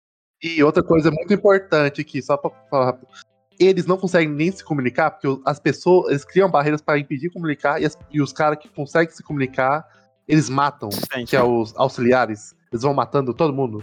E 0.43 0.63
outra 0.63 0.83
coisa 0.83 1.11
muito 1.11 1.33
importante 1.33 2.01
aqui, 2.01 2.21
só 2.23 2.37
pra 2.37 2.51
falar 2.71 2.87
rápido. 2.87 3.09
Eles 3.59 3.87
não 3.87 3.97
conseguem 3.97 4.29
nem 4.29 4.53
se 4.53 4.63
comunicar, 4.63 5.11
porque 5.11 5.43
as 5.47 5.59
pessoas, 5.59 6.11
eles 6.11 6.25
criam 6.25 6.51
barreiras 6.51 6.83
para 6.83 6.99
impedir 6.99 7.31
comunicar, 7.31 7.81
e, 7.81 7.87
as- 7.87 7.99
e 8.11 8.21
os 8.21 8.33
caras 8.33 8.59
que 8.59 8.69
conseguem 8.69 9.15
se 9.15 9.23
comunicar, 9.23 9.85
eles 10.29 10.49
matam, 10.51 10.89
Assistente. 10.91 11.31
que 11.31 11.37
é 11.37 11.43
os 11.43 11.75
auxiliares. 11.77 12.55
Eles 12.71 12.83
vão 12.83 12.93
matando 12.93 13.33
todo 13.33 13.55
mundo. 13.55 13.83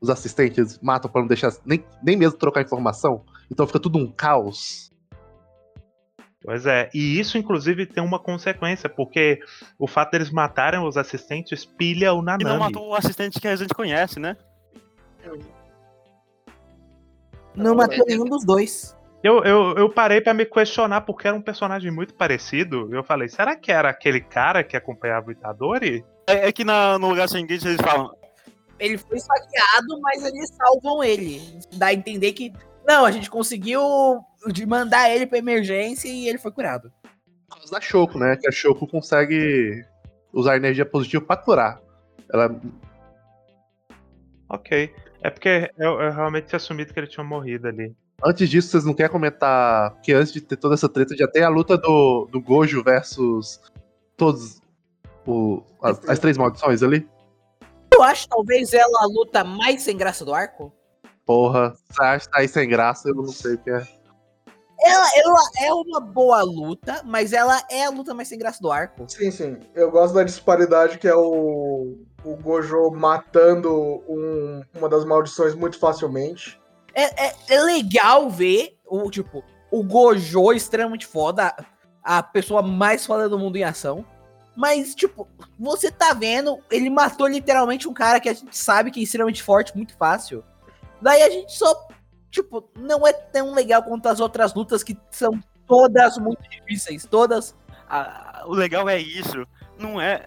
Os 0.00 0.08
assistentes 0.08 0.58
eles 0.58 0.78
matam 0.80 1.10
pra 1.10 1.20
não 1.20 1.28
deixar 1.28 1.52
nem, 1.64 1.84
nem 2.02 2.16
mesmo 2.16 2.38
trocar 2.38 2.62
informação. 2.62 3.24
Então 3.50 3.66
fica 3.66 3.80
tudo 3.80 3.98
um 3.98 4.10
caos. 4.10 4.89
Pois 6.50 6.66
é, 6.66 6.90
e 6.92 7.20
isso 7.20 7.38
inclusive 7.38 7.86
tem 7.86 8.02
uma 8.02 8.18
consequência, 8.18 8.88
porque 8.88 9.38
o 9.78 9.86
fato 9.86 10.10
deles 10.10 10.32
matarem 10.32 10.80
os 10.84 10.96
assistentes 10.96 11.64
pilha 11.64 12.12
o 12.12 12.16
E 12.16 12.18
não 12.18 12.22
Nanami. 12.24 12.58
matou 12.58 12.88
o 12.88 12.94
assistente 12.96 13.38
que 13.38 13.46
a 13.46 13.54
gente 13.54 13.72
conhece, 13.72 14.18
né? 14.18 14.36
Não 17.54 17.76
matou 17.76 18.04
nenhum 18.04 18.24
dos 18.24 18.44
dois. 18.44 18.96
Eu, 19.22 19.44
eu, 19.44 19.76
eu 19.76 19.88
parei 19.88 20.20
pra 20.20 20.34
me 20.34 20.44
questionar 20.44 21.02
porque 21.02 21.28
era 21.28 21.36
um 21.36 21.40
personagem 21.40 21.92
muito 21.92 22.14
parecido. 22.14 22.92
Eu 22.92 23.04
falei, 23.04 23.28
será 23.28 23.54
que 23.54 23.70
era 23.70 23.88
aquele 23.88 24.20
cara 24.20 24.64
que 24.64 24.76
acompanhava 24.76 25.28
o 25.28 25.30
Itadori? 25.30 26.04
É, 26.26 26.48
é 26.48 26.52
que 26.52 26.64
na- 26.64 26.98
no 26.98 27.10
lugar 27.10 27.28
sem 27.28 27.44
eles 27.48 27.76
falam. 27.80 28.12
Ele 28.76 28.98
foi 28.98 29.18
esfaqueado, 29.18 30.00
mas 30.02 30.24
eles 30.24 30.50
salvam 30.56 31.04
ele. 31.04 31.40
Dá 31.74 31.86
a 31.86 31.94
entender 31.94 32.32
que. 32.32 32.52
Não, 32.84 33.04
a 33.04 33.12
gente 33.12 33.30
conseguiu 33.30 34.20
de 34.48 34.64
mandar 34.66 35.10
ele 35.10 35.26
pra 35.26 35.38
emergência 35.38 36.08
e 36.08 36.28
ele 36.28 36.38
foi 36.38 36.50
curado. 36.52 36.92
Por 37.48 37.56
causa 37.56 37.70
da 37.72 37.80
Shoko, 37.80 38.18
né? 38.18 38.36
Que 38.36 38.48
a 38.48 38.52
Shoko 38.52 38.86
consegue 38.86 39.84
usar 40.32 40.56
energia 40.56 40.86
positiva 40.86 41.24
pra 41.24 41.36
curar. 41.36 41.80
Ela 42.32 42.54
Ok. 44.48 44.92
É 45.22 45.30
porque 45.30 45.70
eu, 45.78 46.00
eu 46.00 46.12
realmente 46.12 46.46
tinha 46.46 46.56
assumido 46.56 46.92
que 46.92 46.98
ele 47.00 47.06
tinha 47.06 47.22
morrido 47.24 47.68
ali. 47.68 47.94
Antes 48.24 48.48
disso, 48.48 48.68
vocês 48.68 48.84
não 48.84 48.94
querem 48.94 49.10
comentar 49.12 49.98
que 50.02 50.12
antes 50.12 50.32
de 50.32 50.40
ter 50.40 50.56
toda 50.56 50.74
essa 50.74 50.88
treta 50.88 51.16
já 51.16 51.26
tem 51.28 51.42
a 51.42 51.48
luta 51.48 51.76
do, 51.78 52.26
do 52.30 52.40
Gojo 52.40 52.82
versus 52.82 53.60
todos 54.16 54.60
o- 55.26 55.62
as, 55.82 56.06
as 56.08 56.18
três 56.18 56.36
maldições 56.36 56.82
ali? 56.82 57.08
Eu 57.92 58.02
acho 58.02 58.28
talvez 58.28 58.72
ela 58.72 59.02
a 59.02 59.06
luta 59.06 59.44
mais 59.44 59.82
sem 59.82 59.96
graça 59.96 60.24
do 60.24 60.34
arco. 60.34 60.72
Porra, 61.24 61.74
você 61.88 62.02
acha 62.02 62.26
que 62.26 62.32
tá 62.32 62.38
aí 62.40 62.48
sem 62.48 62.68
graça? 62.68 63.08
Eu 63.08 63.14
não 63.14 63.26
sei 63.28 63.54
o 63.54 63.58
que 63.58 63.70
é. 63.70 63.86
Ela, 64.82 65.06
ela 65.16 65.40
é 65.60 65.72
uma 65.74 66.00
boa 66.00 66.42
luta, 66.42 67.02
mas 67.04 67.32
ela 67.32 67.62
é 67.70 67.84
a 67.84 67.90
luta 67.90 68.14
mais 68.14 68.28
sem 68.28 68.38
graça 68.38 68.60
do 68.60 68.70
arco. 68.72 69.04
Sim, 69.08 69.30
sim. 69.30 69.58
Eu 69.74 69.90
gosto 69.90 70.14
da 70.14 70.22
disparidade 70.24 70.98
que 70.98 71.06
é 71.08 71.14
o, 71.14 71.98
o 72.24 72.36
Gojo 72.36 72.90
matando 72.90 73.72
um- 74.08 74.62
uma 74.76 74.88
das 74.88 75.04
maldições 75.04 75.54
muito 75.54 75.78
facilmente. 75.78 76.58
É, 76.94 77.26
é, 77.26 77.34
é 77.50 77.60
legal 77.60 78.28
ver 78.30 78.78
o 78.86 79.10
tipo, 79.10 79.44
o 79.70 79.82
Gojo 79.84 80.52
extremamente 80.52 81.06
foda, 81.06 81.54
a, 82.02 82.18
a 82.18 82.22
pessoa 82.22 82.62
mais 82.62 83.04
foda 83.06 83.28
do 83.28 83.38
mundo 83.38 83.56
em 83.56 83.64
ação. 83.64 84.04
Mas, 84.56 84.94
tipo, 84.94 85.28
você 85.58 85.90
tá 85.90 86.12
vendo, 86.12 86.58
ele 86.70 86.90
matou 86.90 87.26
literalmente 87.26 87.88
um 87.88 87.94
cara 87.94 88.18
que 88.20 88.28
a 88.28 88.32
gente 88.34 88.56
sabe 88.56 88.90
que 88.90 89.00
é 89.00 89.02
extremamente 89.02 89.42
forte, 89.42 89.74
muito 89.76 89.96
fácil. 89.96 90.42
Daí 91.00 91.22
a 91.22 91.30
gente 91.30 91.52
só, 91.56 91.86
tipo, 92.30 92.70
não 92.78 93.06
é 93.06 93.12
tão 93.12 93.52
legal 93.54 93.82
quanto 93.82 94.06
as 94.06 94.20
outras 94.20 94.54
lutas 94.54 94.82
que 94.82 94.96
são 95.10 95.38
todas 95.66 96.18
muito 96.18 96.42
difíceis, 96.48 97.04
todas. 97.06 97.54
"Ah, 97.88 98.44
o 98.46 98.54
legal 98.54 98.88
é 98.88 98.98
isso. 98.98 99.46
Não 99.78 100.00
é 100.00 100.26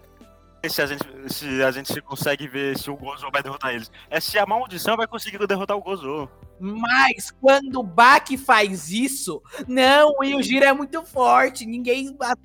se 0.68 0.80
a 0.80 0.86
gente 0.86 1.04
se 1.28 1.62
a 1.62 1.70
gente 1.70 2.00
consegue 2.00 2.48
ver 2.48 2.78
se 2.78 2.90
o 2.90 2.96
Gozo 2.96 3.30
vai 3.30 3.42
derrotar 3.42 3.74
eles. 3.74 3.90
É 4.10 4.20
se 4.20 4.38
a 4.38 4.46
maldição 4.46 4.96
vai 4.96 5.06
conseguir 5.06 5.44
derrotar 5.46 5.76
o 5.76 5.82
Gozo. 5.82 6.28
Mas 6.58 7.30
quando 7.40 7.80
o 7.80 7.82
Baki 7.82 8.38
faz 8.38 8.90
isso, 8.90 9.42
não, 9.66 10.14
o 10.18 10.24
Yujiro 10.24 10.64
é 10.64 10.72
muito 10.72 11.02
forte, 11.04 11.66
ninguém 11.66 12.14
bate 12.14 12.40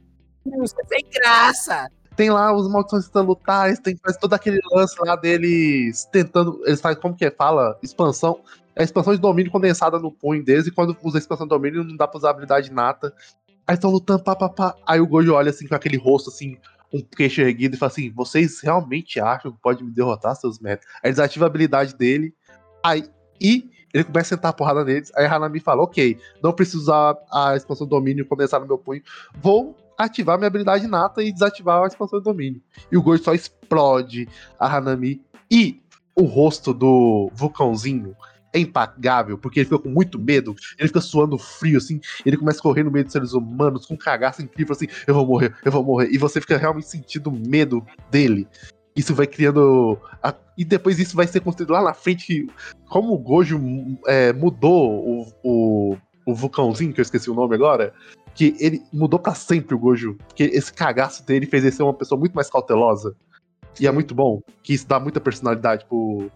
isso, 0.63 0.75
é 0.81 0.87
sem 0.87 1.09
graça. 1.11 1.89
Tem 2.15 2.29
lá 2.29 2.53
os 2.53 2.69
maldições 2.69 3.05
tentando 3.05 3.27
lutar, 3.29 3.67
eles 3.67 3.79
têm 3.79 3.95
faz 3.95 4.17
todo 4.17 4.33
aquele 4.33 4.59
lance 4.73 4.95
lá 4.99 5.15
deles 5.15 6.05
tentando. 6.11 6.61
Eles 6.65 6.81
fazem 6.81 7.01
como 7.01 7.15
que 7.15 7.25
é? 7.25 7.31
Fala? 7.31 7.77
Expansão. 7.81 8.41
É 8.79 8.83
expansão 8.83 9.13
de 9.13 9.19
domínio 9.19 9.51
condensada 9.51 9.99
no 9.99 10.09
punho 10.09 10.41
deles, 10.41 10.65
e 10.65 10.71
quando 10.71 10.95
usa 11.03 11.17
a 11.17 11.19
expansão 11.19 11.45
de 11.45 11.49
domínio 11.49 11.83
não 11.83 11.97
dá 11.97 12.07
pra 12.07 12.17
usar 12.17 12.29
habilidade 12.29 12.71
nata. 12.71 13.13
Aí 13.67 13.75
estão 13.75 13.91
lutando, 13.91 14.23
pá, 14.23 14.33
pá, 14.37 14.47
pá. 14.47 14.73
Aí 14.87 15.01
o 15.01 15.05
Gojo 15.05 15.33
olha 15.33 15.49
assim 15.49 15.67
com 15.67 15.75
aquele 15.75 15.97
rosto 15.97 16.29
assim, 16.29 16.57
um 16.93 17.01
queixo 17.01 17.41
erguido 17.41 17.75
e 17.75 17.77
fala 17.77 17.91
assim: 17.91 18.09
vocês 18.09 18.61
realmente 18.61 19.19
acham 19.19 19.51
que 19.51 19.57
pode 19.61 19.83
me 19.83 19.91
derrotar, 19.91 20.33
seus 20.37 20.59
merda? 20.59 20.81
Aí 21.03 21.11
desativa 21.11 21.43
a 21.43 21.47
habilidade 21.47 21.93
dele. 21.93 22.33
Aí, 22.81 23.03
e 23.41 23.69
ele 23.93 24.05
começa 24.05 24.33
a 24.33 24.37
sentar 24.37 24.51
a 24.51 24.53
porrada 24.53 24.85
neles. 24.85 25.11
Aí 25.13 25.25
a 25.25 25.35
Hanami 25.35 25.59
fala: 25.59 25.83
Ok, 25.83 26.17
não 26.41 26.53
preciso 26.53 26.83
usar 26.83 27.17
a 27.33 27.57
expansão 27.57 27.85
do 27.85 27.89
domínio 27.89 28.25
condensar 28.25 28.61
no 28.61 28.65
meu 28.65 28.77
punho. 28.77 29.01
Vou 29.41 29.75
ativar 29.97 30.37
minha 30.37 30.47
habilidade 30.47 30.87
nata 30.87 31.21
e 31.21 31.33
desativar 31.33 31.83
a 31.83 31.87
expansão 31.87 32.19
do 32.19 32.23
domínio. 32.23 32.61
E 32.89 32.95
o 32.95 33.03
Gojo 33.03 33.21
só 33.21 33.33
explode 33.33 34.25
a 34.57 34.73
Hanami. 34.73 35.21
E 35.51 35.81
o 36.15 36.23
rosto 36.23 36.73
do 36.73 37.29
vulcãozinho 37.33 38.15
é 38.53 38.59
impagável, 38.59 39.37
porque 39.37 39.59
ele 39.59 39.65
fica 39.65 39.79
com 39.79 39.89
muito 39.89 40.17
medo, 40.19 40.55
ele 40.77 40.87
fica 40.87 41.01
suando 41.01 41.37
frio, 41.37 41.77
assim, 41.77 41.99
ele 42.25 42.37
começa 42.37 42.59
a 42.59 42.61
correr 42.63 42.83
no 42.83 42.91
meio 42.91 43.03
dos 43.05 43.13
seres 43.13 43.33
humanos, 43.33 43.85
com 43.85 43.97
cagaço 43.97 44.41
incrível, 44.41 44.73
assim, 44.73 44.87
eu 45.05 45.13
vou 45.13 45.25
morrer, 45.25 45.53
eu 45.63 45.71
vou 45.71 45.83
morrer, 45.83 46.09
e 46.11 46.17
você 46.17 46.41
fica 46.41 46.57
realmente 46.57 46.87
sentindo 46.87 47.31
medo 47.31 47.85
dele. 48.09 48.47
Isso 48.95 49.13
vai 49.13 49.27
criando. 49.27 49.97
a- 50.21 50.33
E 50.57 50.65
depois 50.65 50.99
isso 50.99 51.15
vai 51.15 51.25
ser 51.27 51.39
construído 51.39 51.71
lá 51.71 51.81
na 51.81 51.93
frente, 51.93 52.47
como 52.89 53.13
o 53.13 53.17
Gojo 53.17 53.59
é, 54.07 54.33
mudou 54.33 54.91
o, 54.91 55.33
o, 55.43 55.97
o 56.25 56.35
vulcãozinho, 56.35 56.91
que 56.91 56.99
eu 56.99 57.03
esqueci 57.03 57.29
o 57.29 57.35
nome 57.35 57.55
agora, 57.55 57.93
que 58.35 58.55
ele 58.59 58.81
mudou 58.91 59.19
pra 59.19 59.35
sempre 59.35 59.75
o 59.75 59.79
Gojo, 59.79 60.15
porque 60.27 60.43
esse 60.43 60.73
cagaço 60.73 61.25
dele 61.25 61.45
fez 61.45 61.63
ele 61.63 61.71
ser 61.71 61.83
uma 61.83 61.93
pessoa 61.93 62.19
muito 62.19 62.33
mais 62.33 62.49
cautelosa. 62.49 63.15
E 63.79 63.87
é 63.87 63.91
muito 63.91 64.13
bom, 64.13 64.41
que 64.61 64.73
isso 64.73 64.85
dá 64.85 64.99
muita 64.99 65.21
personalidade 65.21 65.85
pro, 65.85 66.29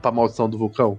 pra 0.00 0.12
maldição 0.12 0.48
do 0.48 0.56
vulcão. 0.58 0.96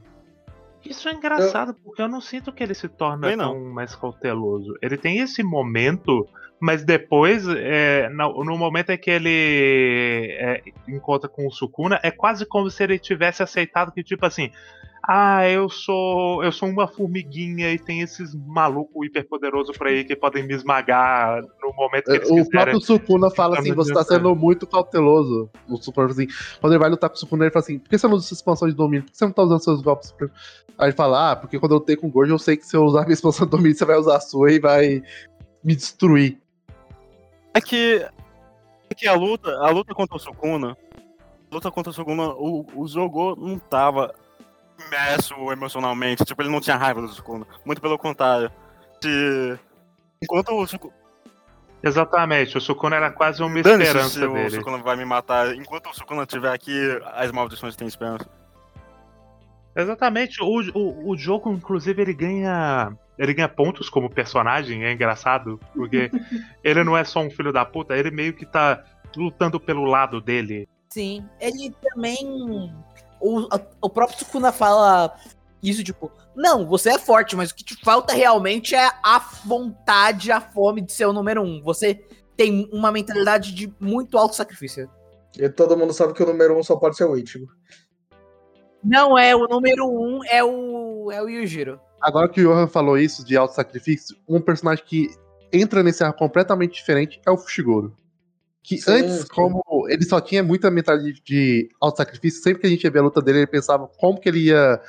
Isso 0.84 1.08
é 1.08 1.14
engraçado, 1.14 1.74
porque 1.74 2.02
eu 2.02 2.08
não 2.08 2.22
sinto 2.22 2.52
que 2.52 2.64
ele 2.64 2.74
se 2.74 2.88
torna 2.88 3.36
tão 3.38 3.60
mais 3.72 3.96
cauteloso. 3.96 4.76
Ele 4.82 4.98
tem 4.98 5.20
esse 5.20 5.44
momento, 5.44 6.28
mas 6.62 6.84
depois, 6.84 7.48
é, 7.48 8.08
no, 8.10 8.44
no 8.46 8.56
momento 8.56 8.92
em 8.92 8.98
que 8.98 9.10
ele 9.10 10.28
é, 10.40 10.62
encontra 10.88 11.28
com 11.28 11.48
o 11.48 11.52
Sukuna, 11.52 12.00
é 12.04 12.12
quase 12.12 12.46
como 12.46 12.70
se 12.70 12.84
ele 12.84 13.00
tivesse 13.00 13.42
aceitado 13.42 13.92
que, 13.92 14.04
tipo 14.04 14.24
assim, 14.26 14.52
ah, 15.08 15.50
eu 15.50 15.68
sou. 15.68 16.44
Eu 16.44 16.52
sou 16.52 16.70
uma 16.70 16.88
formiguinha 16.88 17.74
e 17.74 17.80
tem 17.80 18.02
esses 18.02 18.36
malucos 18.36 19.08
hiperpoderosos 19.08 19.76
por 19.76 19.88
aí 19.88 20.04
que 20.04 20.16
podem 20.16 20.46
me 20.46 20.54
esmagar 20.54 21.42
no 21.60 21.74
momento 21.76 22.06
que 22.06 22.12
eles 22.12 22.30
O 22.30 22.36
quiserem. 22.36 22.50
próprio 22.52 22.80
Sukuna 22.80 23.32
fala 23.32 23.56
Tá 23.56 23.62
assim: 23.62 23.74
você 23.74 23.92
tá 23.92 24.04
sendo 24.04 24.36
muito 24.36 24.68
cauteloso. 24.68 25.50
O 25.68 25.78
Sukuna 25.78 26.08
fala 26.08 26.12
assim, 26.12 26.28
quando 26.60 26.74
ele 26.74 26.80
vai 26.80 26.90
lutar 26.92 27.10
com 27.10 27.16
o 27.16 27.20
Sukuna, 27.20 27.46
ele 27.46 27.52
fala 27.52 27.64
assim: 27.64 27.80
por 27.80 27.90
que 27.90 27.98
você 27.98 28.08
não 28.08 28.14
usa 28.14 28.28
sua 28.28 28.36
expansão 28.36 28.68
de 28.70 28.76
domínio? 28.76 29.04
Por 29.06 29.12
que 29.12 29.18
você 29.18 29.26
não 29.26 29.32
tá 29.32 29.42
usando 29.42 29.64
seus 29.64 29.82
golpes? 29.82 30.10
supremos?" 30.10 30.36
Aí 30.78 30.90
ele 30.90 30.96
fala: 30.96 31.32
ah, 31.32 31.36
porque 31.36 31.58
quando 31.60 31.72
eu 31.72 31.80
lutei 31.80 31.96
com 31.96 32.06
o 32.06 32.12
Gojo, 32.12 32.34
eu 32.34 32.40
sei 32.40 32.56
que 32.56 32.66
se 32.68 32.78
eu 32.78 32.84
usar 32.84 33.02
minha 33.02 33.14
expansão 33.14 33.48
de 33.48 33.52
domínio, 33.52 33.76
você 33.76 33.86
vai 33.86 33.98
usar 33.98 34.18
a 34.18 34.22
sua 34.22 34.52
e 34.52 34.60
vai 34.60 35.02
me 35.64 35.76
destruir. 35.76 36.38
É 37.54 37.62
que, 37.62 38.06
é 38.90 38.96
que 38.96 39.08
a 39.08 39.14
luta, 39.14 39.52
a 39.58 39.70
luta 39.70 39.94
contra 39.94 40.16
o 40.16 40.20
Sukuna, 40.20 40.78
a 41.52 41.56
luta 41.56 41.72
contra 41.72 41.90
o 41.90 41.94
Sukuna, 41.94 42.30
o, 42.30 42.66
o 42.76 42.88
Zogo 42.88 43.36
não 43.36 43.60
tava 43.60 44.14
imerso 44.88 45.36
emocionalmente, 45.52 46.24
tipo, 46.26 46.42
ele 46.42 46.50
não 46.50 46.62
tinha 46.62 46.78
raiva 46.78 47.02
do 47.02 47.08
Sukuna. 47.10 47.46
Muito 47.66 47.82
pelo 47.82 47.98
contrário. 47.98 48.52
Se, 49.02 49.60
enquanto 50.22 50.54
o 50.54 50.66
Sukuna. 50.66 50.94
Exatamente, 51.84 52.58
o 52.58 52.62
Sukuna 52.62 52.96
era 52.96 53.12
quase 53.12 53.42
uma 53.42 53.62
Dane-se 53.62 53.88
esperança 53.90 54.20
se 54.20 54.26
o 54.26 54.34
dele. 54.34 54.50
Sukuna 54.52 54.78
vai 54.78 54.96
me 54.96 55.04
matar. 55.04 55.56
Enquanto 55.56 55.90
o 55.90 55.94
Sukuna 55.96 56.24
estiver 56.24 56.54
aqui, 56.54 56.78
as 57.14 57.32
maldições 57.32 57.76
têm 57.76 57.88
esperança. 57.88 58.30
Exatamente, 59.76 60.44
o, 60.44 60.62
o, 60.78 61.10
o 61.10 61.18
jogo, 61.18 61.52
inclusive, 61.52 62.02
ele 62.02 62.14
ganha. 62.14 62.96
Ele 63.22 63.36
ganha 63.36 63.48
pontos 63.48 63.88
como 63.88 64.10
personagem, 64.10 64.84
é 64.84 64.92
engraçado, 64.92 65.60
porque 65.76 66.10
ele 66.64 66.84
não 66.84 66.98
é 66.98 67.04
só 67.04 67.20
um 67.20 67.30
filho 67.30 67.54
da 67.54 67.64
puta, 67.64 67.96
ele 67.96 68.10
meio 68.10 68.34
que 68.34 68.48
tá 68.48 68.84
lutando 69.16 69.60
pelo 69.60 69.86
lado 69.86 70.20
dele. 70.20 70.68
Sim, 70.90 71.24
ele 71.40 71.72
também. 71.94 72.74
O, 73.20 73.48
o 73.80 73.90
próprio 73.90 74.18
Sukuna 74.18 74.52
fala 74.52 75.16
isso, 75.62 75.84
tipo, 75.84 76.12
não, 76.36 76.66
você 76.66 76.90
é 76.90 76.98
forte, 76.98 77.36
mas 77.36 77.52
o 77.52 77.56
que 77.56 77.64
te 77.64 77.76
falta 77.84 78.12
realmente 78.12 78.74
é 78.74 78.90
a 79.04 79.20
vontade, 79.46 80.32
a 80.32 80.42
fome 80.42 80.82
de 80.82 80.92
ser 80.92 81.06
o 81.06 81.14
número 81.14 81.44
um. 81.44 81.62
Você 81.62 82.04
tem 82.36 82.68
uma 82.74 82.92
mentalidade 82.92 83.54
de 83.54 83.72
muito 83.80 84.18
alto 84.18 84.36
sacrifício. 84.36 84.90
E 85.38 85.48
todo 85.48 85.78
mundo 85.78 85.94
sabe 85.94 86.14
que 86.14 86.24
o 86.24 86.26
número 86.26 86.58
um 86.58 86.64
só 86.64 86.76
pode 86.76 86.98
ser 86.98 87.06
o 87.06 87.16
Ichigo. 87.16 87.48
Não 88.84 89.16
é 89.16 89.36
o 89.36 89.48
número 89.48 89.88
um, 89.88 90.26
é 90.26 90.44
o. 90.44 91.12
é 91.12 91.22
o 91.22 91.30
Yujiro. 91.30 91.80
Agora 92.02 92.28
que 92.28 92.42
o 92.42 92.50
Johan 92.50 92.68
falou 92.68 92.98
isso 92.98 93.24
de 93.24 93.38
auto-sacrifício, 93.38 94.18
um 94.28 94.42
personagem 94.42 94.84
que 94.86 95.10
entra 95.54 95.84
nesse 95.84 96.04
ar 96.04 96.14
completamente 96.14 96.74
diferente 96.74 97.22
é 97.26 97.32
o 97.32 97.38
Fushiguro. 97.38 97.96
Que 98.64 98.78
Sim, 98.78 98.92
antes, 98.92 99.22
sim. 99.22 99.28
como 99.28 99.62
ele 99.90 100.04
só 100.04 100.22
tinha 100.22 100.44
muita 100.44 100.70
mentalidade 100.70 101.22
de 101.24 101.70
auto-sacrifício, 101.80 102.42
sempre 102.42 102.62
que 102.62 102.68
a 102.68 102.70
gente 102.70 102.84
ia 102.84 102.92
ver 102.92 103.00
a 103.00 103.04
luta 103.04 103.22
dele, 103.22 103.40
ele 103.40 103.48
pensava 103.48 103.88
como 103.98 104.20
que 104.20 104.30
ele 104.30 104.48
ia 104.48 104.80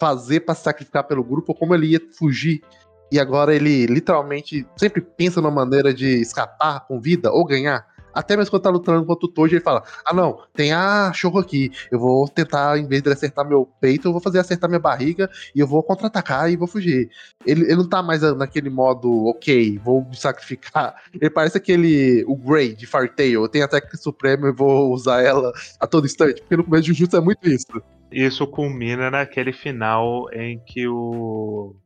fazer 0.00 0.40
pra 0.40 0.54
se 0.54 0.62
sacrificar 0.62 1.04
pelo 1.04 1.24
grupo, 1.24 1.52
ou 1.52 1.58
como 1.58 1.74
ele 1.74 1.88
ia 1.88 2.00
fugir. 2.16 2.62
E 3.10 3.18
agora 3.18 3.54
ele 3.54 3.86
literalmente 3.86 4.66
sempre 4.76 5.00
pensa 5.00 5.40
numa 5.40 5.50
maneira 5.50 5.92
de 5.92 6.20
escapar 6.20 6.86
com 6.86 7.00
vida 7.00 7.32
ou 7.32 7.44
ganhar. 7.44 7.86
Até 8.18 8.36
mesmo 8.36 8.50
quando 8.50 8.62
tá 8.64 8.70
lutando 8.70 9.06
contra 9.06 9.26
o 9.26 9.28
Toji, 9.28 9.54
ele 9.54 9.62
fala: 9.62 9.84
Ah, 10.04 10.12
não, 10.12 10.40
tem 10.52 10.72
a 10.72 11.12
Shoujo 11.14 11.38
aqui. 11.38 11.70
Eu 11.88 12.00
vou 12.00 12.28
tentar, 12.28 12.76
em 12.76 12.84
vez 12.84 13.00
de 13.00 13.12
acertar 13.12 13.48
meu 13.48 13.64
peito, 13.80 14.08
eu 14.08 14.12
vou 14.12 14.20
fazer 14.20 14.40
acertar 14.40 14.68
minha 14.68 14.80
barriga 14.80 15.30
e 15.54 15.60
eu 15.60 15.68
vou 15.68 15.84
contra-atacar 15.84 16.50
e 16.50 16.56
vou 16.56 16.66
fugir. 16.66 17.08
Ele, 17.46 17.62
ele 17.62 17.76
não 17.76 17.88
tá 17.88 18.02
mais 18.02 18.22
naquele 18.34 18.70
modo, 18.70 19.26
ok, 19.26 19.78
vou 19.78 20.04
me 20.04 20.16
sacrificar. 20.16 20.96
Ele 21.14 21.30
parece 21.30 21.58
aquele, 21.58 22.24
o 22.26 22.34
Grey 22.34 22.74
de 22.74 22.88
Fartail. 22.88 23.42
Eu 23.42 23.48
tenho 23.48 23.64
a 23.64 23.68
técnica 23.68 23.96
suprema 23.96 24.48
e 24.48 24.52
vou 24.52 24.92
usar 24.92 25.22
ela 25.22 25.52
a 25.78 25.86
todo 25.86 26.04
instante. 26.04 26.40
Porque 26.40 26.56
no 26.56 26.64
começo 26.64 26.82
de 26.82 26.88
Jujutsu 26.88 27.18
é 27.18 27.20
muito 27.20 27.48
isso. 27.48 27.66
Isso 28.10 28.44
culmina 28.48 29.12
naquele 29.12 29.52
final 29.52 30.26
em 30.32 30.58
que 30.58 30.88
o, 30.88 31.76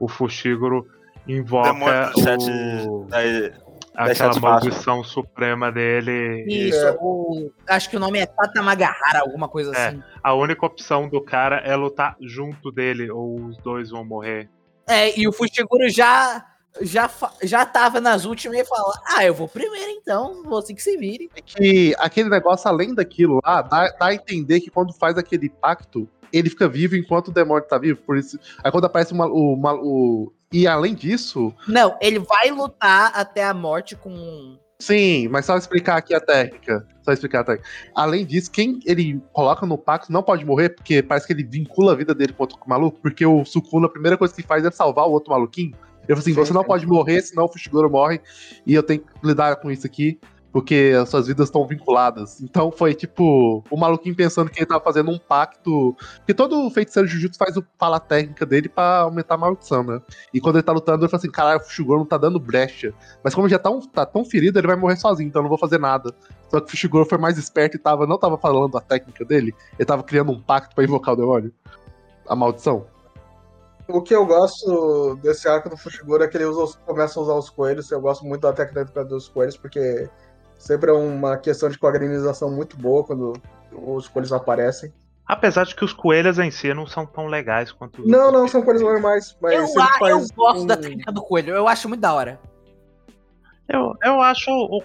o 0.00 0.08
Fushiguro 0.08 0.84
invoca 1.28 1.72
Demônio 2.14 2.90
o, 2.90 3.06
Daí, 3.08 3.52
aquela 3.96 4.38
maldição 4.40 5.02
suprema 5.02 5.72
dele. 5.72 6.44
Isso, 6.48 6.78
É. 6.86 6.96
o, 7.00 7.50
acho 7.68 7.88
que 7.90 7.96
o 7.96 8.00
nome 8.00 8.18
é 8.18 8.26
Tatamagahara, 8.26 9.20
alguma 9.20 9.48
coisa 9.48 9.72
É. 9.76 9.88
assim. 9.88 10.02
a 10.22 10.34
única 10.34 10.64
opção 10.66 11.08
do 11.08 11.20
cara 11.20 11.56
é 11.58 11.74
lutar 11.74 12.16
junto 12.20 12.70
dele, 12.70 13.10
ou 13.10 13.36
os 13.46 13.56
dois 13.58 13.90
vão 13.90 14.04
morrer. 14.04 14.48
É, 14.88 15.18
e 15.18 15.26
o 15.26 15.32
Fushiguro 15.32 15.88
já, 15.88 16.44
já, 16.80 17.10
já 17.42 17.66
tava 17.66 18.00
nas 18.00 18.24
últimas 18.24 18.58
e 18.58 18.64
fala: 18.64 18.92
Ah, 19.16 19.24
eu 19.24 19.34
vou 19.34 19.48
primeiro 19.48 19.90
então, 19.90 20.42
você 20.44 20.72
que 20.74 20.82
se 20.82 20.96
vire. 20.96 21.28
É 21.34 21.40
que 21.42 21.94
aquele 21.98 22.28
negócio, 22.28 22.68
além 22.68 22.94
daquilo 22.94 23.40
lá, 23.44 23.62
dá, 23.62 23.88
dá 23.98 24.06
a 24.06 24.14
entender 24.14 24.60
que 24.60 24.70
quando 24.70 24.92
faz 24.92 25.18
aquele 25.18 25.48
pacto, 25.48 26.08
ele 26.32 26.50
fica 26.50 26.68
vivo 26.68 26.94
enquanto 26.96 27.28
o 27.28 27.32
demônio 27.32 27.66
tá 27.66 27.78
vivo. 27.78 28.00
Por 28.02 28.16
isso. 28.16 28.38
Aí 28.62 28.70
quando 28.70 28.84
aparece 28.84 29.12
uma, 29.12 29.26
o, 29.26 29.54
uma- 29.54 29.74
o. 29.74 30.32
E 30.52 30.66
além 30.66 30.94
disso, 30.94 31.52
Não, 31.66 31.96
ele 32.00 32.18
vai 32.18 32.50
lutar 32.50 33.12
até 33.14 33.44
a 33.44 33.52
morte 33.52 33.96
com. 33.96 34.58
Sim, 34.78 35.28
mas 35.28 35.46
só 35.46 35.56
explicar 35.56 35.96
aqui 35.96 36.14
a 36.14 36.20
técnica. 36.20 36.86
Só 37.02 37.12
explicar 37.12 37.40
a 37.40 37.44
técnica. 37.44 37.68
Além 37.94 38.24
disso, 38.24 38.50
quem 38.50 38.78
ele 38.84 39.20
coloca 39.32 39.64
no 39.66 39.78
pacto 39.78 40.12
não 40.12 40.22
pode 40.22 40.44
morrer, 40.44 40.70
porque 40.70 41.02
parece 41.02 41.26
que 41.26 41.32
ele 41.32 41.44
vincula 41.44 41.92
a 41.92 41.96
vida 41.96 42.14
dele 42.14 42.32
com 42.32 42.42
outro 42.42 42.58
maluco, 42.66 42.98
porque 43.00 43.24
o 43.24 43.44
Sukuna, 43.44 43.86
a 43.86 43.90
primeira 43.90 44.16
coisa 44.16 44.34
que 44.34 44.42
faz 44.42 44.64
é 44.64 44.70
salvar 44.70 45.06
o 45.06 45.12
outro 45.12 45.32
maluquinho. 45.32 45.74
Ele 46.06 46.08
falou 46.08 46.18
assim: 46.20 46.30
Sim, 46.30 46.36
você 46.36 46.52
não 46.52 46.62
pode 46.62 46.86
morrer, 46.86 47.20
senão 47.22 47.44
o 47.44 47.48
Fushiguro 47.48 47.90
morre, 47.90 48.20
e 48.64 48.74
eu 48.74 48.82
tenho 48.82 49.00
que 49.00 49.26
lidar 49.26 49.56
com 49.56 49.70
isso 49.70 49.86
aqui, 49.86 50.20
porque 50.56 50.96
as 50.98 51.10
suas 51.10 51.26
vidas 51.26 51.48
estão 51.48 51.66
vinculadas. 51.66 52.40
Então 52.40 52.72
foi 52.72 52.94
tipo, 52.94 53.62
o 53.70 53.76
maluquinho 53.76 54.16
pensando 54.16 54.50
que 54.50 54.58
ele 54.58 54.64
tava 54.64 54.82
fazendo 54.82 55.10
um 55.10 55.18
pacto. 55.18 55.94
Porque 56.16 56.32
todo 56.32 56.70
feiticeiro 56.70 57.06
Jujutsu 57.06 57.38
faz 57.38 57.58
o 57.58 57.64
fala 57.78 58.00
técnica 58.00 58.46
dele 58.46 58.66
pra 58.66 59.00
aumentar 59.00 59.34
a 59.34 59.36
maldição, 59.36 59.82
né? 59.82 60.00
E 60.32 60.40
quando 60.40 60.56
ele 60.56 60.62
tá 60.62 60.72
lutando, 60.72 61.04
ele 61.04 61.10
fala 61.10 61.20
assim: 61.20 61.30
caralho, 61.30 61.60
o 61.60 61.62
Fushiguro 61.62 61.98
não 61.98 62.06
tá 62.06 62.16
dando 62.16 62.40
brecha. 62.40 62.94
Mas 63.22 63.34
como 63.34 63.50
já 63.50 63.58
tá, 63.58 63.68
um- 63.68 63.82
tá 63.82 64.06
tão 64.06 64.24
ferido, 64.24 64.58
ele 64.58 64.66
vai 64.66 64.76
morrer 64.76 64.96
sozinho, 64.96 65.28
então 65.28 65.40
eu 65.40 65.42
não 65.42 65.50
vou 65.50 65.58
fazer 65.58 65.78
nada. 65.78 66.14
Só 66.48 66.58
que 66.58 66.68
o 66.68 66.70
Fushiguro 66.70 67.04
foi 67.04 67.18
mais 67.18 67.36
esperto 67.36 67.76
e 67.76 67.78
tava, 67.78 68.06
não 68.06 68.16
tava 68.18 68.38
falando 68.38 68.78
a 68.78 68.80
técnica 68.80 69.26
dele, 69.26 69.54
ele 69.78 69.84
tava 69.84 70.02
criando 70.02 70.32
um 70.32 70.40
pacto 70.40 70.74
pra 70.74 70.84
invocar 70.84 71.12
o 71.12 71.18
demônio. 71.18 71.52
A 72.26 72.34
maldição. 72.34 72.86
O 73.88 74.00
que 74.00 74.14
eu 74.14 74.26
gosto 74.26 75.16
desse 75.22 75.46
arco 75.48 75.68
do 75.68 75.76
Fushiguro 75.76 76.24
é 76.24 76.28
que 76.28 76.36
ele 76.36 76.46
usa 76.46 76.76
começa 76.86 77.20
a 77.20 77.22
usar 77.22 77.34
os 77.34 77.50
coelhos. 77.50 77.90
Eu 77.90 78.00
gosto 78.00 78.24
muito 78.24 78.40
da 78.40 78.54
técnica 78.54 79.04
dos 79.04 79.28
coelhos, 79.28 79.56
porque 79.56 80.08
sempre 80.58 80.90
é 80.90 80.94
uma 80.94 81.36
questão 81.36 81.68
de 81.68 81.78
quadrinização 81.78 82.50
muito 82.50 82.76
boa 82.76 83.04
quando 83.04 83.32
os 83.72 84.08
coelhos 84.08 84.32
aparecem. 84.32 84.92
Apesar 85.26 85.64
de 85.64 85.74
que 85.74 85.84
os 85.84 85.92
coelhos 85.92 86.38
em 86.38 86.50
si 86.52 86.72
não 86.72 86.86
são 86.86 87.04
tão 87.04 87.26
legais 87.26 87.72
quanto 87.72 88.00
os 88.02 88.08
Não, 88.08 88.30
não, 88.30 88.46
são 88.46 88.62
coelhos 88.62 88.82
normais, 88.82 89.36
mas 89.40 89.54
Eu, 89.54 89.82
a- 89.82 90.10
eu 90.10 90.24
gosto 90.36 90.62
um- 90.62 90.66
da 90.66 90.76
técnica 90.76 91.10
do 91.10 91.20
coelho, 91.22 91.54
eu 91.54 91.66
acho 91.66 91.88
muito 91.88 92.00
da 92.00 92.12
hora. 92.14 92.40
Eu, 93.68 93.94
eu 94.04 94.20
acho 94.22 94.48
o, 94.50 94.82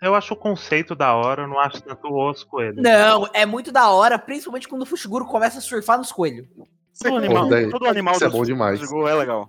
eu 0.00 0.14
acho 0.14 0.34
o 0.34 0.36
conceito 0.36 0.94
da 0.94 1.12
hora, 1.14 1.42
eu 1.42 1.48
não 1.48 1.58
acho 1.58 1.82
tanto 1.82 2.08
os 2.08 2.44
coelhos. 2.44 2.80
Não, 2.80 3.28
é 3.32 3.44
muito 3.44 3.72
da 3.72 3.90
hora, 3.90 4.16
principalmente 4.18 4.68
quando 4.68 4.82
o 4.82 4.86
Fushiguro 4.86 5.24
começa 5.26 5.58
a 5.58 5.60
surfar 5.60 5.98
nos 5.98 6.12
coelhos. 6.12 6.46
todo 7.02 7.16
animal, 7.16 7.48
todo 7.70 7.86
animal 7.88 8.14
isso 8.14 8.24
é 8.24 8.28
bom 8.28 8.44
demais. 8.44 8.78
Fushiguro 8.78 9.08
é 9.08 9.14
legal. 9.14 9.48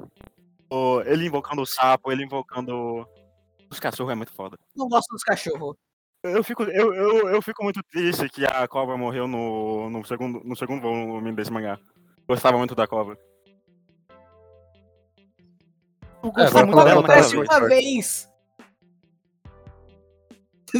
Ele 1.05 1.27
invocando 1.27 1.61
o 1.61 1.65
sapo, 1.67 2.11
ele 2.11 2.23
invocando 2.23 3.07
os 3.73 3.79
cachorros 3.79 4.11
é 4.11 4.15
muito 4.15 4.31
foda. 4.33 4.57
Não 4.75 4.87
gosto 4.87 5.09
dos 5.11 5.23
cachorros. 5.23 5.75
Eu 6.23 6.43
fico, 6.43 6.63
eu, 6.63 6.93
eu, 6.93 7.29
eu 7.29 7.41
fico 7.41 7.63
muito 7.63 7.81
triste 7.91 8.29
que 8.29 8.45
a 8.45 8.65
cobra 8.67 8.95
morreu 8.95 9.27
no, 9.27 9.89
no, 9.89 10.05
segundo, 10.05 10.41
no 10.43 10.55
segundo 10.55 10.81
volume 10.81 11.33
desse 11.33 11.51
mangá. 11.51 11.77
Gostava 12.27 12.57
muito 12.57 12.73
da 12.75 12.87
cobra. 12.87 13.17
Eu 16.23 16.29
É, 16.29 16.31
gostava 16.31 16.59
agora 16.59 16.65
muito 16.65 16.83
dela 16.85 17.01
da 17.01 17.01
naquela 17.01 17.19
Acontece 17.19 17.35
Cobra. 17.35 17.67
vez. 17.67 17.67
uma 17.67 17.67
vez. 17.67 18.33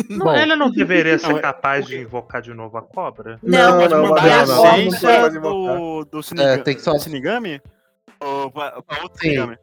Não, 0.10 0.26
Bom, 0.26 0.34
ele 0.34 0.56
não 0.56 0.72
deveria 0.72 1.20
ser 1.20 1.28
Não, 1.30 1.38
é- 1.38 1.42
capaz 1.42 1.86
de 1.86 2.00
invocar 2.00 2.42
de 2.42 2.52
novo 2.54 2.78
a 2.78 2.82
cobra? 2.82 3.40
Não, 3.44 3.88
não, 3.90 4.06
uma 4.06 4.20
é 4.28 4.34
a 4.34 4.46
não, 4.46 4.56
cobra, 4.58 4.76
não, 4.86 5.10
é 5.10 5.20
pode 5.22 5.38
invocar. 5.38 5.78
do, 5.78 6.06
do 6.06 6.20
É, 6.20 6.24
Shinigami, 6.24 6.64
tem 6.64 6.76
que 6.76 6.82
só- 6.82 6.98
Shinigami? 6.98 7.62
Ou 8.20 8.50
pra, 8.50 8.82
pra 8.82 9.04
outro 9.04 9.20
Sim. 9.22 9.30
Shinigami? 9.30 9.58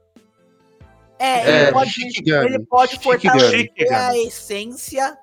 É, 1.21 1.51
É, 1.51 1.63
ele 1.65 1.73
pode, 1.73 1.91
Shikigami. 1.91 2.47
ele 2.47 2.59
pode 2.67 2.99
fortalecer 3.03 3.71
a 3.93 4.17
essência. 4.19 5.17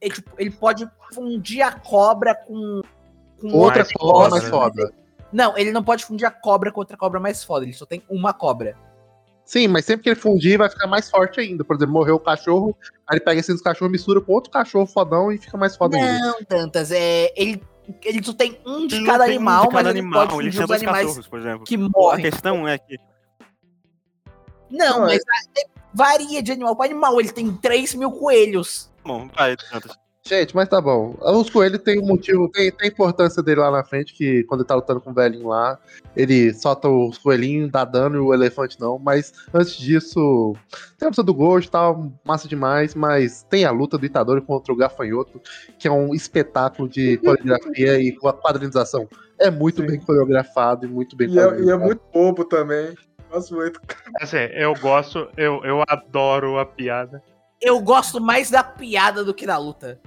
é, 0.00 0.08
tipo, 0.08 0.30
ele 0.38 0.50
pode 0.50 0.88
fundir 1.14 1.62
a 1.62 1.72
cobra 1.72 2.34
com, 2.34 2.82
com 3.40 3.48
outra 3.52 3.84
mais 3.84 3.92
cobra 3.92 4.28
mais 4.30 4.48
foda. 4.48 4.92
Não, 5.32 5.56
ele 5.56 5.70
não 5.70 5.82
pode 5.84 6.04
fundir 6.04 6.26
a 6.26 6.30
cobra 6.30 6.72
com 6.72 6.80
outra 6.80 6.96
cobra 6.96 7.20
mais 7.20 7.44
foda. 7.44 7.64
Ele 7.64 7.72
só 7.72 7.86
tem 7.86 8.02
uma 8.10 8.32
cobra. 8.32 8.76
Sim, 9.44 9.68
mas 9.68 9.84
sempre 9.84 10.02
que 10.04 10.08
ele 10.10 10.16
fundir, 10.20 10.58
vai 10.58 10.68
ficar 10.68 10.86
mais 10.86 11.08
forte 11.10 11.40
ainda. 11.40 11.64
Por 11.64 11.76
exemplo, 11.76 11.92
morreu 11.94 12.16
o 12.16 12.20
cachorro, 12.20 12.76
aí 13.06 13.16
ele 13.16 13.24
pega 13.24 13.40
esse 13.40 13.52
dos 13.52 13.62
cachorros, 13.62 13.90
mistura 13.92 14.20
com 14.20 14.32
outro 14.32 14.50
cachorro 14.50 14.86
fodão 14.86 15.30
e 15.32 15.38
fica 15.38 15.56
mais 15.56 15.76
foda 15.76 15.96
ainda. 15.96 16.18
Não, 16.18 16.44
tantas. 16.44 16.90
É, 16.92 17.32
ele, 17.36 17.60
ele 18.04 18.22
só 18.24 18.32
tem 18.32 18.60
um 18.66 18.86
de 18.86 18.96
Ele 18.96 19.06
cada 19.06 19.18
não 19.18 19.26
tem 19.26 19.34
um 19.34 19.36
animal, 19.38 19.62
de 19.62 19.68
cada 19.70 19.82
mas 19.82 19.90
ele 19.90 19.98
animal, 20.00 20.20
pode 20.28 20.32
ele 20.34 20.36
fundir 20.38 20.52
tinha 20.52 20.62
os 20.64 20.68
dois 20.68 20.82
animais 20.82 21.06
cachorros, 21.06 21.26
por 21.28 21.38
exemplo. 21.40 21.64
que 21.64 21.74
A 21.74 21.78
morrem. 21.78 22.22
questão 22.30 22.68
é 22.68 22.78
que 22.78 22.96
Não, 24.70 25.00
Não, 25.00 25.06
mas 25.06 25.22
é- 25.56 25.64
varia 25.92 26.42
de 26.42 26.52
animal 26.52 26.76
para 26.76 26.90
animal. 26.90 27.20
Ele 27.20 27.32
tem 27.32 27.52
3 27.52 27.94
mil 27.94 28.12
coelhos. 28.12 28.90
Bom, 29.04 29.28
vai, 29.36 29.56
Dantas. 29.72 29.98
Gente, 30.22 30.54
mas 30.54 30.68
tá 30.68 30.80
bom. 30.80 31.16
Os 31.20 31.48
coelhos 31.48 31.82
tem 31.82 31.98
um 31.98 32.06
motivo, 32.06 32.48
tem, 32.50 32.70
tem 32.70 32.88
a 32.88 32.92
importância 32.92 33.42
dele 33.42 33.60
lá 33.60 33.70
na 33.70 33.82
frente, 33.82 34.12
que 34.12 34.44
quando 34.44 34.60
ele 34.60 34.68
tá 34.68 34.74
lutando 34.74 35.00
com 35.00 35.10
o 35.10 35.14
velhinho 35.14 35.48
lá, 35.48 35.78
ele 36.14 36.52
solta 36.52 36.88
os 36.88 37.16
coelhinhos, 37.16 37.70
dá 37.70 37.84
dano 37.84 38.16
e 38.16 38.18
o 38.20 38.34
elefante 38.34 38.78
não. 38.78 38.98
Mas 38.98 39.32
antes 39.52 39.76
disso, 39.76 40.54
tem 40.98 41.06
a 41.06 41.08
luta 41.08 41.22
do 41.22 41.34
Gojo 41.34 41.66
e 41.66 41.70
tal, 41.70 42.12
massa 42.22 42.46
demais, 42.46 42.94
mas 42.94 43.44
tem 43.48 43.64
a 43.64 43.70
luta 43.70 43.96
do 43.96 44.04
Itadori 44.04 44.42
contra 44.42 44.72
o 44.72 44.76
Gafanhoto, 44.76 45.40
que 45.78 45.88
é 45.88 45.90
um 45.90 46.14
espetáculo 46.14 46.86
de 46.86 47.16
coreografia 47.24 47.98
e 47.98 48.12
quadrinização. 48.12 49.08
É 49.38 49.50
muito 49.50 49.80
Sim. 49.80 49.86
bem 49.88 50.00
coreografado 50.00 50.84
e 50.84 50.88
muito 50.88 51.16
bem 51.16 51.30
E 51.30 51.38
é, 51.38 51.60
e 51.60 51.70
é 51.70 51.76
muito 51.76 52.02
bobo 52.12 52.44
também. 52.44 52.94
Gosto 53.30 53.54
muito. 53.54 53.80
Assim, 54.20 54.38
eu 54.52 54.74
gosto, 54.74 55.28
eu, 55.36 55.64
eu 55.64 55.82
adoro 55.86 56.58
a 56.58 56.66
piada. 56.66 57.22
Eu 57.60 57.80
gosto 57.80 58.20
mais 58.20 58.50
da 58.50 58.64
piada 58.64 59.22
do 59.22 59.34
que 59.34 59.46
da 59.46 59.56
luta. 59.56 60.00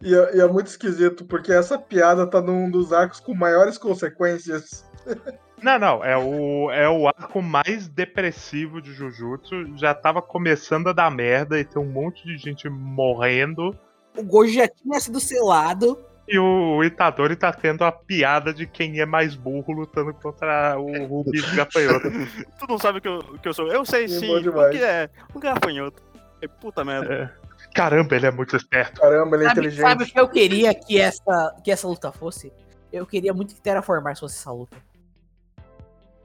E 0.00 0.14
é, 0.14 0.36
e 0.36 0.40
é 0.40 0.46
muito 0.46 0.66
esquisito, 0.66 1.24
porque 1.24 1.52
essa 1.52 1.78
piada 1.78 2.26
tá 2.26 2.40
num 2.40 2.70
dos 2.70 2.92
arcos 2.92 3.20
com 3.20 3.34
maiores 3.34 3.78
consequências. 3.78 4.84
Não, 5.62 5.78
não, 5.78 6.04
é 6.04 6.16
o, 6.18 6.72
é 6.72 6.88
o 6.90 7.06
arco 7.06 7.40
mais 7.40 7.86
depressivo 7.86 8.82
de 8.82 8.92
Jujutsu. 8.92 9.78
Já 9.78 9.94
tava 9.94 10.20
começando 10.20 10.88
a 10.88 10.92
dar 10.92 11.08
merda 11.08 11.56
e 11.56 11.64
tem 11.64 11.80
um 11.80 11.88
monte 11.88 12.26
de 12.26 12.36
gente 12.36 12.68
morrendo. 12.68 13.72
O 14.16 14.24
Gojo 14.24 14.52
já 14.52 14.66
tinha 14.66 14.98
sido 14.98 15.20
selado. 15.20 15.96
E 16.32 16.38
o 16.38 16.82
Itadori 16.82 17.36
tá 17.36 17.52
tendo 17.52 17.84
a 17.84 17.92
piada 17.92 18.54
de 18.54 18.66
quem 18.66 18.98
é 19.00 19.04
mais 19.04 19.34
burro 19.34 19.70
lutando 19.70 20.14
contra 20.14 20.78
o, 20.80 21.22
bicho 21.24 21.54
gafanhoto. 21.54 22.08
Tu 22.58 22.66
não 22.66 22.78
sabe 22.78 22.98
o 22.98 23.02
que 23.02 23.08
eu, 23.08 23.18
o 23.18 23.38
que 23.38 23.48
eu 23.48 23.52
sou. 23.52 23.70
Eu 23.70 23.84
sei 23.84 24.08
Sim, 24.08 24.20
sim. 24.20 24.50
bom 24.50 24.62
O 24.62 24.70
que 24.70 24.82
é? 24.82 25.10
Um 25.36 25.38
gafanhoto. 25.38 26.02
É 26.40 26.48
puta 26.48 26.82
merda. 26.86 27.38
Caramba, 27.74 28.16
ele 28.16 28.24
é 28.24 28.30
muito 28.30 28.56
esperto. 28.56 28.98
Caramba, 29.02 29.36
ele 29.36 29.44
é 29.44 29.48
Sabe, 29.48 29.60
inteligente. 29.60 29.82
sabe 29.82 30.04
o 30.04 30.06
que 30.06 30.20
eu 30.20 30.28
queria 30.30 30.74
que 30.74 30.98
essa, 30.98 31.54
que 31.62 31.70
essa 31.70 31.86
luta 31.86 32.10
fosse? 32.10 32.50
Eu 32.90 33.04
queria 33.04 33.34
muito 33.34 33.54
que 33.54 33.60
Terraformars 33.60 34.18
fosse 34.18 34.38
essa 34.38 34.50
luta. 34.50 34.78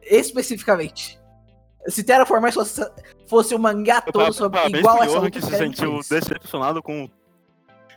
Especificamente. 0.02 1.20
Se 1.88 2.02
Terraformars 2.02 2.56
fosse, 2.56 2.90
fosse 3.28 3.54
um 3.54 3.60
mangá 3.60 4.00
todo 4.00 4.32
sobre, 4.32 4.58
igual 4.70 5.00
pro 5.00 5.06
essa 5.06 5.20
luta, 5.20 5.32
que 5.32 5.42
se 5.42 5.54
sentiu 5.54 6.00
decepcionado 6.10 6.82
com 6.82 7.10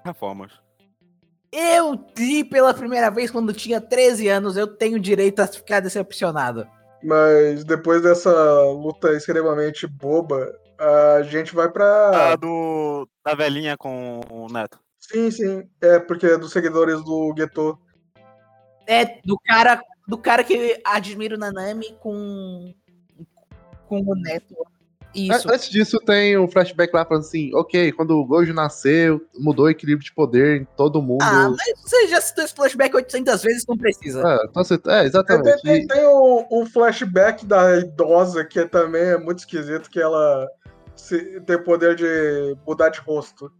reformas. 0.05 0.51
Eu 1.53 2.05
li 2.17 2.45
pela 2.45 2.73
primeira 2.73 3.11
vez 3.11 3.31
quando 3.31 3.53
tinha 3.53 3.81
13 3.81 4.29
anos, 4.29 4.57
eu 4.57 4.67
tenho 4.67 5.01
direito 5.01 5.41
a 5.41 5.47
ficar 5.47 5.81
decepcionado. 5.81 6.67
Mas 7.03 7.65
depois 7.65 8.03
dessa 8.03 8.31
luta 8.71 9.13
extremamente 9.13 9.87
boba, 9.87 10.55
a 10.79 11.23
gente 11.23 11.55
vai 11.55 11.71
pra. 11.71 12.33
A 12.33 12.37
do. 12.37 13.09
Da 13.25 13.35
velhinha 13.35 13.77
com 13.77 14.21
o 14.31 14.47
Neto. 14.53 14.79
Sim, 14.99 15.31
sim. 15.31 15.69
É, 15.81 15.99
porque 15.99 16.27
é 16.27 16.39
dos 16.39 16.53
seguidores 16.53 17.03
do 17.03 17.35
Geto. 17.37 17.79
É, 18.87 19.21
do 19.25 19.39
cara, 19.39 19.81
do 20.07 20.19
cara 20.19 20.45
que 20.45 20.81
admira 20.85 21.37
o 21.37 21.39
Nanami 21.39 21.97
com, 22.01 22.75
com 23.89 24.01
o 24.01 24.15
Neto. 24.15 24.55
Isso. 25.15 25.49
An- 25.49 25.55
Antes 25.55 25.69
disso, 25.71 25.99
tem 25.99 26.39
um 26.39 26.47
flashback 26.49 26.95
lá 26.95 27.05
falando 27.05 27.25
assim: 27.25 27.51
ok, 27.55 27.91
quando 27.93 28.13
o 28.17 28.25
Gojo 28.25 28.53
nasceu, 28.55 29.21
mudou 29.39 29.67
o 29.67 29.71
equilíbrio 29.71 30.05
de 30.05 30.13
poder 30.15 30.61
em 30.61 30.65
todo 30.77 31.03
mundo. 31.03 31.23
Ah, 31.23 31.51
mas 31.51 31.81
você 31.83 32.07
já 32.09 32.21
citou 32.21 32.45
esse 32.45 32.55
flashback 32.55 32.95
800 32.95 33.43
vezes, 33.43 33.65
não 33.69 33.77
precisa. 33.77 34.21
É, 34.21 34.45
então 34.49 34.63
você- 34.65 34.75
é, 34.75 34.79
Tem, 34.79 34.93
tem, 34.99 35.07
exatamente. 35.07 35.63
tem, 35.63 35.87
tem 35.87 36.07
o, 36.07 36.47
o 36.51 36.67
flashback 36.67 37.45
da 37.45 37.79
idosa, 37.79 38.45
que 38.45 38.65
também 38.67 39.03
é 39.03 39.19
muito 39.19 39.39
esquisito, 39.41 39.91
que 39.91 40.01
ela 40.01 40.47
se- 40.95 41.41
tem 41.41 41.57
o 41.57 41.65
poder 41.65 41.97
de 41.97 42.57
mudar 42.67 42.91
de 42.91 43.01
rosto. 43.01 43.51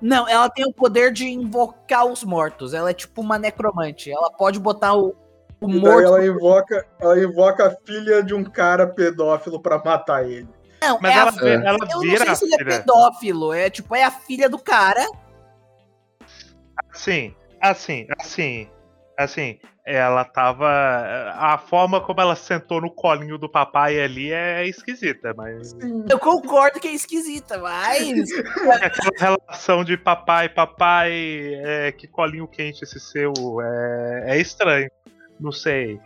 Não, 0.00 0.28
ela 0.28 0.48
tem 0.50 0.66
o 0.66 0.72
poder 0.72 1.12
de 1.12 1.26
invocar 1.26 2.04
os 2.06 2.22
mortos. 2.24 2.74
Ela 2.74 2.90
é 2.90 2.94
tipo 2.94 3.20
uma 3.20 3.38
necromante. 3.38 4.10
Ela 4.10 4.30
pode 4.30 4.58
botar 4.60 4.94
o, 4.94 5.14
o 5.60 5.68
E 5.68 5.72
daí 5.72 5.80
morto. 5.80 6.02
ela 6.06 6.26
invoca, 6.26 6.86
ela 7.00 7.18
invoca 7.18 7.66
a 7.68 7.76
filha 7.86 8.22
de 8.22 8.34
um 8.34 8.44
cara 8.44 8.86
pedófilo 8.86 9.60
pra 9.60 9.78
matar 9.82 10.28
ele. 10.28 10.48
Não, 10.88 10.98
Mas 11.00 11.12
é 11.12 11.18
ela, 11.18 11.30
a... 11.30 11.48
ela 11.48 11.78
Eu 11.90 11.94
não 11.94 12.00
vira 12.00 12.18
sei 12.18 12.28
a 12.28 12.34
se 12.34 12.44
ele 12.44 12.54
é 12.54 12.64
pedófilo. 12.64 13.52
É 13.52 13.70
tipo, 13.70 13.94
é 13.94 14.04
a 14.04 14.10
filha 14.10 14.48
do 14.48 14.58
cara. 14.58 15.06
Assim, 16.92 17.34
assim, 17.60 18.06
assim, 18.20 18.68
assim, 19.18 19.58
ela 19.84 20.24
tava. 20.24 20.66
A 21.34 21.58
forma 21.58 22.00
como 22.00 22.20
ela 22.20 22.34
sentou 22.34 22.80
no 22.80 22.90
colinho 22.90 23.36
do 23.36 23.48
papai 23.48 24.00
ali 24.00 24.32
é 24.32 24.66
esquisita, 24.66 25.34
mas. 25.36 25.70
Sim. 25.70 26.04
Eu 26.08 26.18
concordo 26.18 26.80
que 26.80 26.88
é 26.88 26.92
esquisita, 26.92 27.58
mas. 27.58 28.30
Aquela 28.82 29.12
relação 29.18 29.84
de 29.84 29.96
papai, 29.96 30.48
papai, 30.48 31.12
é, 31.64 31.92
que 31.92 32.06
colinho 32.06 32.48
quente 32.48 32.84
esse 32.84 32.98
seu, 32.98 33.32
é, 33.60 34.24
é 34.36 34.40
estranho. 34.40 34.90
Não 35.38 35.52
sei. 35.52 36.00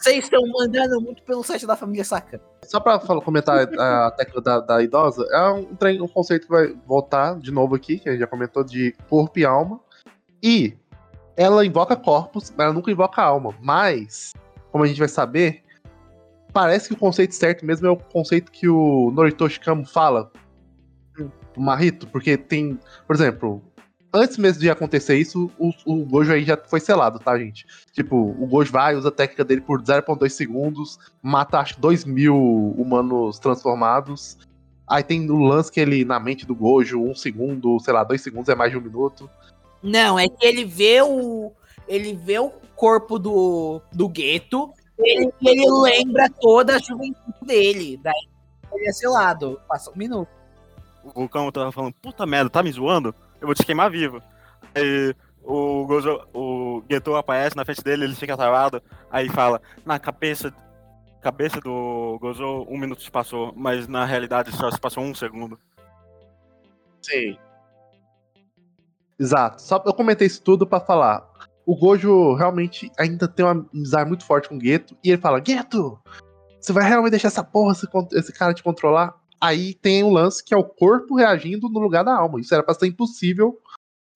Vocês 0.00 0.24
estão 0.24 0.42
mandando 0.48 1.00
muito 1.00 1.22
pelo 1.22 1.42
site 1.42 1.66
da 1.66 1.76
família 1.76 2.04
Saca. 2.04 2.40
Só 2.64 2.78
pra 2.80 3.00
falar, 3.00 3.20
comentar 3.22 3.58
a 3.78 4.10
técnica 4.10 4.40
da, 4.40 4.60
da 4.60 4.82
idosa, 4.82 5.26
é 5.30 5.48
um, 5.50 5.74
trem- 5.76 6.00
um 6.00 6.08
conceito 6.08 6.46
que 6.46 6.52
vai 6.52 6.74
voltar 6.86 7.38
de 7.38 7.50
novo 7.50 7.74
aqui, 7.74 7.98
que 7.98 8.08
a 8.08 8.12
gente 8.12 8.20
já 8.20 8.26
comentou, 8.26 8.62
de 8.64 8.94
corpo 9.08 9.38
e 9.38 9.44
alma. 9.44 9.80
E 10.42 10.76
ela 11.36 11.64
invoca 11.64 11.96
corpos, 11.96 12.52
mas 12.56 12.64
ela 12.66 12.74
nunca 12.74 12.90
invoca 12.90 13.22
alma. 13.22 13.54
Mas, 13.60 14.32
como 14.70 14.84
a 14.84 14.86
gente 14.86 14.98
vai 14.98 15.08
saber, 15.08 15.62
parece 16.52 16.88
que 16.88 16.94
o 16.94 16.98
conceito 16.98 17.34
certo 17.34 17.64
mesmo 17.64 17.86
é 17.86 17.90
o 17.90 17.96
conceito 17.96 18.52
que 18.52 18.68
o 18.68 19.10
Noritoshi 19.12 19.58
Kamo 19.58 19.86
fala, 19.86 20.30
o 21.56 21.60
Marito, 21.60 22.06
porque 22.08 22.36
tem, 22.36 22.78
por 23.06 23.16
exemplo, 23.16 23.62
antes 24.14 24.38
mesmo 24.38 24.60
de 24.60 24.70
acontecer 24.70 25.16
isso, 25.16 25.50
o, 25.58 25.72
o 25.84 26.04
Gojo 26.06 26.32
aí 26.32 26.44
já 26.44 26.56
foi 26.56 26.78
selado, 26.78 27.18
tá, 27.18 27.36
gente? 27.36 27.66
Tipo, 27.92 28.16
o 28.16 28.46
Gojo 28.46 28.70
vai, 28.70 28.94
usa 28.94 29.08
a 29.08 29.12
técnica 29.12 29.44
dele 29.44 29.60
por 29.60 29.82
0.2 29.82 30.28
segundos, 30.30 30.98
mata 31.20 31.58
acho 31.58 31.74
que 31.74 31.80
2 31.80 32.04
mil 32.04 32.36
humanos 32.78 33.40
transformados. 33.40 34.38
Aí 34.86 35.02
tem 35.02 35.28
o 35.28 35.38
lance 35.38 35.72
que 35.72 35.80
ele, 35.80 36.04
na 36.04 36.20
mente 36.20 36.46
do 36.46 36.54
Gojo, 36.54 37.02
um 37.02 37.14
segundo, 37.14 37.80
sei 37.80 37.92
lá, 37.92 38.04
dois 38.04 38.22
segundos 38.22 38.48
é 38.48 38.54
mais 38.54 38.70
de 38.70 38.78
um 38.78 38.82
minuto. 38.82 39.28
Não, 39.82 40.18
é 40.18 40.28
que 40.28 40.46
ele 40.46 40.64
vê 40.64 41.02
o. 41.02 41.52
Ele 41.88 42.14
vê 42.14 42.38
o 42.38 42.50
corpo 42.76 43.18
do, 43.18 43.80
do 43.92 44.08
gueto. 44.08 44.72
Ele, 44.98 45.30
ele 45.42 45.64
lembra 45.82 46.30
toda 46.40 46.76
a 46.76 46.78
juventude 46.78 47.34
dele. 47.42 47.98
Daí 48.02 48.28
ele 48.72 48.88
é 48.88 48.92
selado. 48.92 49.60
Passa 49.66 49.90
um 49.90 49.96
minuto. 49.96 50.28
O 51.02 51.10
vulcão 51.10 51.50
tava 51.50 51.72
falando, 51.72 51.94
puta 52.00 52.24
merda, 52.24 52.48
tá 52.48 52.62
me 52.62 52.72
zoando? 52.72 53.14
Eu 53.44 53.46
vou 53.46 53.54
te 53.54 53.66
queimar 53.66 53.90
vivo. 53.90 54.22
Aí 54.74 55.14
o 55.42 55.84
Gozo, 55.84 56.18
o 56.32 56.82
Geto 56.90 57.14
aparece 57.14 57.54
na 57.54 57.62
frente 57.62 57.84
dele, 57.84 58.04
ele 58.04 58.14
fica 58.14 58.34
travado, 58.38 58.82
aí 59.10 59.28
fala, 59.28 59.60
na 59.84 59.98
cabeça. 59.98 60.50
Cabeça 61.20 61.60
do 61.60 62.18
Gozo, 62.22 62.66
um 62.66 62.78
minuto 62.78 63.02
se 63.02 63.10
passou, 63.10 63.52
mas 63.54 63.86
na 63.86 64.06
realidade 64.06 64.50
só 64.52 64.70
se 64.70 64.80
passou 64.80 65.04
um 65.04 65.14
segundo. 65.14 65.58
Sim. 67.02 67.36
Exato. 69.20 69.60
Só 69.60 69.82
eu 69.84 69.92
comentei 69.92 70.26
isso 70.26 70.42
tudo 70.42 70.66
pra 70.66 70.80
falar. 70.80 71.30
O 71.66 71.76
Gojo 71.76 72.34
realmente 72.34 72.90
ainda 72.98 73.28
tem 73.28 73.44
uma 73.44 73.66
amizade 73.74 74.08
muito 74.08 74.24
forte 74.24 74.48
com 74.48 74.54
o 74.54 74.58
Gueto. 74.58 74.96
E 75.04 75.10
ele 75.10 75.20
fala: 75.20 75.38
Gueto, 75.38 75.98
você 76.58 76.72
vai 76.72 76.88
realmente 76.88 77.10
deixar 77.10 77.28
essa 77.28 77.44
porra, 77.44 77.72
esse, 77.72 77.86
esse 78.12 78.32
cara 78.32 78.54
te 78.54 78.62
controlar? 78.62 79.14
Aí 79.44 79.74
tem 79.74 80.02
um 80.02 80.10
lance 80.10 80.42
que 80.42 80.54
é 80.54 80.56
o 80.56 80.64
corpo 80.64 81.16
reagindo 81.16 81.68
no 81.68 81.78
lugar 81.78 82.02
da 82.02 82.16
alma. 82.16 82.40
Isso 82.40 82.54
era 82.54 82.62
pra 82.62 82.72
ser 82.72 82.86
impossível 82.86 83.58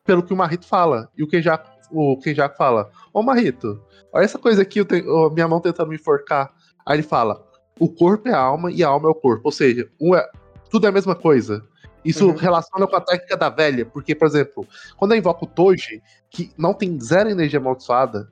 pelo 0.07 0.23
que 0.23 0.33
o 0.33 0.37
Marrito 0.37 0.67
fala. 0.67 1.11
E 1.15 1.23
o 1.23 1.29
Kenjaku, 1.29 1.69
o 1.91 2.19
Kenjaku 2.19 2.57
fala: 2.57 2.91
Ô 3.13 3.23
Marrito, 3.23 3.79
olha 4.11 4.25
essa 4.25 4.39
coisa 4.39 4.63
aqui, 4.63 4.81
eu 4.81 4.87
tenho, 4.87 5.07
ó, 5.15 5.29
minha 5.29 5.47
mão 5.47 5.61
tentando 5.61 5.91
me 5.91 5.97
enforcar. 5.97 6.51
Aí 6.87 6.97
ele 6.97 7.03
fala: 7.03 7.47
o 7.79 7.91
corpo 7.91 8.27
é 8.27 8.33
a 8.33 8.41
alma 8.41 8.73
e 8.73 8.83
a 8.83 8.89
alma 8.89 9.07
é 9.07 9.11
o 9.11 9.15
corpo. 9.15 9.43
Ou 9.45 9.53
seja, 9.53 9.87
um 10.01 10.15
é, 10.15 10.27
tudo 10.71 10.87
é 10.87 10.89
a 10.89 10.93
mesma 10.93 11.15
coisa. 11.15 11.63
Isso 12.03 12.27
Uhum. 12.27 12.35
relaciona 12.35 12.87
com 12.87 12.97
a 12.97 13.01
técnica 13.03 13.37
da 13.37 13.51
velha, 13.51 13.85
porque, 13.85 14.15
por 14.15 14.27
exemplo, 14.27 14.67
quando 14.97 15.13
eu 15.13 15.19
invoco 15.19 15.45
o 15.45 15.49
Toji, 15.49 16.01
que 16.31 16.51
não 16.57 16.73
tem 16.73 16.99
zero 16.99 17.29
energia 17.29 17.59
amaldiçoada, 17.59 18.31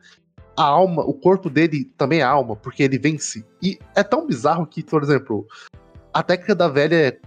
a 0.56 0.64
alma, 0.64 1.02
o 1.04 1.12
corpo 1.12 1.50
dele 1.50 1.84
também 1.98 2.20
é 2.20 2.22
alma, 2.22 2.56
porque 2.56 2.82
ele 2.82 2.98
vence. 2.98 3.44
E 3.62 3.78
é 3.94 4.02
tão 4.02 4.26
bizarro 4.26 4.66
que, 4.66 4.82
por 4.82 5.02
exemplo, 5.02 5.46
a 6.16 6.22
técnica 6.22 6.54
da 6.54 6.66
velha 6.66 6.96
é, 6.96 7.18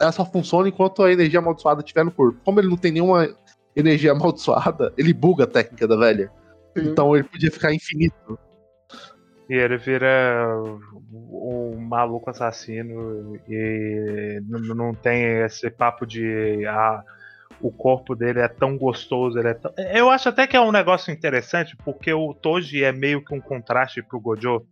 ela 0.00 0.12
só 0.12 0.24
funciona 0.24 0.68
enquanto 0.68 1.02
a 1.02 1.12
energia 1.12 1.40
amaldiçoada 1.40 1.80
estiver 1.80 2.04
no 2.04 2.12
corpo. 2.12 2.38
Como 2.44 2.60
ele 2.60 2.68
não 2.68 2.76
tem 2.76 2.92
nenhuma 2.92 3.28
energia 3.74 4.12
amaldiçoada, 4.12 4.92
ele 4.96 5.12
buga 5.12 5.42
a 5.42 5.46
técnica 5.46 5.88
da 5.88 5.96
velha. 5.96 6.30
Sim. 6.76 6.88
Então 6.88 7.16
ele 7.16 7.24
podia 7.24 7.50
ficar 7.50 7.74
infinito. 7.74 8.38
E 9.50 9.54
ele 9.54 9.76
vira 9.76 10.56
um 11.12 11.76
maluco 11.80 12.30
assassino 12.30 13.36
e 13.48 14.40
não, 14.46 14.94
tem 14.94 15.42
esse 15.42 15.68
papo 15.68 16.06
de 16.06 16.64
ah, 16.64 17.02
o 17.60 17.72
corpo 17.72 18.14
dele 18.14 18.38
é 18.38 18.48
tão 18.48 18.78
gostoso, 18.78 19.36
ele 19.38 19.48
é 19.48 19.54
tão... 19.54 19.72
Eu 19.92 20.08
acho 20.08 20.28
até 20.28 20.46
que 20.46 20.56
é 20.56 20.60
um 20.60 20.72
negócio 20.72 21.12
interessante, 21.12 21.76
porque 21.84 22.12
o 22.12 22.32
Toji 22.32 22.84
é 22.84 22.92
meio 22.92 23.22
que 23.22 23.34
um 23.34 23.40
contraste 23.40 24.00
pro 24.00 24.20
Gojo. 24.20 24.64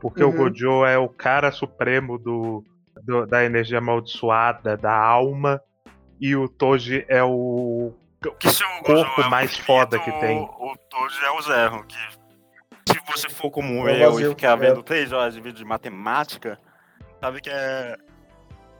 Porque 0.00 0.22
o 0.22 0.28
Uhum. 0.28 0.36
Gojo 0.36 0.84
é 0.84 0.96
o 0.96 1.08
cara 1.08 1.50
supremo 1.50 2.16
do, 2.16 2.64
do- 3.06 3.26
da 3.26 3.44
energia 3.44 3.78
amaldiçoada, 3.78 4.76
da 4.76 4.92
alma, 4.94 5.60
e 6.20 6.34
o 6.34 6.48
Toji 6.48 7.04
é 7.08 7.22
o. 7.22 7.92
Que 8.40 8.50
se 8.50 8.64
o 8.64 8.82
corpo 8.82 9.20
é 9.22 9.26
o 9.26 9.30
mais 9.30 9.50
infinito, 9.50 9.66
foda 9.66 9.98
que 9.98 10.10
tem. 10.20 10.38
O, 10.38 10.42
o 10.72 10.76
Toji 10.90 11.24
é 11.24 11.30
o 11.30 11.42
zero. 11.42 11.84
Que 11.86 11.96
se 12.92 13.00
você 13.06 13.28
for 13.28 13.50
como 13.50 13.88
É 13.88 14.02
eu 14.04 14.10
vazio, 14.10 14.26
e 14.26 14.34
ficar 14.34 14.52
é. 14.52 14.56
vendo 14.56 14.82
três 14.82 15.12
horas 15.12 15.34
de 15.34 15.40
vídeo 15.40 15.58
de 15.58 15.64
matemática, 15.64 16.58
sabe 17.20 17.40
que 17.40 17.50
é. 17.50 17.96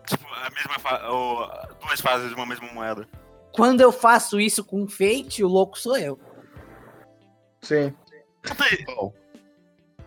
Tipo, 0.06 0.26
a 0.34 0.50
mesma 0.50 0.78
fa- 0.78 1.08
ou, 1.08 1.48
duas 1.86 2.00
fases 2.00 2.28
de 2.28 2.34
uma 2.34 2.46
mesma 2.46 2.68
moeda. 2.72 3.08
Quando 3.52 3.80
eu 3.80 3.90
faço 3.90 4.38
isso 4.40 4.64
com 4.64 4.86
Fate, 4.88 5.42
o 5.42 5.48
louco 5.48 5.78
sou 5.78 5.96
eu. 5.96 6.18
Sim. 7.62 7.92
Bom, 8.86 9.12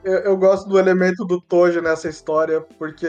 Eu, 0.03 0.13
eu 0.19 0.37
gosto 0.37 0.67
do 0.69 0.79
elemento 0.79 1.25
do 1.25 1.41
Toji 1.41 1.81
nessa 1.81 2.07
história, 2.07 2.61
porque 2.77 3.07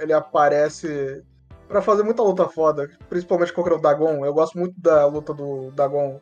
ele 0.00 0.12
aparece 0.12 1.22
pra 1.68 1.82
fazer 1.82 2.02
muita 2.02 2.22
luta 2.22 2.48
foda, 2.48 2.90
principalmente 3.08 3.52
contra 3.52 3.74
o 3.74 3.80
Dagon. 3.80 4.24
Eu 4.24 4.32
gosto 4.34 4.58
muito 4.58 4.80
da 4.80 5.06
luta 5.06 5.32
do 5.32 5.70
Dagon. 5.72 6.20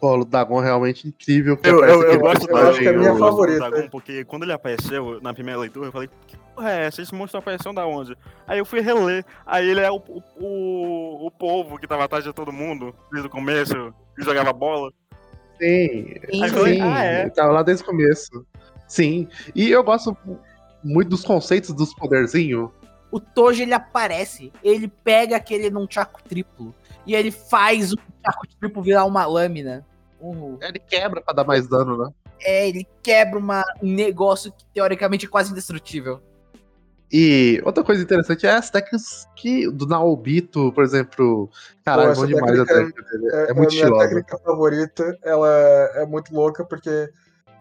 Pô, 0.00 0.18
o 0.18 0.24
Dagon 0.24 0.60
é 0.60 0.66
realmente 0.66 1.08
incrível. 1.08 1.56
que 1.56 1.68
Eu, 1.68 1.82
eu, 1.84 2.02
eu 2.02 2.20
gosto 2.20 2.48
eu 2.48 2.56
acho 2.56 2.78
que 2.78 2.86
é 2.86 2.90
a 2.90 2.92
eu 2.92 2.98
minha 2.98 3.10
gosto 3.12 3.24
do 3.24 3.30
favorita. 3.30 3.70
Dagon, 3.70 3.88
porque 3.88 4.24
quando 4.24 4.42
ele 4.42 4.52
apareceu 4.52 5.20
na 5.22 5.32
primeira 5.32 5.58
leitura, 5.58 5.86
eu 5.86 5.92
falei, 5.92 6.10
que 6.26 6.36
porra 6.54 6.70
é 6.70 6.86
essa? 6.86 7.02
Esse 7.02 7.14
monstro 7.14 7.38
apareceu 7.38 7.72
da 7.72 7.86
onde? 7.86 8.16
Aí 8.46 8.58
eu 8.58 8.66
fui 8.66 8.80
reler, 8.80 9.24
aí 9.44 9.68
ele 9.68 9.80
é 9.80 9.90
o, 9.90 9.96
o, 9.96 10.22
o, 10.38 11.26
o 11.26 11.30
povo 11.30 11.78
que 11.78 11.88
tava 11.88 12.04
atrás 12.04 12.22
de 12.22 12.32
todo 12.32 12.52
mundo, 12.52 12.94
desde 13.10 13.28
o 13.28 13.30
começo, 13.30 13.94
e 14.18 14.22
jogava 14.22 14.52
bola. 14.52 14.92
Sim, 15.58 16.14
Sim. 16.30 16.44
Eu 16.44 16.48
falei, 16.50 16.80
ah, 16.82 17.04
é? 17.04 17.20
ele 17.22 17.30
Tava 17.30 17.52
lá 17.52 17.62
desde 17.62 17.82
o 17.82 17.86
começo. 17.86 18.46
Sim. 18.88 19.28
E 19.54 19.70
eu 19.70 19.82
gosto 19.82 20.16
muito 20.82 21.08
dos 21.10 21.24
conceitos 21.24 21.72
dos 21.74 21.94
poderzinhos. 21.94 22.70
O 23.10 23.20
Toji 23.20 23.62
ele 23.62 23.74
aparece, 23.74 24.52
ele 24.62 24.88
pega 24.88 25.36
aquele 25.36 25.70
num 25.70 25.86
chaco 25.88 26.20
triplo 26.28 26.74
e 27.06 27.14
ele 27.14 27.30
faz 27.30 27.92
o 27.92 27.96
chaco 28.24 28.46
triplo 28.60 28.82
virar 28.82 29.04
uma 29.04 29.24
lâmina. 29.26 29.86
Um- 30.20 30.58
Ele 30.60 30.78
quebra 30.78 31.20
pra 31.20 31.32
dar 31.34 31.44
mais 31.44 31.66
dano, 31.68 31.96
né? 31.96 32.10
é, 32.40 32.68
ele 32.68 32.86
quebra 33.02 33.38
uma, 33.38 33.62
um 33.82 33.90
negócio 33.94 34.52
que 34.52 34.64
teoricamente 34.74 35.24
é 35.26 35.28
quase 35.28 35.52
indestrutível. 35.52 36.20
E 37.12 37.62
outra 37.64 37.84
coisa 37.84 38.02
interessante 38.02 38.46
é 38.46 38.50
as 38.50 38.68
técnicas 38.68 39.26
que 39.36 39.70
do 39.70 39.86
Naobito, 39.86 40.72
por 40.72 40.82
exemplo. 40.82 41.48
Caralho, 41.84 42.10
é 42.10 42.14
bom 42.14 42.26
demais 42.26 42.58
a 42.58 42.66
técnica 42.66 43.02
dele. 43.04 43.26
É, 43.32 43.36
É, 43.46 43.50
é 43.50 43.54
muito 43.54 43.68
a 43.68 43.70
minha 43.72 43.82
estilosa. 43.84 44.08
técnica 44.08 44.38
favorita. 44.38 45.18
Ela 45.22 45.48
é 45.94 46.04
muito 46.06 46.34
louca, 46.34 46.64
porque 46.64 47.08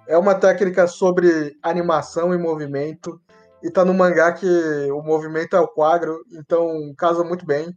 é 0.07 0.18
uma 0.18 0.36
técnica 0.36 0.88
sobre 0.88 1.57
animação 1.61 2.34
e 2.34 2.38
movimento. 2.38 3.19
E 3.64 3.72
tá 3.72 3.84
no 3.84 3.94
mangá 3.94 4.32
que 4.32 4.45
o 4.91 5.02
movimento 5.02 5.56
é 5.56 5.60
o 5.60 5.68
quadro, 5.68 6.23
então 6.34 6.94
casa 6.98 7.23
muito 7.23 7.45
bem. 7.45 7.76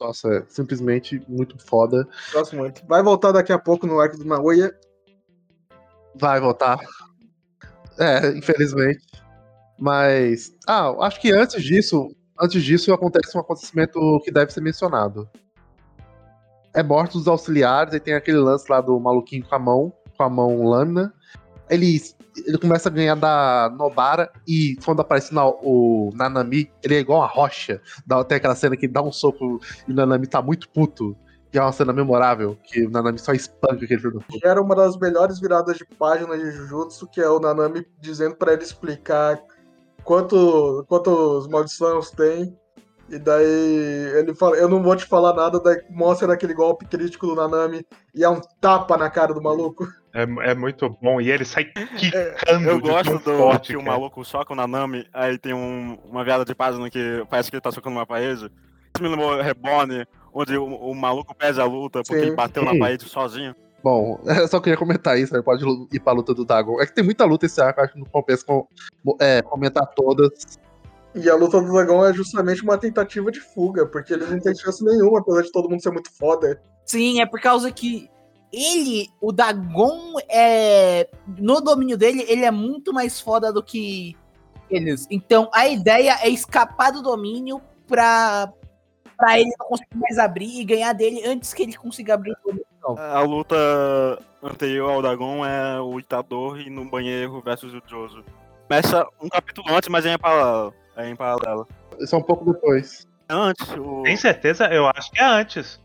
Nossa, 0.00 0.28
é 0.28 0.44
simplesmente 0.48 1.22
muito 1.28 1.58
foda. 1.58 2.08
Gosto 2.32 2.56
muito. 2.56 2.86
Vai 2.86 3.02
voltar 3.02 3.32
daqui 3.32 3.52
a 3.52 3.58
pouco 3.58 3.86
no 3.86 4.00
arco 4.00 4.16
do 4.16 4.24
Naoya. 4.24 4.72
Vai 6.14 6.40
voltar. 6.40 6.78
É, 7.98 8.28
infelizmente. 8.28 9.04
Mas. 9.78 10.54
Ah, 10.66 10.90
acho 11.04 11.20
que 11.20 11.32
antes 11.32 11.62
disso. 11.62 12.08
Antes 12.40 12.62
disso 12.62 12.92
acontece 12.92 13.36
um 13.36 13.40
acontecimento 13.40 14.20
que 14.24 14.30
deve 14.30 14.52
ser 14.52 14.60
mencionado. 14.60 15.28
É 16.72 16.82
mortos 16.82 17.22
os 17.22 17.28
auxiliares, 17.28 17.92
e 17.92 17.98
tem 17.98 18.14
aquele 18.14 18.38
lance 18.38 18.70
lá 18.70 18.80
do 18.80 18.98
maluquinho 19.00 19.44
com 19.44 19.54
a 19.54 19.58
mão, 19.58 19.92
com 20.18 20.24
a 20.24 20.28
mão 20.28 20.64
lâmina. 20.66 21.14
Ele, 21.70 22.00
ele 22.46 22.58
começa 22.58 22.88
a 22.88 22.92
ganhar 22.92 23.14
da 23.14 23.72
Nobara 23.78 24.30
e 24.46 24.76
quando 24.84 25.00
aparece 25.00 25.32
na- 25.32 25.46
o 25.46 26.10
Nanami, 26.14 26.70
ele 26.82 26.96
é 26.96 26.98
igual 26.98 27.20
uma 27.20 27.26
rocha. 27.26 27.80
Dá, 28.06 28.22
tem 28.24 28.36
aquela 28.36 28.54
cena 28.54 28.76
que 28.76 28.88
dá 28.88 29.00
um 29.00 29.12
soco 29.12 29.60
e 29.86 29.92
o 29.92 29.94
Nanami 29.94 30.26
tá 30.26 30.42
muito 30.42 30.68
puto. 30.68 31.16
Que 31.50 31.56
é 31.58 31.62
uma 31.62 31.72
cena 31.72 31.94
memorável, 31.94 32.58
que 32.62 32.84
o 32.84 32.90
Nanami 32.90 33.18
só 33.18 33.32
espanca 33.32 33.82
aquele 33.82 33.98
filho 33.98 34.20
puta. 34.20 34.46
Era 34.46 34.60
uma 34.60 34.76
das 34.76 34.98
melhores 34.98 35.40
viradas 35.40 35.78
de 35.78 35.84
página 35.98 36.36
de 36.36 36.50
Jujutsu, 36.50 37.06
que 37.06 37.22
é 37.22 37.30
o 37.30 37.40
Nanami 37.40 37.86
dizendo 38.02 38.34
pra 38.34 38.52
ele 38.52 38.62
explicar 38.62 39.40
quanto, 40.04 40.84
quantos 40.86 41.48
maldições 41.48 42.10
tem. 42.10 42.54
E 43.08 43.18
daí 43.18 43.46
ele 44.18 44.34
fala, 44.34 44.56
eu 44.58 44.68
não 44.68 44.82
vou 44.82 44.94
te 44.94 45.06
falar 45.06 45.32
nada, 45.32 45.58
daí 45.58 45.82
mostra 45.88 46.30
aquele 46.34 46.52
golpe 46.52 46.84
crítico 46.84 47.26
do 47.26 47.34
Nanami 47.34 47.82
e 48.14 48.22
é 48.22 48.28
um 48.28 48.42
tapa 48.60 48.98
na 48.98 49.08
cara 49.08 49.32
do 49.32 49.40
maluco. 49.40 49.88
É, 50.18 50.50
é 50.50 50.54
muito 50.54 50.90
bom. 51.00 51.20
E 51.20 51.30
ele 51.30 51.44
sai 51.44 51.64
quicando 51.64 52.68
Eu 52.68 52.80
gosto 52.80 53.18
do 53.18 53.36
forte 53.36 53.68
que 53.72 53.76
o 53.76 53.80
é. 53.80 53.84
maluco 53.84 54.24
soca 54.24 54.52
o 54.52 54.56
Nanami, 54.56 55.06
aí 55.12 55.38
tem 55.38 55.54
um- 55.54 55.96
uma 56.04 56.24
virada 56.24 56.44
de 56.44 56.54
página 56.54 56.90
que 56.90 57.24
parece 57.30 57.50
que 57.50 57.56
ele 57.56 57.60
tá 57.62 57.70
socando 57.70 57.96
uma 57.96 58.06
parede. 58.06 58.46
Isso 58.94 59.02
me 59.02 59.08
lembrou 59.08 59.40
Reborn, 59.40 60.04
onde 60.34 60.56
o, 60.56 60.64
o 60.64 60.94
maluco 60.94 61.34
perde 61.34 61.60
a 61.60 61.64
luta 61.64 62.02
porque 62.02 62.20
Sim. 62.20 62.26
ele 62.28 62.34
bateu 62.36 62.64
na 62.64 62.72
Sim. 62.72 62.78
parede 62.78 63.04
sozinho. 63.08 63.54
Bom, 63.84 64.18
eu 64.26 64.48
só 64.48 64.58
queria 64.60 64.76
comentar 64.76 65.16
isso, 65.18 65.36
aí 65.36 65.42
pode 65.42 65.64
ir 65.92 66.00
pra 66.00 66.12
luta 66.12 66.34
do 66.34 66.44
Dagon. 66.44 66.80
É 66.80 66.86
que 66.86 66.94
tem 66.94 67.04
muita 67.04 67.24
luta 67.24 67.46
esse 67.46 67.60
arco, 67.60 67.80
acho 67.80 67.92
que 67.92 67.98
não 68.00 68.06
compensa 68.06 68.44
com, 68.44 68.66
é, 69.20 69.40
comentar 69.42 69.86
todas. 69.94 70.58
E 71.14 71.30
a 71.30 71.34
luta 71.36 71.60
do 71.60 71.72
dragão 71.72 72.04
é 72.04 72.12
justamente 72.12 72.62
uma 72.62 72.76
tentativa 72.76 73.30
de 73.30 73.40
fuga, 73.40 73.86
porque 73.86 74.12
ele 74.12 74.26
não 74.26 74.38
tem 74.40 74.54
chance 74.54 74.84
nenhuma, 74.84 75.20
apesar 75.20 75.42
de 75.42 75.52
todo 75.52 75.68
mundo 75.70 75.82
ser 75.82 75.90
muito 75.90 76.10
foda. 76.16 76.60
Sim, 76.84 77.20
é 77.20 77.26
por 77.26 77.40
causa 77.40 77.70
que 77.70 78.10
ele, 78.52 79.08
o 79.20 79.32
Dagon, 79.32 80.14
é. 80.28 81.08
No 81.38 81.60
domínio 81.60 81.96
dele, 81.96 82.24
ele 82.28 82.44
é 82.44 82.50
muito 82.50 82.92
mais 82.92 83.20
foda 83.20 83.52
do 83.52 83.62
que 83.62 84.16
eles. 84.70 85.06
Então 85.10 85.50
a 85.52 85.66
ideia 85.66 86.18
é 86.22 86.28
escapar 86.28 86.92
do 86.92 87.02
domínio 87.02 87.60
pra, 87.86 88.52
pra 89.16 89.38
ele 89.38 89.50
não 89.58 89.66
conseguir 89.66 89.96
mais 89.96 90.18
abrir 90.18 90.60
e 90.60 90.64
ganhar 90.64 90.92
dele 90.92 91.22
antes 91.26 91.52
que 91.52 91.62
ele 91.62 91.74
consiga 91.74 92.14
abrir 92.14 92.32
o 92.32 92.36
domínio. 92.44 92.66
A 92.96 93.20
luta 93.20 93.56
anterior 94.42 94.90
ao 94.90 95.02
Dagon 95.02 95.44
é 95.44 95.80
o 95.80 95.98
Itadori 95.98 96.70
no 96.70 96.84
banheiro 96.84 97.40
versus 97.42 97.74
o 97.74 97.82
Joso. 97.86 98.24
Começa 98.66 99.06
um 99.20 99.28
capítulo 99.28 99.74
antes, 99.74 99.88
mas 99.88 100.06
é 100.06 100.14
em 100.14 100.18
paralelo. 100.18 100.74
É 100.96 101.08
em 101.08 101.16
paralelo. 101.16 101.66
Isso 101.98 102.14
é 102.14 102.18
um 102.18 102.22
pouco 102.22 102.50
depois. 102.52 103.06
Antes, 103.28 103.68
o. 103.76 104.02
Tem 104.02 104.16
certeza? 104.16 104.66
Eu 104.66 104.86
acho 104.86 105.10
que 105.10 105.20
é 105.20 105.24
antes. 105.24 105.80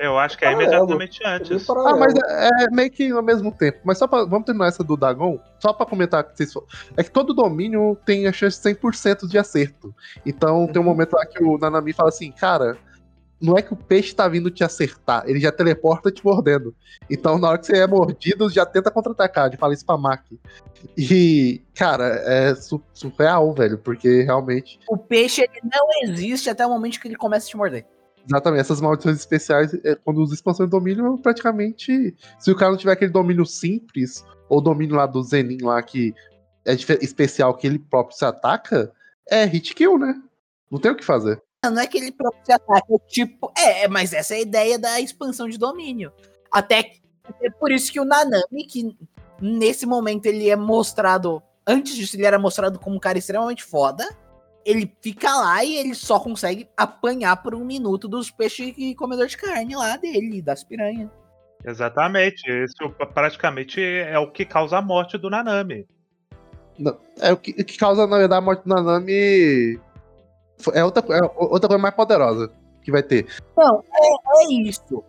Eu 0.00 0.18
acho 0.18 0.38
que 0.38 0.44
é 0.44 0.48
Paralelo. 0.52 0.72
imediatamente 0.72 1.20
É 1.22 1.26
bem 1.26 1.36
antes. 1.36 1.68
Ah, 1.70 1.96
mas 1.96 2.14
é, 2.14 2.64
é 2.64 2.70
meio 2.70 2.90
que 2.90 3.10
ao 3.10 3.22
mesmo 3.22 3.52
tempo. 3.52 3.78
Mas 3.84 3.98
só 3.98 4.06
pra. 4.06 4.24
Vamos 4.24 4.46
terminar 4.46 4.68
essa 4.68 4.82
do 4.82 4.96
Dagon. 4.96 5.38
Só 5.58 5.72
pra 5.72 5.84
comentar 5.86 6.24
que 6.24 6.34
vocês. 6.36 6.52
É 6.96 7.02
que 7.04 7.10
todo 7.10 7.34
domínio 7.34 7.96
tem 8.06 8.26
a 8.26 8.32
chance 8.32 8.56
de 8.62 8.74
100% 8.74 9.28
de 9.28 9.38
acerto. 9.38 9.94
Então 10.24 10.66
tem 10.66 10.80
um 10.80 10.84
momento 10.84 11.12
lá 11.12 11.26
que 11.26 11.42
o 11.44 11.58
Nanami 11.58 11.92
fala 11.92 12.08
assim, 12.08 12.32
cara. 12.32 12.76
Não 13.42 13.56
é 13.56 13.62
que 13.62 13.72
o 13.72 13.76
peixe 13.76 14.14
tá 14.14 14.28
vindo 14.28 14.50
te 14.50 14.62
acertar, 14.62 15.22
ele 15.26 15.40
já 15.40 15.50
teleporta 15.50 16.12
te 16.12 16.22
mordendo. 16.22 16.74
Então, 17.08 17.38
na 17.38 17.48
hora 17.48 17.56
que 17.58 17.64
você 17.64 17.78
é 17.78 17.86
mordido, 17.86 18.50
já 18.50 18.66
tenta 18.66 18.90
contra-atacar. 18.90 19.46
Ele 19.46 19.56
fala 19.56 19.72
isso 19.72 19.86
pra 19.86 19.96
Maki. 19.96 20.38
E, 20.94 21.62
cara, 21.74 22.04
é 22.26 22.54
su- 22.54 22.82
surreal, 22.92 23.50
velho, 23.54 23.78
porque 23.78 24.24
realmente 24.24 24.78
O 24.86 24.98
peixe 24.98 25.40
ele 25.40 25.60
não 25.72 25.86
existe 26.02 26.50
até 26.50 26.66
o 26.66 26.68
momento 26.70 27.00
que 27.00 27.08
ele 27.08 27.16
começa 27.16 27.46
a 27.46 27.48
te 27.48 27.56
morder. 27.56 27.86
Exatamente, 28.26 28.60
essas 28.60 28.80
maldições 28.80 29.16
especiais, 29.16 29.72
é, 29.84 29.94
quando 29.94 30.18
usa 30.18 30.34
expansão 30.34 30.66
de 30.66 30.70
domínio, 30.70 31.18
praticamente. 31.18 32.14
Se 32.38 32.50
o 32.50 32.56
cara 32.56 32.70
não 32.70 32.78
tiver 32.78 32.92
aquele 32.92 33.10
domínio 33.10 33.44
simples, 33.46 34.24
ou 34.48 34.60
domínio 34.60 34.96
lá 34.96 35.06
do 35.06 35.22
Zenin 35.22 35.58
lá 35.62 35.82
que 35.82 36.14
é 36.64 36.74
especial 36.74 37.56
que 37.56 37.66
ele 37.66 37.78
próprio 37.78 38.16
se 38.16 38.24
ataca, 38.24 38.92
é 39.28 39.44
hit 39.44 39.74
kill, 39.74 39.98
né? 39.98 40.20
Não 40.70 40.78
tem 40.78 40.90
o 40.90 40.96
que 40.96 41.04
fazer. 41.04 41.42
Não, 41.64 41.78
é 41.78 41.86
que 41.86 41.98
ele 41.98 42.12
próprio 42.12 42.44
se 42.44 42.52
ataca, 42.52 42.86
é 42.94 42.98
tipo. 43.06 43.52
É, 43.56 43.88
mas 43.88 44.12
essa 44.12 44.34
é 44.34 44.38
a 44.38 44.40
ideia 44.40 44.78
da 44.78 45.00
expansão 45.00 45.48
de 45.48 45.58
domínio. 45.58 46.12
Até 46.50 46.82
que- 46.82 47.00
é 47.42 47.50
por 47.50 47.70
isso 47.70 47.92
que 47.92 48.00
o 48.00 48.04
Nanami, 48.04 48.66
que 48.68 48.96
nesse 49.40 49.86
momento 49.86 50.26
ele 50.26 50.48
é 50.48 50.56
mostrado. 50.56 51.42
Antes 51.66 51.94
disso, 51.94 52.16
ele 52.16 52.26
era 52.26 52.38
mostrado 52.38 52.78
como 52.78 52.96
um 52.96 53.00
cara 53.00 53.18
extremamente 53.18 53.62
foda. 53.62 54.08
Ele 54.64 54.92
fica 55.00 55.34
lá 55.34 55.64
e 55.64 55.76
ele 55.76 55.94
só 55.94 56.20
consegue 56.20 56.68
apanhar 56.76 57.42
por 57.42 57.54
um 57.54 57.64
minuto 57.64 58.06
dos 58.06 58.30
peixes 58.30 58.74
e 58.76 58.94
comedor 58.94 59.26
de 59.26 59.36
carne 59.36 59.74
lá 59.74 59.96
dele, 59.96 60.42
das 60.42 60.62
piranhas. 60.62 61.08
Exatamente. 61.64 62.42
Isso 62.50 62.90
praticamente 63.12 63.80
é 63.82 64.18
o 64.18 64.30
que 64.30 64.44
causa 64.44 64.78
a 64.78 64.82
morte 64.82 65.16
do 65.18 65.30
Nanami. 65.30 65.86
É 67.20 67.32
o 67.32 67.36
que, 67.36 67.50
o 67.52 67.64
que 67.64 67.76
causa, 67.76 68.06
na 68.06 68.18
verdade, 68.18 68.38
a 68.38 68.44
morte 68.44 68.64
do 68.64 68.74
Nanami. 68.74 69.78
É 70.74 70.84
outra, 70.84 71.02
é 71.16 71.22
outra 71.36 71.68
coisa 71.68 71.82
mais 71.82 71.94
poderosa 71.94 72.52
que 72.82 72.90
vai 72.90 73.02
ter. 73.02 73.26
Não, 73.56 73.82
é, 73.94 74.44
é 74.44 74.52
isso. 74.52 75.04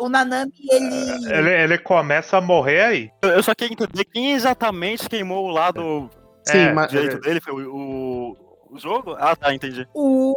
O 0.00 0.08
Nanami, 0.08 0.52
ele. 0.70 1.32
Ele, 1.32 1.62
ele 1.62 1.78
começa 1.78 2.38
a 2.38 2.40
morrer 2.40 2.80
aí. 2.80 3.10
Eu 3.22 3.30
eu 3.30 3.42
só 3.42 3.54
queria 3.54 3.74
entender 3.74 4.04
quem 4.04 4.32
exatamente 4.32 5.08
queimou 5.08 5.44
o 5.44 5.50
lado 5.50 6.08
Sim, 6.44 6.58
É, 6.58 6.72
mas. 6.72 6.90
direito 6.90 7.20
dele. 7.20 7.40
Foi 7.40 7.66
o, 7.66 7.74
o, 7.74 8.36
o 8.70 8.78
jogo? 8.78 9.14
Ah, 9.18 9.34
tá, 9.36 9.54
entendi. 9.54 9.86
O 9.94 10.34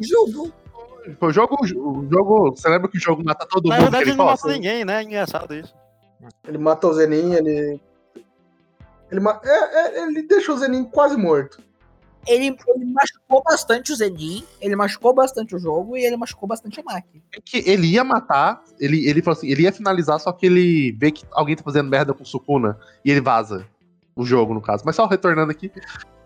jogo. 0.00 0.52
O 1.20 1.30
jogo, 1.32 1.56
o 1.62 2.08
jogo. 2.10 2.50
Você 2.56 2.68
lembra 2.68 2.88
que 2.90 2.96
o 2.98 3.00
jogo 3.00 3.22
mata 3.24 3.46
todo 3.48 3.68
Na 3.68 3.76
mundo? 3.76 3.82
verdade, 3.84 4.04
que 4.04 4.10
ele 4.10 4.16
não 4.18 4.26
matou 4.26 4.50
ninguém, 4.50 4.84
né? 4.84 5.02
Engraçado 5.02 5.54
isso. 5.54 5.74
Ele 6.46 6.58
mata 6.58 6.86
o 6.88 6.92
Zenin, 6.94 7.34
ele. 7.34 7.80
Ele, 9.10 9.20
ma- 9.20 9.40
é, 9.44 9.98
é, 10.00 10.02
ele 10.02 10.22
deixa 10.22 10.52
o 10.52 10.56
Zenin 10.58 10.84
quase 10.84 11.16
morto. 11.16 11.62
Ele, 12.26 12.46
ele 12.74 12.84
machucou 12.86 13.40
bastante 13.44 13.92
o 13.92 13.96
Zenin, 13.96 14.44
ele 14.60 14.74
machucou 14.74 15.14
bastante 15.14 15.54
o 15.54 15.60
jogo 15.60 15.96
e 15.96 16.04
ele 16.04 16.16
machucou 16.16 16.48
bastante 16.48 16.80
a 16.80 16.82
Maki. 16.82 17.22
que 17.44 17.58
ele 17.70 17.86
ia 17.86 18.02
matar, 18.02 18.60
ele, 18.80 19.08
ele 19.08 19.22
falou 19.22 19.38
assim, 19.38 19.46
ele 19.48 19.62
ia 19.62 19.70
finalizar, 19.72 20.18
só 20.18 20.32
que 20.32 20.44
ele 20.46 20.90
vê 20.98 21.12
que 21.12 21.24
alguém 21.30 21.54
tá 21.54 21.62
fazendo 21.62 21.88
merda 21.88 22.12
com 22.12 22.24
o 22.24 22.26
Sukuna 22.26 22.76
e 23.04 23.12
ele 23.12 23.20
vaza 23.20 23.64
o 24.16 24.24
jogo, 24.26 24.52
no 24.52 24.60
caso. 24.60 24.82
Mas 24.84 24.96
só 24.96 25.06
retornando 25.06 25.52
aqui, 25.52 25.70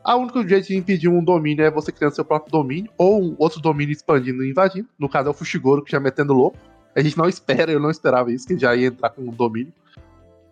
a 0.05 0.17
única 0.17 0.47
jeito 0.49 0.69
de 0.69 0.77
impedir 0.77 1.09
um 1.09 1.23
domínio 1.23 1.65
é 1.65 1.71
você 1.71 1.93
criando 1.93 2.15
seu 2.15 2.25
próprio 2.25 2.51
domínio, 2.51 2.91
ou 2.97 3.23
um 3.23 3.37
outro 3.39 3.61
domínio 3.61 3.93
expandindo 3.93 4.45
e 4.45 4.51
invadindo. 4.51 4.89
No 4.99 5.09
caso 5.09 5.29
é 5.29 5.31
o 5.31 5.35
Fushigoro 5.35 5.83
que 5.85 5.93
já 5.93 6.01
metendo 6.01 6.33
louco. 6.33 6.57
A 6.97 7.01
gente 7.01 7.17
não 7.17 7.29
espera, 7.29 7.71
eu 7.71 7.79
não 7.81 7.91
esperava 7.91 8.33
isso, 8.33 8.47
que 8.47 8.55
ele 8.55 8.61
já 8.61 8.75
ia 8.75 8.89
entrar 8.89 9.11
com 9.11 9.23
um 9.23 9.31
domínio. 9.33 9.73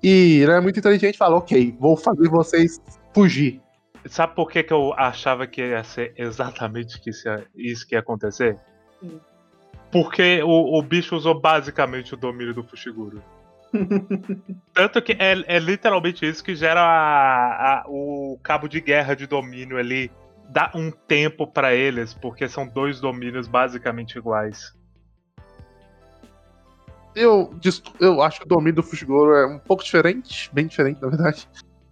E 0.02 0.40
ele 0.42 0.52
é 0.52 0.60
muito 0.60 0.78
inteligente 0.78 1.14
e 1.14 1.18
fala, 1.18 1.36
ok, 1.36 1.76
vou 1.80 1.96
fazer 1.96 2.28
vocês 2.28 2.80
fugir. 3.12 3.60
Sabe 4.06 4.34
por 4.34 4.48
que, 4.50 4.62
que 4.62 4.72
eu 4.72 4.94
achava 4.96 5.46
que 5.46 5.60
ia 5.60 5.82
ser 5.82 6.12
exatamente 6.16 7.00
que 7.00 7.10
isso, 7.10 7.26
ia- 7.28 7.44
isso 7.56 7.86
que 7.86 7.94
ia 7.96 7.98
acontecer? 8.00 8.56
Hum. 9.02 9.18
Porque 9.90 10.40
o, 10.42 10.78
o 10.78 10.82
bicho 10.82 11.16
usou 11.16 11.40
basicamente 11.40 12.14
o 12.14 12.16
domínio 12.16 12.54
do 12.54 12.62
Fushiguro. 12.62 13.20
Tanto 14.72 15.02
que 15.02 15.12
é, 15.12 15.44
é 15.46 15.58
literalmente 15.58 16.24
isso 16.26 16.42
que 16.44 16.54
gera 16.54 16.80
a- 16.80 17.80
a- 17.80 17.84
o 17.88 18.07
cabo 18.38 18.68
de 18.68 18.80
guerra 18.80 19.14
de 19.14 19.26
domínio 19.26 19.76
ali. 19.78 20.10
Dá 20.50 20.70
um 20.74 20.90
tempo 20.90 21.46
pra 21.46 21.74
eles, 21.74 22.14
porque 22.14 22.48
são 22.48 22.66
dois 22.66 23.00
domínios 23.00 23.46
basicamente 23.46 24.16
iguais. 24.16 24.72
Eu, 27.14 27.52
eu 28.00 28.22
acho 28.22 28.40
que 28.40 28.46
o 28.46 28.48
domínio 28.48 28.76
do 28.76 28.82
Fushigoro 28.82 29.34
é 29.34 29.46
um 29.46 29.58
pouco 29.58 29.82
diferente, 29.82 30.48
bem 30.52 30.66
diferente, 30.66 31.02
na 31.02 31.08
verdade. 31.08 31.48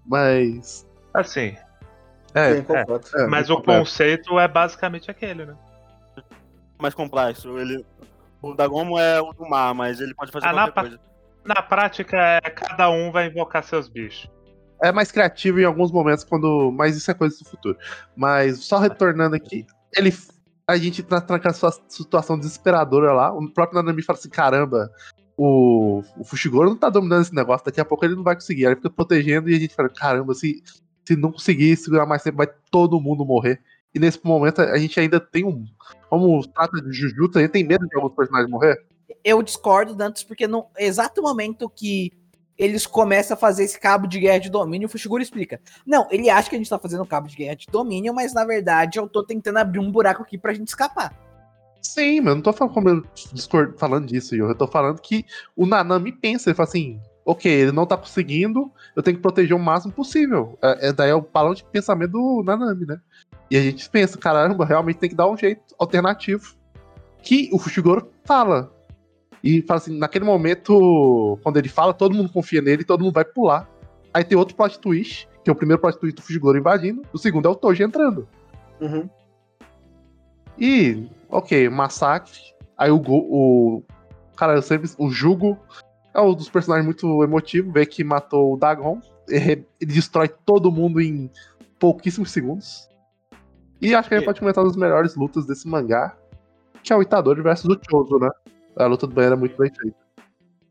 Mas. 0.06 0.86
Assim, 1.12 1.56
É, 2.34 2.52
Bem 2.54 2.62
completo. 2.62 3.16
é, 3.18 3.26
mas 3.26 3.50
o 3.50 3.56
completo. 3.56 3.80
conceito 3.80 4.38
é 4.38 4.46
basicamente 4.46 5.10
aquele, 5.10 5.46
né? 5.46 5.56
Mais 6.80 6.94
complexo. 6.94 7.58
Ele, 7.58 7.84
o 8.42 8.54
Dagomo 8.54 8.98
é 8.98 9.20
o 9.20 9.32
do 9.32 9.48
mar, 9.48 9.74
mas 9.74 10.00
ele 10.00 10.14
pode 10.14 10.30
fazer 10.30 10.46
Ah, 10.46 10.52
na 10.52 10.58
qualquer 10.70 10.72
pa- 10.74 10.80
coisa. 10.82 11.00
Na 11.44 11.62
prática, 11.62 12.16
é, 12.16 12.40
cada 12.50 12.90
um 12.90 13.10
vai 13.10 13.26
invocar 13.26 13.62
seus 13.64 13.88
bichos. 13.88 14.30
É 14.82 14.92
mais 14.92 15.10
criativo 15.10 15.60
em 15.60 15.64
alguns 15.64 15.90
momentos, 15.90 16.24
quando. 16.24 16.70
Mas 16.72 16.96
isso 16.96 17.10
é 17.10 17.14
coisa 17.14 17.36
do 17.38 17.44
futuro. 17.44 17.76
Mas 18.14 18.64
só 18.64 18.78
retornando 18.78 19.36
aqui, 19.36 19.66
ele. 19.96 20.12
A 20.68 20.76
gente 20.76 21.00
tá 21.02 21.24
naquela 21.28 21.54
situação 21.88 22.36
desesperadora 22.36 23.12
lá. 23.12 23.32
O 23.32 23.48
próprio 23.52 23.76
Nanami 23.76 24.02
fala 24.02 24.18
assim: 24.18 24.28
caramba, 24.28 24.90
o, 25.36 26.02
o 26.18 26.24
Fushiguro 26.24 26.70
não 26.70 26.76
tá 26.76 26.90
dominando 26.90 27.22
esse 27.22 27.34
negócio, 27.34 27.64
daqui 27.64 27.80
a 27.80 27.84
pouco 27.84 28.04
ele 28.04 28.16
não 28.16 28.24
vai 28.24 28.34
conseguir. 28.34 28.66
Aí 28.66 28.72
ele 28.72 28.76
fica 28.76 28.90
protegendo 28.90 29.48
e 29.48 29.54
a 29.54 29.58
gente 29.58 29.74
fala: 29.74 29.88
caramba, 29.88 30.34
se, 30.34 30.62
se 31.06 31.16
não 31.16 31.30
conseguir 31.30 31.76
segurar 31.76 32.06
mais 32.06 32.22
tempo, 32.22 32.38
vai 32.38 32.48
todo 32.70 33.00
mundo 33.00 33.24
morrer. 33.24 33.60
E 33.94 33.98
nesse 33.98 34.20
momento 34.24 34.60
a 34.60 34.76
gente 34.76 34.98
ainda 34.98 35.20
tem 35.20 35.44
um. 35.44 35.64
Como 36.10 36.46
trata 36.48 36.82
de 36.82 36.92
Jujutsu, 36.92 37.38
a 37.38 37.42
gente 37.42 37.52
tem 37.52 37.64
medo 37.64 37.86
de 37.86 37.96
alguns 37.96 38.14
personagens 38.14 38.50
morrer. 38.50 38.76
Eu 39.24 39.42
discordo, 39.42 39.94
Dantas, 39.94 40.24
porque 40.24 40.46
no 40.46 40.66
exato 40.78 41.22
momento 41.22 41.70
que 41.70 42.12
eles 42.58 42.86
começam 42.86 43.34
a 43.34 43.38
fazer 43.38 43.64
esse 43.64 43.78
cabo 43.78 44.06
de 44.06 44.20
guerra 44.20 44.38
de 44.38 44.50
domínio, 44.50 44.86
o 44.86 44.90
Fushiguro 44.90 45.22
explica. 45.22 45.60
Não, 45.86 46.06
ele 46.10 46.30
acha 46.30 46.48
que 46.48 46.56
a 46.56 46.58
gente 46.58 46.70
tá 46.70 46.78
fazendo 46.78 47.04
cabo 47.06 47.28
de 47.28 47.36
guerra 47.36 47.56
de 47.56 47.66
domínio, 47.70 48.14
mas 48.14 48.32
na 48.32 48.44
verdade 48.44 48.98
eu 48.98 49.08
tô 49.08 49.22
tentando 49.22 49.58
abrir 49.58 49.78
um 49.78 49.90
buraco 49.90 50.22
aqui 50.22 50.38
pra 50.38 50.54
gente 50.54 50.68
escapar. 50.68 51.14
Sim, 51.82 52.20
mas 52.20 52.30
eu 52.30 52.34
não 52.36 52.42
tô 52.42 52.52
falando, 52.52 53.06
falando 53.76 54.06
disso, 54.06 54.34
eu 54.34 54.54
tô 54.54 54.66
falando 54.66 55.00
que 55.00 55.24
o 55.54 55.66
Nanami 55.66 56.10
pensa, 56.10 56.50
ele 56.50 56.56
fala 56.56 56.68
assim, 56.68 57.00
ok, 57.24 57.50
ele 57.50 57.72
não 57.72 57.86
tá 57.86 57.96
conseguindo, 57.96 58.70
eu 58.94 59.02
tenho 59.02 59.16
que 59.16 59.22
proteger 59.22 59.54
o 59.56 59.58
máximo 59.58 59.92
possível. 59.92 60.58
É, 60.62 60.88
é- 60.88 60.92
daí 60.92 61.10
é 61.10 61.14
o 61.14 61.20
balão 61.20 61.54
de 61.54 61.64
pensamento 61.64 62.12
do 62.12 62.42
Nanami, 62.44 62.86
né? 62.86 63.00
E 63.50 63.56
a 63.56 63.60
gente 63.60 63.88
pensa, 63.88 64.18
caramba, 64.18 64.64
realmente 64.64 64.98
tem 64.98 65.10
que 65.10 65.14
dar 65.14 65.28
um 65.28 65.36
jeito 65.36 65.62
alternativo. 65.78 66.54
Que 67.22 67.48
o 67.52 67.58
Fushiguro 67.58 68.10
fala. 68.24 68.72
E 69.42 69.62
fala 69.62 69.78
assim, 69.78 69.96
naquele 69.98 70.24
momento, 70.24 71.38
quando 71.42 71.56
ele 71.58 71.68
fala, 71.68 71.92
todo 71.94 72.14
mundo 72.14 72.32
confia 72.32 72.60
nele, 72.62 72.84
todo 72.84 73.02
mundo 73.04 73.14
vai 73.14 73.24
pular. 73.24 73.68
Aí 74.12 74.24
tem 74.24 74.36
outro 74.36 74.56
plot 74.56 74.78
twist, 74.78 75.28
que 75.44 75.50
é 75.50 75.52
o 75.52 75.56
primeiro 75.56 75.80
plot 75.80 75.98
twist 75.98 76.16
do 76.16 76.22
Fushiguro 76.22 76.58
invadindo, 76.58 77.02
o 77.12 77.18
segundo 77.18 77.46
é 77.46 77.50
o 77.50 77.54
Toji 77.54 77.82
entrando. 77.82 78.26
Uhum. 78.80 79.08
E, 80.58 81.08
ok, 81.28 81.68
massacre. 81.68 82.38
Aí 82.76 82.90
o, 82.90 82.98
Go- 82.98 83.26
o 83.28 83.82
cara, 84.36 84.54
eu 84.54 84.62
sempre, 84.62 84.90
o 84.98 85.10
Jugo 85.10 85.58
é 86.14 86.20
um 86.20 86.34
dos 86.34 86.48
personagens 86.48 86.86
muito 86.86 87.22
emotivos, 87.22 87.72
vê 87.72 87.84
que 87.86 88.02
matou 88.02 88.54
o 88.54 88.56
Dagon, 88.56 89.00
ele, 89.28 89.66
ele 89.80 89.92
destrói 89.92 90.28
todo 90.28 90.72
mundo 90.72 91.00
em 91.00 91.30
pouquíssimos 91.78 92.30
segundos. 92.30 92.88
E 93.80 93.94
acho 93.94 94.08
que 94.08 94.14
a 94.14 94.18
gente 94.18 94.24
E- 94.24 94.26
pode 94.26 94.40
comentar 94.40 94.64
uma 94.64 94.70
das 94.70 94.78
melhores 94.78 95.14
lutas 95.14 95.46
desse 95.46 95.68
mangá, 95.68 96.16
que 96.82 96.92
é 96.92 96.96
o 96.96 97.02
Itadori 97.02 97.42
versus 97.42 97.68
o 97.68 97.78
Chozo, 97.88 98.18
né? 98.18 98.30
A 98.76 98.86
luta 98.86 99.06
do 99.06 99.14
banheiro 99.14 99.36
é 99.36 99.38
muito 99.38 99.56
bem 99.56 99.70
feita. 99.74 99.96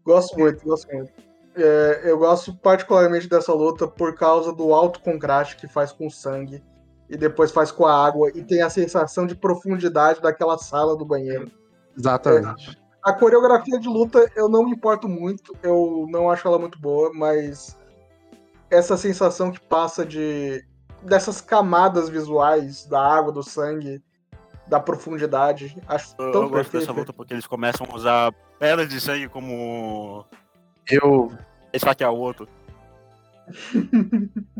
Gosto 0.05 0.37
muito, 0.37 0.63
gosto 0.63 0.93
muito. 0.93 1.11
É, 1.55 2.01
eu 2.03 2.17
gosto 2.17 2.53
particularmente 2.55 3.27
dessa 3.27 3.53
luta 3.53 3.87
por 3.87 4.13
causa 4.13 4.53
do 4.53 4.73
alto 4.73 5.01
contraste 5.01 5.55
que 5.55 5.67
faz 5.67 5.91
com 5.91 6.07
o 6.07 6.11
sangue 6.11 6.61
e 7.09 7.17
depois 7.17 7.51
faz 7.51 7.71
com 7.71 7.85
a 7.85 8.05
água 8.05 8.29
e 8.35 8.43
tem 8.43 8.61
a 8.61 8.69
sensação 8.69 9.25
de 9.25 9.35
profundidade 9.35 10.21
daquela 10.21 10.57
sala 10.57 10.95
do 10.95 11.05
banheiro. 11.05 11.49
Exatamente. 11.97 12.77
A 13.01 13.13
coreografia 13.13 13.79
de 13.79 13.87
luta 13.87 14.29
eu 14.35 14.49
não 14.49 14.65
me 14.65 14.71
importo 14.71 15.07
muito, 15.07 15.55
eu 15.63 16.05
não 16.09 16.29
acho 16.29 16.47
ela 16.47 16.59
muito 16.59 16.79
boa, 16.79 17.11
mas 17.13 17.77
essa 18.69 18.97
sensação 18.97 19.51
que 19.51 19.59
passa 19.59 20.05
de 20.05 20.65
dessas 21.03 21.39
camadas 21.39 22.09
visuais 22.09 22.85
da 22.85 22.99
água, 22.99 23.31
do 23.31 23.43
sangue, 23.43 24.03
da 24.67 24.79
profundidade, 24.79 25.77
acho 25.87 26.15
Eu, 26.17 26.31
tão 26.31 26.43
eu 26.43 26.49
gosto 26.49 26.53
perfeito. 26.55 26.87
dessa 26.87 26.91
luta 26.99 27.13
porque 27.13 27.33
eles 27.33 27.47
começam 27.47 27.87
a 27.89 27.95
usar 27.95 28.33
pedras 28.59 28.89
de 28.89 28.99
sangue 28.99 29.29
como 29.29 30.25
Eu, 30.89 31.31
esfaquear 31.73 32.11
o 32.11 32.17
outro. 32.17 32.47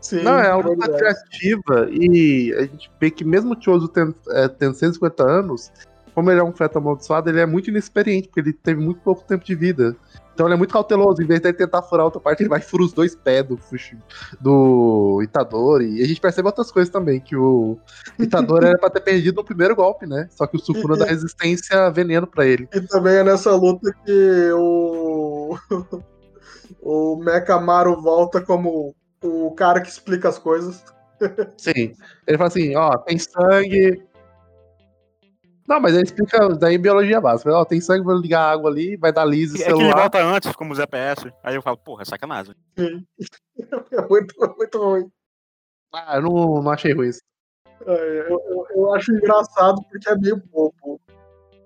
Sim, 0.00 0.22
Não, 0.22 0.38
é 0.38 0.54
uma 0.54 0.70
luta 0.70 0.88
criativa 0.96 1.88
e 1.90 2.54
a 2.54 2.62
gente 2.62 2.90
vê 2.98 3.10
que 3.10 3.22
mesmo 3.22 3.54
o 3.54 3.62
Chozo 3.62 3.86
tendo, 3.88 4.14
é, 4.30 4.48
tendo 4.48 4.74
150 4.74 5.22
anos, 5.22 5.70
como 6.14 6.30
ele 6.30 6.40
é 6.40 6.44
um 6.44 6.52
feto 6.52 6.78
amaldiçoado, 6.78 7.28
ele 7.28 7.40
é 7.40 7.46
muito 7.46 7.70
inexperiente, 7.70 8.28
porque 8.28 8.40
ele 8.40 8.52
teve 8.52 8.80
muito 8.80 9.00
pouco 9.00 9.24
tempo 9.24 9.44
de 9.44 9.54
vida. 9.54 9.96
Então 10.34 10.46
ele 10.46 10.54
é 10.54 10.56
muito 10.56 10.72
cauteloso, 10.72 11.22
em 11.22 11.26
vez 11.26 11.40
de 11.40 11.52
tentar 11.52 11.82
furar 11.82 12.04
outra 12.04 12.20
parte, 12.20 12.42
ele 12.42 12.48
vai 12.48 12.60
e 12.60 12.62
fura 12.62 12.82
os 12.82 12.92
dois 12.92 13.14
pés 13.14 13.44
do, 13.46 13.58
do 14.40 15.20
Itadori. 15.22 15.98
E 15.98 16.02
a 16.02 16.06
gente 16.06 16.20
percebe 16.20 16.48
outras 16.48 16.72
coisas 16.72 16.90
também, 16.90 17.20
que 17.20 17.36
o 17.36 17.78
Itadori 18.18 18.64
era 18.68 18.78
pra 18.78 18.88
ter 18.88 19.00
perdido 19.00 19.36
no 19.36 19.44
primeiro 19.44 19.76
golpe, 19.76 20.06
né? 20.06 20.28
Só 20.30 20.46
que 20.46 20.56
o 20.56 20.58
Sukuna 20.58 20.96
dá 20.96 21.04
resistência 21.04 21.90
veneno 21.90 22.26
pra 22.26 22.46
ele. 22.46 22.68
E 22.72 22.80
também 22.80 23.16
é 23.16 23.24
nessa 23.24 23.54
luta 23.54 23.92
que 24.04 24.50
o. 24.54 25.58
o 26.80 27.16
Mekamaru 27.16 28.00
volta 28.00 28.40
como 28.40 28.94
o 29.22 29.50
cara 29.52 29.80
que 29.80 29.90
explica 29.90 30.30
as 30.30 30.38
coisas. 30.38 30.82
Sim. 31.58 31.92
Ele 32.26 32.38
fala 32.38 32.48
assim, 32.48 32.74
ó, 32.76 32.96
tem 32.96 33.18
sangue. 33.18 34.02
Não, 35.70 35.78
mas 35.80 35.94
ele 35.94 36.02
explica 36.02 36.48
daí 36.48 36.74
em 36.74 36.80
biologia 36.80 37.20
básica. 37.20 37.52
Ó, 37.52 37.64
tem 37.64 37.80
sangue, 37.80 38.04
vou 38.04 38.16
ligar 38.16 38.40
a 38.40 38.50
água 38.50 38.68
ali, 38.68 38.96
vai 38.96 39.12
dar 39.12 39.24
lise 39.24 39.54
É 39.62 39.64
que 39.66 39.70
ele 39.70 39.78
celular. 39.78 40.00
volta 40.00 40.18
antes, 40.22 40.52
como 40.56 40.72
os 40.72 40.80
EPS. 40.80 41.32
Aí 41.44 41.54
eu 41.54 41.62
falo, 41.62 41.76
porra, 41.76 42.02
é 42.02 42.04
sacanagem. 42.04 42.54
É 42.76 42.88
muito, 44.10 44.34
muito 44.58 44.78
ruim. 44.82 45.08
Ah, 45.94 46.16
eu 46.16 46.22
não, 46.22 46.62
não 46.62 46.70
achei 46.72 46.92
ruim 46.92 47.08
isso. 47.10 47.20
É, 47.86 47.92
Eu, 48.28 48.40
eu- 48.50 48.66
eu 48.74 48.94
acho 48.94 49.12
engraçado 49.12 49.80
porque 49.88 50.08
é 50.10 50.16
meio 50.16 50.36
bobo. 50.52 51.00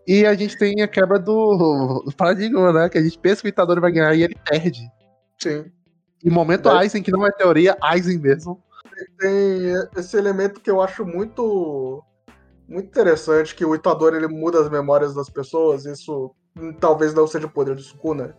E 0.07 0.27
a 0.27 0.35
gente 0.35 0.59
tem 0.59 0.83
a 0.83 0.87
quebra 0.89 1.19
do, 1.19 2.03
do 2.05 2.13
paradigma, 2.15 2.73
né? 2.75 2.91
Que 2.91 2.99
a 2.99 3.03
gente 3.03 3.19
pensa 3.19 3.41
que 3.41 3.49
o 3.49 3.51
Itadori 3.51 3.81
vai 3.81 3.91
ganhar 3.91 4.15
e 4.15 4.23
ele 4.23 4.37
perde. 4.45 4.87
Sim. 5.43 5.65
E 6.23 6.29
momento 6.29 6.69
É. 6.69 6.73
Aizen, 6.73 7.03
que 7.03 7.11
não 7.11 7.27
é 7.27 7.33
teoria, 7.33 7.75
Aizen 7.81 8.19
mesmo. 8.19 8.63
Tem 9.19 9.73
esse 9.97 10.15
elemento 10.17 10.61
que 10.61 10.71
eu 10.71 10.83
acho 10.83 11.07
muito 11.07 12.03
muito 12.69 12.87
interessante, 12.87 13.55
que 13.55 13.65
o 13.65 13.75
Itadori 13.75 14.17
ele 14.17 14.29
muda 14.29 14.61
as 14.61 14.69
memórias 14.71 15.15
das 15.15 15.29
pessoas. 15.29 15.85
Isso 15.85 16.35
talvez 16.81 17.13
não 17.15 17.27
seja 17.27 17.47
o 17.47 17.51
poder 17.51 17.75
do 17.75 17.83
Sukuna. 17.83 18.37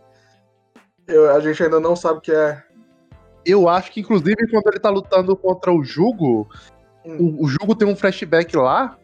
Eu- 1.06 1.30
a 1.34 1.40
gente 1.40 1.62
ainda 1.62 1.78
não 1.80 1.94
sabe 1.94 2.18
o 2.18 2.20
que 2.22 2.32
é. 2.32 2.62
Eu 3.44 3.68
acho 3.68 3.92
que, 3.92 4.00
inclusive, 4.00 4.48
quando 4.50 4.66
ele 4.68 4.80
tá 4.80 4.90
lutando 4.90 5.36
contra 5.36 5.72
o 5.72 5.84
Jugo, 5.84 6.48
Hum. 7.04 7.36
o, 7.38 7.44
o 7.44 7.48
Jugo 7.48 7.76
tem 7.76 7.86
um 7.86 7.94
flashback 7.94 8.56
lá, 8.56 8.96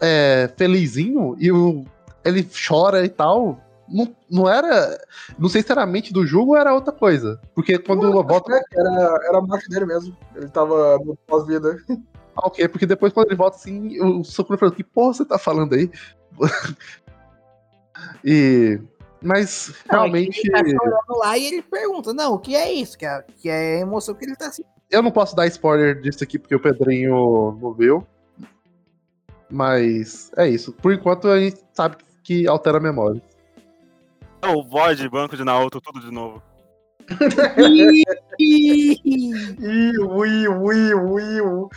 é, 0.00 0.48
felizinho, 0.56 1.34
e 1.38 1.50
o, 1.50 1.84
ele 2.24 2.48
chora 2.68 3.04
e 3.04 3.08
tal. 3.08 3.58
Não, 3.88 4.14
não 4.30 4.48
era. 4.48 4.96
Não 5.38 5.48
sei 5.48 5.60
se 5.62 5.70
era 5.72 5.82
a 5.82 5.86
mente 5.86 6.12
do 6.12 6.24
Jugo 6.24 6.52
ou 6.52 6.56
era 6.56 6.72
outra 6.72 6.92
coisa. 6.92 7.40
Porque 7.54 7.78
quando 7.78 8.02
Não, 8.04 8.12
volta. 8.22 8.54
acho 8.54 8.64
que 8.70 8.78
Era, 8.78 8.90
era 9.28 9.38
a 9.38 9.42
morte 9.42 9.68
dele 9.68 9.84
mesmo. 9.86 10.16
Ele 10.36 10.48
tava 10.48 10.98
no 11.04 11.16
pós-vida. 11.26 11.76
Ah, 12.36 12.46
ok, 12.46 12.68
porque 12.68 12.86
depois 12.86 13.12
quando 13.12 13.28
ele 13.28 13.36
volta 13.36 13.56
assim, 13.56 14.00
o 14.00 14.24
Sukuna 14.24 14.58
falou: 14.58 14.74
Que 14.74 14.84
porra 14.84 15.14
você 15.14 15.24
tá 15.24 15.38
falando 15.38 15.74
aí? 15.74 15.90
e. 18.24 18.80
Mas 19.20 19.72
Não, 19.88 19.98
é 19.98 20.00
realmente. 20.00 20.40
Ele 20.44 20.50
tá 20.50 20.58
chorando 20.64 21.18
lá 21.18 21.38
e 21.38 21.46
ele 21.46 21.62
pergunta, 21.62 22.12
não, 22.12 22.34
o 22.34 22.38
que 22.40 22.56
é 22.56 22.72
isso? 22.72 22.98
Que 22.98 23.06
é, 23.06 23.24
que 23.40 23.48
é 23.48 23.76
a 23.76 23.80
emoção 23.80 24.14
que 24.16 24.24
ele 24.24 24.34
tá 24.34 24.50
sentindo. 24.50 24.72
Eu 24.90 25.00
não 25.00 25.12
posso 25.12 25.36
dar 25.36 25.46
spoiler 25.46 26.00
disso 26.00 26.24
aqui 26.24 26.38
porque 26.38 26.54
o 26.54 26.60
Pedrinho 26.60 27.56
não 27.60 27.72
viu. 27.72 28.06
Mas 29.48 30.32
é 30.36 30.48
isso. 30.48 30.72
Por 30.72 30.92
enquanto 30.92 31.28
a 31.28 31.38
gente 31.38 31.62
sabe 31.72 31.98
que 32.24 32.48
altera 32.48 32.78
a 32.78 32.80
memória. 32.80 33.22
É 34.42 34.48
O 34.48 34.62
Void, 34.64 35.08
banco 35.08 35.36
de 35.36 35.44
Naoto, 35.44 35.80
tudo 35.80 36.00
de 36.00 36.10
novo. 36.10 36.42
Ui, 40.08 40.48
ui, 40.48 40.94
ui. 40.94 41.68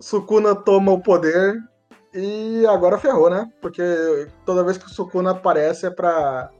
Sukuna 0.00 0.54
toma 0.54 0.92
o 0.92 1.00
poder 1.00 1.58
e 2.14 2.64
agora 2.66 2.98
ferrou, 2.98 3.28
né? 3.30 3.50
Porque 3.60 3.82
toda 4.44 4.64
vez 4.64 4.78
que 4.78 4.86
o 4.86 4.90
Sukuna 4.90 5.32
aparece 5.32 5.86
é 5.86 5.90
pra 5.90 6.50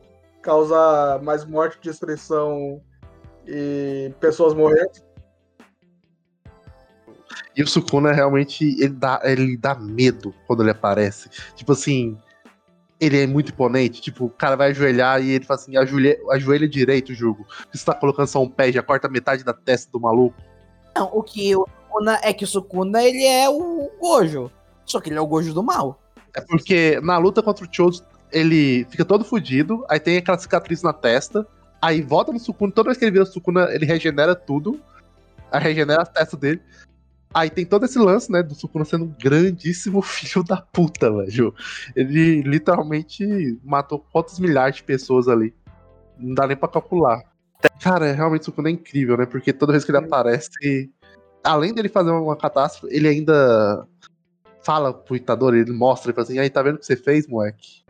causar 0.42 1.22
mais 1.22 1.44
morte, 1.44 1.78
destruição 1.82 2.80
e 3.46 4.12
pessoas 4.20 4.54
morrendo. 4.54 5.06
E 7.56 7.62
o 7.62 7.66
Sukuna 7.66 8.12
realmente 8.12 8.64
ele 8.80 8.94
dá, 8.94 9.20
ele 9.24 9.56
dá 9.56 9.74
medo 9.74 10.34
quando 10.46 10.62
ele 10.62 10.70
aparece. 10.70 11.28
Tipo 11.54 11.72
assim, 11.72 12.18
ele 13.00 13.22
é 13.22 13.26
muito 13.26 13.50
imponente. 13.52 14.00
Tipo, 14.00 14.26
o 14.26 14.30
cara 14.30 14.56
vai 14.56 14.70
ajoelhar 14.70 15.22
e 15.22 15.30
ele 15.30 15.44
fala 15.44 15.60
assim: 15.60 15.76
ajoelha, 15.76 16.18
ajoelha 16.30 16.68
direito, 16.68 17.14
Jugo. 17.14 17.46
Você 17.72 17.84
tá 17.84 17.94
colocando 17.94 18.26
só 18.26 18.42
um 18.42 18.48
pé, 18.48 18.72
já 18.72 18.82
corta 18.82 19.08
metade 19.08 19.44
da 19.44 19.52
testa 19.52 19.90
do 19.92 20.00
maluco. 20.00 20.36
Não, 20.94 21.10
o 21.12 21.22
que 21.22 21.54
o 21.54 21.66
Sukuna 21.66 22.18
é 22.22 22.32
que 22.32 22.44
o 22.44 22.46
Sukuna 22.46 23.02
ele 23.02 23.24
é 23.24 23.48
o 23.48 23.90
Gojo. 24.00 24.50
Só 24.84 25.00
que 25.00 25.10
ele 25.10 25.18
é 25.18 25.20
o 25.20 25.26
Gojo 25.26 25.52
do 25.52 25.62
mal. 25.62 26.00
É 26.34 26.40
porque 26.40 27.00
na 27.02 27.18
luta 27.18 27.42
contra 27.42 27.64
o 27.64 27.68
Chozo, 27.70 28.04
ele 28.30 28.86
fica 28.90 29.04
todo 29.04 29.24
fudido, 29.24 29.84
aí 29.88 29.98
tem 29.98 30.18
aquela 30.18 30.38
cicatriz 30.38 30.82
na 30.82 30.92
testa, 30.92 31.46
aí 31.80 32.02
volta 32.02 32.32
no 32.32 32.38
Sukuna, 32.38 32.72
toda 32.72 32.88
vez 32.88 32.98
que 32.98 33.04
ele 33.04 33.12
vira 33.12 33.24
o 33.24 33.26
Sukuna, 33.26 33.68
ele 33.70 33.86
regenera 33.86 34.34
tudo, 34.34 34.80
aí 35.50 35.62
regenera 35.62 36.02
a 36.02 36.06
testa 36.06 36.36
dele. 36.36 36.60
Aí 37.34 37.50
tem 37.50 37.66
todo 37.66 37.84
esse 37.84 37.98
lance, 37.98 38.30
né, 38.32 38.42
do 38.42 38.54
Sukuna 38.54 38.84
sendo 38.84 39.04
um 39.04 39.14
grandíssimo 39.20 40.00
filho 40.02 40.42
da 40.42 40.56
puta, 40.56 41.12
velho. 41.12 41.54
Ele 41.94 42.42
literalmente 42.42 43.58
matou 43.62 43.98
quantos 44.12 44.38
milhares 44.38 44.76
de 44.76 44.82
pessoas 44.82 45.28
ali. 45.28 45.54
Não 46.18 46.34
dá 46.34 46.46
nem 46.46 46.56
pra 46.56 46.68
calcular. 46.68 47.22
Cara, 47.80 48.12
realmente 48.12 48.42
o 48.42 48.44
Sukuna 48.46 48.68
é 48.68 48.72
incrível, 48.72 49.16
né, 49.16 49.26
porque 49.26 49.52
toda 49.52 49.72
vez 49.72 49.84
que 49.84 49.90
ele 49.90 49.98
aparece, 49.98 50.90
além 51.44 51.74
dele 51.74 51.88
fazer 51.88 52.10
uma 52.10 52.36
catástrofe, 52.36 52.94
ele 52.94 53.08
ainda 53.08 53.86
fala 54.62 54.92
pro 54.92 55.14
Itadori, 55.16 55.60
ele 55.60 55.72
mostra, 55.72 56.10
ele 56.10 56.14
fala 56.14 56.26
assim, 56.26 56.38
aí, 56.38 56.50
tá 56.50 56.62
vendo 56.62 56.76
o 56.76 56.78
que 56.78 56.86
você 56.86 56.96
fez, 56.96 57.26
moleque? 57.28 57.84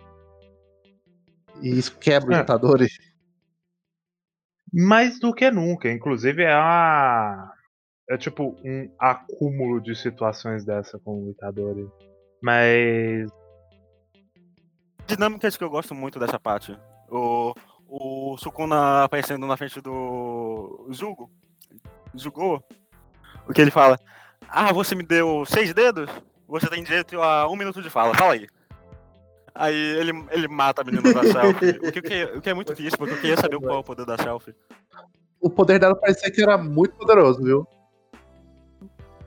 E 1.62 1.78
isso 1.78 1.96
quebra 1.98 2.30
o 2.30 2.34
É. 2.34 2.40
Itadori. 2.40 2.88
Mais 4.72 5.18
do 5.18 5.32
que 5.32 5.50
nunca. 5.50 5.90
Inclusive, 5.90 6.42
é 6.42 6.54
uma. 6.54 7.55
É 8.08 8.16
tipo 8.16 8.56
um 8.64 8.88
acúmulo 8.98 9.80
de 9.80 9.94
situações 9.96 10.64
dessa 10.64 10.98
com 10.98 11.24
o 11.24 11.30
Itadori. 11.30 11.88
Mas. 12.42 13.28
Dinâmicas 15.06 15.56
que 15.56 15.64
eu 15.64 15.70
gosto 15.70 15.94
muito 15.94 16.18
dessa 16.18 16.38
parte. 16.38 16.76
O, 17.08 17.52
o 17.88 18.36
Sukuna 18.38 19.04
aparecendo 19.04 19.46
na 19.46 19.56
frente 19.56 19.80
do 19.80 20.88
Zugo. 20.92 21.30
Zugou. 22.16 22.62
O 23.48 23.52
que 23.52 23.60
ele 23.60 23.70
fala? 23.70 23.98
Ah, 24.48 24.72
você 24.72 24.94
me 24.94 25.02
deu 25.02 25.44
seis 25.46 25.72
dedos? 25.72 26.10
Você 26.48 26.68
tem 26.68 26.82
direito 26.82 27.20
a 27.20 27.48
um 27.48 27.56
minuto 27.56 27.82
de 27.82 27.90
fala, 27.90 28.14
fala 28.14 28.34
aí. 28.34 28.46
Aí 29.54 29.74
ele, 29.74 30.12
ele 30.30 30.48
mata 30.48 30.82
a 30.82 30.84
menina 30.84 31.12
da 31.12 31.22
selfie. 31.32 31.70
O 31.70 31.92
que, 31.92 31.98
o 31.98 32.02
que- 32.02 32.24
o 32.36 32.40
que 32.40 32.50
é 32.50 32.54
muito 32.54 32.74
triste, 32.74 32.96
porque 32.96 33.14
eu 33.14 33.20
queria 33.20 33.36
saber 33.36 33.58
qual 33.58 33.76
é 33.76 33.80
o 33.80 33.84
poder 33.84 34.04
da 34.04 34.16
selfie. 34.18 34.54
O 35.40 35.48
poder 35.50 35.78
dela 35.78 35.94
parecia 35.96 36.30
que 36.30 36.42
era 36.42 36.56
muito 36.58 36.94
poderoso, 36.96 37.42
viu? 37.42 37.66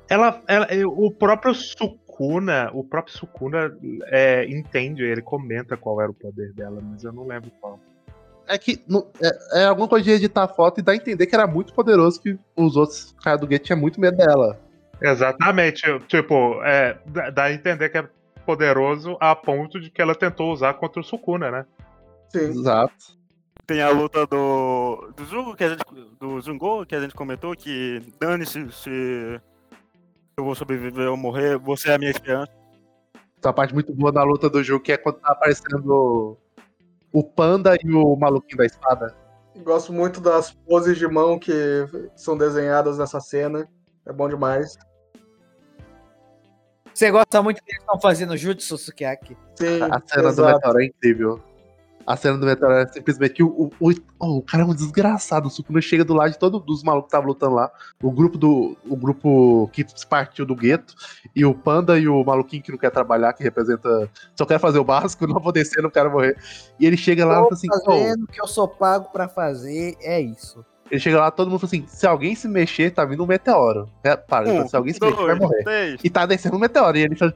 Ela, 0.10 0.41
ela- 0.48 0.68
o 0.88 1.11
próprio 1.11 1.53
Sukuna, 1.53 2.72
o 2.73 2.84
próprio 2.84 3.15
Sukuna 3.15 3.77
é, 4.07 4.45
entende, 4.49 5.03
ele 5.03 5.22
comenta 5.22 5.77
qual 5.77 6.02
era 6.02 6.10
o 6.11 6.14
poder 6.14 6.52
dela, 6.53 6.81
mas 6.81 7.03
eu 7.03 7.11
não 7.14 7.27
lembro 7.27 7.52
qual. 7.61 7.80
É 8.48 8.57
que 8.57 8.84
é, 9.22 9.61
é 9.61 9.65
alguma 9.65 9.88
coisa 9.88 10.03
de 10.06 10.11
editar 10.11 10.44
a 10.44 10.48
foto 10.48 10.80
e 10.80 10.84
dar 10.84 10.94
a 10.94 10.95
entender 10.95 11.27
que 11.27 11.36
era 11.36 11.45
muito 11.45 11.73
poderoso, 11.73 12.19
que 12.19 12.38
os 12.56 12.76
outros 12.76 13.15
caras 13.23 13.40
do 13.40 13.45
Gate 13.48 13.64
tinham 13.65 13.80
muito 13.80 14.02
medo 14.02 14.18
dela. 14.18 14.60
Exatamente, 14.99 15.84
tipo, 16.07 16.61
é, 16.64 16.98
dá 17.31 17.44
a 17.44 17.53
entender 17.53 17.90
que 17.90 17.99
é 17.99 18.10
poderoso 18.45 19.15
a 19.19 19.36
ponto 19.36 19.80
de 19.80 19.91
que 19.91 20.02
ela 20.02 20.15
tentou 20.15 20.52
usar 20.52 20.73
contra 20.73 20.99
o 20.99 21.03
Sukuna, 21.03 21.52
né? 21.52 21.65
Sim. 22.30 22.49
Exato. 22.49 23.19
Tem 23.68 23.84
a 23.84 23.90
luta 23.91 24.26
do. 24.26 25.14
do 25.15 25.26
Zugo, 25.26 25.56
que 25.56 25.64
a 25.64 25.69
gente. 25.69 25.84
Do 26.19 26.41
Zungo, 26.41 26.88
que 26.88 26.95
a 26.95 26.99
gente 26.99 27.14
comentou, 27.14 27.56
que 27.56 28.02
dane-se 28.19 28.72
se 28.72 29.40
eu 30.39 30.45
vou 30.45 30.55
sobreviver 30.55 31.09
ou 31.09 31.17
morrer, 31.17 31.57
você 31.57 31.89
é 31.89 31.95
a 31.95 31.97
minha 31.97 32.11
esperança. 32.11 32.51
Essa 33.37 33.53
parte 33.53 33.73
muito 33.73 33.93
boa 33.93 34.11
da 34.11 34.23
luta 34.23 34.49
do 34.49 34.63
jogo, 34.63 34.83
que 34.83 34.91
é 34.91 34.97
quando 34.97 35.19
tá 35.19 35.31
aparecendo 35.31 36.37
o 37.11 37.23
panda 37.23 37.75
e 37.83 37.91
o 37.91 38.15
maluquinho 38.15 38.57
da 38.57 38.65
espada. 38.65 39.15
Gosto 39.63 39.91
muito 39.93 40.21
das 40.21 40.51
poses 40.51 40.97
de 40.97 41.07
mão 41.07 41.37
que 41.37 41.53
são 42.15 42.37
desenhadas 42.37 42.97
nessa 42.97 43.19
cena. 43.19 43.67
É 44.05 44.13
bom 44.13 44.27
demais. 44.29 44.77
Você 46.93 47.11
gosta 47.11 47.41
muito 47.41 47.63
que 47.63 47.71
eles 47.71 47.81
estão 47.81 47.99
fazendo 47.99 48.35
Jutsu 48.35 48.77
Sukiyaki? 48.77 49.37
Sim, 49.55 49.81
A 49.83 50.01
cena 50.05 50.23
do 50.23 50.29
exato. 50.29 50.55
meteoro 50.55 50.81
é 50.81 50.85
incrível. 50.85 51.41
A 52.10 52.15
cena 52.15 52.40
do 52.40 52.45
meteoro 52.48 52.73
é 52.73 52.88
simplesmente. 52.88 53.44
O, 53.44 53.48
o, 53.48 53.72
o, 53.80 53.94
oh, 54.18 54.38
o 54.38 54.41
cara 54.41 54.64
é 54.64 54.65
um 54.65 54.73
desgraçado. 54.73 55.48
O 55.48 55.52
Sukuna 55.52 55.80
chega 55.80 56.03
do 56.03 56.15
lado 56.15 56.31
de 56.31 56.40
todos 56.40 56.60
os 56.68 56.81
malucos 56.81 57.06
que 57.06 57.15
estavam 57.15 57.27
lutando 57.27 57.53
lá. 57.53 57.72
O 58.02 58.11
grupo 58.11 58.36
do. 58.36 58.76
O 58.90 58.95
grupo 58.95 59.69
que 59.72 59.86
partiu 60.10 60.44
do 60.44 60.56
gueto. 60.56 60.95
E 61.36 61.45
o 61.45 61.53
Panda 61.53 61.99
e 61.99 62.07
o 62.07 62.23
maluquinho 62.23 62.64
que 62.64 62.72
não 62.72 62.80
quer 62.80 62.90
trabalhar, 62.90 63.34
que 63.34 63.44
representa. 63.44 64.10
Só 64.36 64.44
quer 64.44 64.60
fazer 64.60 64.80
o 64.80 64.84
básico, 64.84 65.27
não 65.30 65.40
vou 65.40 65.52
descer, 65.52 65.84
não 65.84 65.91
quero 65.91 66.10
morrer. 66.10 66.36
E 66.80 66.88
ele 66.88 66.98
chega 66.98 67.23
lá 67.27 67.34
e 67.34 67.44
fala 67.44 67.53
assim: 67.53 67.68
"Oh, 67.72 67.86
fazendo 67.86 68.23
o 68.23 68.27
que 68.27 68.41
eu 68.41 68.48
sou 68.48 68.68
pago 68.68 69.11
pra 69.11 69.27
fazer, 69.30 69.95
é 70.02 70.19
isso. 70.19 70.65
Ele 70.90 70.99
chega 70.99 71.19
lá, 71.19 71.30
todo 71.30 71.52
mundo 71.52 71.60
fala 71.60 71.68
assim: 71.69 71.86
se 71.88 72.07
alguém 72.07 72.34
se 72.34 72.48
mexer, 72.48 72.90
tá 72.91 73.06
vindo 73.06 73.23
um 73.23 73.27
meteoro. 73.27 73.88
É, 74.03 74.15
para, 74.15 74.48
fala, 74.48 74.68
se 74.68 74.76
alguém 74.76 74.94
se 74.94 74.99
mexer, 74.99 75.15
vai 75.15 75.26
dois, 75.27 75.40
morrer. 75.40 75.64
três, 75.64 76.02
E 76.03 76.10
tá 76.10 76.26
descendo 76.26 76.56
um 76.56 76.60
meteoro. 76.60 76.98
E 76.98 77.02
ele 77.02 77.15
fica, 77.15 77.36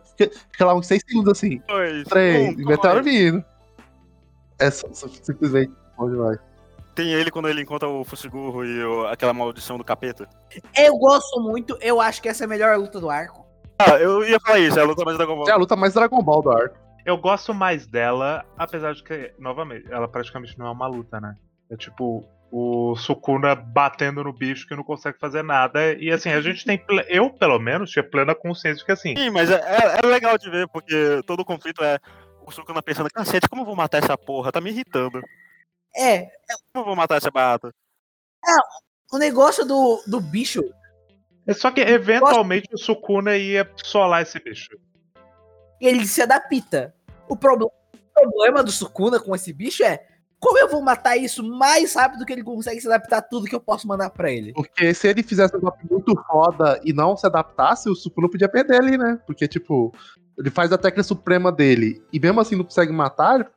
fica 0.52 0.66
lá 0.66 0.74
uns 0.74 0.88
6 0.88 1.04
segundos 1.08 1.32
assim. 1.32 1.62
dois, 1.68 2.04
Três, 2.06 2.58
um, 2.58 2.66
meteoro 2.66 3.04
dois. 3.04 3.16
vindo. 3.16 3.46
É 4.60 4.70
só- 4.72 4.88
só- 4.94 5.08
simplesmente 5.08 5.72
bom 5.98 6.10
demais. 6.10 6.38
Tem 6.96 7.12
ele 7.12 7.32
quando 7.32 7.50
ele 7.50 7.62
encontra 7.62 7.88
o 7.90 8.04
Fushiguro 8.04 8.64
e 8.66 8.84
o- 8.86 9.08
aquela 9.08 9.34
maldição 9.34 9.78
do 9.78 9.84
capeta. 9.84 10.28
Eu 10.78 10.96
gosto 10.98 11.40
muito, 11.42 11.78
eu 11.82 12.00
acho 12.00 12.22
que 12.22 12.30
essa 12.30 12.44
é 12.44 12.46
a 12.46 12.50
melhor 12.50 12.78
luta 12.78 13.00
do 13.00 13.10
arco. 13.10 13.44
Ah, 13.80 13.98
eu 13.98 14.24
ia 14.24 14.40
falar 14.40 14.60
isso, 14.60 14.78
é 14.78 14.82
a 14.84 14.86
luta 14.86 15.04
mais 15.04 15.18
Dragon 15.18 15.36
Ball. 15.36 15.50
É 15.50 15.52
a 15.52 15.56
luta 15.58 15.76
mais 15.76 15.94
Dragon 15.96 16.22
Ball 16.22 16.42
do 16.44 16.52
arco. 16.52 16.78
Eu 17.06 17.18
gosto 17.18 17.54
mais 17.54 17.86
dela, 17.88 18.46
apesar 18.58 18.94
de 18.94 19.04
que, 19.04 19.34
novamente, 19.40 19.92
ela 19.92 20.08
praticamente 20.08 20.58
não 20.58 20.68
é 20.68 20.72
uma 20.72 20.88
luta, 20.88 21.20
né? 21.20 21.36
É 21.70 21.76
tipo 21.76 22.24
o 22.52 22.96
Sukuna 22.96 23.56
batendo 23.56 24.24
no 24.24 24.32
bicho 24.32 24.68
que 24.68 24.76
não 24.76 24.84
consegue 24.84 25.18
fazer 25.20 25.42
nada. 25.44 25.94
E 25.96 26.12
assim, 26.12 26.30
a 26.30 26.40
gente 26.40 26.64
tem. 26.64 26.80
Eu, 27.10 27.32
pelo 27.32 27.58
menos, 27.58 27.90
tinha 27.90 28.04
plena 28.08 28.36
consciência 28.36 28.78
de 28.78 28.86
que 28.86 28.92
assim. 28.92 29.16
Sim, 29.18 29.32
mas 29.32 29.50
é, 29.50 29.56
é- 29.56 30.00
é 30.04 30.08
legal 30.08 30.38
de 30.38 30.50
ver, 30.52 30.68
porque 30.68 31.22
todo 31.26 31.40
o 31.40 31.46
conflito 31.46 31.84
é 31.84 31.98
o 32.46 32.52
Sukuna 32.52 32.82
pensando, 32.82 33.10
cacete, 33.10 33.48
como 33.50 33.62
eu 33.62 33.66
vou 33.66 33.76
matar 33.76 34.04
essa 34.04 34.18
porra? 34.18 34.52
Tá 34.52 34.60
me 34.62 34.70
irritando. 34.70 35.22
É, 35.96 36.22
Como 36.74 36.84
eu 36.84 36.86
vou 36.86 36.96
matar 36.96 37.18
essa 37.18 37.30
barata? 37.32 37.72
o 39.12 39.18
negócio 39.18 39.64
do, 39.64 40.02
do 40.08 40.20
bicho 40.20 40.62
É 41.48 41.54
só 41.54 41.70
que 41.72 41.82
eventualmente 41.82 42.68
o 42.74 42.78
Sukuna 42.78 43.38
ia 43.38 43.70
solar 43.84 44.24
esse 44.24 44.40
bicho. 44.40 44.70
Ele 45.80 46.06
se 46.08 46.22
adapta. 46.22 46.94
O, 47.30 47.36
proble- 47.36 47.66
o 47.68 47.98
problema 48.14 48.64
do 48.64 48.72
Sukuna 48.72 49.20
com 49.20 49.36
esse 49.36 49.54
bicho 49.54 49.84
é 49.84 50.06
como 50.40 50.58
eu 50.58 50.68
vou 50.68 50.82
matar 50.82 51.16
isso 51.16 51.42
mais 51.42 51.94
rápido 51.96 52.26
que 52.26 52.34
ele 52.34 52.44
consegue 52.44 52.82
se 52.82 52.88
adaptar 52.88 53.20
a 53.20 53.22
tudo 53.22 53.46
que 53.46 53.56
eu 53.56 53.62
posso 53.62 53.88
mandar 53.88 54.10
pra 54.10 54.30
ele. 54.30 54.52
Porque 54.54 54.94
se 54.94 55.08
ele 55.08 55.24
fizesse 55.24 55.56
um 55.56 55.62
golpe 55.62 55.86
muito 55.90 56.14
foda 56.28 56.82
e 56.84 56.92
não 56.92 57.16
se 57.16 57.26
adaptasse, 57.26 57.90
o 57.90 57.96
Sukuna 57.96 58.30
podia 58.30 58.50
perder 58.50 58.76
ali, 58.82 58.98
né? 58.98 59.18
Porque, 59.26 59.48
tipo, 59.48 59.94
ele 60.38 60.50
faz 60.50 60.72
a 60.72 60.78
técnica 60.78 61.04
suprema 61.04 61.52
dele 61.52 62.02
e 62.12 62.20
mesmo 62.20 62.40
assim 62.40 62.56
não 62.56 62.64
consegue 62.64 62.92
matar, 62.92 63.52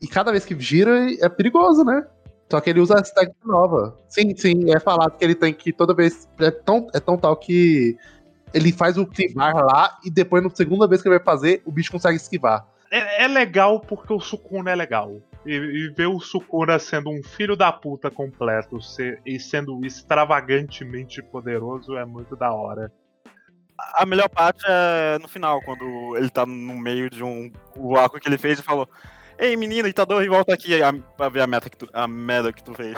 e 0.00 0.06
cada 0.06 0.30
vez 0.30 0.44
que 0.44 0.58
gira 0.58 1.12
é 1.20 1.28
perigoso, 1.28 1.84
né? 1.84 2.06
Só 2.50 2.60
que 2.60 2.68
ele 2.68 2.80
usa 2.80 2.98
essa 2.98 3.14
técnica 3.14 3.46
nova. 3.46 3.96
Sim, 4.08 4.36
sim, 4.36 4.74
é 4.74 4.78
falado 4.78 5.16
que 5.16 5.24
ele 5.24 5.34
tem 5.34 5.54
que 5.54 5.72
toda 5.72 5.94
vez. 5.94 6.28
É 6.38 6.50
tão, 6.50 6.86
é 6.92 7.00
tão 7.00 7.16
tal 7.16 7.34
que 7.36 7.96
ele 8.52 8.72
faz 8.72 8.98
o 8.98 9.02
esquivar 9.02 9.54
lá 9.54 9.98
e 10.04 10.10
depois, 10.10 10.42
na 10.42 10.50
segunda 10.50 10.86
vez 10.86 11.00
que 11.00 11.08
ele 11.08 11.16
vai 11.16 11.24
fazer, 11.24 11.62
o 11.64 11.72
bicho 11.72 11.90
consegue 11.90 12.16
esquivar. 12.16 12.66
É, 12.90 13.24
é 13.24 13.28
legal 13.28 13.80
porque 13.80 14.12
o 14.12 14.20
Sukuna 14.20 14.70
é 14.70 14.74
legal. 14.74 15.16
E, 15.46 15.54
e 15.54 15.88
ver 15.96 16.06
o 16.08 16.20
Sukuna 16.20 16.78
sendo 16.78 17.08
um 17.08 17.22
filho 17.22 17.56
da 17.56 17.72
puta 17.72 18.10
completo 18.10 18.82
ser- 18.82 19.20
e 19.24 19.40
sendo 19.40 19.84
extravagantemente 19.84 21.22
poderoso 21.22 21.96
é 21.96 22.04
muito 22.04 22.36
da 22.36 22.52
hora. 22.52 22.92
A 23.94 24.06
melhor 24.06 24.28
parte 24.28 24.64
é 24.66 25.18
no 25.18 25.28
final, 25.28 25.60
quando 25.62 26.16
ele 26.16 26.30
tá 26.30 26.46
no 26.46 26.76
meio 26.76 27.10
de 27.10 27.22
um. 27.22 27.50
O 27.76 27.96
arco 27.96 28.18
que 28.18 28.28
ele 28.28 28.38
fez 28.38 28.58
e 28.58 28.62
falou. 28.62 28.88
Ei, 29.38 29.56
menino, 29.56 29.88
Itadori, 29.88 30.28
volta 30.28 30.54
aqui 30.54 30.82
a, 30.82 30.92
pra 30.92 31.28
ver 31.28 31.40
a 31.40 31.46
meta 31.46 31.68
que 31.68 31.76
tu, 31.76 31.88
a 31.92 32.06
merda 32.06 32.52
que 32.52 32.62
tu 32.62 32.74
fez. 32.74 32.94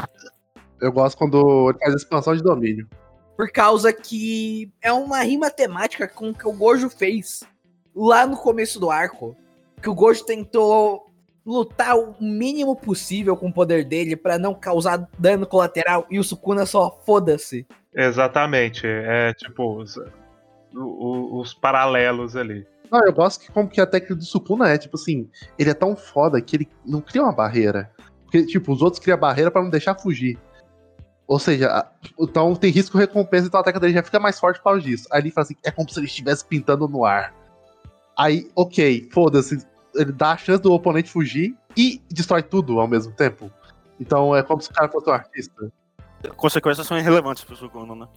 Eu 0.80 0.92
gosto 0.92 1.16
quando 1.16 1.70
ele 1.70 1.78
faz 1.78 1.94
expansão 1.94 2.36
de 2.36 2.42
domínio. 2.42 2.88
Por 3.36 3.50
causa 3.50 3.92
que 3.92 4.70
é 4.82 4.92
uma 4.92 5.22
rima 5.22 5.50
temática 5.50 6.06
com 6.06 6.30
o 6.30 6.34
que 6.34 6.46
o 6.46 6.52
Gojo 6.52 6.88
fez 6.90 7.42
lá 7.94 8.26
no 8.26 8.36
começo 8.36 8.78
do 8.78 8.90
arco. 8.90 9.36
Que 9.80 9.88
o 9.88 9.94
Gojo 9.94 10.24
tentou 10.24 11.10
lutar 11.44 11.96
o 11.96 12.14
mínimo 12.20 12.74
possível 12.74 13.36
com 13.36 13.48
o 13.48 13.52
poder 13.52 13.84
dele 13.84 14.16
pra 14.16 14.38
não 14.38 14.54
causar 14.54 15.08
dano 15.18 15.46
colateral 15.46 16.06
e 16.10 16.18
o 16.18 16.24
Sukuna 16.24 16.64
só 16.64 17.00
foda-se. 17.04 17.66
Exatamente. 17.94 18.86
É 18.86 19.32
tipo 19.34 19.84
o- 20.74 21.40
os 21.40 21.54
paralelos 21.54 22.36
ali. 22.36 22.66
Não, 22.90 23.00
eu 23.04 23.12
gosto 23.12 23.40
que 23.40 23.50
como 23.52 23.68
que 23.68 23.80
a 23.80 23.86
técnica 23.86 24.14
do 24.14 24.24
Sukuna 24.24 24.68
é, 24.68 24.78
tipo 24.78 24.96
assim, 24.96 25.28
ele 25.58 25.70
é 25.70 25.74
tão 25.74 25.96
foda 25.96 26.40
que 26.40 26.56
ele 26.56 26.68
não 26.86 27.00
cria 27.00 27.22
uma 27.22 27.32
barreira. 27.32 27.90
Porque, 28.24 28.44
tipo, 28.46 28.72
os 28.72 28.82
outros 28.82 29.00
criam 29.02 29.18
barreira 29.18 29.50
pra 29.50 29.62
não 29.62 29.70
deixar 29.70 29.94
fugir. 29.98 30.38
Ou 31.26 31.38
seja, 31.38 31.86
então 32.20 32.54
tem 32.54 32.70
risco 32.70 32.98
recompensa, 32.98 33.46
então 33.46 33.58
a 33.60 33.62
técnica 33.62 33.80
dele 33.80 33.94
já 33.94 34.02
fica 34.02 34.20
mais 34.20 34.38
forte 34.38 34.58
por 34.58 34.64
causa 34.64 34.80
disso. 34.82 35.08
Aí 35.10 35.22
ele 35.22 35.30
fala 35.30 35.44
assim, 35.44 35.56
é 35.64 35.70
como 35.70 35.88
se 35.88 35.98
ele 35.98 36.06
estivesse 36.06 36.44
pintando 36.44 36.86
no 36.86 37.04
ar. 37.04 37.34
Aí, 38.16 38.50
ok, 38.54 39.08
foda-se, 39.10 39.66
ele 39.94 40.12
dá 40.12 40.32
a 40.32 40.36
chance 40.36 40.62
do 40.62 40.72
oponente 40.72 41.10
fugir 41.10 41.56
e 41.76 42.00
destrói 42.10 42.42
tudo 42.42 42.78
ao 42.78 42.86
mesmo 42.86 43.12
tempo. 43.12 43.50
Então 43.98 44.36
é 44.36 44.42
como 44.42 44.60
se 44.60 44.70
o 44.70 44.74
cara 44.74 44.88
fosse 44.88 45.08
um 45.08 45.12
artista. 45.12 45.72
Consequências 46.36 46.86
são 46.86 46.98
irrelevantes 46.98 47.42
pro 47.44 47.56
Sukuna, 47.56 47.94
né? 47.94 48.08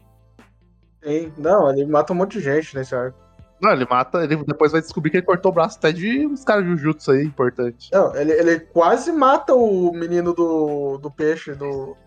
Sim. 1.03 1.31
Não, 1.37 1.69
ele 1.69 1.85
mata 1.85 2.13
um 2.13 2.15
monte 2.15 2.37
de 2.37 2.43
gente 2.43 2.75
nesse 2.75 2.95
arco. 2.95 3.17
Não, 3.61 3.71
ele 3.71 3.87
mata, 3.89 4.23
ele 4.23 4.35
depois 4.43 4.71
vai 4.71 4.81
descobrir 4.81 5.09
que 5.09 5.17
ele 5.17 5.25
cortou 5.25 5.51
o 5.51 5.55
braço 5.55 5.77
até 5.77 5.91
de 5.91 6.27
uns 6.27 6.43
caras 6.43 6.63
Jujutsu 6.65 7.11
aí, 7.11 7.23
importante. 7.23 7.89
Não, 7.91 8.15
ele, 8.15 8.31
ele 8.31 8.59
quase 8.59 9.11
mata 9.11 9.55
o 9.55 9.91
menino 9.91 10.33
do, 10.33 10.97
do 10.99 11.09
peixe, 11.09 11.55
do. 11.55 11.97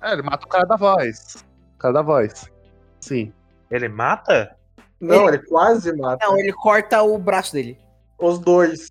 É, 0.00 0.12
ele 0.12 0.22
mata 0.22 0.44
o 0.44 0.48
cara 0.48 0.64
da 0.64 0.76
voz. 0.76 1.44
O 1.76 1.78
cara 1.78 1.94
da 1.94 2.02
voz. 2.02 2.50
Sim. 3.00 3.32
Ele 3.70 3.88
mata? 3.88 4.56
Não, 5.00 5.28
ele 5.28 5.38
quase 5.38 5.96
mata. 5.96 6.26
Não, 6.26 6.38
ele 6.38 6.52
corta 6.52 7.00
o 7.02 7.16
braço 7.16 7.52
dele. 7.52 7.78
Os 8.18 8.38
dois. 8.38 8.90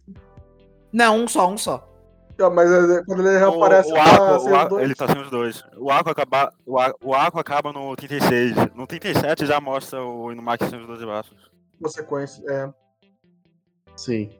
Não, 0.94 1.18
um 1.24 1.28
só, 1.28 1.50
um 1.50 1.58
só. 1.58 1.91
Não, 2.38 2.50
Mas 2.52 2.72
é, 2.72 3.04
quando 3.06 3.20
ele 3.28 3.36
O, 3.38 3.40
reaparece 3.40 3.92
o 3.92 3.96
tá 3.96 4.02
arco, 4.04 4.40
sem 4.40 4.54
o 4.54 4.68
dois. 4.70 4.84
ele 4.84 4.96
tá 4.96 5.08
sem 5.08 5.22
os 5.22 5.30
dois. 5.30 5.64
O 5.78 5.92
arco, 5.92 6.10
acaba, 6.10 6.54
o, 6.66 6.78
ar- 6.80 6.94
o 7.04 7.14
arco 7.14 7.40
acaba 7.40 7.72
no 7.74 7.96
36. 7.96 8.56
No 8.76 8.88
37 8.88 9.46
já 9.46 9.60
mostra 9.62 10.04
o 10.04 10.32
Inumaki 10.32 10.66
sem 10.68 10.80
os 10.80 10.88
dois 10.88 11.02
braços. 11.04 11.38
Consequência. 11.82 12.44
É. 12.50 12.70
Sim. 13.96 14.32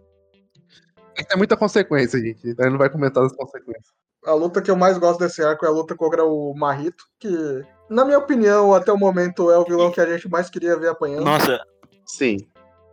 É 1.18 1.24
que 1.24 1.28
tem 1.30 1.38
muita 1.38 1.58
consequência, 1.58 2.20
gente. 2.20 2.48
Ele 2.48 2.70
não 2.70 2.78
vai 2.78 2.90
comentar 2.90 3.24
as 3.24 3.34
consequências. 3.36 3.94
A 4.26 4.34
luta 4.34 4.62
que 4.62 4.70
eu 4.70 4.76
mais 4.76 4.98
gosto 4.98 5.20
desse 5.20 5.44
arco 5.44 5.66
é 5.66 5.68
a 5.68 5.72
luta 5.72 5.96
contra 5.96 6.24
o 6.24 6.54
Marrito, 6.56 7.04
que, 7.20 7.66
na 7.90 8.06
minha 8.06 8.20
opinião, 8.20 8.74
até 8.74 8.92
o 8.94 8.98
momento 8.98 9.50
é 9.52 9.58
o 9.58 9.64
vilão 9.66 9.92
que 9.92 10.00
a 10.00 10.06
gente 10.06 10.30
mais 10.30 10.50
queria 10.50 10.78
ver 10.78 10.90
apanhando. 10.90 11.26
Nossa, 11.26 11.60
Sim. 12.06 12.38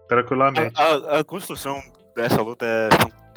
Tranquilamente. 0.09 0.73
a, 0.81 0.85
a- 1.17 1.19
a 1.21 1.25
construção 1.25 1.79
dessa 2.17 2.41
luta 2.41 2.65
é 2.65 2.89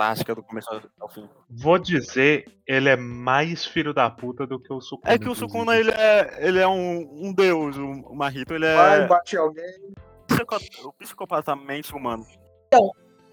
fantástica 0.01 0.33
do 0.35 0.43
começo 0.43 0.67
ao 0.99 1.09
fim. 1.09 1.29
Vou 1.49 1.77
dizer, 1.77 2.45
ele 2.67 2.89
é 2.89 2.95
mais 2.95 3.65
filho 3.65 3.93
da 3.93 4.09
puta 4.09 4.47
do 4.47 4.59
que 4.59 4.73
o 4.73 4.81
Sukuna. 4.81 5.13
É 5.13 5.17
que 5.17 5.29
o. 5.29 5.35
Sukuna, 5.35 5.77
ele 5.77 5.91
é, 5.91 6.37
ele 6.47 6.59
é 6.59 6.67
um, 6.67 7.27
um 7.27 7.33
deus, 7.33 7.77
o, 7.77 7.91
o 7.91 8.15
Mahito, 8.15 8.53
ele 8.53 8.65
Vai, 8.73 9.03
é 9.03 9.07
bate 9.07 9.35
em 9.35 9.39
alguém. 9.39 9.93
psico- 10.27 10.93
psicopatamente 10.97 11.93
humano. 11.95 12.25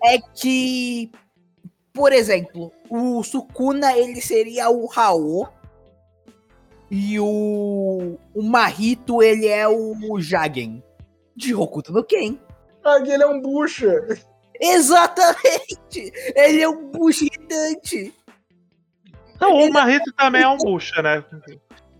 É 0.04 0.18
que, 0.18 1.10
por 1.92 2.12
exemplo, 2.12 2.70
o 2.88 3.22
Sukuna 3.24 3.96
ele 3.96 4.20
seria 4.20 4.70
o 4.70 4.86
Raô 4.86 5.48
e 6.90 7.18
o, 7.18 8.16
o 8.34 8.42
Mahito 8.42 9.22
ele 9.22 9.46
é 9.48 9.66
o 9.66 10.20
Jagen 10.20 10.82
de 11.34 11.54
Hokuto 11.54 11.92
no 11.92 12.04
Ken. 12.04 12.38
Ele 13.06 13.22
é 13.22 13.26
um 13.26 13.40
bucha. 13.40 13.92
Exatamente! 14.60 16.12
Ele 16.34 16.62
é 16.62 16.68
um 16.68 16.90
bucho 16.90 17.24
irritante. 17.24 18.14
Não, 19.40 19.54
o 19.56 19.72
Marrito 19.72 20.12
também 20.12 20.42
é 20.42 20.48
um 20.48 20.58
bucha, 20.58 21.00
né? 21.00 21.24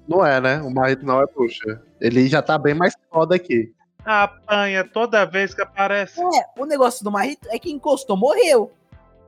Não 0.09 0.25
é, 0.25 0.41
né? 0.41 0.61
O 0.63 0.71
Marito 0.71 1.05
não 1.05 1.21
é 1.21 1.27
puxa. 1.27 1.83
Ele 2.01 2.27
já 2.27 2.41
tá 2.41 2.57
bem 2.57 2.75
mais 2.75 2.95
foda 3.11 3.37
aqui. 3.37 3.73
Apanha 4.05 4.85
toda 4.85 5.27
vez 5.27 5.53
que 5.53 5.61
aparece. 5.61 6.19
É, 6.21 6.61
o 6.61 6.65
negócio 6.65 7.05
do 7.05 7.11
Mahito 7.11 7.47
é 7.51 7.59
que 7.59 7.71
encostou, 7.71 8.17
morreu. 8.17 8.73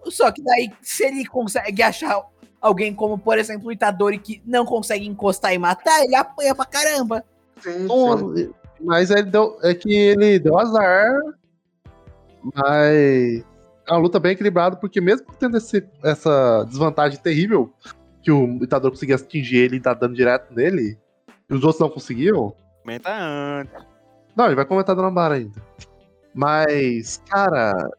Só 0.07 0.33
que 0.33 0.43
daí, 0.43 0.73
se 0.81 1.05
ele 1.05 1.27
consegue 1.27 1.83
achar 1.83 2.23
alguém 2.61 2.95
como, 2.95 3.19
por 3.19 3.39
exemplo, 3.39 3.69
o 3.69 3.73
Itadori, 3.73 4.19
que 4.19 4.43
não 4.47 4.65
consegue 4.65 5.07
encostar 5.07 5.53
e 5.53 5.59
matar, 5.59 6.03
ele 6.03 6.15
apanha 6.15 6.55
pra 6.55 6.65
caramba. 6.65 7.25
Sim, 7.61 7.87
sim. 7.87 8.55
Mas 8.81 9.11
ele 9.11 9.25
deu, 9.25 9.59
é 9.63 9.75
que 9.75 9.93
ele 9.93 10.39
deu 10.39 10.59
azar. 10.59 11.13
Mas 12.43 13.45
é 13.89 13.93
uma 13.93 13.99
luta 13.99 14.19
bem 14.21 14.33
equilibrada, 14.33 14.77
porque 14.77 15.01
mesmo 15.01 15.27
tendo 15.39 15.57
esse- 15.57 15.87
essa 16.03 16.65
desvantagem 16.65 17.19
terrível, 17.21 17.73
que 18.23 18.31
o 18.31 18.63
Itador 18.63 18.91
conseguia 18.91 19.17
atingir 19.17 19.57
ele 19.57 19.77
e 19.77 19.81
dar 19.81 19.95
dano 19.95 20.15
direto 20.15 20.55
nele, 20.55 20.99
e 21.49 21.55
os 21.55 21.63
outros 21.65 21.81
não 21.81 21.89
conseguiam, 21.91 22.55
Comenta 22.83 23.11
antes. 23.13 23.75
Não, 24.35 24.47
ele 24.47 24.55
vai 24.55 24.65
comentar 24.65 24.97
Dona 24.97 25.11
Bara 25.11 25.35
ainda. 25.35 25.63
Mas, 26.35 27.23
cara, 27.29 27.91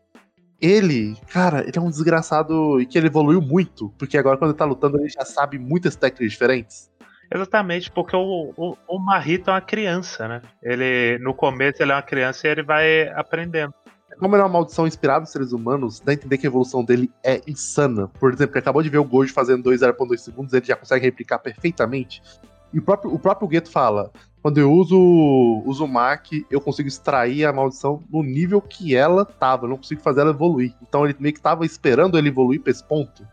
ele, 0.60 1.16
cara, 1.32 1.62
ele 1.62 1.78
é 1.78 1.82
um 1.82 1.90
desgraçado 1.90 2.82
e 2.82 2.86
que 2.86 2.98
ele 2.98 3.08
evoluiu 3.08 3.42
muito. 3.42 3.90
Porque 3.98 4.18
agora, 4.18 4.38
quando 4.38 4.52
ele 4.52 4.58
tá 4.58 4.66
lutando, 4.66 4.98
ele 5.00 5.10
já 5.10 5.24
sabe 5.24 5.60
muitas 5.60 5.96
técnicas 5.96 6.32
diferentes. 6.32 6.90
Exatamente, 7.34 7.90
porque 7.92 8.16
o, 8.16 8.54
o, 8.58 8.78
o 8.88 9.00
Marrito 9.00 9.50
é 9.50 9.54
uma 9.54 9.62
criança, 9.62 10.28
né? 10.28 10.42
Ele, 10.62 11.18
no 11.20 11.34
começo, 11.34 11.82
ele 11.82 11.92
é 11.92 11.96
uma 11.96 12.02
criança 12.02 12.48
e 12.48 12.52
ele 12.52 12.64
vai 12.64 13.08
aprendendo. 13.10 13.74
Como 14.20 14.36
ele 14.36 14.42
é 14.42 14.46
uma 14.46 14.52
maldição 14.52 14.86
inspirada 14.86 15.22
nos 15.22 15.30
seres 15.30 15.52
humanos, 15.52 16.00
dá 16.00 16.12
a 16.12 16.14
entender 16.14 16.38
que 16.38 16.46
a 16.46 16.50
evolução 16.50 16.84
dele 16.84 17.12
é 17.24 17.42
insana. 17.48 18.08
Por 18.20 18.34
exemplo, 18.34 18.54
ele 18.54 18.60
acabou 18.60 18.84
de 18.84 18.90
ver 18.90 18.98
o 18.98 19.04
Gojo 19.04 19.34
fazendo 19.34 19.70
2,2 19.70 20.18
segundos, 20.18 20.54
ele 20.54 20.66
já 20.66 20.76
consegue 20.76 21.06
replicar 21.06 21.40
perfeitamente. 21.40 22.22
E 22.74 22.80
o 22.80 22.82
próprio, 22.82 23.14
o 23.14 23.20
próprio 23.20 23.48
Gueto 23.48 23.70
fala: 23.70 24.12
quando 24.42 24.58
eu 24.58 24.72
uso 24.72 24.98
o 24.98 25.64
Uzumaki, 25.66 26.46
eu 26.50 26.60
consigo 26.60 26.88
extrair 26.88 27.46
a 27.46 27.54
maldição 27.54 28.02
no 28.10 28.24
nível 28.24 28.62
que 28.62 28.96
ela 28.96 29.24
tava, 29.24 29.66
eu 29.66 29.70
não 29.70 29.78
consigo 29.78 30.02
fazer 30.02 30.22
ela 30.22 30.32
evoluir. 30.32 30.74
Então 30.82 31.06
ele 31.06 31.16
meio 31.20 31.34
que 31.34 31.42
tava 31.42 31.66
esperando 31.66 32.18
ele 32.18 32.30
evoluir 32.30 32.62
pra 32.62 32.72
esse 32.72 32.84
ponto. 32.84 33.28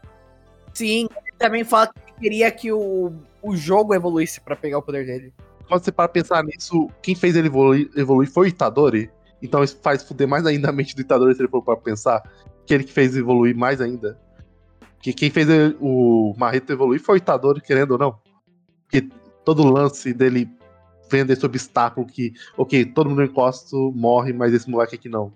Sim, 0.74 1.08
ele 1.24 1.36
também 1.38 1.64
fala 1.64 1.86
que 1.88 2.20
queria 2.20 2.50
que 2.50 2.70
o, 2.70 3.12
o 3.42 3.56
jogo 3.56 3.94
evoluísse 3.94 4.40
pra 4.40 4.54
pegar 4.54 4.78
o 4.78 4.82
poder 4.82 5.06
dele. 5.06 5.32
Quando 5.66 5.84
você 5.84 5.92
para 5.92 6.08
pensar 6.08 6.42
nisso, 6.44 6.90
quem 7.02 7.14
fez 7.14 7.36
ele 7.36 7.48
evoluir, 7.48 7.90
evoluir 7.96 8.30
foi 8.30 8.46
o 8.46 8.48
Itadori. 8.48 9.10
Então 9.42 9.62
isso 9.62 9.78
faz 9.82 10.02
fuder 10.02 10.26
mais 10.26 10.46
ainda 10.46 10.68
a 10.68 10.72
mente 10.72 10.94
do 10.94 11.00
Itadori 11.00 11.34
se 11.34 11.40
ele 11.40 11.48
for 11.48 11.62
para 11.62 11.76
pensar. 11.76 12.22
Que 12.66 12.74
ele 12.74 12.84
que 12.84 12.92
fez 12.92 13.16
evoluir 13.16 13.56
mais 13.56 13.80
ainda. 13.80 14.18
Que 15.00 15.12
quem 15.12 15.30
fez 15.30 15.48
o 15.80 16.34
Marrito 16.36 16.72
evoluir 16.72 17.00
foi 17.00 17.16
o 17.16 17.18
Itadori, 17.18 17.60
querendo 17.60 17.92
ou 17.92 17.98
não. 17.98 18.18
Porque 18.82 19.08
todo 19.44 19.62
o 19.62 19.70
lance 19.70 20.12
dele 20.12 20.50
vendo 21.10 21.30
esse 21.30 21.44
obstáculo 21.46 22.06
que, 22.06 22.34
ok, 22.56 22.84
todo 22.84 23.08
mundo 23.08 23.22
encosto, 23.22 23.92
morre, 23.94 24.32
mas 24.32 24.52
esse 24.52 24.68
moleque 24.68 24.96
aqui 24.96 25.08
não. 25.08 25.32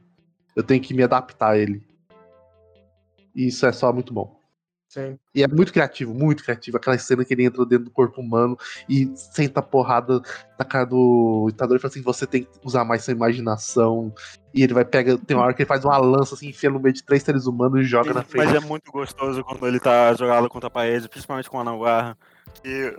Eu 0.55 0.63
tenho 0.63 0.83
que 0.83 0.93
me 0.93 1.03
adaptar 1.03 1.53
a 1.53 1.59
ele. 1.59 1.83
E 3.35 3.47
isso 3.47 3.65
é 3.65 3.73
só 3.73 3.93
muito 3.93 4.13
bom. 4.13 4.42
Sim. 4.93 5.19
E 5.35 5.43
é 5.43 5.49
muito 5.49 5.73
criativo, 5.73 6.13
muito 6.13 6.45
criativo. 6.45 6.77
Aquela 6.77 6.99
cena 6.99 7.25
que 7.25 7.33
ele 7.33 7.47
entra 7.47 7.65
dentro 7.65 7.87
do 7.87 7.91
corpo 7.91 8.21
humano 8.21 8.59
e 8.87 9.11
senta 9.17 9.61
a 9.61 9.63
porrada 9.63 10.21
na 10.59 10.67
cara 10.67 10.85
do 10.85 11.47
Itadori 11.49 11.79
e 11.79 11.81
fala 11.81 11.91
assim: 11.91 12.03
você 12.03 12.27
tem 12.27 12.43
que 12.43 12.51
usar 12.63 12.85
mais 12.85 13.03
sua 13.03 13.13
imaginação. 13.15 14.13
E 14.53 14.63
ele 14.63 14.75
vai 14.75 14.85
pegar. 14.85 15.17
Tem 15.17 15.35
uma 15.35 15.47
hora 15.47 15.55
que 15.55 15.63
ele 15.63 15.67
faz 15.67 15.83
uma 15.83 15.97
lança 15.97 16.35
assim, 16.35 16.51
enfia 16.51 16.69
no 16.69 16.79
meio 16.79 16.93
de 16.93 17.03
três 17.03 17.23
seres 17.23 17.47
humanos 17.47 17.81
e 17.81 17.85
joga 17.85 18.13
na 18.13 18.23
frente. 18.23 18.45
Mas 18.45 18.55
é 18.55 18.61
muito 18.61 18.93
gostoso 18.93 19.43
quando 19.43 19.67
ele 19.67 19.81
tá 19.81 20.13
jogado 20.13 20.47
contra 20.51 20.67
a 20.67 20.71
parede, 20.71 21.09
principalmente 21.09 21.49
com 21.49 21.59
a 21.59 21.65
Navarra. 21.65 22.19
Que, 22.63 22.95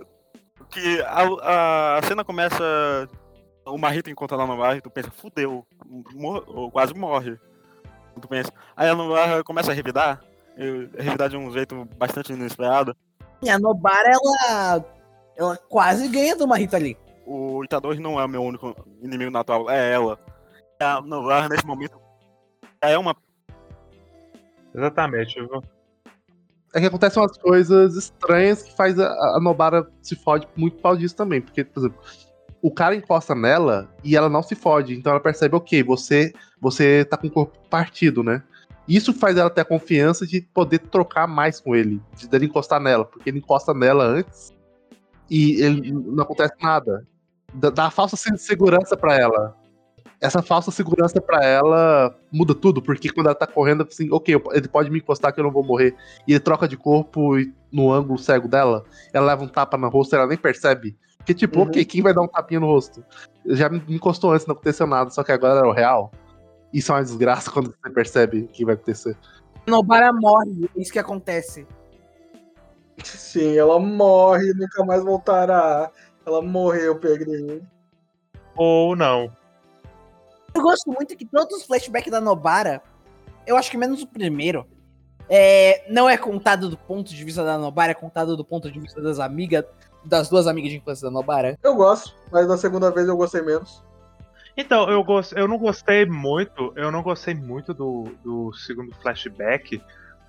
que 0.70 1.00
a, 1.02 1.22
a, 1.42 1.98
a 1.98 2.02
cena 2.02 2.24
começa. 2.24 3.08
O 3.64 3.78
Marrito 3.78 4.10
encontra 4.10 4.36
a 4.36 4.44
Navarra 4.44 4.78
e 4.78 4.80
tu 4.80 4.90
pensa, 4.90 5.12
fudeu, 5.12 5.64
mor 6.12 6.42
ou 6.48 6.72
quase 6.72 6.92
morre. 6.92 7.38
Tu 8.20 8.26
pensa. 8.26 8.52
Aí 8.76 8.88
a 8.88 8.96
Navarra 8.96 9.44
começa 9.44 9.70
a 9.70 9.74
revidar. 9.74 10.20
Revidar 10.56 11.28
de 11.28 11.36
um 11.36 11.50
jeito 11.52 11.84
bastante 11.96 12.32
inesperado. 12.32 12.96
E 13.42 13.50
a 13.50 13.58
Nobara, 13.58 14.08
ela. 14.10 14.84
Ela 15.36 15.56
quase 15.56 16.06
ganha 16.08 16.36
do 16.36 16.46
Marita 16.46 16.76
ali. 16.76 16.96
O 17.26 17.64
Itadori 17.64 17.98
não 17.98 18.20
é 18.20 18.24
o 18.24 18.28
meu 18.28 18.42
único 18.42 18.74
inimigo 19.02 19.30
natural, 19.30 19.68
é 19.68 19.92
ela. 19.92 20.18
A 20.80 21.00
Navarra, 21.00 21.48
nesse 21.48 21.66
momento, 21.66 21.98
é 22.80 22.96
uma 22.96 23.16
Exatamente. 24.74 25.38
eu 25.38 25.48
vou- 25.48 25.62
É 26.74 26.80
que 26.80 26.86
acontecem 26.86 27.22
umas 27.22 27.36
coisas 27.38 27.96
estranhas 27.96 28.62
que 28.62 28.76
faz 28.76 28.98
a, 28.98 29.06
a 29.08 29.40
Nobara 29.40 29.88
se 30.02 30.16
fode 30.16 30.48
muito 30.56 30.76
por 30.76 30.82
causa 30.82 30.98
disso 31.00 31.14
também. 31.16 31.40
Porque, 31.40 31.64
por 31.64 31.80
exemplo, 31.80 32.00
o 32.60 32.70
cara 32.70 32.96
encosta 32.96 33.34
nela 33.34 33.88
e 34.02 34.16
ela 34.16 34.28
não 34.28 34.42
se 34.42 34.54
fode. 34.56 34.94
Então 34.94 35.12
ela 35.12 35.20
percebe, 35.20 35.54
ok, 35.54 35.82
você, 35.84 36.32
você 36.60 37.04
tá 37.04 37.16
com 37.16 37.28
o 37.28 37.30
corpo 37.30 37.56
partido, 37.68 38.22
né? 38.24 38.42
Isso 38.88 39.12
faz 39.14 39.36
ela 39.36 39.48
ter 39.50 39.62
a 39.62 39.64
confiança 39.64 40.26
de 40.26 40.40
poder 40.42 40.78
trocar 40.78 41.26
mais 41.26 41.58
com 41.60 41.74
ele, 41.74 42.00
de 42.16 42.28
dele 42.28 42.46
encostar 42.46 42.80
nela, 42.80 43.04
porque 43.04 43.30
ele 43.30 43.38
encosta 43.38 43.72
nela 43.72 44.04
antes 44.04 44.52
e 45.30 45.62
ele, 45.62 45.90
não 45.92 46.22
acontece 46.22 46.54
nada. 46.60 47.06
Dá, 47.52 47.70
dá 47.70 47.90
falsa 47.90 48.16
se- 48.16 48.36
segurança 48.36 48.96
pra 48.96 49.14
ela. 49.16 49.56
Essa 50.20 50.42
falsa 50.42 50.70
segurança 50.70 51.20
pra 51.20 51.44
ela 51.44 52.14
muda 52.32 52.54
tudo, 52.54 52.80
porque 52.82 53.10
quando 53.10 53.26
ela 53.26 53.34
tá 53.34 53.46
correndo, 53.46 53.86
assim, 53.88 54.08
ok, 54.10 54.40
ele 54.52 54.68
pode 54.68 54.90
me 54.90 54.98
encostar 54.98 55.32
que 55.32 55.40
eu 55.40 55.44
não 55.44 55.50
vou 55.50 55.64
morrer. 55.64 55.94
E 56.26 56.32
ele 56.32 56.40
troca 56.40 56.66
de 56.68 56.76
corpo 56.76 57.38
e 57.38 57.52
no 57.72 57.92
ângulo 57.92 58.18
cego 58.18 58.48
dela, 58.48 58.84
ela 59.12 59.26
leva 59.26 59.44
um 59.44 59.48
tapa 59.48 59.76
no 59.76 59.88
rosto 59.88 60.14
e 60.14 60.16
ela 60.16 60.26
nem 60.26 60.36
percebe. 60.38 60.96
Porque, 61.18 61.32
tipo, 61.34 61.58
Uhum. 61.60 61.66
ok, 61.66 61.84
quem 61.84 62.02
vai 62.02 62.12
dar 62.14 62.22
um 62.22 62.28
tapinha 62.28 62.60
no 62.60 62.66
rosto? 62.66 63.02
Já 63.46 63.68
me 63.68 63.82
me 63.86 63.96
encostou 63.96 64.32
antes, 64.32 64.46
não 64.46 64.52
aconteceu 64.54 64.86
nada, 64.86 65.10
só 65.10 65.22
que 65.22 65.32
agora 65.32 65.58
era 65.60 65.68
o 65.68 65.72
real. 65.72 66.10
Isso 66.74 66.90
é 66.90 66.96
uma 66.96 67.04
desgraça 67.04 67.52
quando 67.52 67.72
você 67.72 67.94
percebe 67.94 68.40
o 68.40 68.48
que 68.48 68.64
vai 68.64 68.74
acontecer. 68.74 69.16
A 69.64 69.70
Nobara 69.70 70.12
morre, 70.12 70.68
é 70.76 70.80
isso 70.80 70.92
que 70.92 70.98
acontece. 70.98 71.64
Sim, 73.04 73.56
ela 73.56 73.78
morre 73.78 74.50
e 74.50 74.54
nunca 74.54 74.84
mais 74.84 75.04
voltará. 75.04 75.92
Ela 76.26 76.42
morreu, 76.42 76.98
Pedrinho. 76.98 77.64
Ou 78.56 78.96
não. 78.96 79.30
Eu 80.52 80.62
gosto 80.62 80.90
muito 80.90 81.16
que 81.16 81.24
todos 81.24 81.58
os 81.58 81.64
flashbacks 81.64 82.10
da 82.10 82.20
Nobara, 82.20 82.82
eu 83.46 83.56
acho 83.56 83.70
que 83.70 83.76
menos 83.76 84.02
o 84.02 84.06
primeiro, 84.08 84.66
é, 85.28 85.84
não 85.88 86.08
é 86.08 86.16
contado 86.16 86.68
do 86.68 86.76
ponto 86.76 87.14
de 87.14 87.24
vista 87.24 87.44
da 87.44 87.56
Nobara, 87.56 87.92
é 87.92 87.94
contado 87.94 88.36
do 88.36 88.44
ponto 88.44 88.70
de 88.70 88.80
vista 88.80 89.00
das 89.00 89.20
amigas, 89.20 89.64
das 90.04 90.28
duas 90.28 90.48
amigas 90.48 90.72
de 90.72 90.78
infância 90.78 91.06
da 91.06 91.10
Nobara. 91.12 91.56
Eu 91.62 91.76
gosto, 91.76 92.14
mas 92.32 92.48
da 92.48 92.58
segunda 92.58 92.90
vez 92.90 93.06
eu 93.06 93.16
gostei 93.16 93.42
menos. 93.42 93.82
Então, 94.56 94.88
eu, 94.88 95.02
gost... 95.02 95.32
eu 95.32 95.48
não 95.48 95.58
gostei 95.58 96.06
muito, 96.06 96.72
eu 96.76 96.90
não 96.90 97.02
gostei 97.02 97.34
muito 97.34 97.74
do, 97.74 98.04
do 98.22 98.52
segundo 98.54 98.94
flashback, 98.96 99.82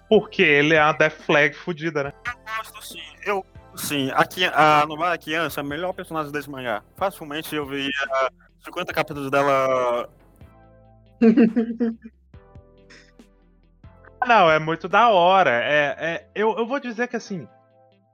porque 0.10 0.41
ele 0.41 0.73
é 0.73 0.84
uma 0.84 0.93
Death 0.93 1.22
Flag 1.22 1.56
fodida, 1.56 2.06
né? 2.06 2.14
gosto 2.57 2.84
sim. 2.84 3.02
Eu, 3.23 3.45
sim, 3.76 4.11
aqui, 4.14 4.45
a 4.45 4.85
Novara 4.88 5.18
Criança 5.18 5.60
é 5.60 5.64
a 5.64 5.65
melhor 5.65 5.93
personagem 5.93 6.31
desse 6.31 6.49
mangá. 6.49 6.84
Facilmente 6.95 7.56
eu 7.56 7.65
veria 7.65 7.91
50 8.64 8.93
capítulos 8.93 9.30
dela. 9.30 10.10
Não, 14.26 14.49
é 14.49 14.57
muito 14.57 14.88
da 14.88 15.10
hora. 15.10 15.52
É, 15.52 15.95
é, 15.99 16.27
eu, 16.34 16.57
eu 16.57 16.65
vou 16.65 16.80
dizer 16.80 17.07
que 17.07 17.15
assim, 17.15 17.47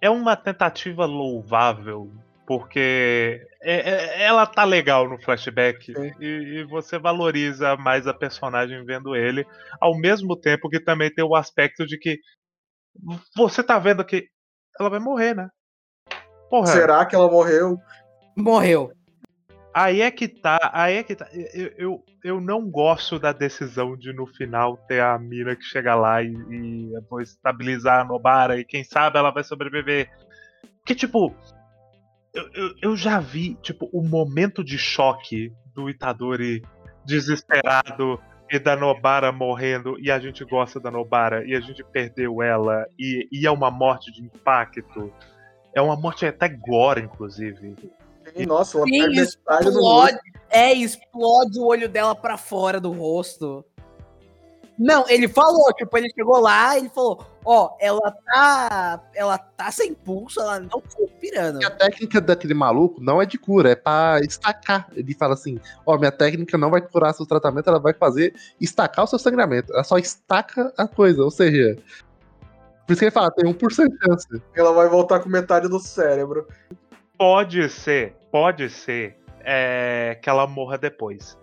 é 0.01 0.09
uma 0.09 0.35
tentativa 0.35 1.05
louvável, 1.05 2.11
porque 2.51 3.47
é- 3.61 3.91
é- 3.91 4.23
ela 4.23 4.45
tá 4.45 4.65
legal 4.65 5.07
no 5.07 5.17
flashback 5.21 5.93
e, 6.19 6.25
e 6.25 6.63
você 6.65 6.99
valoriza 6.99 7.77
mais 7.77 8.07
a 8.07 8.13
personagem 8.13 8.83
vendo 8.83 9.15
ele, 9.15 9.47
ao 9.79 9.97
mesmo 9.97 10.35
tempo 10.35 10.67
que 10.69 10.77
também 10.77 11.09
tem 11.09 11.23
o 11.23 11.33
aspecto 11.33 11.87
de 11.87 11.97
que 11.97 12.19
você 13.37 13.63
tá 13.63 13.79
vendo 13.79 14.03
que 14.03 14.27
ela 14.77 14.89
vai 14.89 14.99
morrer, 14.99 15.33
né? 15.33 15.47
Porra, 16.49 16.67
Será 16.67 17.05
que 17.05 17.15
ela 17.15 17.31
morreu? 17.31 17.77
Morreu. 18.35 18.91
Aí 19.73 20.01
é 20.01 20.11
que 20.11 20.27
tá, 20.27 20.59
aí 20.73 20.97
é 20.97 21.03
que 21.03 21.15
tá. 21.15 21.29
Eu, 21.31 21.71
eu, 21.77 22.05
eu 22.21 22.41
não 22.41 22.69
gosto 22.69 23.17
da 23.17 23.31
decisão 23.31 23.95
de 23.95 24.11
no 24.11 24.27
final 24.27 24.75
ter 24.89 24.99
a 24.99 25.17
mina 25.17 25.55
que 25.55 25.63
chega 25.63 25.95
lá 25.95 26.21
e, 26.21 26.33
e 26.33 26.91
vou 27.09 27.21
estabilizar 27.21 28.01
a 28.01 28.03
Nobara 28.03 28.59
e 28.59 28.65
quem 28.65 28.83
sabe 28.83 29.17
ela 29.17 29.31
vai 29.31 29.45
sobreviver. 29.45 30.11
Porque, 30.79 30.93
tipo, 30.93 31.33
eu, 32.33 32.49
eu, 32.53 32.75
eu 32.81 32.97
já 32.97 33.19
vi, 33.19 33.55
tipo, 33.55 33.89
o 33.91 34.01
momento 34.01 34.63
de 34.63 34.77
choque 34.77 35.51
do 35.73 35.89
Itadori 35.89 36.63
desesperado 37.05 38.19
e 38.49 38.59
da 38.59 38.75
Nobara 38.75 39.31
morrendo 39.31 39.97
e 39.99 40.11
a 40.11 40.19
gente 40.19 40.43
gosta 40.43 40.79
da 40.79 40.91
Nobara 40.91 41.45
e 41.45 41.55
a 41.55 41.61
gente 41.61 41.83
perdeu 41.83 42.41
ela 42.41 42.85
e, 42.99 43.27
e 43.31 43.45
é 43.45 43.51
uma 43.51 43.71
morte 43.71 44.11
de 44.11 44.23
impacto. 44.23 45.11
É 45.73 45.81
uma 45.81 45.95
morte 45.95 46.25
até 46.25 46.49
gore, 46.49 47.01
inclusive. 47.01 47.75
Sim, 48.35 48.45
nossa, 48.45 48.77
ela 48.77 48.85
Sim, 48.85 48.99
perde 48.99 49.19
explode, 49.21 50.19
é, 50.49 50.73
explode 50.73 51.59
o 51.59 51.65
olho 51.65 51.89
dela 51.89 52.13
pra 52.13 52.37
fora 52.37 52.79
do 52.79 52.91
rosto. 52.91 53.65
Não, 54.81 55.07
ele 55.07 55.27
falou, 55.27 55.71
tipo, 55.75 55.95
ele 55.95 56.09
chegou 56.09 56.39
lá 56.39 56.75
e 56.75 56.79
ele 56.79 56.89
falou, 56.89 57.23
ó, 57.45 57.75
ela 57.79 58.11
tá, 58.25 58.99
ela 59.13 59.37
tá 59.37 59.69
sem 59.69 59.93
pulso, 59.93 60.41
ela 60.41 60.59
não 60.59 60.81
tá 60.81 60.89
respirando. 60.97 61.61
E 61.61 61.65
a 61.65 61.69
técnica 61.69 62.19
daquele 62.19 62.55
maluco 62.55 62.99
não 62.99 63.21
é 63.21 63.25
de 63.27 63.37
cura, 63.37 63.69
é 63.69 63.75
pra 63.75 64.19
estacar. 64.21 64.87
Ele 64.95 65.13
fala 65.13 65.35
assim: 65.35 65.59
Ó, 65.85 65.99
minha 65.99 66.11
técnica 66.11 66.57
não 66.57 66.71
vai 66.71 66.81
curar 66.81 67.13
seu 67.13 67.27
tratamento, 67.27 67.69
ela 67.69 67.79
vai 67.79 67.93
fazer 67.93 68.33
estacar 68.59 69.05
o 69.05 69.07
seu 69.07 69.19
sangramento. 69.19 69.71
Ela 69.71 69.83
só 69.83 69.99
estaca 69.99 70.73
a 70.75 70.87
coisa, 70.87 71.21
ou 71.21 71.29
seja. 71.29 71.75
Por 72.87 72.93
isso 72.93 72.99
que 72.99 73.05
ele 73.05 73.11
fala, 73.11 73.29
tem 73.29 73.45
1% 73.45 73.87
de 73.87 73.97
chance. 74.03 74.27
Ela 74.55 74.73
vai 74.73 74.89
voltar 74.89 75.19
com 75.19 75.29
metade 75.29 75.69
do 75.69 75.79
cérebro. 75.79 76.47
Pode 77.19 77.69
ser, 77.69 78.15
pode 78.31 78.67
ser 78.67 79.15
é, 79.41 80.17
que 80.19 80.27
ela 80.27 80.47
morra 80.47 80.75
depois. 80.75 81.37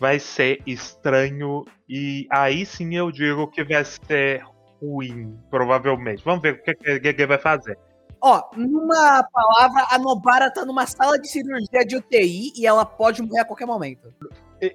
Vai 0.00 0.18
ser 0.18 0.62
estranho 0.66 1.64
e 1.88 2.26
aí 2.30 2.64
sim 2.64 2.96
eu 2.96 3.12
digo 3.12 3.46
que 3.48 3.62
vai 3.62 3.84
ser 3.84 4.42
ruim, 4.80 5.38
provavelmente. 5.50 6.24
Vamos 6.24 6.40
ver 6.40 6.54
o 6.54 6.62
que 6.62 6.70
a 6.70 7.02
Gege 7.02 7.26
vai 7.26 7.38
fazer. 7.38 7.78
Ó, 8.22 8.50
numa 8.56 9.22
palavra, 9.32 9.86
a 9.90 9.98
Nobara 9.98 10.50
tá 10.50 10.64
numa 10.64 10.86
sala 10.86 11.18
de 11.18 11.28
cirurgia 11.28 11.84
de 11.86 11.96
UTI 11.96 12.52
e 12.56 12.66
ela 12.66 12.84
pode 12.84 13.22
morrer 13.22 13.40
a 13.40 13.44
qualquer 13.44 13.66
momento. 13.66 14.12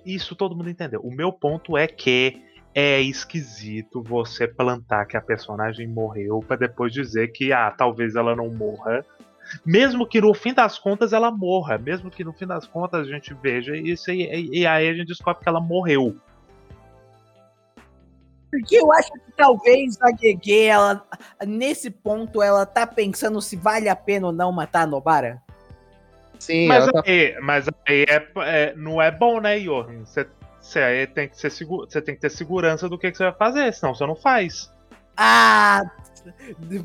Isso 0.06 0.36
todo 0.36 0.56
mundo 0.56 0.70
entendeu. 0.70 1.00
O 1.02 1.12
meu 1.12 1.32
ponto 1.32 1.78
é 1.78 1.88
que 1.88 2.42
é 2.74 3.00
esquisito 3.02 4.04
você 4.04 4.48
plantar 4.48 5.06
que 5.06 5.16
a 5.16 5.22
personagem 5.22 5.88
morreu 5.88 6.40
pra 6.40 6.58
depois 6.58 6.92
dizer 6.92 7.30
que 7.30 7.54
ah, 7.54 7.72
talvez 7.72 8.16
ela 8.16 8.36
não 8.36 8.50
morra. 8.50 9.06
Mesmo 9.66 10.08
que 10.08 10.20
no 10.22 10.34
fim 10.34 10.54
das 10.54 10.78
contas 10.78 11.14
ela 11.14 11.32
morra, 11.32 11.78
mesmo 11.78 12.10
que 12.10 12.24
no 12.24 12.34
fim 12.34 12.48
das 12.48 12.66
contas 12.68 13.08
a 13.08 13.12
gente 13.12 13.34
veja 13.34 13.76
isso 13.76 14.12
e, 14.12 14.24
e- 14.24 14.60
e 14.62 14.68
aí 14.68 14.88
a 14.90 14.94
gente 14.94 15.08
descobre 15.08 15.42
que 15.44 15.50
ela 15.50 15.60
morreu. 15.62 16.16
Porque 18.52 18.78
eu 18.78 18.92
acho 18.94 19.12
que 19.12 19.32
talvez 19.36 20.02
a 20.02 20.12
GG, 20.12 20.66
ela, 20.68 21.06
nesse 21.46 21.90
ponto, 21.92 22.42
ela 22.42 22.66
tá 22.66 22.88
pensando 22.88 23.42
se 23.42 23.56
vale 23.56 23.90
a 23.90 23.96
pena 23.96 24.28
ou 24.28 24.34
não 24.34 24.52
matar 24.52 24.84
a 24.84 24.88
Nobara. 24.88 25.42
Sim, 26.40 26.68
Mas 26.68 26.86
tá 26.92 27.02
aí, 27.06 27.38
mas 27.42 27.68
aí 27.88 28.06
é, 28.08 28.28
é- 28.38 28.74
não 28.76 29.02
é 29.02 29.12
bom, 29.12 29.40
né, 29.42 29.60
Johan? 29.60 30.06
Você, 30.06 30.28
tem 31.14 31.28
que 31.30 31.38
ser 31.38 31.50
seguro, 31.52 31.90
você 31.90 32.02
tem 32.02 32.16
que 32.16 32.22
ter 32.22 32.30
segurança 32.30 32.88
do 32.88 32.98
que, 32.98 33.12
que 33.12 33.18
você 33.18 33.24
vai 33.24 33.34
fazer, 33.34 33.74
senão 33.74 33.94
você 33.94 34.06
não 34.06 34.16
faz. 34.16 34.72
Ah, 35.18 35.82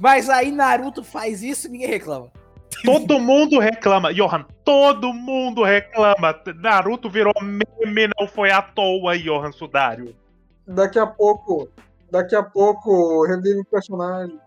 mas 0.01 0.29
aí 0.29 0.51
Naruto 0.51 1.03
faz 1.03 1.43
isso 1.43 1.67
e 1.67 1.71
ninguém 1.71 1.89
reclama. 1.89 2.31
Todo 2.85 3.19
mundo 3.19 3.59
reclama, 3.59 4.13
Johan, 4.15 4.45
todo 4.65 5.13
mundo 5.13 5.63
reclama. 5.63 6.41
Naruto 6.57 7.11
virou 7.11 7.33
meme, 7.43 8.09
não 8.19 8.27
foi 8.27 8.51
à 8.51 8.63
toa, 8.63 9.19
Johan 9.19 9.53
Sudário. 9.53 10.15
Daqui 10.67 10.99
a 10.99 11.07
pouco. 11.07 11.69
Daqui 12.11 12.35
a 12.35 12.43
pouco 12.43 13.27
revive 13.27 13.61
o 13.61 13.65
personagem. 13.65 14.39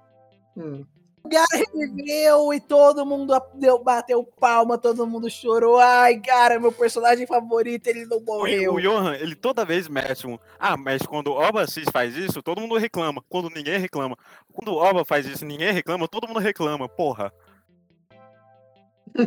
Hum. 0.57 0.83
O 1.23 1.29
cara 1.29 1.47
reviveu 1.53 2.53
e 2.53 2.59
todo 2.59 3.05
mundo 3.05 3.33
deu, 3.53 3.81
bateu 3.81 4.25
palma, 4.25 4.77
todo 4.77 5.07
mundo 5.07 5.29
chorou. 5.29 5.79
Ai, 5.79 6.19
cara, 6.19 6.59
meu 6.59 6.71
personagem 6.71 7.25
favorito, 7.25 7.87
ele 7.87 8.05
não 8.05 8.19
morreu. 8.19 8.73
O 8.73 8.81
Johan, 8.81 9.15
ele 9.15 9.33
toda 9.33 9.63
vez 9.63 9.87
mete 9.87 10.27
um. 10.27 10.37
Ah, 10.59 10.75
mas 10.75 11.01
quando 11.03 11.27
o 11.27 11.39
Oba 11.39 11.65
Cis 11.65 11.85
faz 11.93 12.17
isso, 12.17 12.43
todo 12.43 12.59
mundo 12.59 12.77
reclama. 12.77 13.23
Quando 13.29 13.49
ninguém 13.49 13.79
reclama. 13.79 14.17
Quando 14.51 14.75
o 14.75 14.77
Oba 14.77 15.05
faz 15.05 15.25
isso 15.25 15.45
ninguém 15.45 15.71
reclama, 15.71 16.09
todo 16.09 16.27
mundo 16.27 16.41
reclama. 16.41 16.89
Porra. 16.89 17.31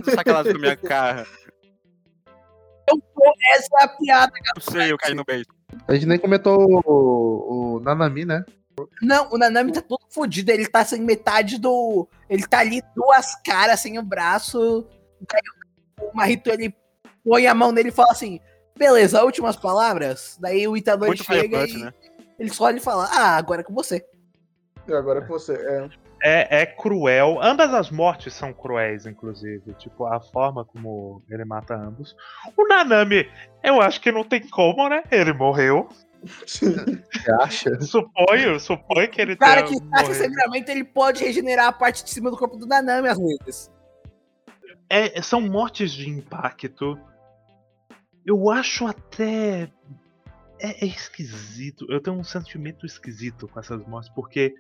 Sacanagem 0.05 0.53
com 0.53 0.59
a 0.59 0.61
minha 0.61 0.77
cara. 0.77 1.27
Eu, 2.89 3.03
essa 3.55 3.69
é 3.81 3.85
a 3.85 3.89
piada, 3.89 4.33
cara. 4.33 4.53
Não 4.57 4.73
sei, 4.73 4.93
eu 4.93 4.99
caí 4.99 5.15
no 5.15 5.25
beijo. 5.25 5.47
A 5.89 5.95
gente 5.95 6.07
nem 6.07 6.19
comentou 6.19 6.83
o, 6.85 7.77
o 7.77 7.81
Nanami, 7.81 8.25
né? 8.25 8.45
Não, 9.03 9.29
o 9.33 9.39
Nanami 9.39 9.73
tá 9.73 9.83
todo 9.83 10.05
fodido. 10.11 10.51
Ele 10.51 10.67
tá 10.67 10.85
sem 10.85 11.01
metade 11.01 11.59
do. 11.59 12.09
Ele 12.29 12.47
tá 12.47 12.61
ali 12.61 12.83
duas 12.95 13.35
caras 13.43 13.81
sem 13.81 13.99
o 13.99 14.03
braço. 14.03 14.87
O 16.01 16.15
Marito 16.15 16.51
ele 16.51 16.75
põe 17.25 17.47
a 17.47 17.55
mão 17.55 17.73
nele 17.73 17.89
e 17.89 17.93
fala 17.93 18.13
assim: 18.13 18.41
beleza, 18.77 19.25
últimas 19.25 19.57
palavras. 19.57 20.37
Daí 20.41 20.69
o 20.69 20.77
Itadori 20.77 21.11
Muito 21.11 21.25
chega 21.25 21.67
e 21.67 21.77
né? 21.79 21.93
ele 22.39 22.51
só 22.51 22.71
ele 22.71 22.81
fala: 22.81 23.07
ah, 23.11 23.37
agora 23.37 23.63
é 23.63 23.65
com 23.65 23.75
você. 23.75 24.05
E 24.87 24.93
agora 24.93 25.23
com 25.23 25.29
você. 25.29 25.55
É. 25.55 26.06
É, 26.23 26.63
é 26.63 26.67
cruel. 26.67 27.39
Ambas 27.43 27.73
as 27.75 27.91
mortes 27.91 28.33
são 28.35 28.53
cruéis, 28.53 29.07
inclusive. 29.07 29.75
Tipo, 29.75 30.07
a 30.07 30.21
forma 30.21 30.65
como 30.65 31.23
ele 31.29 31.45
mata 31.45 31.75
ambos. 31.75 32.17
O 32.57 32.67
Nanami, 32.67 33.29
eu 33.63 33.81
acho 33.81 34.01
que 34.01 34.11
não 34.11 34.25
tem 34.25 34.47
como, 34.49 34.89
né? 34.89 35.03
Ele 35.11 35.33
morreu. 35.33 35.89
Você 36.25 36.75
acha? 37.41 37.79
Suponho, 37.83 38.59
suponho 38.59 39.09
que 39.11 39.21
ele 39.21 39.35
O 39.35 39.39
cara 39.39 39.63
que 39.63 39.81
morrido. 39.81 40.15
sangramento, 40.15 40.71
ele 40.71 40.85
pode 40.85 41.23
regenerar 41.23 41.67
a 41.67 41.73
parte 41.73 42.03
de 42.03 42.11
cima 42.11 42.31
do 42.31 42.37
corpo 42.37 42.57
do 42.57 42.67
Nanami 42.67 43.09
às 43.09 43.19
vezes. 43.19 43.71
É, 44.89 45.21
são 45.21 45.41
mortes 45.41 45.93
de 45.93 46.09
impacto. 46.09 46.99
Eu 48.25 48.51
acho 48.51 48.87
até. 48.87 49.71
É, 50.59 50.85
é 50.85 50.87
esquisito. 50.87 51.87
Eu 51.91 52.01
tenho 52.01 52.17
um 52.17 52.25
sentimento 52.25 52.87
esquisito 52.87 53.47
com 53.47 53.61
essas 53.61 53.85
mortes, 53.87 54.11
porque 54.15 54.55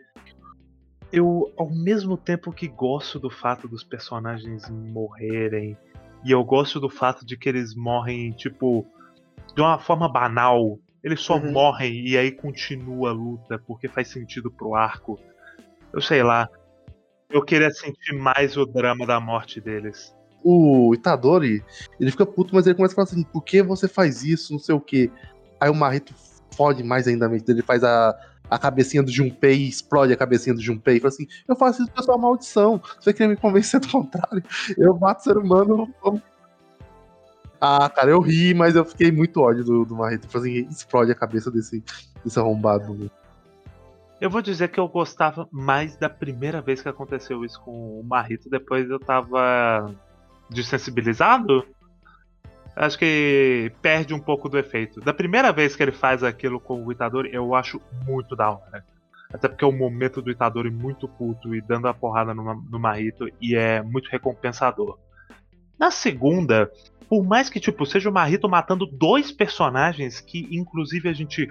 eu, 1.12 1.52
ao 1.56 1.70
mesmo 1.70 2.16
tempo 2.16 2.52
que 2.52 2.68
gosto 2.68 3.18
do 3.18 3.30
fato 3.30 3.68
dos 3.68 3.84
personagens 3.84 4.68
morrerem, 4.68 5.76
e 6.24 6.32
eu 6.32 6.42
gosto 6.44 6.80
do 6.80 6.88
fato 6.90 7.24
de 7.24 7.36
que 7.36 7.48
eles 7.48 7.74
morrem, 7.74 8.32
tipo, 8.32 8.86
de 9.54 9.60
uma 9.60 9.78
forma 9.78 10.10
banal. 10.10 10.78
Eles 11.02 11.20
só 11.20 11.36
Uhum. 11.36 11.52
morrem 11.52 12.06
e 12.06 12.18
aí 12.18 12.32
continua 12.32 13.10
a 13.10 13.12
luta, 13.12 13.58
porque 13.66 13.86
faz 13.86 14.08
sentido 14.08 14.50
pro 14.50 14.74
arco. 14.74 15.18
Eu 15.92 16.00
sei 16.00 16.22
lá. 16.22 16.48
Eu 17.30 17.42
queria 17.42 17.70
sentir 17.70 18.12
mais 18.12 18.56
o 18.56 18.66
drama 18.66 19.06
da 19.06 19.20
morte 19.20 19.60
deles. 19.60 20.14
O 20.42 20.94
Itadori, 20.94 21.64
ele 21.98 22.10
fica 22.10 22.26
puto, 22.26 22.54
mas 22.54 22.66
ele 22.66 22.74
começa 22.74 22.94
a 22.94 22.96
falar 22.96 23.08
assim: 23.08 23.22
por 23.22 23.42
que 23.42 23.62
você 23.62 23.88
faz 23.88 24.22
isso? 24.24 24.52
Não 24.52 24.60
sei 24.60 24.74
o 24.74 24.80
quê. 24.80 25.10
Aí 25.60 25.70
o 25.70 25.74
Marrito 25.74 26.12
fode 26.56 26.82
mais 26.82 27.06
ainda 27.06 27.26
a 27.26 27.28
mente 27.28 27.44
dele, 27.44 27.62
faz 27.62 27.82
a, 27.84 28.16
a 28.50 28.58
cabecinha 28.58 29.02
do 29.02 29.10
Junpei 29.10 29.66
explode 29.68 30.12
a 30.12 30.16
cabecinha 30.16 30.54
do 30.54 30.60
Junpei. 30.60 30.98
Fala 31.00 31.08
assim: 31.08 31.26
eu 31.48 31.56
faço 31.56 31.82
isso 31.82 31.90
pra 31.90 32.02
sua 32.02 32.16
maldição. 32.18 32.80
Você 33.00 33.12
quer 33.12 33.28
me 33.28 33.36
convencer 33.36 33.80
do 33.80 33.88
contrário? 33.88 34.42
Eu 34.76 34.96
mato 34.98 35.22
ser 35.22 35.36
humano. 35.36 35.88
eu- 36.04 36.20
Ah, 37.60 37.88
cara, 37.88 38.10
eu 38.10 38.20
ri, 38.20 38.54
mas 38.54 38.76
eu 38.76 38.84
fiquei 38.84 39.10
muito 39.10 39.40
ódio 39.40 39.64
do, 39.64 39.84
do 39.84 39.96
Marrito. 39.96 40.28
Falei 40.28 40.60
assim: 40.60 40.68
explode 40.70 41.10
a 41.10 41.14
cabeça 41.14 41.50
desse, 41.50 41.82
desse 42.24 42.38
arrombado. 42.38 43.10
Eu 44.20 44.30
vou 44.30 44.40
dizer 44.40 44.68
que 44.68 44.80
eu 44.80 44.88
gostava 44.88 45.46
mais 45.52 45.96
da 45.96 46.08
primeira 46.08 46.62
vez 46.62 46.80
que 46.80 46.88
aconteceu 46.88 47.44
isso 47.44 47.60
com 47.60 48.00
o 48.00 48.04
Marrito, 48.04 48.48
depois 48.48 48.88
eu 48.88 48.98
tava 48.98 49.94
desensibilizado. 50.48 51.66
Acho 52.76 52.98
que 52.98 53.72
perde 53.80 54.12
um 54.12 54.20
pouco 54.20 54.48
do 54.50 54.58
efeito. 54.58 55.00
Da 55.00 55.14
primeira 55.14 55.50
vez 55.50 55.74
que 55.74 55.82
ele 55.82 55.92
faz 55.92 56.22
aquilo 56.22 56.60
com 56.60 56.84
o 56.84 56.92
Itadori, 56.92 57.30
eu 57.32 57.54
acho 57.54 57.80
muito 58.06 58.36
da 58.36 58.50
hora. 58.50 58.84
Até 59.32 59.48
porque 59.48 59.64
é 59.64 59.66
o 59.66 59.72
momento 59.72 60.20
do 60.20 60.30
Itadori 60.30 60.70
muito 60.70 61.08
puto 61.08 61.54
e 61.54 61.60
dando 61.62 61.88
a 61.88 61.94
porrada 61.94 62.34
no, 62.34 62.54
no 62.54 62.78
Marrito 62.78 63.26
e 63.40 63.56
é 63.56 63.80
muito 63.82 64.10
recompensador. 64.10 64.98
Na 65.78 65.90
segunda, 65.90 66.70
por 67.08 67.24
mais 67.24 67.48
que 67.48 67.58
tipo 67.58 67.84
seja 67.86 68.10
o 68.10 68.12
Marrito 68.12 68.48
matando 68.48 68.86
dois 68.86 69.32
personagens 69.32 70.20
que 70.20 70.46
inclusive 70.50 71.08
a 71.08 71.12
gente 71.14 71.50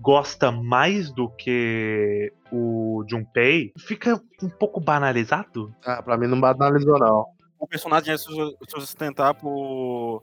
gosta 0.00 0.50
mais 0.50 1.12
do 1.12 1.28
que 1.28 2.32
o 2.50 3.04
Junpei, 3.08 3.72
fica 3.76 4.20
um 4.42 4.48
pouco 4.48 4.80
banalizado. 4.80 5.74
Ah, 5.84 6.02
pra 6.02 6.16
mim 6.16 6.26
não 6.26 6.40
banalizou, 6.40 6.98
não. 6.98 7.26
O 7.58 7.66
personagem 7.66 8.14
é 8.14 8.16
su- 8.16 8.56
sustentar 8.68 9.34
por. 9.34 10.22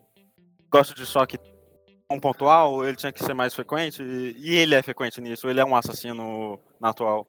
Gosto 0.72 0.94
de 0.96 1.06
choque 1.06 1.38
um 2.10 2.20
pontual, 2.20 2.86
ele 2.86 2.96
tinha 2.96 3.12
que 3.12 3.24
ser 3.24 3.34
mais 3.34 3.54
frequente, 3.54 4.02
e 4.02 4.56
ele 4.56 4.76
é 4.76 4.82
frequente 4.82 5.20
nisso, 5.20 5.50
ele 5.50 5.60
é 5.60 5.66
um 5.66 5.76
assassino 5.76 6.60
na 6.80 6.90
atual. 6.90 7.28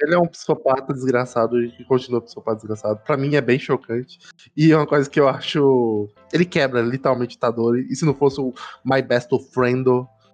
Ele 0.00 0.14
é 0.14 0.18
um 0.18 0.26
psicopata 0.26 0.92
desgraçado 0.92 1.60
e 1.62 1.84
continua 1.84 2.20
psicopata 2.20 2.56
desgraçado. 2.56 3.00
Pra 3.04 3.16
mim 3.16 3.36
é 3.36 3.40
bem 3.40 3.60
chocante. 3.60 4.18
E 4.56 4.72
é 4.72 4.76
uma 4.76 4.86
coisa 4.86 5.08
que 5.08 5.20
eu 5.20 5.28
acho. 5.28 6.08
Ele 6.32 6.44
quebra 6.44 6.80
literalmente 6.82 7.36
Itadori. 7.36 7.86
E 7.88 7.94
se 7.94 8.04
não 8.04 8.12
fosse 8.12 8.40
o 8.40 8.52
My 8.84 9.00
Best 9.02 9.30
Friend, 9.52 9.84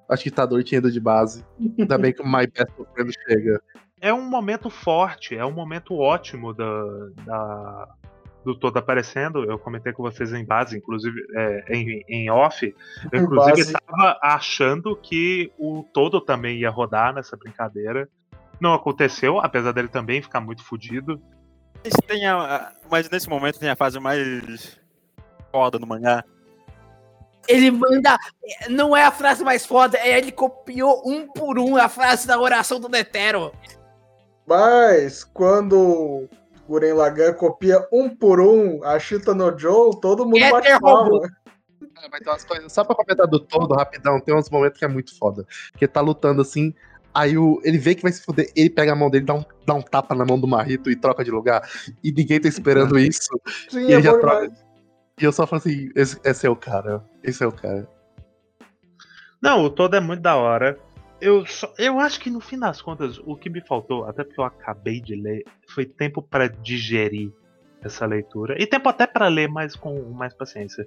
acho 0.08 0.22
que 0.22 0.30
Itadori 0.30 0.64
tinha 0.64 0.78
ido 0.78 0.90
de 0.90 0.98
base. 0.98 1.44
Ainda 1.78 1.98
bem 1.98 2.10
que 2.10 2.22
o 2.22 2.26
My 2.26 2.46
Best 2.46 2.72
Friend 2.94 3.12
chega. 3.28 3.62
É 4.00 4.14
um 4.14 4.22
momento 4.22 4.70
forte, 4.70 5.36
é 5.36 5.44
um 5.44 5.52
momento 5.52 5.94
ótimo 5.94 6.54
da, 6.54 6.82
da- 7.26 7.88
do 8.44 8.54
todo 8.54 8.76
aparecendo. 8.78 9.44
Eu 9.44 9.58
comentei 9.58 9.92
com 9.92 10.02
vocês 10.02 10.32
em 10.32 10.44
base, 10.44 10.76
inclusive 10.76 11.20
é, 11.34 11.64
em, 11.74 12.04
em 12.08 12.30
off. 12.30 12.74
Eu, 13.12 13.20
inclusive, 13.22 13.60
estava 13.60 14.18
achando 14.22 14.96
que 14.96 15.52
o 15.58 15.84
todo 15.92 16.20
também 16.20 16.58
ia 16.58 16.70
rodar 16.70 17.14
nessa 17.14 17.36
brincadeira. 17.36 18.08
Não 18.60 18.74
aconteceu, 18.74 19.40
apesar 19.40 19.72
dele 19.72 19.88
também 19.88 20.20
ficar 20.22 20.40
muito. 20.40 20.62
Mas, 21.82 21.92
tem 22.06 22.26
a- 22.26 22.72
mas 22.90 23.08
nesse 23.08 23.28
momento 23.28 23.58
tem 23.58 23.70
a 23.70 23.76
fase 23.76 23.98
mais 23.98 24.78
foda 25.50 25.78
no 25.78 25.86
mangá. 25.86 26.24
Ele 27.48 27.70
manda. 27.70 28.18
Não 28.68 28.96
é 28.96 29.04
a 29.04 29.10
frase 29.10 29.42
mais 29.42 29.64
foda, 29.64 29.98
é 29.98 30.18
ele 30.18 30.30
copiou 30.30 31.02
um 31.06 31.26
por 31.26 31.58
um 31.58 31.76
a 31.76 31.88
frase 31.88 32.26
da 32.26 32.38
oração 32.38 32.78
do 32.78 32.88
Netero. 32.88 33.52
Mas 34.46 35.24
quando 35.24 36.28
Guren 36.70 36.92
Lagan 36.94 37.32
copia 37.32 37.84
um 37.92 38.09
por 38.09 38.40
um 38.40 38.84
a 38.84 38.97
Chita 39.01 39.34
no 39.34 39.59
Joe, 39.59 39.98
todo 40.01 40.24
mundo 40.24 40.38
É 40.38 40.52
bate 40.52 40.68
derrubou. 40.68 41.20
palma. 41.20 41.28
É, 42.01 42.09
mas 42.09 42.20
tem 42.20 42.32
umas 42.32 42.44
coisas. 42.44 42.72
Só 42.72 42.84
pra 42.84 42.94
comentar 42.94 43.26
do 43.26 43.40
todo, 43.40 43.74
rapidão, 43.74 44.20
tem 44.20 44.32
uns 44.32 44.48
momentos 44.48 44.78
que 44.78 44.84
é 44.84 44.88
muito 44.88 45.18
foda. 45.18 45.44
Que 45.76 45.84
ele 45.86 45.92
tá 45.92 46.01
lutando 46.01 46.40
assim. 46.40 46.72
Aí 47.12 47.36
o, 47.36 47.60
ele 47.64 47.76
vê 47.76 47.97
que 47.97 48.02
vai 48.02 48.12
se 48.12 48.22
fuder, 48.22 48.48
ele 48.55 48.70
pega 48.70 48.92
a 48.92 48.94
mão 48.94 49.10
dele, 49.10 49.24
dá 49.24 49.34
um, 49.34 49.44
dá 49.66 49.74
um 49.74 49.82
tapa 49.82 50.14
na 50.14 50.24
mão 50.24 50.38
do 50.38 50.47
Marrito 50.47 50.88
e 50.92 50.94
troca 50.94 51.24
de 51.24 51.30
lugar. 51.32 51.68
E 52.05 52.12
ninguém 52.12 52.40
tá 52.40 52.47
esperando 52.48 52.97
isso. 53.01 53.28
Sim, 53.68 53.88
E 53.88 53.92
é 53.92 53.94
ele 53.94 54.02
já 54.02 54.16
troca. 54.16 54.52
E 55.20 55.24
eu 55.24 55.32
só 55.32 55.48
falo 55.48 55.59
assim: 55.59 55.90
esse, 55.97 56.20
esse 56.22 56.47
é 56.47 56.51
o 56.51 56.55
cara. 56.55 57.05
Esse 57.24 57.42
é 57.42 57.47
o 57.48 57.52
cara. 57.52 57.88
Não, 59.42 59.64
o 59.64 59.70
todo 59.70 59.97
é 59.97 60.01
muito 60.01 60.20
da 60.20 60.36
hora. 60.36 60.78
Eu, 61.20 61.44
só- 61.47 61.72
eu 61.78 61.98
acho 62.01 62.18
que 62.20 62.30
no 62.30 62.40
fim 62.40 62.59
das 62.59 62.80
contas, 62.80 63.18
o 63.24 63.36
que 63.36 63.51
me 63.51 63.60
faltou, 63.60 64.05
até 64.05 64.24
porque 64.24 64.40
eu 64.40 64.44
acabei 64.44 65.01
de 65.01 65.14
ler, 65.14 65.44
foi 65.68 65.84
tempo 65.84 66.22
pra 66.22 66.47
digerir 66.48 67.30
essa 67.82 68.06
leitura. 68.06 68.60
E 68.60 68.66
tempo 68.66 68.88
até 68.88 69.06
pra 69.06 69.28
ler, 69.28 69.48
mas 69.48 69.76
com 69.76 70.01
mais 70.12 70.32
paciência. 70.34 70.86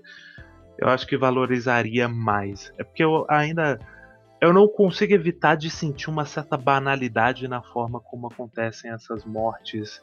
Eu 0.78 0.88
acho 0.90 1.06
que 1.06 1.16
valorizaria 1.18 2.08
mais. 2.08 2.74
É 2.78 2.84
porque 2.84 3.04
eu 3.04 3.26
ainda. 3.30 3.80
Eu 4.42 4.52
não 4.52 4.68
consigo 4.68 5.14
evitar 5.14 5.56
de 5.56 5.70
sentir 5.70 6.10
uma 6.10 6.26
certa 6.26 6.58
banalidade 6.58 7.48
na 7.48 7.62
forma 7.62 8.00
como 8.02 8.28
acontecem 8.28 8.92
essas 8.92 9.24
mortes. 9.24 10.02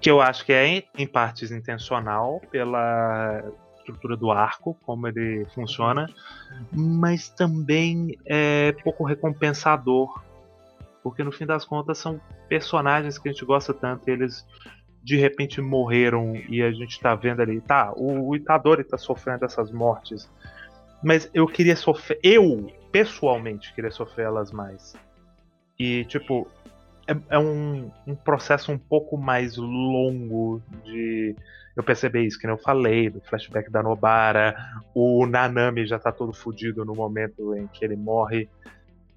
Que 0.00 0.10
eu 0.10 0.20
acho 0.20 0.44
que 0.44 0.52
é, 0.52 0.82
em 0.98 1.06
partes, 1.06 1.50
intencional 1.50 2.42
pela 2.50 3.42
estrutura 3.84 4.16
do 4.16 4.30
arco, 4.30 4.76
como 4.84 5.06
ele 5.06 5.46
funciona 5.54 6.06
mas 6.72 7.28
também 7.28 8.18
é 8.24 8.72
pouco 8.82 9.04
recompensador. 9.04 10.22
Porque 11.02 11.22
no 11.22 11.30
fim 11.30 11.44
das 11.44 11.64
contas 11.64 11.98
são 11.98 12.20
personagens 12.48 13.18
que 13.18 13.28
a 13.28 13.32
gente 13.32 13.44
gosta 13.44 13.74
tanto, 13.74 14.08
eles 14.08 14.46
de 15.02 15.16
repente 15.16 15.60
morreram 15.60 16.34
e 16.48 16.62
a 16.62 16.72
gente 16.72 16.98
tá 16.98 17.14
vendo 17.14 17.42
ali, 17.42 17.60
tá, 17.60 17.92
o, 17.94 18.30
o 18.30 18.36
Itadori 18.36 18.82
tá 18.84 18.96
sofrendo 18.96 19.44
essas 19.44 19.70
mortes. 19.70 20.30
Mas 21.02 21.30
eu 21.34 21.46
queria 21.46 21.76
sofrer, 21.76 22.18
eu 22.22 22.72
pessoalmente 22.90 23.74
queria 23.74 23.90
sofrer 23.90 24.24
elas 24.24 24.50
mais. 24.50 24.96
E 25.78 26.06
tipo, 26.06 26.48
é, 27.06 27.36
é 27.36 27.38
um, 27.38 27.90
um 28.06 28.14
processo 28.14 28.72
um 28.72 28.78
pouco 28.78 29.16
mais 29.16 29.56
longo 29.56 30.62
de 30.84 31.36
eu 31.76 31.82
perceber 31.82 32.22
isso, 32.22 32.38
que 32.38 32.46
nem 32.46 32.54
eu 32.54 32.62
falei, 32.62 33.10
do 33.10 33.20
flashback 33.20 33.70
da 33.70 33.82
Nobara, 33.82 34.54
o 34.94 35.26
Nanami 35.26 35.86
já 35.86 35.98
tá 35.98 36.12
todo 36.12 36.32
fudido 36.32 36.84
no 36.84 36.94
momento 36.94 37.54
em 37.56 37.66
que 37.66 37.84
ele 37.84 37.96
morre. 37.96 38.48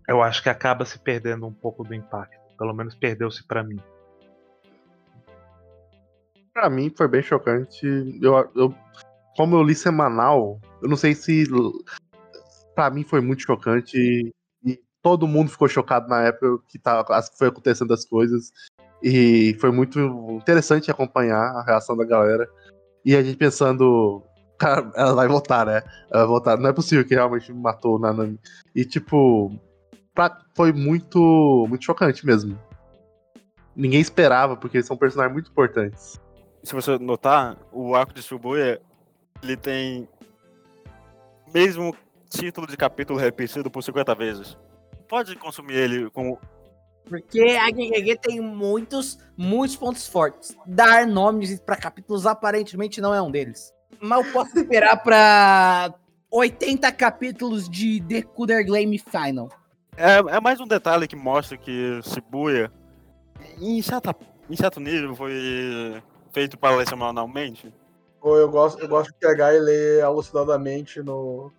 Eu 0.07 0.23
acho 0.23 0.41
que 0.41 0.49
acaba 0.49 0.85
se 0.85 0.97
perdendo 0.97 1.45
um 1.45 1.53
pouco 1.53 1.83
do 1.83 1.93
impacto. 1.93 2.37
Pelo 2.57 2.73
menos 2.73 2.95
perdeu-se 2.95 3.45
pra 3.45 3.63
mim. 3.63 3.79
Pra 6.51 6.69
mim 6.69 6.91
foi 6.95 7.07
bem 7.07 7.21
chocante. 7.21 7.85
Eu, 8.21 8.49
eu, 8.55 8.75
como 9.35 9.55
eu 9.55 9.61
li 9.61 9.75
semanal, 9.75 10.59
eu 10.81 10.89
não 10.89 10.97
sei 10.97 11.13
se. 11.13 11.43
Pra 12.73 12.89
mim 12.89 13.03
foi 13.03 13.21
muito 13.21 13.43
chocante. 13.43 14.33
Todo 15.07 15.25
mundo 15.25 15.49
ficou 15.49 15.69
chocado 15.69 16.09
na 16.09 16.23
época 16.23 16.61
que, 16.67 16.77
tá, 16.77 17.01
foi 17.37 17.47
acontecendo 17.47 17.93
as 17.93 18.03
coisas. 18.03 18.51
E 19.01 19.55
foi 19.61 19.71
muito 19.71 19.97
interessante 20.31 20.91
acompanhar 20.91 21.55
a 21.55 21.63
reação 21.63 21.95
da 21.95 22.03
galera. 22.03 22.45
E 23.05 23.15
a 23.15 23.23
gente 23.23 23.37
pensando, 23.37 24.21
cara, 24.59 24.91
ela 24.97 25.13
vai 25.13 25.25
voltar, 25.29 25.65
né? 25.65 25.81
Ela 26.11 26.23
vai 26.23 26.27
voltar. 26.27 26.57
Não 26.57 26.69
é 26.69 26.73
possível 26.73 27.05
que 27.05 27.15
realmente 27.15 27.53
matou 27.53 27.95
o 27.95 27.99
Nanami. 27.99 28.37
E 28.75 28.83
tipo, 28.83 29.49
pra, 30.13 30.39
foi 30.53 30.73
muito, 30.73 31.65
muito 31.69 31.85
chocante 31.85 32.25
mesmo. 32.25 32.59
Ninguém 33.73 34.01
esperava, 34.01 34.57
porque 34.57 34.75
eles 34.75 34.87
são 34.87 34.97
personagens 34.97 35.31
muito 35.31 35.49
importantes. 35.49 36.19
Se 36.63 36.75
você 36.75 36.99
notar, 36.99 37.55
o 37.71 37.95
arco 37.95 38.13
de 38.13 38.21
Shibuya, 38.21 38.81
ele 39.41 39.55
tem 39.55 40.05
mesmo 41.53 41.95
título 42.29 42.67
de 42.67 42.75
capítulo 42.75 43.17
repetido 43.17 43.71
por 43.71 43.81
50 43.81 44.13
vezes. 44.15 44.57
Pode 45.07 45.35
consumir 45.35 45.75
ele 45.75 46.09
como 46.09 46.39
porque 47.07 47.41
a 47.41 47.69
GGG 47.71 48.17
tem 48.17 48.41
muitos, 48.41 49.17
muitos 49.37 49.75
pontos 49.75 50.07
fortes. 50.07 50.55
Dar 50.65 51.07
nomes 51.07 51.59
para 51.59 51.77
capítulos 51.77 52.25
aparentemente 52.25 52.99
não 52.99 53.13
é 53.13 53.21
um 53.21 53.31
deles. 53.31 53.73
Mas 53.99 54.25
eu 54.25 54.33
posso 54.33 54.57
esperar 54.57 54.97
para 54.97 55.93
80 56.29 56.91
capítulos 56.91 57.69
de 57.69 58.01
The 58.01 58.21
Cooler 58.21 58.65
Game 58.65 58.99
Final. 58.99 59.49
É, 59.95 60.17
é 60.17 60.39
mais 60.39 60.59
um 60.59 60.67
detalhe 60.67 61.07
que 61.07 61.15
mostra 61.15 61.57
que 61.57 61.99
Shibuya, 62.03 62.71
em, 63.59 63.81
certa, 63.81 64.15
em 64.49 64.55
certo 64.55 64.79
nível, 64.79 65.15
foi 65.15 66.03
feito 66.31 66.57
para 66.57 66.75
ler 66.75 66.87
semanalmente. 66.87 67.73
Eu 68.23 68.49
gosto, 68.49 68.79
eu 68.79 68.87
gosto 68.87 69.11
de 69.11 69.17
pegar 69.19 69.53
e 69.55 69.59
ler 69.59 70.03
alucinadamente 70.03 71.01
no. 71.01 71.51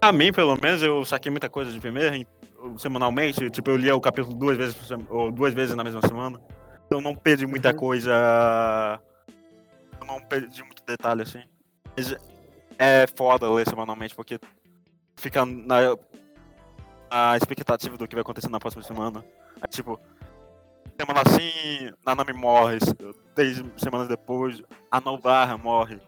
A 0.00 0.12
mim, 0.12 0.32
pelo 0.32 0.56
menos, 0.60 0.82
eu 0.82 1.04
saquei 1.04 1.30
muita 1.30 1.48
coisa 1.48 1.72
de 1.72 1.80
primeira, 1.80 2.16
semanalmente. 2.78 3.50
Tipo, 3.50 3.70
eu 3.70 3.76
lia 3.76 3.96
o 3.96 4.00
capítulo 4.00 4.34
duas 4.34 4.56
vezes, 4.56 4.76
ou 5.08 5.30
duas 5.30 5.54
vezes 5.54 5.74
na 5.74 5.84
mesma 5.84 6.00
semana. 6.02 6.40
Eu 6.90 7.00
não 7.00 7.14
perdi 7.14 7.46
muita 7.46 7.70
uhum. 7.70 7.76
coisa. 7.76 9.00
Eu 10.00 10.06
não 10.06 10.20
perdi 10.20 10.62
muito 10.62 10.82
detalhe, 10.84 11.22
assim. 11.22 11.42
Mas 11.96 12.16
é 12.78 13.06
foda 13.16 13.50
ler 13.50 13.68
semanalmente, 13.68 14.14
porque 14.14 14.38
fica 15.16 15.44
na, 15.44 15.96
na 17.10 17.36
expectativa 17.36 17.96
do 17.96 18.08
que 18.08 18.14
vai 18.14 18.22
acontecer 18.22 18.48
na 18.48 18.58
próxima 18.58 18.82
semana. 18.82 19.24
É, 19.62 19.66
tipo, 19.66 20.00
semana 20.98 21.22
assim, 21.26 21.92
Nanami 22.04 22.32
morre. 22.32 22.78
Três 23.34 23.62
semanas 23.76 24.08
depois, 24.08 24.62
a 24.90 25.00
Novara 25.00 25.56
morre. 25.56 26.00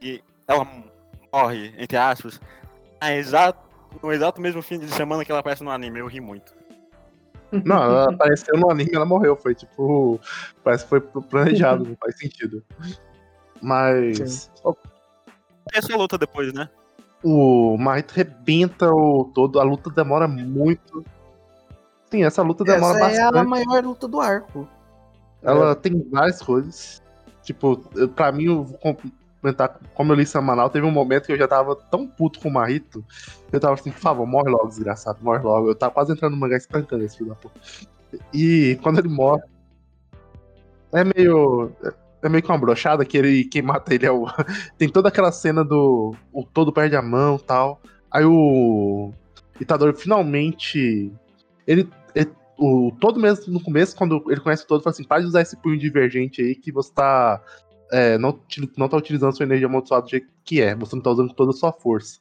E 0.00 0.22
ela 0.46 0.66
morre, 1.32 1.74
entre 1.78 1.96
aspas, 1.96 2.40
na 3.00 3.14
exato, 3.14 3.58
no 4.02 4.12
exato 4.12 4.40
mesmo 4.40 4.62
fim 4.62 4.78
de 4.78 4.88
semana 4.88 5.24
que 5.24 5.30
ela 5.30 5.40
aparece 5.40 5.64
no 5.64 5.70
anime. 5.70 6.00
Eu 6.00 6.06
ri 6.06 6.20
muito. 6.20 6.54
Não, 7.50 7.82
ela 7.82 8.04
apareceu 8.14 8.56
no 8.58 8.70
anime 8.70 8.94
ela 8.94 9.04
morreu. 9.04 9.36
Foi 9.36 9.54
tipo. 9.54 10.20
Parece 10.62 10.84
que 10.84 10.90
foi 10.90 11.00
planejado, 11.00 11.84
não 11.84 11.96
faz 11.96 12.18
sentido. 12.18 12.62
Mas. 13.60 14.50
Tem 14.62 15.78
essa 15.78 15.96
luta 15.96 16.16
depois, 16.18 16.52
né? 16.52 16.68
O 17.22 17.76
Marito 17.78 18.12
rebenta 18.12 18.90
o 18.90 19.30
todo. 19.32 19.60
A 19.60 19.62
luta 19.62 19.90
demora 19.90 20.26
muito. 20.26 21.04
Sim, 22.10 22.24
essa 22.24 22.42
luta 22.42 22.64
demora 22.64 22.98
essa 22.98 23.08
bastante. 23.08 23.36
É 23.36 23.40
a 23.40 23.44
maior 23.44 23.84
luta 23.84 24.08
do 24.08 24.20
arco. 24.20 24.68
Ela 25.42 25.70
é. 25.70 25.74
tem 25.74 26.08
várias 26.10 26.42
coisas. 26.42 27.02
Tipo, 27.42 27.76
pra 28.14 28.32
mim, 28.32 28.44
eu 28.44 28.64
vou 28.64 28.78
comentar, 29.42 29.80
como 29.94 30.12
eu 30.12 30.16
li 30.16 30.24
semanal, 30.24 30.70
teve 30.70 30.86
um 30.86 30.90
momento 30.90 31.26
que 31.26 31.32
eu 31.32 31.38
já 31.38 31.48
tava 31.48 31.74
tão 31.74 32.06
puto 32.06 32.38
com 32.38 32.48
o 32.48 32.52
Marito, 32.52 33.04
eu 33.52 33.58
tava 33.58 33.74
assim, 33.74 33.90
por 33.90 34.00
favor, 34.00 34.24
morre 34.24 34.48
logo, 34.48 34.68
desgraçado, 34.68 35.18
morre 35.20 35.42
logo. 35.42 35.68
Eu 35.68 35.74
tava 35.74 35.92
quase 35.92 36.12
entrando 36.12 36.32
no 36.32 36.38
mangá 36.38 36.56
espancando 36.56 37.04
esse 37.04 37.18
filho 37.18 37.30
da 37.30 37.34
puta. 37.34 37.60
E 38.32 38.78
quando 38.82 39.00
ele 39.00 39.08
morre, 39.08 39.42
é 40.92 41.04
meio. 41.04 41.72
É 42.22 42.28
meio 42.28 42.42
que 42.42 42.48
uma 42.48 42.58
brochada 42.58 43.04
que 43.04 43.18
ele, 43.18 43.44
quem 43.44 43.62
mata 43.62 43.92
ele 43.92 44.06
é 44.06 44.12
o. 44.12 44.26
Tem 44.78 44.88
toda 44.88 45.08
aquela 45.08 45.32
cena 45.32 45.64
do. 45.64 46.14
O 46.32 46.44
todo 46.44 46.72
perde 46.72 46.94
a 46.94 47.02
mão 47.02 47.38
tal. 47.38 47.80
Aí 48.10 48.24
o. 48.24 49.12
Itadori 49.60 49.96
finalmente. 49.96 51.12
Ele. 51.66 51.88
ele 52.14 52.30
o, 52.58 52.92
todo 53.00 53.18
mesmo 53.18 53.52
no 53.52 53.60
começo, 53.60 53.96
quando 53.96 54.22
ele 54.28 54.40
conhece 54.40 54.62
o 54.64 54.66
todo, 54.66 54.82
fala 54.82 54.92
assim: 54.92 55.04
para 55.04 55.22
de 55.22 55.26
usar 55.26 55.40
esse 55.40 55.56
punho 55.56 55.78
divergente 55.78 56.42
aí 56.42 56.54
que 56.54 56.70
você 56.70 56.92
tá. 56.92 57.42
É, 57.92 58.16
não, 58.16 58.40
não 58.76 58.88
tá 58.88 58.96
utilizando 58.96 59.36
sua 59.36 59.44
energia 59.44 59.66
amaldiçoada 59.66 60.04
do 60.04 60.10
jeito 60.10 60.26
que 60.44 60.60
é, 60.62 60.74
você 60.74 60.96
não 60.96 61.02
tá 61.02 61.10
usando 61.10 61.34
toda 61.34 61.50
a 61.50 61.54
sua 61.54 61.72
força. 61.72 62.18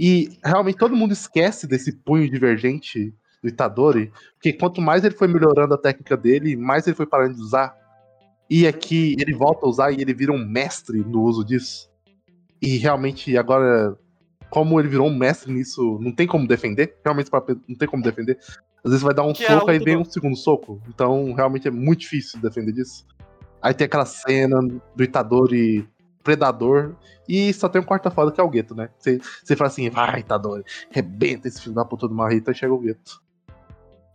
E 0.00 0.38
realmente 0.42 0.78
todo 0.78 0.96
mundo 0.96 1.12
esquece 1.12 1.66
desse 1.66 1.92
punho 1.92 2.30
divergente 2.30 3.14
do 3.42 3.48
Itadori, 3.48 4.10
porque 4.34 4.52
quanto 4.52 4.80
mais 4.80 5.04
ele 5.04 5.14
foi 5.14 5.28
melhorando 5.28 5.74
a 5.74 5.78
técnica 5.78 6.16
dele, 6.16 6.56
mais 6.56 6.86
ele 6.86 6.96
foi 6.96 7.06
parando 7.06 7.34
de 7.34 7.42
usar. 7.42 7.76
E 8.48 8.66
aqui 8.66 9.16
ele 9.18 9.34
volta 9.34 9.66
a 9.66 9.68
usar 9.68 9.92
e 9.92 10.00
ele 10.00 10.14
vira 10.14 10.32
um 10.32 10.44
mestre 10.44 10.98
no 10.98 11.22
uso 11.22 11.44
disso. 11.44 11.90
E 12.60 12.76
realmente 12.76 13.36
agora, 13.36 13.96
como 14.48 14.78
ele 14.78 14.88
virou 14.88 15.08
um 15.08 15.16
mestre 15.16 15.52
nisso, 15.52 15.98
não 16.00 16.12
tem 16.12 16.26
como 16.26 16.46
defender. 16.46 16.96
Realmente 17.04 17.30
não 17.68 17.76
tem 17.76 17.88
como 17.88 18.02
defender. 18.02 18.38
Às 18.84 18.90
vezes 18.90 19.02
vai 19.02 19.14
dar 19.14 19.24
um 19.24 19.32
que 19.32 19.44
é 19.44 19.48
soco, 19.48 19.70
é 19.70 19.74
aí 19.74 19.78
vem 19.78 19.96
um 19.96 20.04
segundo 20.04 20.36
soco. 20.36 20.80
Então 20.88 21.32
realmente 21.32 21.66
é 21.66 21.70
muito 21.70 22.00
difícil 22.00 22.40
defender 22.40 22.72
disso. 22.72 23.06
Aí 23.62 23.72
tem 23.72 23.84
aquela 23.84 24.04
cena 24.04 24.60
do 24.60 25.04
Itadori 25.04 25.88
predador. 26.22 26.94
E 27.28 27.52
só 27.52 27.68
tem 27.68 27.80
um 27.80 27.84
quarta 27.84 28.10
foda 28.10 28.32
que 28.32 28.40
é 28.40 28.44
o 28.44 28.48
Gueto, 28.48 28.74
né? 28.74 28.90
Você, 28.98 29.20
você 29.42 29.54
fala 29.54 29.68
assim, 29.68 29.88
vai, 29.88 30.20
Itadori, 30.20 30.64
rebenta 30.90 31.48
esse 31.48 31.60
filho 31.60 31.74
da 31.74 31.84
puta 31.84 32.08
do 32.08 32.14
Marita 32.14 32.50
e 32.50 32.54
chega 32.54 32.74
o 32.74 32.78
Gueto. 32.78 33.22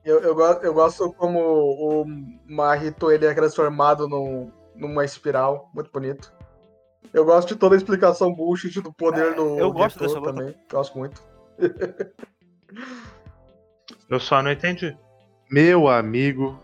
Eu, 0.04 0.20
eu, 0.20 0.40
eu 0.40 0.74
gosto 0.74 1.12
como 1.14 1.40
o 1.40 2.06
Marito 2.46 3.12
ele 3.12 3.26
é 3.26 3.34
transformado 3.34 4.08
num, 4.08 4.52
numa 4.76 5.04
espiral, 5.04 5.70
muito 5.74 5.92
bonito. 5.92 6.32
Eu 7.14 7.26
gosto 7.26 7.50
de 7.50 7.56
toda 7.56 7.76
a 7.76 7.78
explicação 7.78 8.34
bullshit 8.34 8.82
do 8.82 8.92
poder 8.92 9.32
é, 9.32 9.34
do 9.34 9.58
Eu 9.58 9.72
gosto 9.72 10.00
dessa 10.00 10.20
luta. 10.20 10.34
também. 10.34 10.56
Gosto 10.72 10.98
muito. 10.98 11.22
eu 14.10 14.20
só 14.20 14.42
não 14.42 14.52
entendi. 14.52 14.96
Meu 15.50 15.88
amigo. 15.88 16.60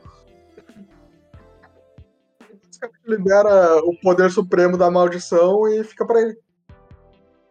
Libera 3.05 3.77
o 3.84 3.95
poder 4.01 4.31
supremo 4.31 4.77
da 4.77 4.89
maldição 4.89 5.68
e 5.68 5.84
fica 5.84 6.05
para 6.05 6.22
ele. 6.22 6.38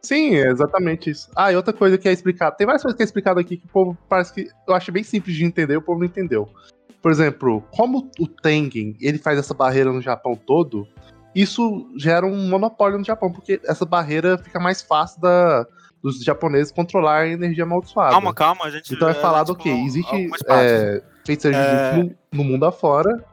Sim, 0.02 0.34
é 0.34 0.48
exatamente 0.48 1.10
isso. 1.10 1.30
Ah, 1.36 1.52
e 1.52 1.56
outra 1.56 1.72
coisa 1.72 1.96
que 1.96 2.08
é 2.08 2.12
explicada. 2.12 2.56
Tem 2.56 2.66
várias 2.66 2.82
coisas 2.82 2.96
que 2.96 3.02
é 3.02 3.06
explicado 3.06 3.38
aqui 3.38 3.56
que 3.56 3.66
o 3.66 3.68
povo 3.68 3.96
parece 4.08 4.32
que. 4.32 4.48
Eu 4.66 4.74
acho 4.74 4.90
bem 4.90 5.04
simples 5.04 5.36
de 5.36 5.44
entender, 5.44 5.76
o 5.76 5.82
povo 5.82 6.00
não 6.00 6.06
entendeu. 6.06 6.48
Por 7.00 7.10
exemplo, 7.10 7.62
como 7.70 8.10
o 8.18 8.26
Tengen 8.26 8.96
ele 9.00 9.18
faz 9.18 9.38
essa 9.38 9.54
barreira 9.54 9.92
no 9.92 10.00
Japão 10.00 10.34
todo, 10.36 10.86
isso 11.34 11.88
gera 11.96 12.26
um 12.26 12.48
monopólio 12.48 12.98
no 12.98 13.04
Japão, 13.04 13.32
porque 13.32 13.60
essa 13.64 13.84
barreira 13.84 14.38
fica 14.38 14.60
mais 14.60 14.82
fácil 14.82 15.20
da, 15.20 15.66
dos 16.02 16.22
japoneses 16.22 16.72
controlar 16.72 17.20
a 17.20 17.28
energia 17.28 17.64
amaldiçoada. 17.64 18.10
Calma, 18.10 18.34
calma, 18.34 18.64
a 18.64 18.70
gente. 18.70 18.92
Então 18.92 19.08
é 19.08 19.14
falado, 19.14 19.50
ok, 19.50 19.72
existe 19.84 20.30
é, 20.48 21.02
feitiçaria 21.24 21.58
é... 21.58 21.96
no, 21.96 22.14
no 22.32 22.44
mundo 22.44 22.64
afora, 22.64 23.24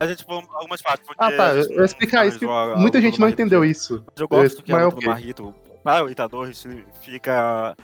a 0.00 0.06
gente 0.06 0.24
falou 0.24 0.42
algumas 0.54 0.80
partes. 0.80 1.06
Ah, 1.18 1.30
tá. 1.30 1.54
Eu 1.54 1.76
vou 1.76 1.84
explicar 1.84 2.26
isso. 2.26 2.40
muita 2.78 3.00
gente 3.02 3.20
não 3.20 3.28
entendeu 3.28 3.62
isso. 3.62 4.02
Mas 4.06 4.18
eu 4.18 4.26
gosto 4.26 4.62
que 4.62 4.72
luta 4.72 4.96
do 4.96 5.06
Marrito, 5.06 5.54
para 5.84 6.04
o 6.04 6.10
Itadori, 6.10 6.54
fica 7.02 7.76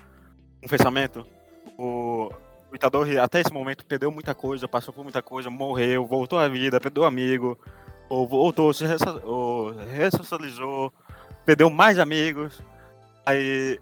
um 0.65 0.67
fechamento. 0.67 1.27
O, 1.77 2.31
o 2.73 2.75
Itadori, 2.75 3.19
até 3.19 3.43
esse 3.43 3.53
momento, 3.53 3.85
perdeu 3.85 4.11
muita 4.11 4.35
coisa, 4.35 4.67
passou 4.67 4.95
por 4.95 5.05
muita 5.05 5.21
coisa, 5.21 5.51
morreu, 5.51 6.07
voltou 6.07 6.39
à 6.39 6.49
vida, 6.49 6.81
perdeu 6.81 7.05
amigo, 7.05 7.59
ou 8.09 8.27
voltou, 8.27 8.73
se 8.73 8.87
ressocializou, 9.93 10.91
perdeu 11.45 11.69
mais 11.69 11.99
amigos. 11.99 12.63
Aí, 13.27 13.79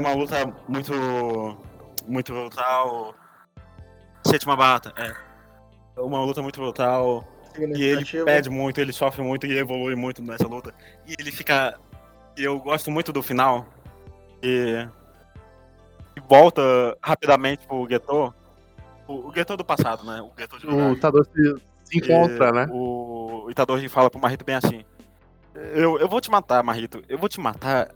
uma 0.00 0.14
luta 0.14 0.52
muito. 0.66 0.92
muito 2.08 2.32
brutal. 2.32 3.14
Sétima 4.26 4.56
bata, 4.56 4.92
é. 4.96 5.14
Uma 5.96 6.24
luta 6.24 6.42
muito 6.42 6.60
brutal 6.60 7.24
e 7.76 7.82
ele 7.82 8.04
pede 8.24 8.50
muito, 8.50 8.80
ele 8.80 8.92
sofre 8.92 9.22
muito 9.22 9.46
e 9.46 9.58
evolui 9.58 9.94
muito 9.94 10.22
nessa 10.22 10.46
luta. 10.46 10.72
E 11.06 11.14
ele 11.18 11.32
fica. 11.32 11.78
Eu 12.36 12.58
gosto 12.58 12.90
muito 12.90 13.12
do 13.12 13.22
final. 13.22 13.66
E. 14.42 14.86
e 16.16 16.20
volta 16.28 16.62
rapidamente 17.02 17.66
pro 17.66 17.86
Geto. 17.88 18.34
O, 19.06 19.28
o 19.28 19.32
Geto 19.34 19.56
do 19.56 19.64
passado, 19.64 20.04
né? 20.04 20.20
O 20.20 20.32
Geto 20.38 20.58
de 20.58 20.66
O 20.66 20.92
Itador 20.92 21.26
se, 21.26 21.54
se 21.84 21.98
encontra, 21.98 22.48
e, 22.48 22.52
né? 22.52 22.68
O, 22.70 23.44
o 23.46 23.50
Itador 23.50 23.80
fala 23.88 24.10
pro 24.10 24.20
Marito 24.20 24.44
bem 24.44 24.54
assim. 24.54 24.84
Eu, 25.74 25.98
eu 25.98 26.08
vou 26.08 26.20
te 26.20 26.30
matar, 26.30 26.62
Marito. 26.62 27.02
Eu 27.08 27.18
vou 27.18 27.28
te 27.28 27.40
matar. 27.40 27.90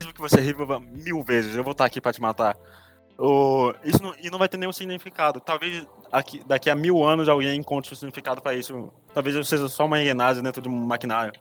Mesmo 0.00 0.12
que 0.12 0.20
você 0.20 0.40
reviva 0.40 0.80
mil 0.80 1.22
vezes, 1.22 1.54
eu 1.54 1.62
vou 1.62 1.72
estar 1.72 1.84
aqui 1.84 2.00
pra 2.00 2.12
te 2.12 2.20
matar. 2.20 2.56
O, 3.18 3.72
isso 3.84 4.02
não, 4.02 4.14
e 4.18 4.30
não 4.30 4.38
vai 4.38 4.48
ter 4.48 4.56
nenhum 4.56 4.72
significado. 4.72 5.40
Talvez 5.40 5.86
aqui, 6.10 6.42
daqui 6.44 6.70
a 6.70 6.74
mil 6.74 7.04
anos 7.04 7.28
alguém 7.28 7.56
encontre 7.56 7.92
um 7.92 7.96
significado 7.96 8.40
para 8.40 8.54
isso. 8.54 8.92
Talvez 9.14 9.36
eu 9.36 9.44
seja 9.44 9.68
só 9.68 9.84
uma 9.86 10.00
engenase 10.00 10.42
dentro 10.42 10.62
de 10.62 10.68
um 10.68 10.86
maquinário. 10.86 11.32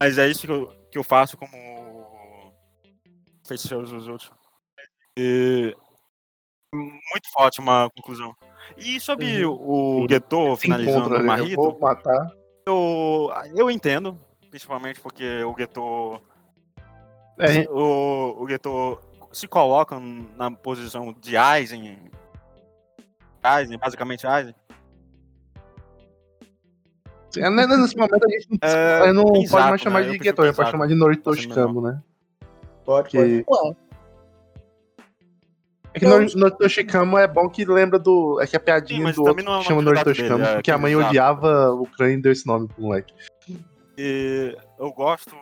Mas 0.00 0.18
é 0.18 0.28
isso 0.28 0.46
que 0.46 0.52
eu, 0.52 0.72
que 0.90 0.98
eu 0.98 1.04
faço 1.04 1.36
como 1.36 2.52
feiticeiro 3.46 3.84
dos 3.84 4.08
outros. 4.08 4.30
E, 5.18 5.74
muito 6.72 7.30
forte 7.32 7.60
uma 7.60 7.88
conclusão. 7.96 8.34
E 8.76 9.00
sobre 9.00 9.44
o, 9.44 10.04
o 10.04 10.06
Se 10.08 10.62
finalizando 10.62 11.08
o 11.08 11.10
né? 11.10 11.18
Eu 11.18 11.24
Marrito, 11.24 11.56
vou 11.56 11.78
matar. 11.78 12.30
eu, 12.66 13.30
eu 13.54 13.70
entendo, 13.70 14.18
principalmente 14.50 15.00
porque 15.00 15.42
o 15.44 15.54
Geto 15.56 16.20
É, 17.38 17.68
o, 17.70 18.42
o 18.42 18.48
se 19.36 19.46
coloca 19.46 19.98
na 20.00 20.50
posição 20.50 21.14
de 21.20 21.36
Aizen. 21.36 21.98
Aizen, 23.42 23.78
basicamente 23.78 24.26
Aizen. 24.26 24.54
é, 27.36 27.50
né, 27.50 27.66
nesse 27.66 27.96
momento 27.96 28.24
a 28.24 28.28
gente 28.30 28.48
não, 28.50 28.58
É, 28.62 29.12
não 29.12 29.24
pode 29.24 29.40
Pensaco, 29.40 29.68
mais 29.68 29.80
chamar 29.82 29.98
né? 30.00 30.04
De 30.04 30.08
prefiro 30.12 30.24
Geto, 30.24 30.42
a 30.42 30.46
gente 30.46 30.56
pode 30.56 30.70
chamar 30.70 30.86
de 30.88 30.94
Norito 30.94 31.30
Assim, 31.30 31.42
Shikamo, 31.42 31.80
né? 31.82 32.02
Pode, 32.84 33.10
pode. 33.10 33.44
Porque, 33.44 33.44
Pô, 33.46 33.76
é 35.92 35.98
que 35.98 36.06
Nor- 36.06 36.34
Norito 36.34 36.68
Shikamo 36.68 37.18
é 37.18 37.26
bom 37.28 37.48
que 37.50 37.64
lembra 37.66 37.98
do. 37.98 38.40
É 38.40 38.46
que 38.46 38.56
a 38.56 38.58
Sim, 38.58 38.64
piadinha 38.64 39.02
mas 39.04 39.16
do 39.16 39.24
outro 39.24 39.42
é 39.42 39.44
que 39.44 39.44
chama 39.44 39.58
atividade 39.60 39.84
Norito 39.84 40.04
dele, 40.04 40.14
Shikamo, 40.14 40.44
é 40.44 40.54
porque 40.54 40.70
a 40.70 40.78
mãe 40.78 40.92
jato. 40.94 41.06
odiava 41.08 41.72
o 41.72 41.86
Crane 41.86 42.14
e 42.14 42.22
deu 42.22 42.32
esse 42.32 42.46
nome 42.46 42.68
pro 42.68 42.82
moleque. 42.82 43.12
E 43.98 44.56
eu 44.78 44.90
gosto. 44.92 45.36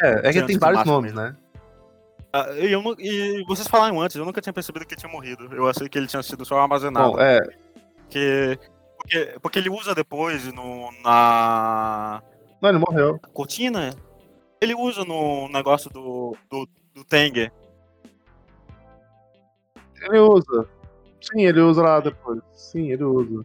É, 0.00 0.28
é 0.28 0.32
que 0.32 0.42
tem 0.44 0.56
vários 0.58 0.84
nomes, 0.84 1.12
mesmo. 1.12 1.28
né? 1.28 1.36
Ah, 2.46 2.54
E, 2.58 2.72
eu, 2.72 2.82
e 2.98 3.44
vocês 3.46 3.66
falaram 3.68 4.00
antes, 4.00 4.16
eu 4.16 4.24
nunca 4.24 4.40
tinha 4.40 4.52
percebido 4.52 4.84
que 4.86 4.94
ele 4.94 5.00
tinha 5.00 5.12
morrido. 5.12 5.52
Eu 5.54 5.68
achei 5.68 5.88
que 5.88 5.96
ele 5.98 6.06
tinha 6.06 6.22
sido 6.22 6.44
só 6.44 6.58
armazenado. 6.60 7.12
Bom, 7.12 7.20
é, 7.20 7.40
Porque, 8.02 8.58
porque, 8.96 9.38
porque 9.40 9.58
ele 9.58 9.70
usa 9.70 9.94
depois 9.94 10.52
no, 10.52 10.90
na 11.02 12.22
não, 12.60 12.68
ele 12.70 12.78
morreu. 12.78 13.18
cortina. 13.32 13.94
Ele 14.60 14.74
usa 14.74 15.04
no 15.04 15.48
negócio 15.48 15.88
do, 15.90 16.36
do, 16.50 16.68
do 16.94 17.04
Tenger. 17.04 17.52
Ele 20.02 20.18
usa. 20.18 20.68
Sim, 21.20 21.42
ele 21.46 21.60
usa 21.60 21.82
lá 21.82 22.00
depois. 22.00 22.40
Sim, 22.52 22.90
ele 22.90 23.04
usa. 23.04 23.44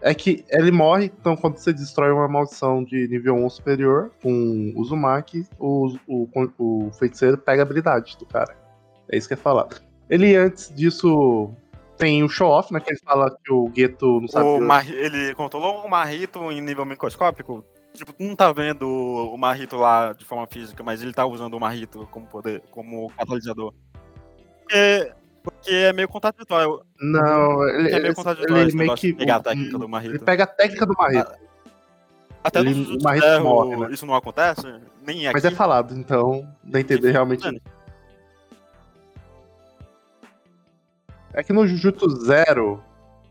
É 0.00 0.14
que 0.14 0.44
ele 0.48 0.70
morre, 0.70 1.06
então 1.06 1.36
quando 1.36 1.58
você 1.58 1.72
destrói 1.72 2.12
uma 2.12 2.28
maldição 2.28 2.84
de 2.84 3.08
nível 3.08 3.34
1 3.34 3.50
superior 3.50 4.12
com 4.22 4.72
o 4.76 4.80
Uzumaki, 4.80 5.44
o, 5.58 5.96
o, 6.06 6.28
o 6.56 6.92
feiticeiro 6.92 7.36
pega 7.36 7.62
a 7.62 7.64
habilidade 7.64 8.16
do 8.16 8.24
cara. 8.24 8.56
É 9.10 9.16
isso 9.18 9.26
que 9.26 9.34
é 9.34 9.36
falado. 9.36 9.80
Ele 10.08 10.36
antes 10.36 10.72
disso 10.74 11.50
tem 11.96 12.22
o 12.22 12.28
show-off, 12.28 12.72
né? 12.72 12.78
Que 12.80 12.92
ele 12.92 13.00
fala 13.04 13.36
que 13.44 13.52
o 13.52 13.70
Geto 13.74 14.20
não 14.20 14.28
sabe. 14.28 14.46
O 14.46 14.60
Mar- 14.60 14.88
ele 14.88 15.34
controlou 15.34 15.84
o 15.84 15.90
Marrito 15.90 16.50
em 16.52 16.60
nível 16.60 16.86
microscópico. 16.86 17.64
Tipo, 17.92 18.14
não 18.20 18.36
tá 18.36 18.52
vendo 18.52 18.86
o 18.86 19.36
Marrito 19.36 19.76
lá 19.76 20.12
de 20.12 20.24
forma 20.24 20.46
física, 20.46 20.82
mas 20.84 21.02
ele 21.02 21.12
tá 21.12 21.26
usando 21.26 21.54
o 21.54 21.60
Marrito 21.60 22.06
como 22.12 22.26
poder, 22.26 22.62
como 22.70 23.10
catalisador. 23.10 23.74
Porque, 24.60 25.12
porque 25.50 25.70
é 25.70 25.92
meio 25.92 26.08
contraditório. 26.08 26.82
Não, 27.00 27.68
ele, 27.68 27.88
É 27.88 27.92
meio 27.92 28.06
ele, 28.06 28.14
contraditório 28.14 28.68
esse 28.68 28.76
meio 28.76 28.94
que. 28.94 29.12
pegar 29.12 29.36
a 29.36 29.40
técnica 29.40 29.78
do 29.78 29.88
Marrito. 29.88 30.12
Ele 30.14 30.18
pega 30.24 30.44
a 30.44 30.46
técnica 30.46 30.86
do 30.86 30.94
Marrito. 30.94 31.32
Até 32.44 32.60
ele- 32.60 32.74
no 32.74 33.02
Marrito 33.02 33.42
morre, 33.42 33.76
né? 33.76 33.88
isso 33.92 34.06
não 34.06 34.14
acontece, 34.14 34.62
nem 35.06 35.26
aqui. 35.26 35.34
Mas 35.34 35.44
é 35.44 35.50
falado, 35.50 35.94
então 35.94 36.48
dá 36.62 36.78
a 36.78 36.80
entender 36.80 37.10
realmente. 37.10 37.60
É 41.32 41.42
que 41.42 41.52
no 41.52 41.66
Jujutsu 41.66 42.08
Zero, 42.24 42.82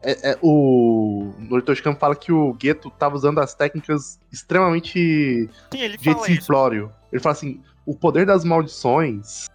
é, 0.01 0.31
é, 0.31 0.37
o 0.41 1.33
Noritoshi 1.39 1.81
Kamo 1.81 1.97
fala 1.97 2.15
que 2.15 2.31
o 2.31 2.55
Geto 2.61 2.89
tava 2.91 3.15
usando 3.15 3.39
as 3.39 3.53
técnicas 3.55 4.19
extremamente 4.31 5.49
Sim, 5.73 5.81
ele 5.81 5.97
de 5.97 6.13
fala 6.13 6.25
simplório. 6.25 6.91
Ele 7.11 7.21
fala 7.21 7.33
assim: 7.33 7.61
o 7.85 7.95
poder 7.95 8.25
das 8.25 8.43
maldições 8.43 9.47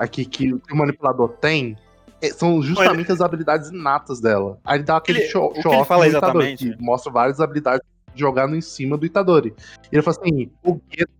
aqui 0.00 0.24
que 0.24 0.52
o 0.54 0.60
manipulador 0.74 1.28
tem 1.28 1.76
é, 2.22 2.30
são 2.30 2.60
justamente 2.62 3.12
as 3.12 3.20
habilidades 3.20 3.68
inatas 3.70 4.20
dela. 4.20 4.58
Aí 4.64 4.78
ele 4.78 4.84
dá 4.84 4.96
aquele 4.96 5.20
Ele- 5.20 5.28
show, 5.28 5.52
off 5.64 5.88
fala 5.88 6.08
Itadori, 6.08 6.56
que 6.56 6.76
mostra 6.80 7.12
várias 7.12 7.38
habilidades 7.38 7.86
jogando 8.14 8.56
em 8.56 8.60
cima 8.60 8.96
do 8.96 9.04
Itadori. 9.06 9.54
E 9.84 9.94
ele 9.94 10.02
fala 10.02 10.16
assim: 10.18 10.50
o 10.64 10.80
Geto. 10.90 11.12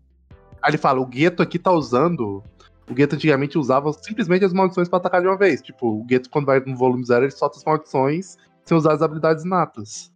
Aí 0.63 0.71
ele 0.71 0.79
fala: 0.79 1.01
o 1.01 1.09
Geto 1.13 1.43
aqui 1.43 1.59
tá 1.59 1.71
usando. 1.71 2.43
O 2.91 2.97
Geto 2.97 3.15
antigamente 3.15 3.57
usava 3.57 3.93
simplesmente 3.93 4.45
as 4.45 4.53
maldições 4.53 4.89
pra 4.89 4.99
atacar 4.99 5.21
de 5.21 5.29
uma 5.29 5.37
vez. 5.37 5.63
Tipo, 5.63 6.03
o 6.03 6.07
Geto, 6.09 6.29
quando 6.29 6.47
vai 6.47 6.59
no 6.61 6.77
volume 6.77 7.05
zero, 7.05 7.25
ele 7.25 7.31
solta 7.31 7.59
as 7.59 7.65
maldições 7.65 8.37
sem 8.65 8.77
usar 8.77 8.95
as 8.95 9.03
habilidades 9.03 9.45
inatas. 9.45 10.11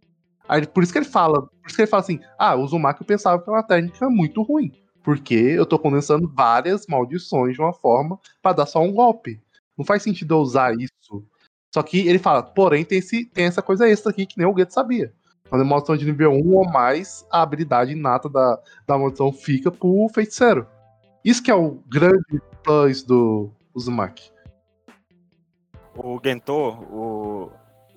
Aí, 0.47 0.65
por 0.67 0.83
isso 0.83 0.91
que 0.91 0.99
ele 0.99 1.05
fala, 1.05 1.43
por 1.43 1.67
isso 1.67 1.75
que 1.75 1.81
ele 1.81 1.89
fala 1.89 2.01
assim: 2.01 2.19
ah, 2.37 2.55
o 2.55 2.63
Uzumaki 2.63 3.01
eu 3.01 3.07
pensava 3.07 3.41
que 3.41 3.49
era 3.49 3.57
uma 3.57 3.63
técnica 3.63 4.09
muito 4.09 4.41
ruim. 4.43 4.71
Porque 5.05 5.35
eu 5.35 5.65
tô 5.67 5.77
condensando 5.77 6.27
várias 6.27 6.87
maldições 6.87 7.53
de 7.53 7.61
uma 7.61 7.71
forma 7.71 8.19
pra 8.41 8.51
dar 8.51 8.65
só 8.65 8.81
um 8.81 8.91
golpe. 8.91 9.39
Não 9.77 9.85
faz 9.85 10.01
sentido 10.01 10.33
eu 10.33 10.39
usar 10.39 10.73
isso. 10.75 11.23
Só 11.71 11.83
que 11.83 12.07
ele 12.07 12.17
fala, 12.17 12.41
porém, 12.41 12.83
tem, 12.83 12.97
esse, 12.97 13.25
tem 13.25 13.45
essa 13.45 13.61
coisa 13.61 13.87
extra 13.87 14.09
aqui 14.11 14.25
que 14.25 14.37
nem 14.37 14.47
o 14.47 14.57
Geto 14.57 14.73
sabia. 14.73 15.13
Quando 15.47 15.61
é 15.61 15.63
maldição 15.63 15.95
de 15.95 16.05
nível 16.05 16.31
1 16.31 16.55
ou 16.55 16.65
mais, 16.67 17.23
a 17.31 17.43
habilidade 17.43 17.91
inata 17.91 18.27
da, 18.27 18.59
da 18.87 18.97
maldição 18.97 19.31
fica 19.31 19.69
pro 19.71 20.07
feiticeiro. 20.11 20.65
Isso 21.23 21.43
que 21.43 21.51
é 21.51 21.55
o 21.55 21.83
grande 21.87 22.41
plus 22.63 23.03
do 23.03 23.51
Uzumaki. 23.75 24.31
o 25.95 26.19
Gento, 26.23 26.53
o, 26.53 27.51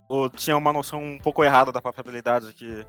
o- 0.08 0.28
tinha 0.28 0.56
uma 0.56 0.72
noção 0.72 1.02
um 1.02 1.18
pouco 1.18 1.42
errada 1.42 1.72
da 1.72 1.80
própria 1.80 2.02
habilidade, 2.02 2.52
que 2.52 2.84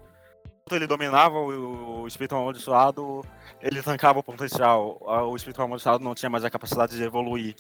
ele 0.76 0.88
dominava 0.88 1.38
o, 1.38 2.02
o 2.02 2.08
espírito 2.08 2.36
amaldiçoado, 2.36 3.24
ele 3.62 3.82
tancava 3.82 4.20
o 4.20 4.24
potencial. 4.24 4.98
O 5.02 5.36
espírito 5.36 5.62
amaldiçoado 5.62 6.04
não 6.04 6.16
tinha 6.16 6.30
mais 6.30 6.44
a 6.44 6.50
capacidade 6.50 6.96
de 6.96 7.04
evoluir. 7.04 7.56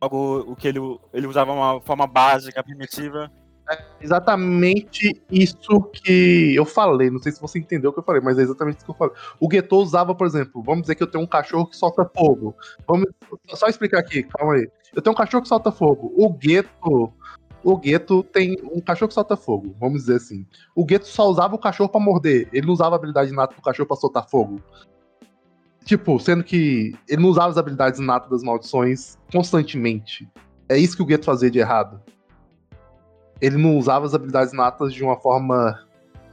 Logo, 0.00 0.40
o 0.40 0.56
que 0.56 0.68
ele, 0.68 0.78
ele 1.12 1.26
usava 1.26 1.52
uma 1.52 1.80
forma 1.80 2.06
básica, 2.06 2.62
primitiva. 2.62 3.30
Exatamente 4.00 5.20
isso 5.30 5.80
que 5.90 6.54
eu 6.54 6.64
falei. 6.64 7.10
Não 7.10 7.18
sei 7.18 7.32
se 7.32 7.40
você 7.40 7.58
entendeu 7.58 7.90
o 7.90 7.92
que 7.92 7.98
eu 7.98 8.04
falei, 8.04 8.20
mas 8.20 8.38
é 8.38 8.42
exatamente 8.42 8.76
isso 8.76 8.84
que 8.84 8.90
eu 8.90 8.94
falei. 8.94 9.14
O 9.40 9.48
Geto 9.50 9.76
usava, 9.76 10.14
por 10.14 10.26
exemplo, 10.26 10.62
vamos 10.62 10.82
dizer 10.82 10.94
que 10.94 11.02
eu 11.02 11.10
tenho 11.10 11.24
um 11.24 11.26
cachorro 11.26 11.66
que 11.66 11.76
solta 11.76 12.08
fogo. 12.16 12.54
Vamos 12.86 13.08
só 13.54 13.66
explicar 13.66 13.98
aqui, 13.98 14.22
calma 14.22 14.54
aí. 14.54 14.68
Eu 14.94 15.02
tenho 15.02 15.12
um 15.12 15.16
cachorro 15.16 15.42
que 15.42 15.48
solta 15.48 15.72
fogo. 15.72 16.12
O 16.16 16.34
Geto. 16.40 17.12
O 17.68 17.80
Geto 17.82 18.22
tem 18.22 18.56
um 18.72 18.80
cachorro 18.80 19.08
que 19.08 19.14
solta 19.14 19.36
fogo, 19.36 19.74
vamos 19.80 20.02
dizer 20.02 20.16
assim. 20.16 20.46
O 20.74 20.86
Geto 20.88 21.06
só 21.08 21.28
usava 21.28 21.54
o 21.54 21.58
cachorro 21.58 21.88
pra 21.88 22.00
morder. 22.00 22.48
Ele 22.52 22.66
não 22.66 22.72
usava 22.72 22.94
a 22.94 22.98
habilidade 22.98 23.32
inata 23.32 23.56
do 23.56 23.60
cachorro 23.62 23.88
pra 23.88 23.96
soltar 23.96 24.28
fogo. 24.28 24.62
Tipo, 25.84 26.18
sendo 26.20 26.44
que 26.44 26.94
ele 27.08 27.22
não 27.22 27.28
usava 27.30 27.48
as 27.48 27.58
habilidades 27.58 27.98
inatas 27.98 28.30
das 28.30 28.42
maldições 28.42 29.18
constantemente. 29.32 30.28
É 30.68 30.76
isso 30.78 30.96
que 30.96 31.02
o 31.02 31.08
Geto 31.08 31.24
fazia 31.24 31.50
de 31.50 31.58
errado 31.58 32.00
ele 33.40 33.56
não 33.58 33.76
usava 33.76 34.06
as 34.06 34.14
habilidades 34.14 34.52
natas 34.52 34.94
de 34.94 35.02
uma 35.04 35.16
forma 35.16 35.78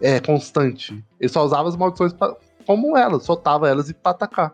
é, 0.02 0.20
constante. 0.20 1.04
Ele 1.20 1.30
só 1.30 1.44
usava 1.44 1.68
as 1.68 1.76
maldições 1.76 2.14
pra- 2.14 2.36
como 2.66 2.96
elas, 2.96 3.24
soltava 3.24 3.68
elas 3.68 3.90
e 3.90 3.94
pra 3.94 4.12
atacar. 4.12 4.54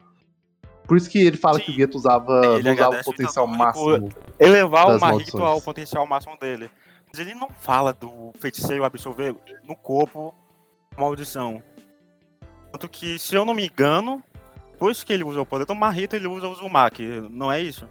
Por 0.90 0.98
isso 0.98 1.08
que 1.08 1.20
ele 1.20 1.38
fala 1.38 1.60
Sim. 1.60 1.66
que 1.66 1.72
o 1.72 1.74
Geto 1.76 1.98
usava, 1.98 2.42
Ele 2.58 2.72
usava 2.72 2.98
o 2.98 3.00
o 3.00 3.04
potencial 3.04 3.46
Itadori 3.46 3.58
máximo. 3.60 4.10
Elevar 4.40 4.88
o 4.88 5.00
Marrito 5.00 5.38
ao 5.44 5.62
potencial 5.62 6.08
máximo 6.08 6.36
dele. 6.38 6.70
Mas 7.12 7.20
ele 7.22 7.36
não 7.36 7.48
fala 7.60 7.94
do 7.94 8.34
feiticeiro 8.40 8.84
absorver 8.84 9.36
no 9.64 9.76
corpo 9.76 10.34
maldição. 10.98 11.62
Tanto 12.72 12.90
que, 12.90 13.20
se 13.20 13.36
eu 13.36 13.46
não 13.46 13.54
me 13.54 13.68
engano, 13.68 14.24
depois 14.72 15.04
que 15.04 15.14
ele 15.14 15.24
usa 15.24 15.40
o 15.42 15.46
poder 15.46 15.66
do 15.66 15.76
Marrito, 15.76 16.16
ele 16.16 16.28
usa 16.28 16.48
o 16.48 16.52
Uzumaki, 16.52 17.04
não 17.30 17.52
é 17.52 17.62
isso? 17.62 17.88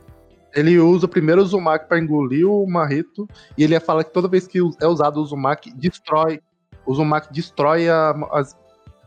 Ele 0.54 0.78
usa 0.80 1.06
primeiro 1.06 1.40
o 1.40 1.44
Uzumaki 1.44 1.86
pra 1.88 1.98
engolir 2.00 2.48
o 2.48 2.66
Marrito, 2.66 3.28
e 3.56 3.62
ele 3.62 3.78
fala 3.78 4.02
que 4.02 4.12
toda 4.12 4.26
vez 4.26 4.48
que 4.48 4.58
é 4.80 4.86
usado 4.88 5.18
o 5.18 5.22
Uzumaki, 5.22 5.72
destrói. 5.72 6.40
O 6.84 6.92
Uzumaki 6.92 7.32
destrói 7.32 7.88
a- 7.88 8.14
as, 8.32 8.56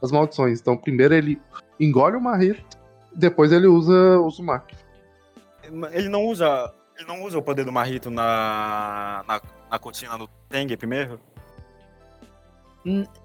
as 0.02 0.12
maldições. 0.12 0.62
Então, 0.62 0.78
primeiro 0.78 1.14
ele 1.14 1.42
engole 1.80 2.16
o 2.16 2.22
Marrito, 2.22 2.78
depois 3.16 3.52
ele 3.52 3.68
usa 3.68 4.20
o 4.20 4.26
Uzumaki. 4.26 4.76
Ele 5.92 6.10
não 6.10 6.26
usa. 6.26 6.74
Ele 6.98 7.08
não 7.08 7.24
usa 7.24 7.38
o 7.38 7.42
poder 7.42 7.66
do 7.66 7.72
Marrito 7.72 8.10
na. 8.12 9.24
na, 9.28 9.42
na 9.70 9.80
cortina 9.80 10.18
do 10.18 10.28
Tengue 10.50 10.76
primeiro? 10.78 11.20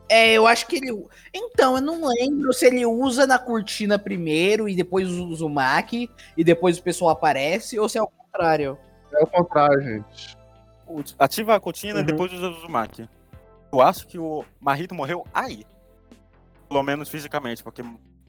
É, 0.08 0.32
eu 0.32 0.46
acho 0.46 0.66
que 0.66 0.76
ele. 0.76 1.06
Então, 1.32 1.76
eu 1.76 1.82
não 1.82 2.06
lembro 2.06 2.52
se 2.52 2.66
ele 2.66 2.84
usa 2.84 3.26
na 3.26 3.38
cortina 3.38 3.98
primeiro 3.98 4.68
e 4.68 4.76
depois 4.76 5.08
usa 5.08 5.22
o 5.22 5.28
Uzumaki 5.28 6.10
e 6.36 6.44
depois 6.44 6.78
o 6.78 6.82
pessoal 6.82 7.10
aparece, 7.10 7.78
ou 7.78 7.88
se 7.88 7.96
é 7.96 8.02
o 8.02 8.06
contrário. 8.08 8.78
É 9.14 9.22
o 9.22 9.26
contrário, 9.26 9.82
gente. 9.82 10.36
Ativa 11.18 11.54
a 11.56 11.60
cortina 11.60 11.94
Uhum. 11.94 12.00
e 12.00 12.04
depois 12.04 12.32
usa 12.32 12.48
o 12.48 12.58
Uzumaki. 12.58 13.08
Eu 13.72 13.80
acho 13.80 14.06
que 14.06 14.18
o 14.18 14.44
Marrito 14.60 14.94
morreu 14.94 15.26
aí. 15.32 15.64
Pelo 16.68 16.82
menos 16.82 17.08
fisicamente, 17.08 17.62
porque 17.62 17.82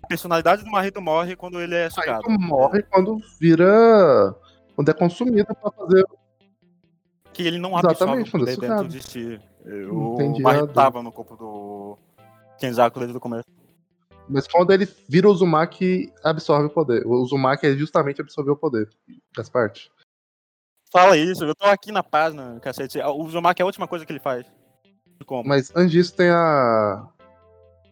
personalidade 0.07 0.63
do 0.63 0.71
Marrito 0.71 1.01
morre 1.01 1.35
quando 1.35 1.59
ele 1.61 1.75
é 1.75 1.89
sugado. 1.89 2.29
Morre 2.29 2.83
quando 2.83 3.17
vira. 3.39 4.35
Quando 4.75 4.89
é 4.89 4.93
consumido 4.93 5.53
pra 5.55 5.71
fazer. 5.71 6.03
Que 7.33 7.43
ele 7.43 7.57
não 7.59 7.75
absorve 7.75 7.95
Exatamente, 7.95 8.29
o 8.29 8.31
quando 8.31 8.49
é 8.49 8.55
poder 8.55 8.69
dentro 8.69 8.87
de 8.87 9.03
si. 9.03 9.39
O 9.91 10.15
Entendi, 10.15 10.41
Mahito 10.41 10.65
errado. 10.65 10.73
tava 10.73 11.03
no 11.03 11.11
corpo 11.11 11.35
do 11.35 11.97
Kenzaku 12.57 12.99
desde 12.99 13.17
o 13.17 13.19
começo. 13.19 13.45
Mas 14.29 14.47
quando 14.47 14.71
ele 14.71 14.87
vira 15.07 15.27
o 15.27 15.31
Uzumaki, 15.31 16.11
absorve 16.23 16.67
o 16.67 16.69
poder. 16.69 17.05
O 17.05 17.21
Uzumaki 17.21 17.67
é 17.67 17.75
justamente 17.75 18.21
absorver 18.21 18.51
o 18.51 18.57
poder. 18.57 18.89
Faz 19.35 19.49
parte. 19.49 19.89
Fala 20.91 21.17
isso, 21.17 21.43
eu 21.43 21.55
tô 21.55 21.65
aqui 21.65 21.91
na 21.91 22.01
página, 22.03 22.59
cacete. 22.61 22.99
O 22.99 23.23
Uzumaki 23.23 23.61
é 23.61 23.63
a 23.63 23.65
última 23.65 23.87
coisa 23.87 24.05
que 24.05 24.11
ele 24.11 24.19
faz. 24.19 24.45
Como? 25.25 25.47
Mas 25.47 25.71
antes 25.75 25.91
disso 25.91 26.15
tem 26.15 26.29
a. 26.29 27.07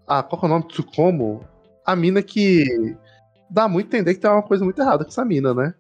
Ah, 0.08 0.24
qual 0.24 0.40
que 0.40 0.46
é 0.46 0.50
o 0.50 0.52
nome? 0.52 0.68
Tsukomo. 0.68 1.46
A 1.86 1.96
mina 1.96 2.22
que. 2.22 2.96
Dá 3.50 3.68
muito 3.68 3.86
a 3.86 3.98
entender 3.98 4.16
que 4.16 4.20
tem 4.20 4.30
uma 4.30 4.42
coisa 4.42 4.64
muito 4.64 4.82
errada 4.82 5.04
com 5.04 5.10
essa 5.10 5.24
mina, 5.24 5.54
né? 5.54 5.74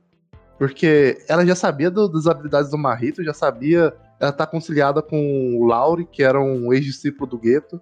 Porque 0.57 1.17
ela 1.27 1.45
já 1.45 1.55
sabia 1.55 1.89
do- 1.89 2.07
das 2.07 2.27
habilidades 2.27 2.69
do 2.69 2.77
Marito, 2.77 3.23
já 3.23 3.33
sabia. 3.33 3.93
Ela 4.19 4.31
tá 4.31 4.45
conciliada 4.45 5.01
com 5.01 5.57
o 5.57 5.65
Lauri, 5.65 6.05
que 6.05 6.23
era 6.23 6.39
um 6.39 6.71
ex-discípulo 6.71 7.29
do 7.31 7.37
gueto. 7.37 7.81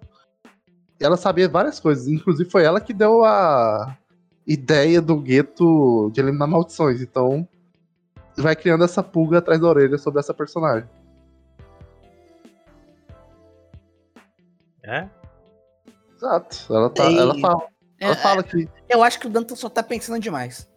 Ela 0.98 1.16
sabia 1.16 1.48
várias 1.48 1.78
coisas. 1.78 2.08
Inclusive 2.08 2.48
foi 2.50 2.64
ela 2.64 2.80
que 2.80 2.92
deu 2.94 3.24
a 3.24 3.96
ideia 4.46 5.00
do 5.02 5.16
gueto 5.20 6.10
de 6.12 6.20
eliminar 6.20 6.48
maldições. 6.48 7.00
Então. 7.02 7.46
Vai 8.36 8.56
criando 8.56 8.82
essa 8.82 9.00
pulga 9.00 9.38
atrás 9.38 9.60
da 9.60 9.68
orelha 9.68 9.96
sobre 9.96 10.18
essa 10.18 10.34
personagem. 10.34 10.88
É? 14.82 15.08
Exato. 16.16 16.66
Ela, 16.68 16.90
tá, 16.90 17.04
ela 17.04 17.38
fala. 17.38 17.73
Ela 18.00 18.12
É, 18.12 18.16
fala 18.16 18.42
que. 18.42 18.68
Eu 18.88 19.02
acho 19.02 19.18
que 19.18 19.26
o 19.26 19.30
Danton 19.30 19.56
só 19.56 19.68
tá 19.68 19.82
pensando 19.82 20.20
demais. 20.20 20.68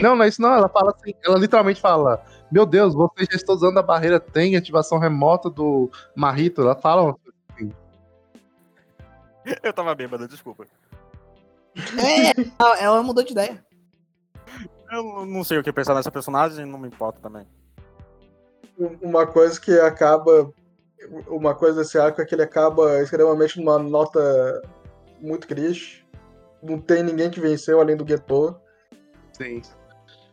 Não, 0.00 0.16
não 0.16 0.24
é 0.24 0.28
isso 0.28 0.40
não. 0.40 0.52
Ela 0.54 0.68
fala 0.68 0.94
assim. 0.96 1.14
Ela 1.24 1.38
literalmente 1.38 1.80
fala: 1.80 2.24
Meu 2.50 2.64
Deus, 2.64 2.94
você 2.94 3.26
já 3.30 3.36
está 3.36 3.52
usando 3.52 3.78
a 3.78 3.82
barreira 3.82 4.18
tem 4.18 4.56
ativação 4.56 4.98
remota 4.98 5.50
do 5.50 5.90
Marrito. 6.14 6.62
Ela 6.62 6.74
fala. 6.74 7.14
Eu 9.62 9.72
tava 9.72 9.94
bêbado, 9.94 10.28
desculpa. 10.28 10.66
É, 11.76 12.30
ela, 12.58 12.78
ela 12.80 13.02
mudou 13.02 13.24
de 13.24 13.32
ideia. 13.32 13.64
Eu 14.90 15.24
não 15.24 15.44
sei 15.44 15.58
o 15.58 15.62
que 15.62 15.72
pensar 15.72 15.94
nessa 15.94 16.10
personagem, 16.10 16.66
não 16.66 16.78
me 16.78 16.88
importa 16.88 17.20
também. 17.20 17.46
Uma 19.00 19.26
coisa 19.26 19.60
que 19.60 19.72
acaba. 19.80 20.52
Uma 21.28 21.54
coisa 21.54 21.80
desse 21.80 21.98
arco 21.98 22.20
é 22.20 22.26
que 22.26 22.34
ele 22.34 22.42
acaba 22.42 23.00
extremamente 23.00 23.58
numa 23.58 23.78
nota 23.78 24.20
muito 25.20 25.46
triste. 25.46 25.99
Não 26.62 26.78
tem 26.78 27.02
ninguém 27.02 27.30
que 27.30 27.40
venceu 27.40 27.80
além 27.80 27.96
do 27.96 28.06
Geto. 28.06 28.56
Sim. 29.32 29.62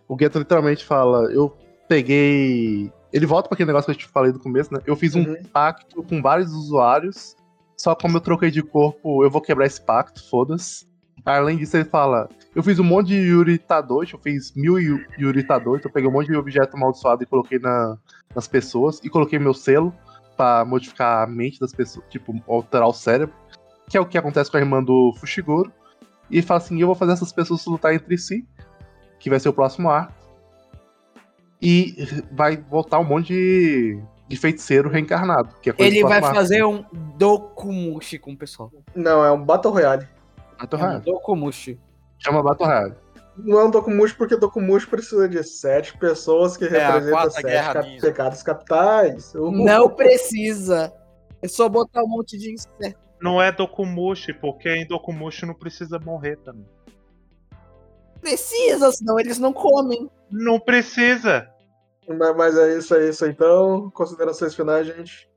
O 0.07 0.15
Gueto 0.15 0.39
literalmente 0.39 0.83
fala: 0.85 1.31
Eu 1.31 1.55
peguei. 1.87 2.91
Ele 3.11 3.25
volta 3.25 3.47
para 3.47 3.55
aquele 3.55 3.67
negócio 3.67 3.85
que 3.85 3.91
eu 3.91 4.07
te 4.07 4.11
falei 4.11 4.31
do 4.31 4.39
começo, 4.39 4.73
né? 4.73 4.79
Eu 4.85 4.95
fiz 4.95 5.15
um 5.15 5.21
Uhum. 5.23 5.41
pacto 5.53 6.03
com 6.03 6.21
vários 6.21 6.51
usuários. 6.53 7.35
Só 7.77 7.95
como 7.95 8.17
eu 8.17 8.21
troquei 8.21 8.49
de 8.51 8.61
corpo, 8.63 9.23
eu 9.23 9.29
vou 9.29 9.39
quebrar 9.41 9.65
esse 9.65 9.79
pacto, 9.79 10.27
foda-se. 10.29 10.87
Além 11.25 11.57
disso, 11.57 11.77
ele 11.77 11.85
fala: 11.85 12.27
Eu 12.55 12.63
fiz 12.63 12.79
um 12.79 12.83
monte 12.83 13.07
de 13.07 13.15
Yuri 13.15 13.57
Tadoshi, 13.57 14.13
eu 14.13 14.19
fiz 14.19 14.53
mil 14.55 14.79
Yu- 14.79 15.05
Yuri 15.19 15.43
Tadoshi, 15.43 15.85
eu 15.85 15.91
peguei 15.91 16.09
um 16.09 16.13
monte 16.13 16.27
de 16.27 16.35
objeto 16.35 16.75
amaldiçoado 16.75 17.23
e 17.23 17.25
coloquei 17.25 17.59
na- 17.59 17.97
nas 18.35 18.47
pessoas, 18.47 18.99
e 19.03 19.09
coloquei 19.09 19.37
meu 19.39 19.53
selo 19.53 19.93
pra 20.35 20.63
modificar 20.65 21.23
a 21.23 21.27
mente 21.27 21.59
das 21.59 21.71
pessoas, 21.73 22.05
tipo, 22.09 22.33
alterar 22.47 22.87
o 22.87 22.93
cérebro, 22.93 23.33
que 23.89 23.97
é 23.97 24.01
o 24.01 24.05
que 24.05 24.17
acontece 24.17 24.49
com 24.51 24.57
a 24.57 24.59
irmã 24.59 24.83
do 24.83 25.13
Fushiguro. 25.19 25.71
E 26.29 26.41
fala 26.41 26.59
assim: 26.59 26.79
Eu 26.79 26.87
vou 26.87 26.95
fazer 26.95 27.13
essas 27.13 27.31
pessoas 27.31 27.65
lutar 27.65 27.93
entre 27.93 28.17
si, 28.17 28.45
que 29.19 29.29
vai 29.29 29.39
ser 29.39 29.49
o 29.49 29.53
próximo 29.53 29.89
arco. 29.89 30.13
E 31.61 31.95
vai 32.31 32.57
voltar 32.57 32.99
um 32.99 33.03
monte 33.03 33.33
de, 33.33 33.99
de 34.27 34.37
feiticeiro 34.37 34.89
reencarnado. 34.89 35.49
Que 35.61 35.69
é 35.71 35.73
coisa 35.73 35.91
Ele 35.91 36.03
vai 36.03 36.19
arco. 36.19 36.35
fazer 36.35 36.63
um 36.63 36.85
Dokumushi 37.17 38.19
com 38.19 38.33
o 38.33 38.37
pessoal. 38.37 38.71
Não, 38.95 39.23
é 39.25 39.31
um 39.31 39.43
Battle 39.43 39.73
Royale. 39.73 40.07
Battle 40.59 40.79
É 40.79 40.83
um 40.83 40.87
Royale. 40.87 41.05
Dokumushi. 41.05 41.79
Chama 42.19 42.43
Battle 42.43 42.67
Royale. 42.67 42.93
Não 43.37 43.59
é 43.59 43.65
um 43.65 43.71
Dokumushi 43.71 44.15
porque 44.15 44.35
Dokumushi 44.35 44.87
precisa 44.87 45.27
de 45.29 45.43
sete 45.43 45.97
pessoas 45.97 46.57
que 46.57 46.65
É, 46.65 46.83
a 46.83 46.93
representam 46.99 47.29
sete 47.31 47.73
cap- 47.73 48.01
pecados 48.01 48.43
capitais. 48.43 49.33
Uh, 49.37 49.51
Não 49.51 49.89
precisa. 49.89 50.93
É 51.41 51.47
só 51.47 51.67
botar 51.69 52.03
um 52.03 52.07
monte 52.07 52.37
de 52.37 52.51
inseto. 52.53 52.99
Não 53.21 53.41
é 53.41 53.51
Dokumushi, 53.51 54.33
porque 54.33 54.69
em 54.69 54.87
Dokumushi 54.87 55.45
não 55.45 55.53
precisa 55.53 55.99
morrer 55.99 56.37
também. 56.37 56.67
Precisa, 58.21 58.91
senão 58.91 59.19
eles 59.19 59.39
não 59.39 59.53
comem. 59.53 60.09
Não 60.29 60.59
precisa. 60.59 61.49
Mas, 62.07 62.35
mas 62.35 62.57
é 62.57 62.77
isso, 62.77 62.95
é 62.95 63.09
isso 63.09 63.25
então. 63.25 63.89
Considerações 63.91 64.55
finais, 64.55 64.87
gente. 64.87 65.29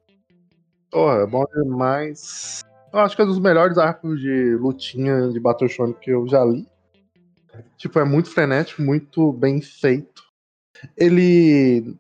Porra, 0.91 1.23
é 1.23 1.27
bom 1.27 1.45
demais. 1.55 2.63
Eu 2.93 2.99
acho 2.99 3.15
que 3.15 3.23
é 3.23 3.25
um 3.25 3.29
dos 3.29 3.39
melhores 3.39 3.79
arcos 3.79 4.21
de 4.21 4.57
lutinha 4.57 5.29
de 5.29 5.39
Battle 5.39 5.69
Shonen 5.69 5.95
que 6.01 6.11
eu 6.11 6.27
já 6.27 6.45
li. 6.45 6.67
Tipo, 7.77 7.99
é 7.99 8.05
muito 8.05 8.31
frenético, 8.31 8.83
muito 8.83 9.33
bem 9.33 9.61
feito. 9.61 10.23
Ele. 10.97 11.97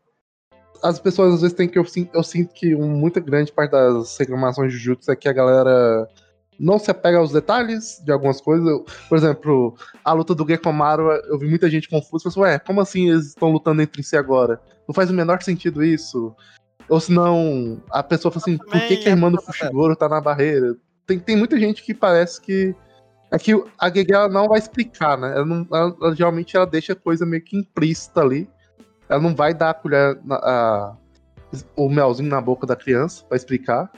As 0.82 0.98
pessoas 0.98 1.34
às 1.34 1.40
vezes 1.42 1.56
têm 1.56 1.68
que. 1.68 1.78
Eu, 1.78 1.84
eu 2.14 2.22
sinto 2.22 2.54
que 2.54 2.74
muita 2.74 3.20
grande 3.20 3.52
parte 3.52 3.72
das 3.72 4.16
reclamações 4.18 4.72
de 4.72 4.78
Jujutsu 4.78 5.10
é 5.10 5.16
que 5.16 5.28
a 5.28 5.32
galera 5.32 6.08
não 6.58 6.78
se 6.78 6.90
apega 6.90 7.18
aos 7.18 7.32
detalhes 7.32 8.00
de 8.04 8.12
algumas 8.12 8.40
coisas. 8.40 8.66
Eu- 8.66 8.84
Por 9.08 9.16
exemplo, 9.18 9.74
a 10.04 10.12
luta 10.12 10.34
do 10.34 10.46
Gekomaru, 10.46 11.10
eu 11.28 11.38
vi 11.38 11.48
muita 11.48 11.68
gente 11.70 11.88
confusa. 11.88 12.24
Pensou, 12.24 12.42
ué, 12.42 12.58
como 12.58 12.80
assim 12.80 13.10
eles 13.10 13.28
estão 13.28 13.50
lutando 13.50 13.80
entre 13.82 14.02
si 14.02 14.16
agora? 14.16 14.60
Não 14.88 14.94
faz 14.94 15.10
o 15.10 15.14
menor 15.14 15.42
sentido 15.42 15.82
isso. 15.84 16.34
Ou 16.88 16.98
senão, 16.98 17.80
a 17.90 18.02
pessoa 18.02 18.32
fala 18.32 18.42
assim, 18.42 18.58
por 18.58 18.72
que, 18.88 18.96
que 18.96 19.08
a 19.08 19.12
irmã 19.12 19.30
do 19.30 19.40
Fushiguro 19.40 19.94
tá 19.94 20.08
na 20.08 20.20
barreira? 20.20 20.76
Tem, 21.06 21.18
tem 21.18 21.36
muita 21.36 21.58
gente 21.58 21.82
que 21.82 21.94
parece 21.94 22.40
que. 22.40 22.74
É 23.32 23.38
que 23.38 23.52
a 23.78 23.88
Gege 23.88 24.12
ela 24.12 24.28
não 24.28 24.48
vai 24.48 24.58
explicar, 24.58 25.16
né? 25.16 25.32
Ela 25.36 25.44
não, 25.46 25.66
ela- 25.72 25.96
ela- 26.02 26.16
geralmente 26.16 26.56
ela 26.56 26.66
deixa 26.66 26.94
a 26.94 26.96
coisa 26.96 27.24
meio 27.24 27.42
que 27.44 27.56
implícita 27.56 28.20
ali. 28.20 28.48
Ela 29.10 29.20
não 29.20 29.34
vai 29.34 29.52
dar 29.52 29.70
a 29.70 29.74
colher, 29.74 30.18
na- 30.24 30.36
a- 30.36 30.96
o 31.76 31.88
melzinho 31.88 32.30
na 32.30 32.40
boca 32.40 32.64
da 32.66 32.76
criança 32.76 33.24
pra 33.26 33.36
explicar. 33.36 33.90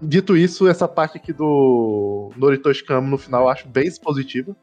Dito 0.00 0.36
isso, 0.36 0.68
essa 0.68 0.86
parte 0.86 1.16
aqui 1.16 1.32
do 1.32 2.30
Noritoshi 2.36 2.84
Kamo 2.84 3.08
no 3.08 3.16
final 3.16 3.44
eu 3.44 3.48
acho 3.48 3.66
bem 3.66 3.86
expositiva. 3.86 4.54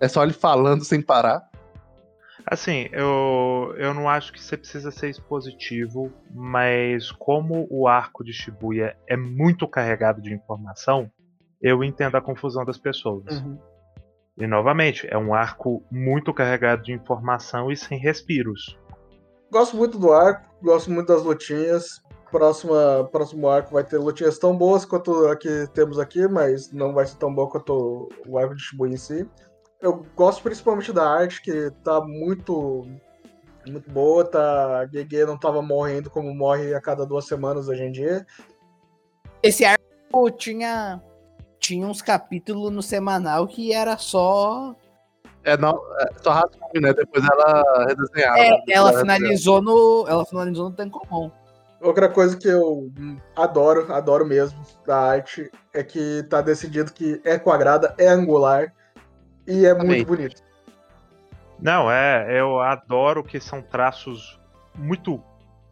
É 0.00 0.08
só 0.08 0.24
ele 0.24 0.32
falando 0.32 0.84
sem 0.84 1.00
parar. 1.00 1.48
Assim, 2.46 2.88
eu, 2.92 3.74
eu 3.76 3.92
não 3.94 4.08
acho 4.08 4.32
que 4.32 4.42
você 4.42 4.56
precisa 4.56 4.90
ser 4.90 5.10
expositivo, 5.10 6.10
mas 6.34 7.12
como 7.12 7.66
o 7.70 7.86
arco 7.86 8.24
de 8.24 8.32
Shibuya 8.32 8.96
é 9.06 9.16
muito 9.16 9.68
carregado 9.68 10.20
de 10.22 10.32
informação, 10.32 11.10
eu 11.60 11.84
entendo 11.84 12.16
a 12.16 12.20
confusão 12.20 12.64
das 12.64 12.78
pessoas. 12.78 13.44
E 14.36 14.46
novamente, 14.46 15.06
é 15.10 15.18
um 15.18 15.34
arco 15.34 15.82
muito 15.90 16.32
carregado 16.32 16.82
de 16.82 16.92
informação 16.92 17.70
e 17.70 17.76
sem 17.76 17.98
respiros. 17.98 18.78
Gosto 19.50 19.76
muito 19.76 19.98
do 19.98 20.12
arco, 20.12 20.44
gosto 20.62 20.90
muito 20.90 21.08
das 21.08 21.22
lutinhas. 21.22 22.02
Próxima, 22.30 23.08
próximo 23.10 23.48
arco 23.48 23.72
vai 23.72 23.82
ter 23.82 23.96
lutinhas 23.98 24.38
tão 24.38 24.56
boas 24.56 24.84
quanto 24.84 25.26
a 25.28 25.36
que 25.36 25.66
temos 25.72 25.98
aqui, 25.98 26.28
mas 26.28 26.70
não 26.72 26.92
vai 26.92 27.06
ser 27.06 27.16
tão 27.16 27.34
boa 27.34 27.48
quanto 27.48 28.08
o 28.26 28.38
arco 28.38 28.54
de 28.54 28.62
Shibuya 28.62 28.92
em 28.92 28.98
si. 28.98 29.28
Eu 29.80 30.04
gosto 30.14 30.42
principalmente 30.42 30.92
da 30.92 31.08
arte, 31.08 31.40
que 31.40 31.70
tá 31.82 32.00
muito 32.00 32.84
muito 33.66 33.90
boa, 33.90 34.24
tá? 34.24 34.80
A 34.80 34.86
Gege 34.86 35.24
não 35.24 35.38
tava 35.38 35.62
morrendo 35.62 36.10
como 36.10 36.34
morre 36.34 36.74
a 36.74 36.80
cada 36.80 37.06
duas 37.06 37.26
semanas 37.26 37.68
hoje 37.68 37.82
em 37.84 37.92
dia. 37.92 38.26
Esse 39.42 39.64
arco 39.64 40.30
tinha, 40.30 41.02
tinha 41.58 41.86
uns 41.86 42.02
capítulos 42.02 42.72
no 42.72 42.82
semanal 42.82 43.46
que 43.46 43.72
era 43.72 43.96
só. 43.96 44.74
É, 45.48 45.56
não, 45.56 45.80
é 45.98 46.08
só 46.22 46.30
rascunho, 46.32 46.82
né? 46.82 46.92
Depois 46.92 47.24
ela 47.26 47.86
redesenhava. 47.86 48.38
É, 48.38 48.50
Depois 48.50 48.76
ela 48.76 49.00
finalizou 49.00 49.62
no. 49.62 50.04
Ela 50.06 50.26
finalizou 50.26 50.68
no 50.68 50.76
Tankomon. 50.76 51.30
Outra 51.80 52.08
coisa 52.08 52.36
que 52.36 52.48
eu 52.48 52.90
adoro, 53.36 53.90
adoro 53.92 54.26
mesmo 54.26 54.60
da 54.84 54.98
arte, 54.98 55.50
é 55.72 55.82
que 55.82 56.24
tá 56.28 56.40
decidido 56.42 56.92
que 56.92 57.20
é 57.24 57.38
quadrada, 57.38 57.94
é 57.96 58.08
angular 58.08 58.74
e 59.46 59.64
é 59.64 59.70
Amém. 59.70 59.86
muito 59.86 60.06
bonito. 60.06 60.42
Não, 61.60 61.90
é, 61.90 62.26
eu 62.38 62.60
adoro 62.60 63.22
que 63.22 63.40
são 63.40 63.62
traços 63.62 64.38
muito 64.76 65.22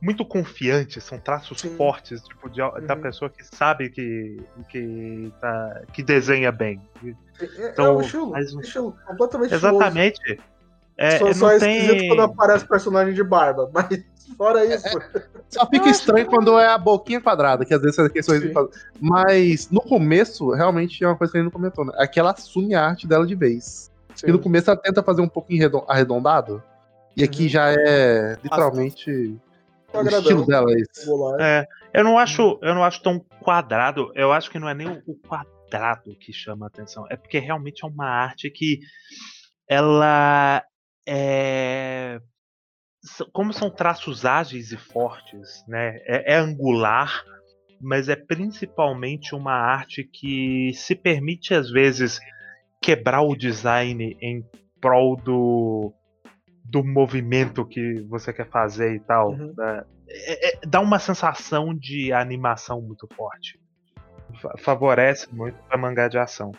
muito 0.00 0.24
confiantes, 0.24 1.02
são 1.04 1.18
traços 1.18 1.60
Sim. 1.60 1.74
fortes, 1.76 2.22
tipo, 2.22 2.48
de, 2.50 2.58
da 2.58 2.94
Uhum. 2.94 3.00
pessoa 3.00 3.30
que 3.30 3.42
sabe 3.44 3.88
que, 3.90 4.40
que, 4.68 5.32
tá, 5.40 5.82
que 5.92 6.02
desenha 6.02 6.52
bem. 6.52 6.80
É, 7.40 7.44
é 7.44 7.70
Então, 7.70 7.96
um 7.96 8.00
estilo, 8.02 8.30
faz 8.32 8.54
um- 8.54 8.60
estilo 8.60 8.96
completamente 9.06 9.54
estiloso. 9.54 9.76
Exatamente. 9.76 10.40
É, 10.98 11.18
Só, 11.18 11.26
não 11.26 11.34
só 11.34 11.50
é 11.52 11.58
tem... 11.58 11.76
esquisito 11.78 12.08
quando 12.08 12.22
aparece 12.22 12.66
personagem 12.66 13.12
de 13.14 13.22
barba, 13.22 13.68
mas 13.74 14.02
fora 14.36 14.64
É, 14.64 14.74
isso. 14.74 14.98
Só 15.50 15.66
fica 15.66 15.88
estranho 15.90 16.26
quando 16.26 16.58
é 16.58 16.66
a 16.68 16.78
boquinha 16.78 17.20
quadrada, 17.20 17.64
que 17.64 17.72
às 17.74 17.80
vezes 17.82 17.98
é 17.98 18.08
questões 18.08 18.42
Sim. 18.42 18.52
Mas 19.00 19.70
no 19.70 19.80
começo, 19.80 20.50
realmente 20.50 21.02
é 21.04 21.06
uma 21.06 21.16
coisa 21.16 21.30
que 21.32 21.36
ele 21.38 21.44
não 21.44 21.50
comentou, 21.50 21.84
né? 21.84 21.92
É 21.96 22.06
que 22.06 22.18
ela 22.18 22.32
assume 22.32 22.74
a 22.74 22.84
arte 22.86 23.06
dela 23.06 23.26
de 23.26 23.34
vez. 23.34 23.90
E 24.26 24.32
no 24.32 24.38
começo 24.38 24.70
ela 24.70 24.78
tenta 24.80 25.02
fazer 25.02 25.20
um 25.20 25.28
pouquinho 25.28 25.60
arredon- 25.62 25.84
arredondado. 25.88 26.62
E 27.14 27.22
aqui 27.22 27.44
Uhum. 27.44 27.48
já 27.50 27.70
é 27.72 28.36
literalmente. 28.42 29.38
O 29.96 30.00
agradando. 30.00 30.28
estilo 30.28 30.46
dela 30.46 30.70
é 30.72 30.74
esse. 30.76 31.10
É, 31.40 31.66
eu 31.94 32.04
não 32.04 32.18
acho, 32.18 32.58
eu 32.62 32.74
não 32.74 32.84
acho 32.84 33.02
tão 33.02 33.18
quadrado. 33.40 34.12
Eu 34.14 34.32
acho 34.32 34.50
que 34.50 34.58
não 34.58 34.68
é 34.68 34.74
nem 34.74 34.88
o- 35.06 35.14
quadrado 35.26 36.14
que 36.20 36.32
chama 36.32 36.66
a 36.66 36.68
atenção. 36.68 37.06
É 37.10 37.16
porque 37.16 37.38
realmente 37.38 37.84
é 37.84 37.88
uma 37.88 38.06
arte 38.08 38.50
que 38.50 38.78
ela 39.68 40.62
é 41.08 42.20
como 43.32 43.52
são 43.52 43.70
traços 43.70 44.24
ágeis 44.24 44.72
e 44.72 44.76
fortes, 44.76 45.64
né? 45.68 45.98
É, 46.06 46.34
é 46.34 46.36
angular, 46.38 47.24
mas 47.80 48.08
é 48.08 48.16
principalmente 48.16 49.34
uma 49.34 49.52
arte 49.52 50.02
que 50.02 50.72
se 50.74 50.94
permite 50.96 51.54
às 51.54 51.70
vezes 51.70 52.18
quebrar 52.82 53.22
o 53.22 53.36
design 53.36 54.16
em 54.20 54.44
prol 54.80 55.16
do 55.16 55.92
do 56.70 56.82
movimento 56.84 57.64
que 57.64 58.00
você 58.08 58.32
quer 58.32 58.48
fazer 58.48 58.94
e 58.94 59.00
tal. 59.00 59.30
Uhum. 59.32 59.52
né? 59.56 59.84
É- 60.08 60.48
é- 60.54 60.60
dá 60.66 60.80
uma 60.80 60.98
sensação 60.98 61.74
de 61.74 62.12
animação 62.12 62.80
muito 62.80 63.08
forte. 63.16 63.58
Fa- 64.40 64.54
favorece 64.58 65.32
muito 65.34 65.56
a 65.70 65.76
mangá 65.76 66.08
de 66.08 66.18
ação. 66.18 66.52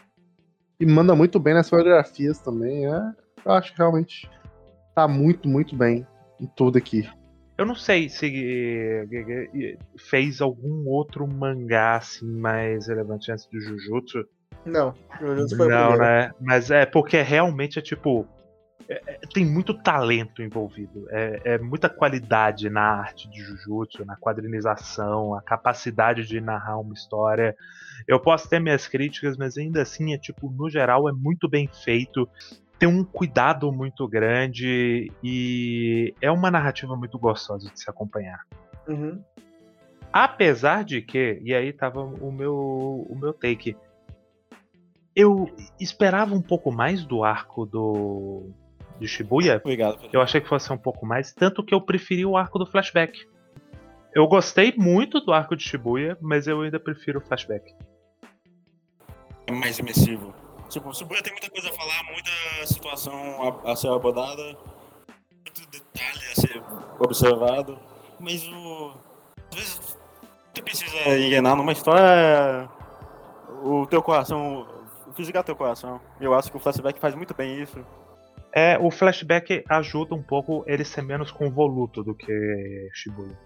E 0.79 0.85
manda 0.85 1.15
muito 1.15 1.39
bem 1.39 1.53
nas 1.53 1.69
fotografias 1.69 2.39
também. 2.39 2.85
É, 2.85 3.01
eu 3.45 3.51
acho 3.51 3.71
que 3.71 3.77
realmente 3.77 4.29
tá 4.93 5.07
muito, 5.07 5.47
muito 5.47 5.75
bem 5.75 6.05
em 6.39 6.45
tudo 6.47 6.77
aqui. 6.77 7.09
Eu 7.57 7.65
não 7.65 7.73
sei 7.75 8.07
se 8.09 8.27
eh, 8.27 9.07
eh, 9.11 9.49
eh, 9.55 9.77
fez 9.97 10.41
algum 10.41 10.87
outro 10.87 11.25
mangá 11.27 11.95
assim 11.95 12.27
mais 12.39 12.87
relevante 12.87 13.31
antes 13.31 13.47
do 13.47 13.59
Jujutsu. 13.59 14.23
Não, 14.63 14.93
Jujutsu 15.19 15.57
foi 15.57 15.65
o 15.65 15.69
Não, 15.69 15.89
primeiro. 15.89 16.03
né? 16.03 16.31
Mas 16.39 16.69
é 16.69 16.85
porque 16.85 17.19
realmente 17.21 17.79
é 17.79 17.81
tipo. 17.81 18.27
É- 18.89 19.01
é- 19.05 19.19
tem 19.33 19.45
muito 19.45 19.73
talento 19.73 20.41
envolvido. 20.41 21.05
É, 21.09 21.41
é 21.43 21.57
muita 21.57 21.89
qualidade 21.89 22.69
na 22.69 22.81
arte 22.81 23.29
de 23.29 23.41
Jujutsu, 23.41 24.05
na 24.05 24.15
quadrinização, 24.15 25.35
a 25.35 25.41
capacidade 25.41 26.25
de 26.25 26.39
narrar 26.39 26.79
uma 26.79 26.93
história. 26.93 27.55
Eu 28.07 28.19
posso 28.19 28.49
ter 28.49 28.59
minhas 28.59 28.87
críticas, 28.87 29.37
mas 29.37 29.57
ainda 29.57 29.81
assim 29.81 30.13
é 30.13 30.17
tipo, 30.17 30.49
no 30.49 30.69
geral, 30.69 31.09
é 31.09 31.11
muito 31.11 31.49
bem 31.49 31.67
feito. 31.67 32.29
Tem 32.79 32.87
um 32.87 33.03
cuidado 33.03 33.71
muito 33.71 34.07
grande 34.07 35.11
e 35.23 36.13
é 36.21 36.31
uma 36.31 36.51
narrativa 36.51 36.95
muito 36.95 37.17
gostosa 37.17 37.69
de 37.69 37.79
se 37.79 37.89
acompanhar. 37.89 38.41
Uhum. 38.87 39.21
Apesar 40.13 40.83
de 40.83 41.01
que, 41.01 41.41
e 41.43 41.53
aí 41.53 41.73
tava 41.73 42.01
o 42.01 42.31
meu, 42.31 42.55
o 43.09 43.17
meu 43.19 43.33
take. 43.33 43.75
Eu 45.15 45.49
esperava 45.79 46.35
um 46.35 46.41
pouco 46.41 46.71
mais 46.71 47.03
do 47.03 47.23
arco 47.23 47.65
do 47.65 48.53
de 48.99 49.07
Shibuya. 49.07 49.57
Obrigado. 49.57 50.09
Eu 50.11 50.21
achei 50.21 50.41
que 50.41 50.47
fosse 50.47 50.71
um 50.71 50.77
pouco 50.77 51.05
mais, 51.05 51.33
tanto 51.33 51.63
que 51.63 51.73
eu 51.73 51.81
preferi 51.81 52.25
o 52.25 52.37
arco 52.37 52.59
do 52.59 52.65
flashback. 52.65 53.27
Eu 54.13 54.27
gostei 54.27 54.73
muito 54.75 55.19
do 55.19 55.31
arco 55.31 55.55
de 55.55 55.63
Shibuya, 55.63 56.17
mas 56.21 56.47
eu 56.47 56.61
ainda 56.61 56.79
prefiro 56.79 57.19
o 57.19 57.21
flashback. 57.21 57.75
É 59.45 59.51
mais 59.51 59.77
imersivo. 59.79 60.33
Tipo, 60.69 60.89
o 60.89 60.93
Shibuya 60.93 61.21
tem 61.21 61.31
muita 61.31 61.49
coisa 61.49 61.69
a 61.69 61.73
falar, 61.73 62.03
muita 62.11 62.65
situação 62.65 63.61
a, 63.63 63.71
a 63.71 63.75
ser 63.75 63.89
abordada, 63.89 64.43
muito 64.43 65.69
detalhe 65.69 66.25
a 66.31 66.41
ser 66.41 66.63
observado, 66.99 67.79
mas 68.19 68.45
o. 68.47 68.93
Às 69.51 69.55
vezes 69.55 69.97
tu 70.53 70.63
precisa 70.63 71.17
enganar 71.19 71.55
numa 71.55 71.71
história 71.71 72.69
o 73.63 73.85
teu 73.85 74.01
coração. 74.01 74.67
Fisgar 75.15 75.43
teu 75.43 75.55
coração. 75.55 76.01
Eu 76.19 76.33
acho 76.33 76.51
que 76.51 76.57
o 76.57 76.59
flashback 76.59 76.99
faz 76.99 77.15
muito 77.15 77.33
bem 77.33 77.61
isso. 77.61 77.83
É, 78.59 78.75
o 78.79 78.89
flashback 78.89 79.63
ajuda 79.69 80.15
um 80.15 80.23
pouco 80.23 80.63
ele 80.65 80.83
ser 80.83 81.03
menos 81.03 81.29
convoluto 81.29 82.03
do 82.03 82.15
que 82.15 82.89
Shibuya. 82.91 83.37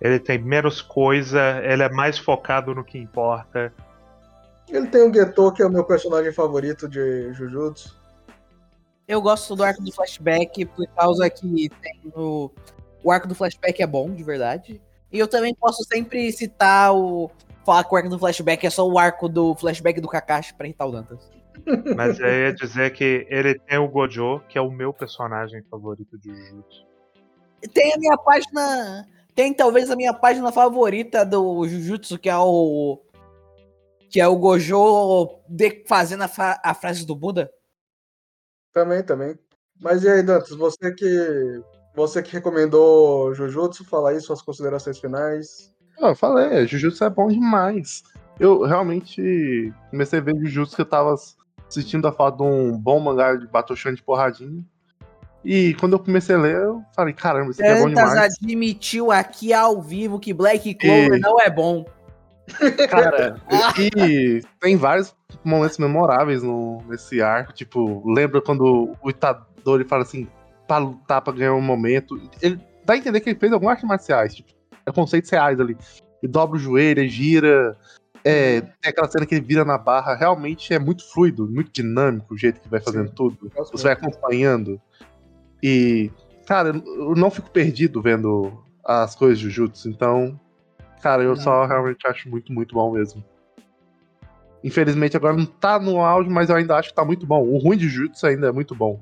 Ele 0.00 0.18
tem 0.18 0.38
menos 0.38 0.82
coisa, 0.82 1.62
ele 1.62 1.84
é 1.84 1.88
mais 1.88 2.18
focado 2.18 2.74
no 2.74 2.82
que 2.82 2.98
importa. 2.98 3.72
Ele 4.68 4.88
tem 4.88 5.08
o 5.08 5.14
Geto, 5.14 5.52
que 5.52 5.62
é 5.62 5.66
o 5.66 5.70
meu 5.70 5.84
personagem 5.84 6.32
favorito 6.32 6.88
de 6.88 7.32
Jujutsu. 7.32 7.96
Eu 9.06 9.22
gosto 9.22 9.54
do 9.54 9.62
arco 9.62 9.80
do 9.80 9.92
flashback 9.92 10.64
por 10.66 10.84
causa 10.88 11.30
que 11.30 11.68
tem 11.80 12.12
o, 12.16 12.50
o 13.04 13.12
arco 13.12 13.28
do 13.28 13.36
flashback 13.36 13.80
é 13.80 13.86
bom, 13.86 14.10
de 14.10 14.24
verdade. 14.24 14.82
E 15.12 15.18
eu 15.20 15.28
também 15.28 15.54
posso 15.54 15.84
sempre 15.84 16.32
citar 16.32 16.92
o. 16.92 17.30
Falar 17.64 17.84
que 17.84 17.94
o 17.94 17.96
arco 17.96 18.08
do 18.08 18.18
flashback 18.18 18.66
é 18.66 18.70
só 18.70 18.84
o 18.84 18.98
arco 18.98 19.28
do 19.28 19.54
flashback 19.54 20.00
do 20.00 20.08
Kakashi 20.08 20.54
pra 20.54 20.66
irritar 20.66 20.86
o 20.86 20.90
Dantas. 20.90 21.43
Mas 21.96 22.18
eu 22.20 22.26
ia 22.28 22.52
dizer 22.52 22.92
que 22.92 23.26
ele 23.30 23.58
tem 23.58 23.78
o 23.78 23.88
Gojo, 23.88 24.40
que 24.48 24.58
é 24.58 24.60
o 24.60 24.70
meu 24.70 24.92
personagem 24.92 25.62
favorito 25.70 26.18
de 26.18 26.28
Jujutsu. 26.34 26.86
Tem 27.72 27.94
a 27.94 27.98
minha 27.98 28.16
página. 28.18 29.06
Tem 29.34 29.52
talvez 29.54 29.90
a 29.90 29.96
minha 29.96 30.12
página 30.12 30.52
favorita 30.52 31.24
do 31.24 31.66
Jujutsu, 31.66 32.18
que 32.18 32.28
é 32.28 32.36
o. 32.36 33.00
Que 34.10 34.20
é 34.20 34.28
o 34.28 34.36
Gojo 34.36 35.40
de- 35.48 35.84
fazendo 35.88 36.22
a, 36.24 36.28
fra- 36.28 36.60
a 36.62 36.74
frase 36.74 37.06
do 37.06 37.16
Buda. 37.16 37.50
Também, 38.72 39.02
também. 39.02 39.38
Mas 39.80 40.04
e 40.04 40.08
aí, 40.08 40.22
Dantas, 40.22 40.50
você 40.50 40.92
que. 40.92 41.62
Você 41.96 42.20
que 42.22 42.32
recomendou 42.32 43.32
Jujutsu, 43.34 43.84
fala 43.84 44.10
aí 44.10 44.20
suas 44.20 44.42
considerações 44.42 44.98
finais. 44.98 45.72
Ah, 46.00 46.08
eu 46.08 46.16
falei, 46.16 46.66
Jujutsu 46.66 47.04
é 47.04 47.10
bom 47.10 47.28
demais. 47.28 48.02
Eu 48.40 48.62
realmente 48.62 49.72
comecei 49.90 50.18
a 50.18 50.22
ver 50.22 50.34
Jujutsu 50.40 50.74
que 50.74 50.82
eu 50.82 50.86
tava 50.86 51.14
assistindo 51.78 52.06
a 52.06 52.12
falta 52.12 52.38
de 52.38 52.42
um 52.44 52.76
bom 52.76 53.00
mangá 53.00 53.34
de 53.34 53.46
Battle 53.46 53.76
Shonen 53.76 53.96
de 53.96 54.02
porradinha. 54.02 54.62
E 55.44 55.74
quando 55.74 55.92
eu 55.92 55.98
comecei 55.98 56.34
a 56.34 56.38
ler, 56.38 56.56
eu 56.56 56.82
falei, 56.94 57.12
caramba, 57.12 57.50
isso 57.50 57.60
aqui 57.60 57.70
é 57.70 57.80
bom 57.80 57.88
demais. 57.88 58.16
admitiu 58.16 59.12
aqui 59.12 59.52
ao 59.52 59.80
vivo 59.82 60.18
que 60.18 60.32
Black 60.32 60.74
Clover 60.74 61.18
E- 61.18 61.20
não 61.20 61.38
é 61.38 61.50
bom. 61.50 61.84
Cara, 62.88 63.40
e 63.78 64.42
tem 64.60 64.76
vários 64.76 65.14
momentos 65.44 65.78
memoráveis 65.78 66.42
no, 66.42 66.82
nesse 66.88 67.20
arco. 67.20 67.52
Tipo, 67.52 68.02
lembra 68.10 68.40
quando 68.40 68.96
o 69.02 69.10
Itadori 69.10 69.84
fala 69.84 70.02
assim, 70.02 70.26
pra 70.66 70.78
lutar, 70.78 71.20
pra 71.20 71.32
ganhar 71.32 71.54
um 71.54 71.60
momento. 71.60 72.18
Ele 72.40 72.58
dá 72.84 72.94
a 72.94 72.96
entender 72.96 73.20
que 73.20 73.30
ele 73.30 73.38
fez 73.38 73.52
algumas 73.52 73.72
artes 73.72 73.88
marciais, 73.88 74.34
tipo, 74.34 74.50
é 74.86 74.92
conceitos 74.92 75.30
reais 75.30 75.60
ali. 75.60 75.76
Ele 76.22 76.32
dobra 76.32 76.56
o 76.56 76.60
joelho, 76.60 77.00
ele 77.00 77.08
gira. 77.08 77.76
É, 78.24 78.62
tem 78.62 78.90
aquela 78.90 79.06
cena 79.08 79.26
que 79.26 79.34
ele 79.34 79.44
vira 79.44 79.64
na 79.64 79.76
barra. 79.76 80.14
Realmente 80.14 80.72
é 80.72 80.78
muito 80.78 81.04
fluido, 81.12 81.46
muito 81.46 81.70
dinâmico 81.70 82.32
o 82.34 82.38
jeito 82.38 82.60
que 82.60 82.68
vai 82.68 82.80
fazendo 82.80 83.10
tudo. 83.10 83.50
Gosto 83.54 83.76
Você 83.76 83.82
vai 83.84 83.92
acompanhando. 83.92 84.80
E, 85.62 86.10
cara, 86.46 86.70
eu 86.70 87.14
não 87.14 87.30
fico 87.30 87.50
perdido 87.50 88.00
vendo 88.00 88.64
as 88.84 89.14
coisas 89.14 89.38
de 89.38 89.50
Jujutsu. 89.50 89.88
Então, 89.90 90.40
cara, 91.02 91.22
eu 91.22 91.36
só 91.36 91.66
realmente 91.66 92.06
acho 92.06 92.28
muito, 92.30 92.50
muito 92.52 92.74
bom 92.74 92.92
mesmo. 92.92 93.22
Infelizmente 94.62 95.14
agora 95.16 95.36
não 95.36 95.44
tá 95.44 95.78
no 95.78 96.00
auge, 96.00 96.30
mas 96.30 96.48
eu 96.48 96.56
ainda 96.56 96.76
acho 96.76 96.88
que 96.88 96.94
tá 96.94 97.04
muito 97.04 97.26
bom. 97.26 97.42
O 97.46 97.58
ruim 97.58 97.76
de 97.76 97.88
Jujutsu 97.88 98.26
ainda 98.26 98.48
é 98.48 98.52
muito 98.52 98.74
bom. 98.74 98.98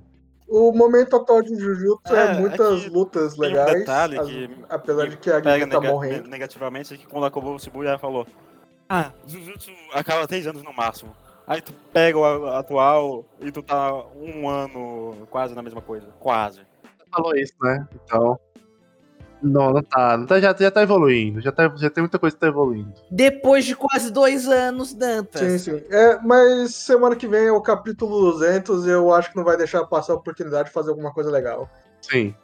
O 0.49 0.73
momento 0.73 1.15
atual 1.17 1.41
de 1.41 1.55
Jujutsu 1.55 2.15
é, 2.15 2.33
É, 2.37 2.39
muitas 2.41 2.81
é 2.81 2.85
que 2.85 2.91
lutas 2.91 3.35
Tem 3.35 3.41
um 3.41 3.47
legais. 3.49 3.73
detalhe 3.79 4.19
as- 4.19 4.27
que 4.29 4.51
apesar 4.69 5.05
que 5.05 5.11
de 5.11 5.17
que 5.19 5.31
a 5.31 5.39
Guilherme 5.41 5.67
tá 5.73 5.81
morrendo. 5.81 6.29
negativamente 6.29 6.93
é 6.93 6.97
que 6.97 7.07
quando 7.07 7.25
acabou 7.27 7.55
o 7.55 7.59
Shibuya 7.61 7.97
falou 7.97 8.27
Ah, 8.95 9.11
Jujutsu 9.27 9.71
acaba 9.95 10.29
três 10.29 10.47
anos 10.47 10.63
no 10.63 10.71
máximo. 10.71 11.17
Aí 11.47 11.63
tu 11.63 11.73
pega 11.95 12.19
o 12.19 12.47
atual 12.49 13.25
e 13.41 13.51
tu 13.51 13.63
tá 13.63 13.91
um 14.15 14.47
ano 14.47 15.27
quase 15.31 15.55
na 15.55 15.63
mesma 15.63 15.81
coisa. 15.81 16.09
Quase. 16.21 16.61
Falou 17.11 17.35
isso, 17.35 17.55
né? 17.63 17.89
Então. 17.95 18.39
Não, 19.43 19.73
não 19.73 19.83
tá. 19.83 20.19
Não 20.19 20.27
tá 20.27 20.39
já, 20.39 20.55
já 20.55 20.71
tá 20.71 20.83
evoluindo. 20.83 21.41
Já, 21.41 21.51
tá, 21.51 21.73
já 21.75 21.89
tem 21.89 22.03
muita 22.03 22.19
coisa 22.19 22.37
que 22.37 22.41
tá 22.41 22.49
evoluindo. 22.49 22.93
Depois 23.11 23.65
de 23.65 23.75
quase 23.75 24.13
dois 24.13 24.47
anos, 24.47 24.91
Sim, 24.91 24.99
Dantas. 24.99 25.63
sim. 25.63 25.83
É, 25.89 26.19
mas 26.19 26.75
semana 26.75 27.17
que 27.17 27.27
vem 27.27 27.47
é 27.47 27.53
o 27.53 27.63
capítulo 27.63 28.33
200 28.33 28.87
eu 28.87 29.11
acho 29.15 29.31
que 29.31 29.37
não 29.39 29.45
vai 29.45 29.57
deixar 29.57 29.87
passar 29.87 30.13
a 30.13 30.17
oportunidade 30.17 30.69
de 30.69 30.75
fazer 30.75 30.91
alguma 30.91 31.15
coisa 31.15 31.31
legal. 31.31 31.67
Sim. 32.03 32.35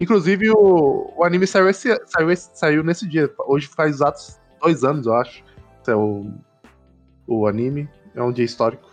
Inclusive, 0.00 0.50
o, 0.50 1.12
o 1.14 1.24
anime 1.24 1.46
saiu, 1.46 1.68
esse, 1.68 1.94
saiu, 2.06 2.34
saiu 2.36 2.82
nesse 2.82 3.06
dia. 3.06 3.30
Hoje 3.46 3.68
faz 3.68 3.96
exatos 3.96 4.40
dois 4.62 4.84
anos, 4.84 5.06
eu 5.06 5.14
acho. 5.14 5.42
Esse 5.80 5.90
é 5.90 5.96
o, 5.96 6.30
o 7.26 7.46
anime. 7.46 7.88
É 8.14 8.22
um 8.22 8.32
dia 8.32 8.44
histórico. 8.44 8.88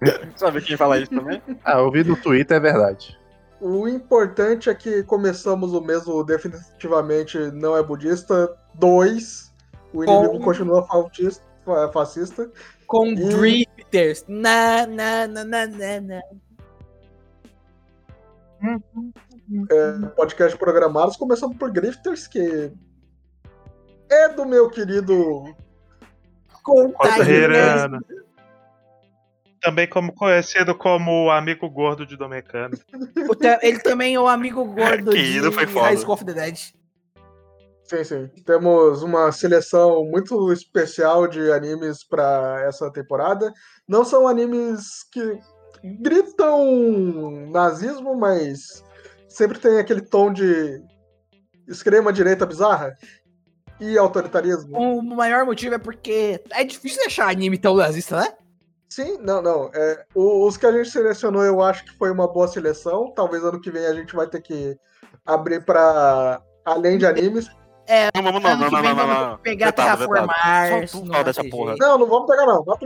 Sabe 0.36 0.60
quem 0.60 0.76
fala 0.76 0.98
isso 0.98 1.10
também? 1.10 1.40
Ah, 1.64 1.78
eu 1.78 1.90
vi 1.90 2.04
no 2.04 2.16
Twitter, 2.16 2.56
é 2.56 2.60
verdade. 2.60 3.18
O 3.60 3.88
importante 3.88 4.68
é 4.68 4.74
que 4.74 5.02
começamos 5.04 5.72
o 5.72 5.80
mesmo 5.80 6.22
definitivamente 6.24 7.38
não 7.52 7.76
é 7.76 7.82
budista. 7.82 8.54
Dois, 8.74 9.54
o 9.92 10.02
inimigo 10.04 10.38
Com- 10.38 10.44
continua 10.44 10.82
fautista- 10.86 11.44
fa- 11.64 11.90
fascista. 11.92 12.50
Com 12.86 13.06
E- 13.06 13.14
drifters. 13.14 14.24
Na, 14.28 14.86
na, 14.86 15.26
na, 15.28 15.44
na, 15.44 15.66
na, 15.66 16.00
na. 16.00 16.20
É, 19.70 20.06
podcast 20.16 20.58
programados, 20.58 21.16
começando 21.16 21.54
por 21.56 21.70
Grifters, 21.70 22.26
que 22.26 22.72
é 24.14 24.28
do 24.28 24.46
meu 24.46 24.70
querido. 24.70 25.54
Herana. 27.28 28.00
também 29.60 29.88
como 29.88 30.14
conhecido 30.14 30.74
como 30.74 31.26
o 31.26 31.30
amigo 31.30 31.68
gordo 31.68 32.06
de 32.06 32.16
Domecano. 32.16 32.78
Ele 33.62 33.78
também 33.80 34.14
é 34.14 34.20
o 34.20 34.26
amigo 34.26 34.64
gordo 34.64 35.10
Que 35.10 35.40
de 35.40 35.52
foi 35.52 35.66
foda. 35.66 35.86
High 35.86 35.96
School 35.96 36.14
of 36.14 36.24
the 36.24 36.32
Dead. 36.32 36.56
Sim, 37.84 38.04
sim. 38.04 38.30
Temos 38.46 39.02
uma 39.02 39.30
seleção 39.30 40.04
muito 40.06 40.52
especial 40.52 41.28
de 41.28 41.52
animes 41.52 42.02
para 42.02 42.64
essa 42.66 42.90
temporada. 42.90 43.52
Não 43.86 44.04
são 44.04 44.26
animes 44.26 45.04
que 45.12 45.38
gritam 46.00 47.30
nazismo, 47.50 48.16
mas 48.16 48.82
sempre 49.28 49.58
tem 49.58 49.78
aquele 49.78 50.00
tom 50.00 50.32
de 50.32 50.82
extrema 51.68 52.12
direita 52.12 52.46
bizarra 52.46 52.94
e 53.80 53.98
autoritarismo. 53.98 54.76
O 54.78 55.02
maior 55.02 55.44
motivo 55.44 55.74
é 55.74 55.78
porque 55.78 56.40
é 56.50 56.64
difícil 56.64 57.04
achar 57.06 57.28
anime 57.28 57.58
tão 57.58 57.76
nazista, 57.76 58.20
né? 58.20 58.32
Sim, 58.88 59.18
não, 59.20 59.42
não. 59.42 59.70
É, 59.74 60.04
os 60.14 60.56
que 60.56 60.66
a 60.66 60.72
gente 60.72 60.88
selecionou, 60.90 61.42
eu 61.44 61.60
acho 61.60 61.84
que 61.84 61.96
foi 61.98 62.10
uma 62.12 62.28
boa 62.28 62.46
seleção. 62.46 63.12
Talvez 63.14 63.42
ano 63.42 63.60
que 63.60 63.70
vem 63.70 63.86
a 63.86 63.92
gente 63.94 64.14
vai 64.14 64.26
ter 64.28 64.40
que 64.40 64.76
abrir 65.26 65.64
para 65.64 66.40
além 66.64 66.96
de 66.98 67.04
animes. 67.06 67.48
Não, 68.14 68.22
vamos 68.22 68.42
não, 68.42 68.56
não, 68.56 68.70
não, 68.70 68.70
não, 68.70 68.82
não, 68.82 68.94
vamos 68.96 69.16
não. 69.30 69.38
pegar 69.38 69.66
Vetado, 69.66 70.06
Terraform 70.06 70.20
vetado. 70.26 70.40
Mars. 70.44 70.90
Só 70.90 70.98
tu 70.98 71.04
no 71.04 71.12
fala 71.12 71.24
dessa 71.24 71.44
porra. 71.44 71.76
Não, 71.78 71.98
não 71.98 72.06
vamos 72.06 72.26
pegar 72.30 72.46
não. 72.46 72.64
Vai 72.64 72.78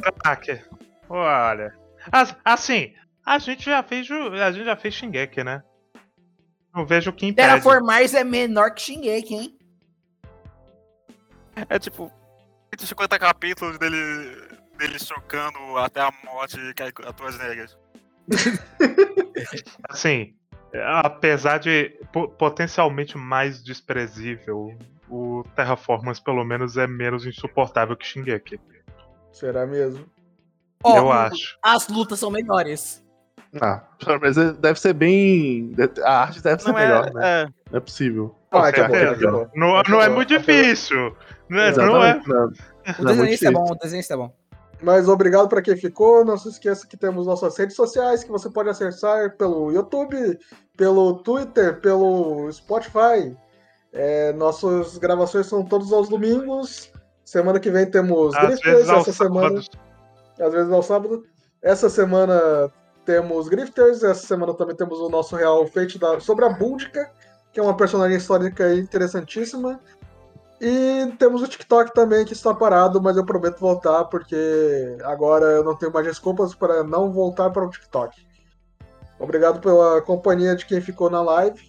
tomar 0.00 0.36
que? 0.36 0.60
Olha. 1.08 1.72
as- 2.10 2.34
Assim, 2.44 2.92
a 3.24 3.38
gente 3.38 3.64
já 3.64 3.82
fez 3.82 4.08
a 4.10 4.50
gente 4.52 4.64
já 4.64 4.76
fez 4.76 4.94
Shingeki, 4.94 5.44
né? 5.44 5.62
Não 6.74 6.86
vejo 6.86 7.10
o 7.10 7.12
que 7.12 7.26
impede. 7.26 7.48
Terraform 7.48 7.84
Mars 7.84 8.14
é 8.14 8.24
menor 8.24 8.72
que 8.74 8.80
Shingeki, 8.80 9.34
hein? 9.34 9.58
É 11.68 11.78
tipo, 11.78 12.10
150 12.74 13.18
capítulos 13.18 13.78
dele, 13.78 14.48
dele 14.78 14.98
chocando 14.98 15.58
até 15.76 16.00
a 16.00 16.10
morte 16.24 16.56
criaturas 16.94 17.38
negras. 17.38 17.76
Assim, 19.88 20.34
apesar 21.04 21.58
de 21.58 21.90
po- 22.12 22.28
potencialmente 22.28 23.18
mais 23.18 23.62
desprezível, 23.62 24.76
o 25.10 25.44
Terraformers 25.54 26.20
pelo 26.20 26.42
menos 26.44 26.78
é 26.78 26.86
menos 26.86 27.26
insuportável 27.26 27.94
que 27.96 28.06
Shingeki. 28.06 28.58
Será 29.30 29.66
mesmo? 29.66 30.06
Ó, 30.82 30.96
eu 30.96 31.12
acho. 31.12 31.58
As 31.62 31.86
lutas 31.88 32.18
são 32.18 32.30
melhores. 32.30 33.01
Ah, 33.60 33.82
pelo 34.02 34.20
menos 34.20 34.36
deve 34.58 34.80
ser 34.80 34.94
bem. 34.94 35.74
A 36.04 36.22
arte 36.22 36.42
deve 36.42 36.62
ser 36.62 36.68
Não 36.68 36.74
melhor, 36.74 37.08
é, 37.08 37.12
né? 37.12 37.42
é, 37.42 37.46
Não 37.70 37.76
é 37.78 37.80
possível. 37.80 38.34
Ah, 38.50 38.70
bom, 38.70 39.14
que 39.18 39.26
bom. 39.26 39.46
Não, 39.54 39.82
não 39.88 40.00
é 40.02 40.08
muito 40.08 40.28
difícil. 40.28 41.14
Não 41.48 41.58
é, 41.58 41.72
não 41.76 42.02
é- 42.02 42.22
não. 42.26 42.46
O 42.46 43.02
Não, 43.02 43.10
é 43.10 43.14
desenhista 43.14 43.48
é 43.48 43.50
bom, 43.50 43.64
o 43.70 43.74
desenhista 43.74 44.14
é 44.14 44.16
bom. 44.16 44.32
Mas 44.82 45.06
obrigado 45.08 45.48
para 45.48 45.62
quem 45.62 45.76
ficou. 45.76 46.24
Não 46.24 46.36
se 46.36 46.48
esqueça 46.48 46.86
que 46.86 46.96
temos 46.96 47.26
nossas 47.26 47.56
redes 47.56 47.76
sociais 47.76 48.24
que 48.24 48.30
você 48.30 48.50
pode 48.50 48.68
acessar 48.70 49.36
pelo 49.36 49.70
YouTube, 49.70 50.38
pelo 50.76 51.14
Twitter, 51.22 51.80
pelo 51.80 52.50
Spotify. 52.50 53.36
É, 53.92 54.32
nossas 54.32 54.98
gravações 54.98 55.46
são 55.46 55.64
todos 55.64 55.92
aos 55.92 56.08
domingos. 56.08 56.90
Semana 57.24 57.60
que 57.60 57.70
vem 57.70 57.86
temos 57.88 58.34
Às 58.34 58.44
aos 58.66 59.08
Essa 59.08 59.12
semana, 59.12 59.48
sábados. 59.48 59.70
às 60.40 60.52
vezes 60.52 60.72
ao 60.72 60.82
sábado. 60.82 61.22
Essa 61.62 61.88
semana 61.88 62.70
temos 63.04 63.48
Grifters. 63.48 64.02
Essa 64.02 64.26
semana 64.26 64.54
também 64.54 64.76
temos 64.76 64.98
o 64.98 65.08
nosso 65.08 65.36
Real 65.36 65.66
Fate 65.66 65.98
da, 65.98 66.20
sobre 66.20 66.44
a 66.44 66.48
Búdica, 66.48 67.10
que 67.52 67.60
é 67.60 67.62
uma 67.62 67.76
personagem 67.76 68.16
histórica 68.16 68.74
interessantíssima. 68.74 69.80
E 70.60 71.12
temos 71.18 71.42
o 71.42 71.48
TikTok 71.48 71.92
também 71.92 72.24
que 72.24 72.32
está 72.32 72.54
parado, 72.54 73.02
mas 73.02 73.16
eu 73.16 73.26
prometo 73.26 73.58
voltar 73.58 74.04
porque 74.04 74.96
agora 75.02 75.46
eu 75.46 75.64
não 75.64 75.74
tenho 75.74 75.92
mais 75.92 76.06
desculpas 76.06 76.54
para 76.54 76.84
não 76.84 77.10
voltar 77.10 77.50
para 77.50 77.66
o 77.66 77.70
TikTok. 77.70 78.24
Obrigado 79.18 79.60
pela 79.60 80.00
companhia 80.02 80.54
de 80.54 80.64
quem 80.64 80.80
ficou 80.80 81.10
na 81.10 81.20
live. 81.20 81.60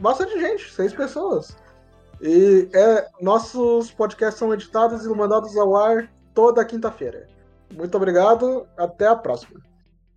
Bastante 0.00 0.38
gente, 0.38 0.72
seis 0.72 0.92
pessoas. 0.94 1.56
E 2.20 2.68
é, 2.72 3.08
nossos 3.20 3.90
podcasts 3.90 4.38
são 4.38 4.52
editados 4.54 5.04
e 5.04 5.08
mandados 5.08 5.56
ao 5.56 5.76
ar 5.76 6.08
toda 6.32 6.64
quinta-feira. 6.64 7.26
Muito 7.72 7.96
obrigado, 7.96 8.66
até 8.76 9.06
a 9.06 9.16
próxima. 9.16 9.67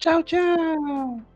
Tchau, 0.02 0.22
tchau. 0.24 1.31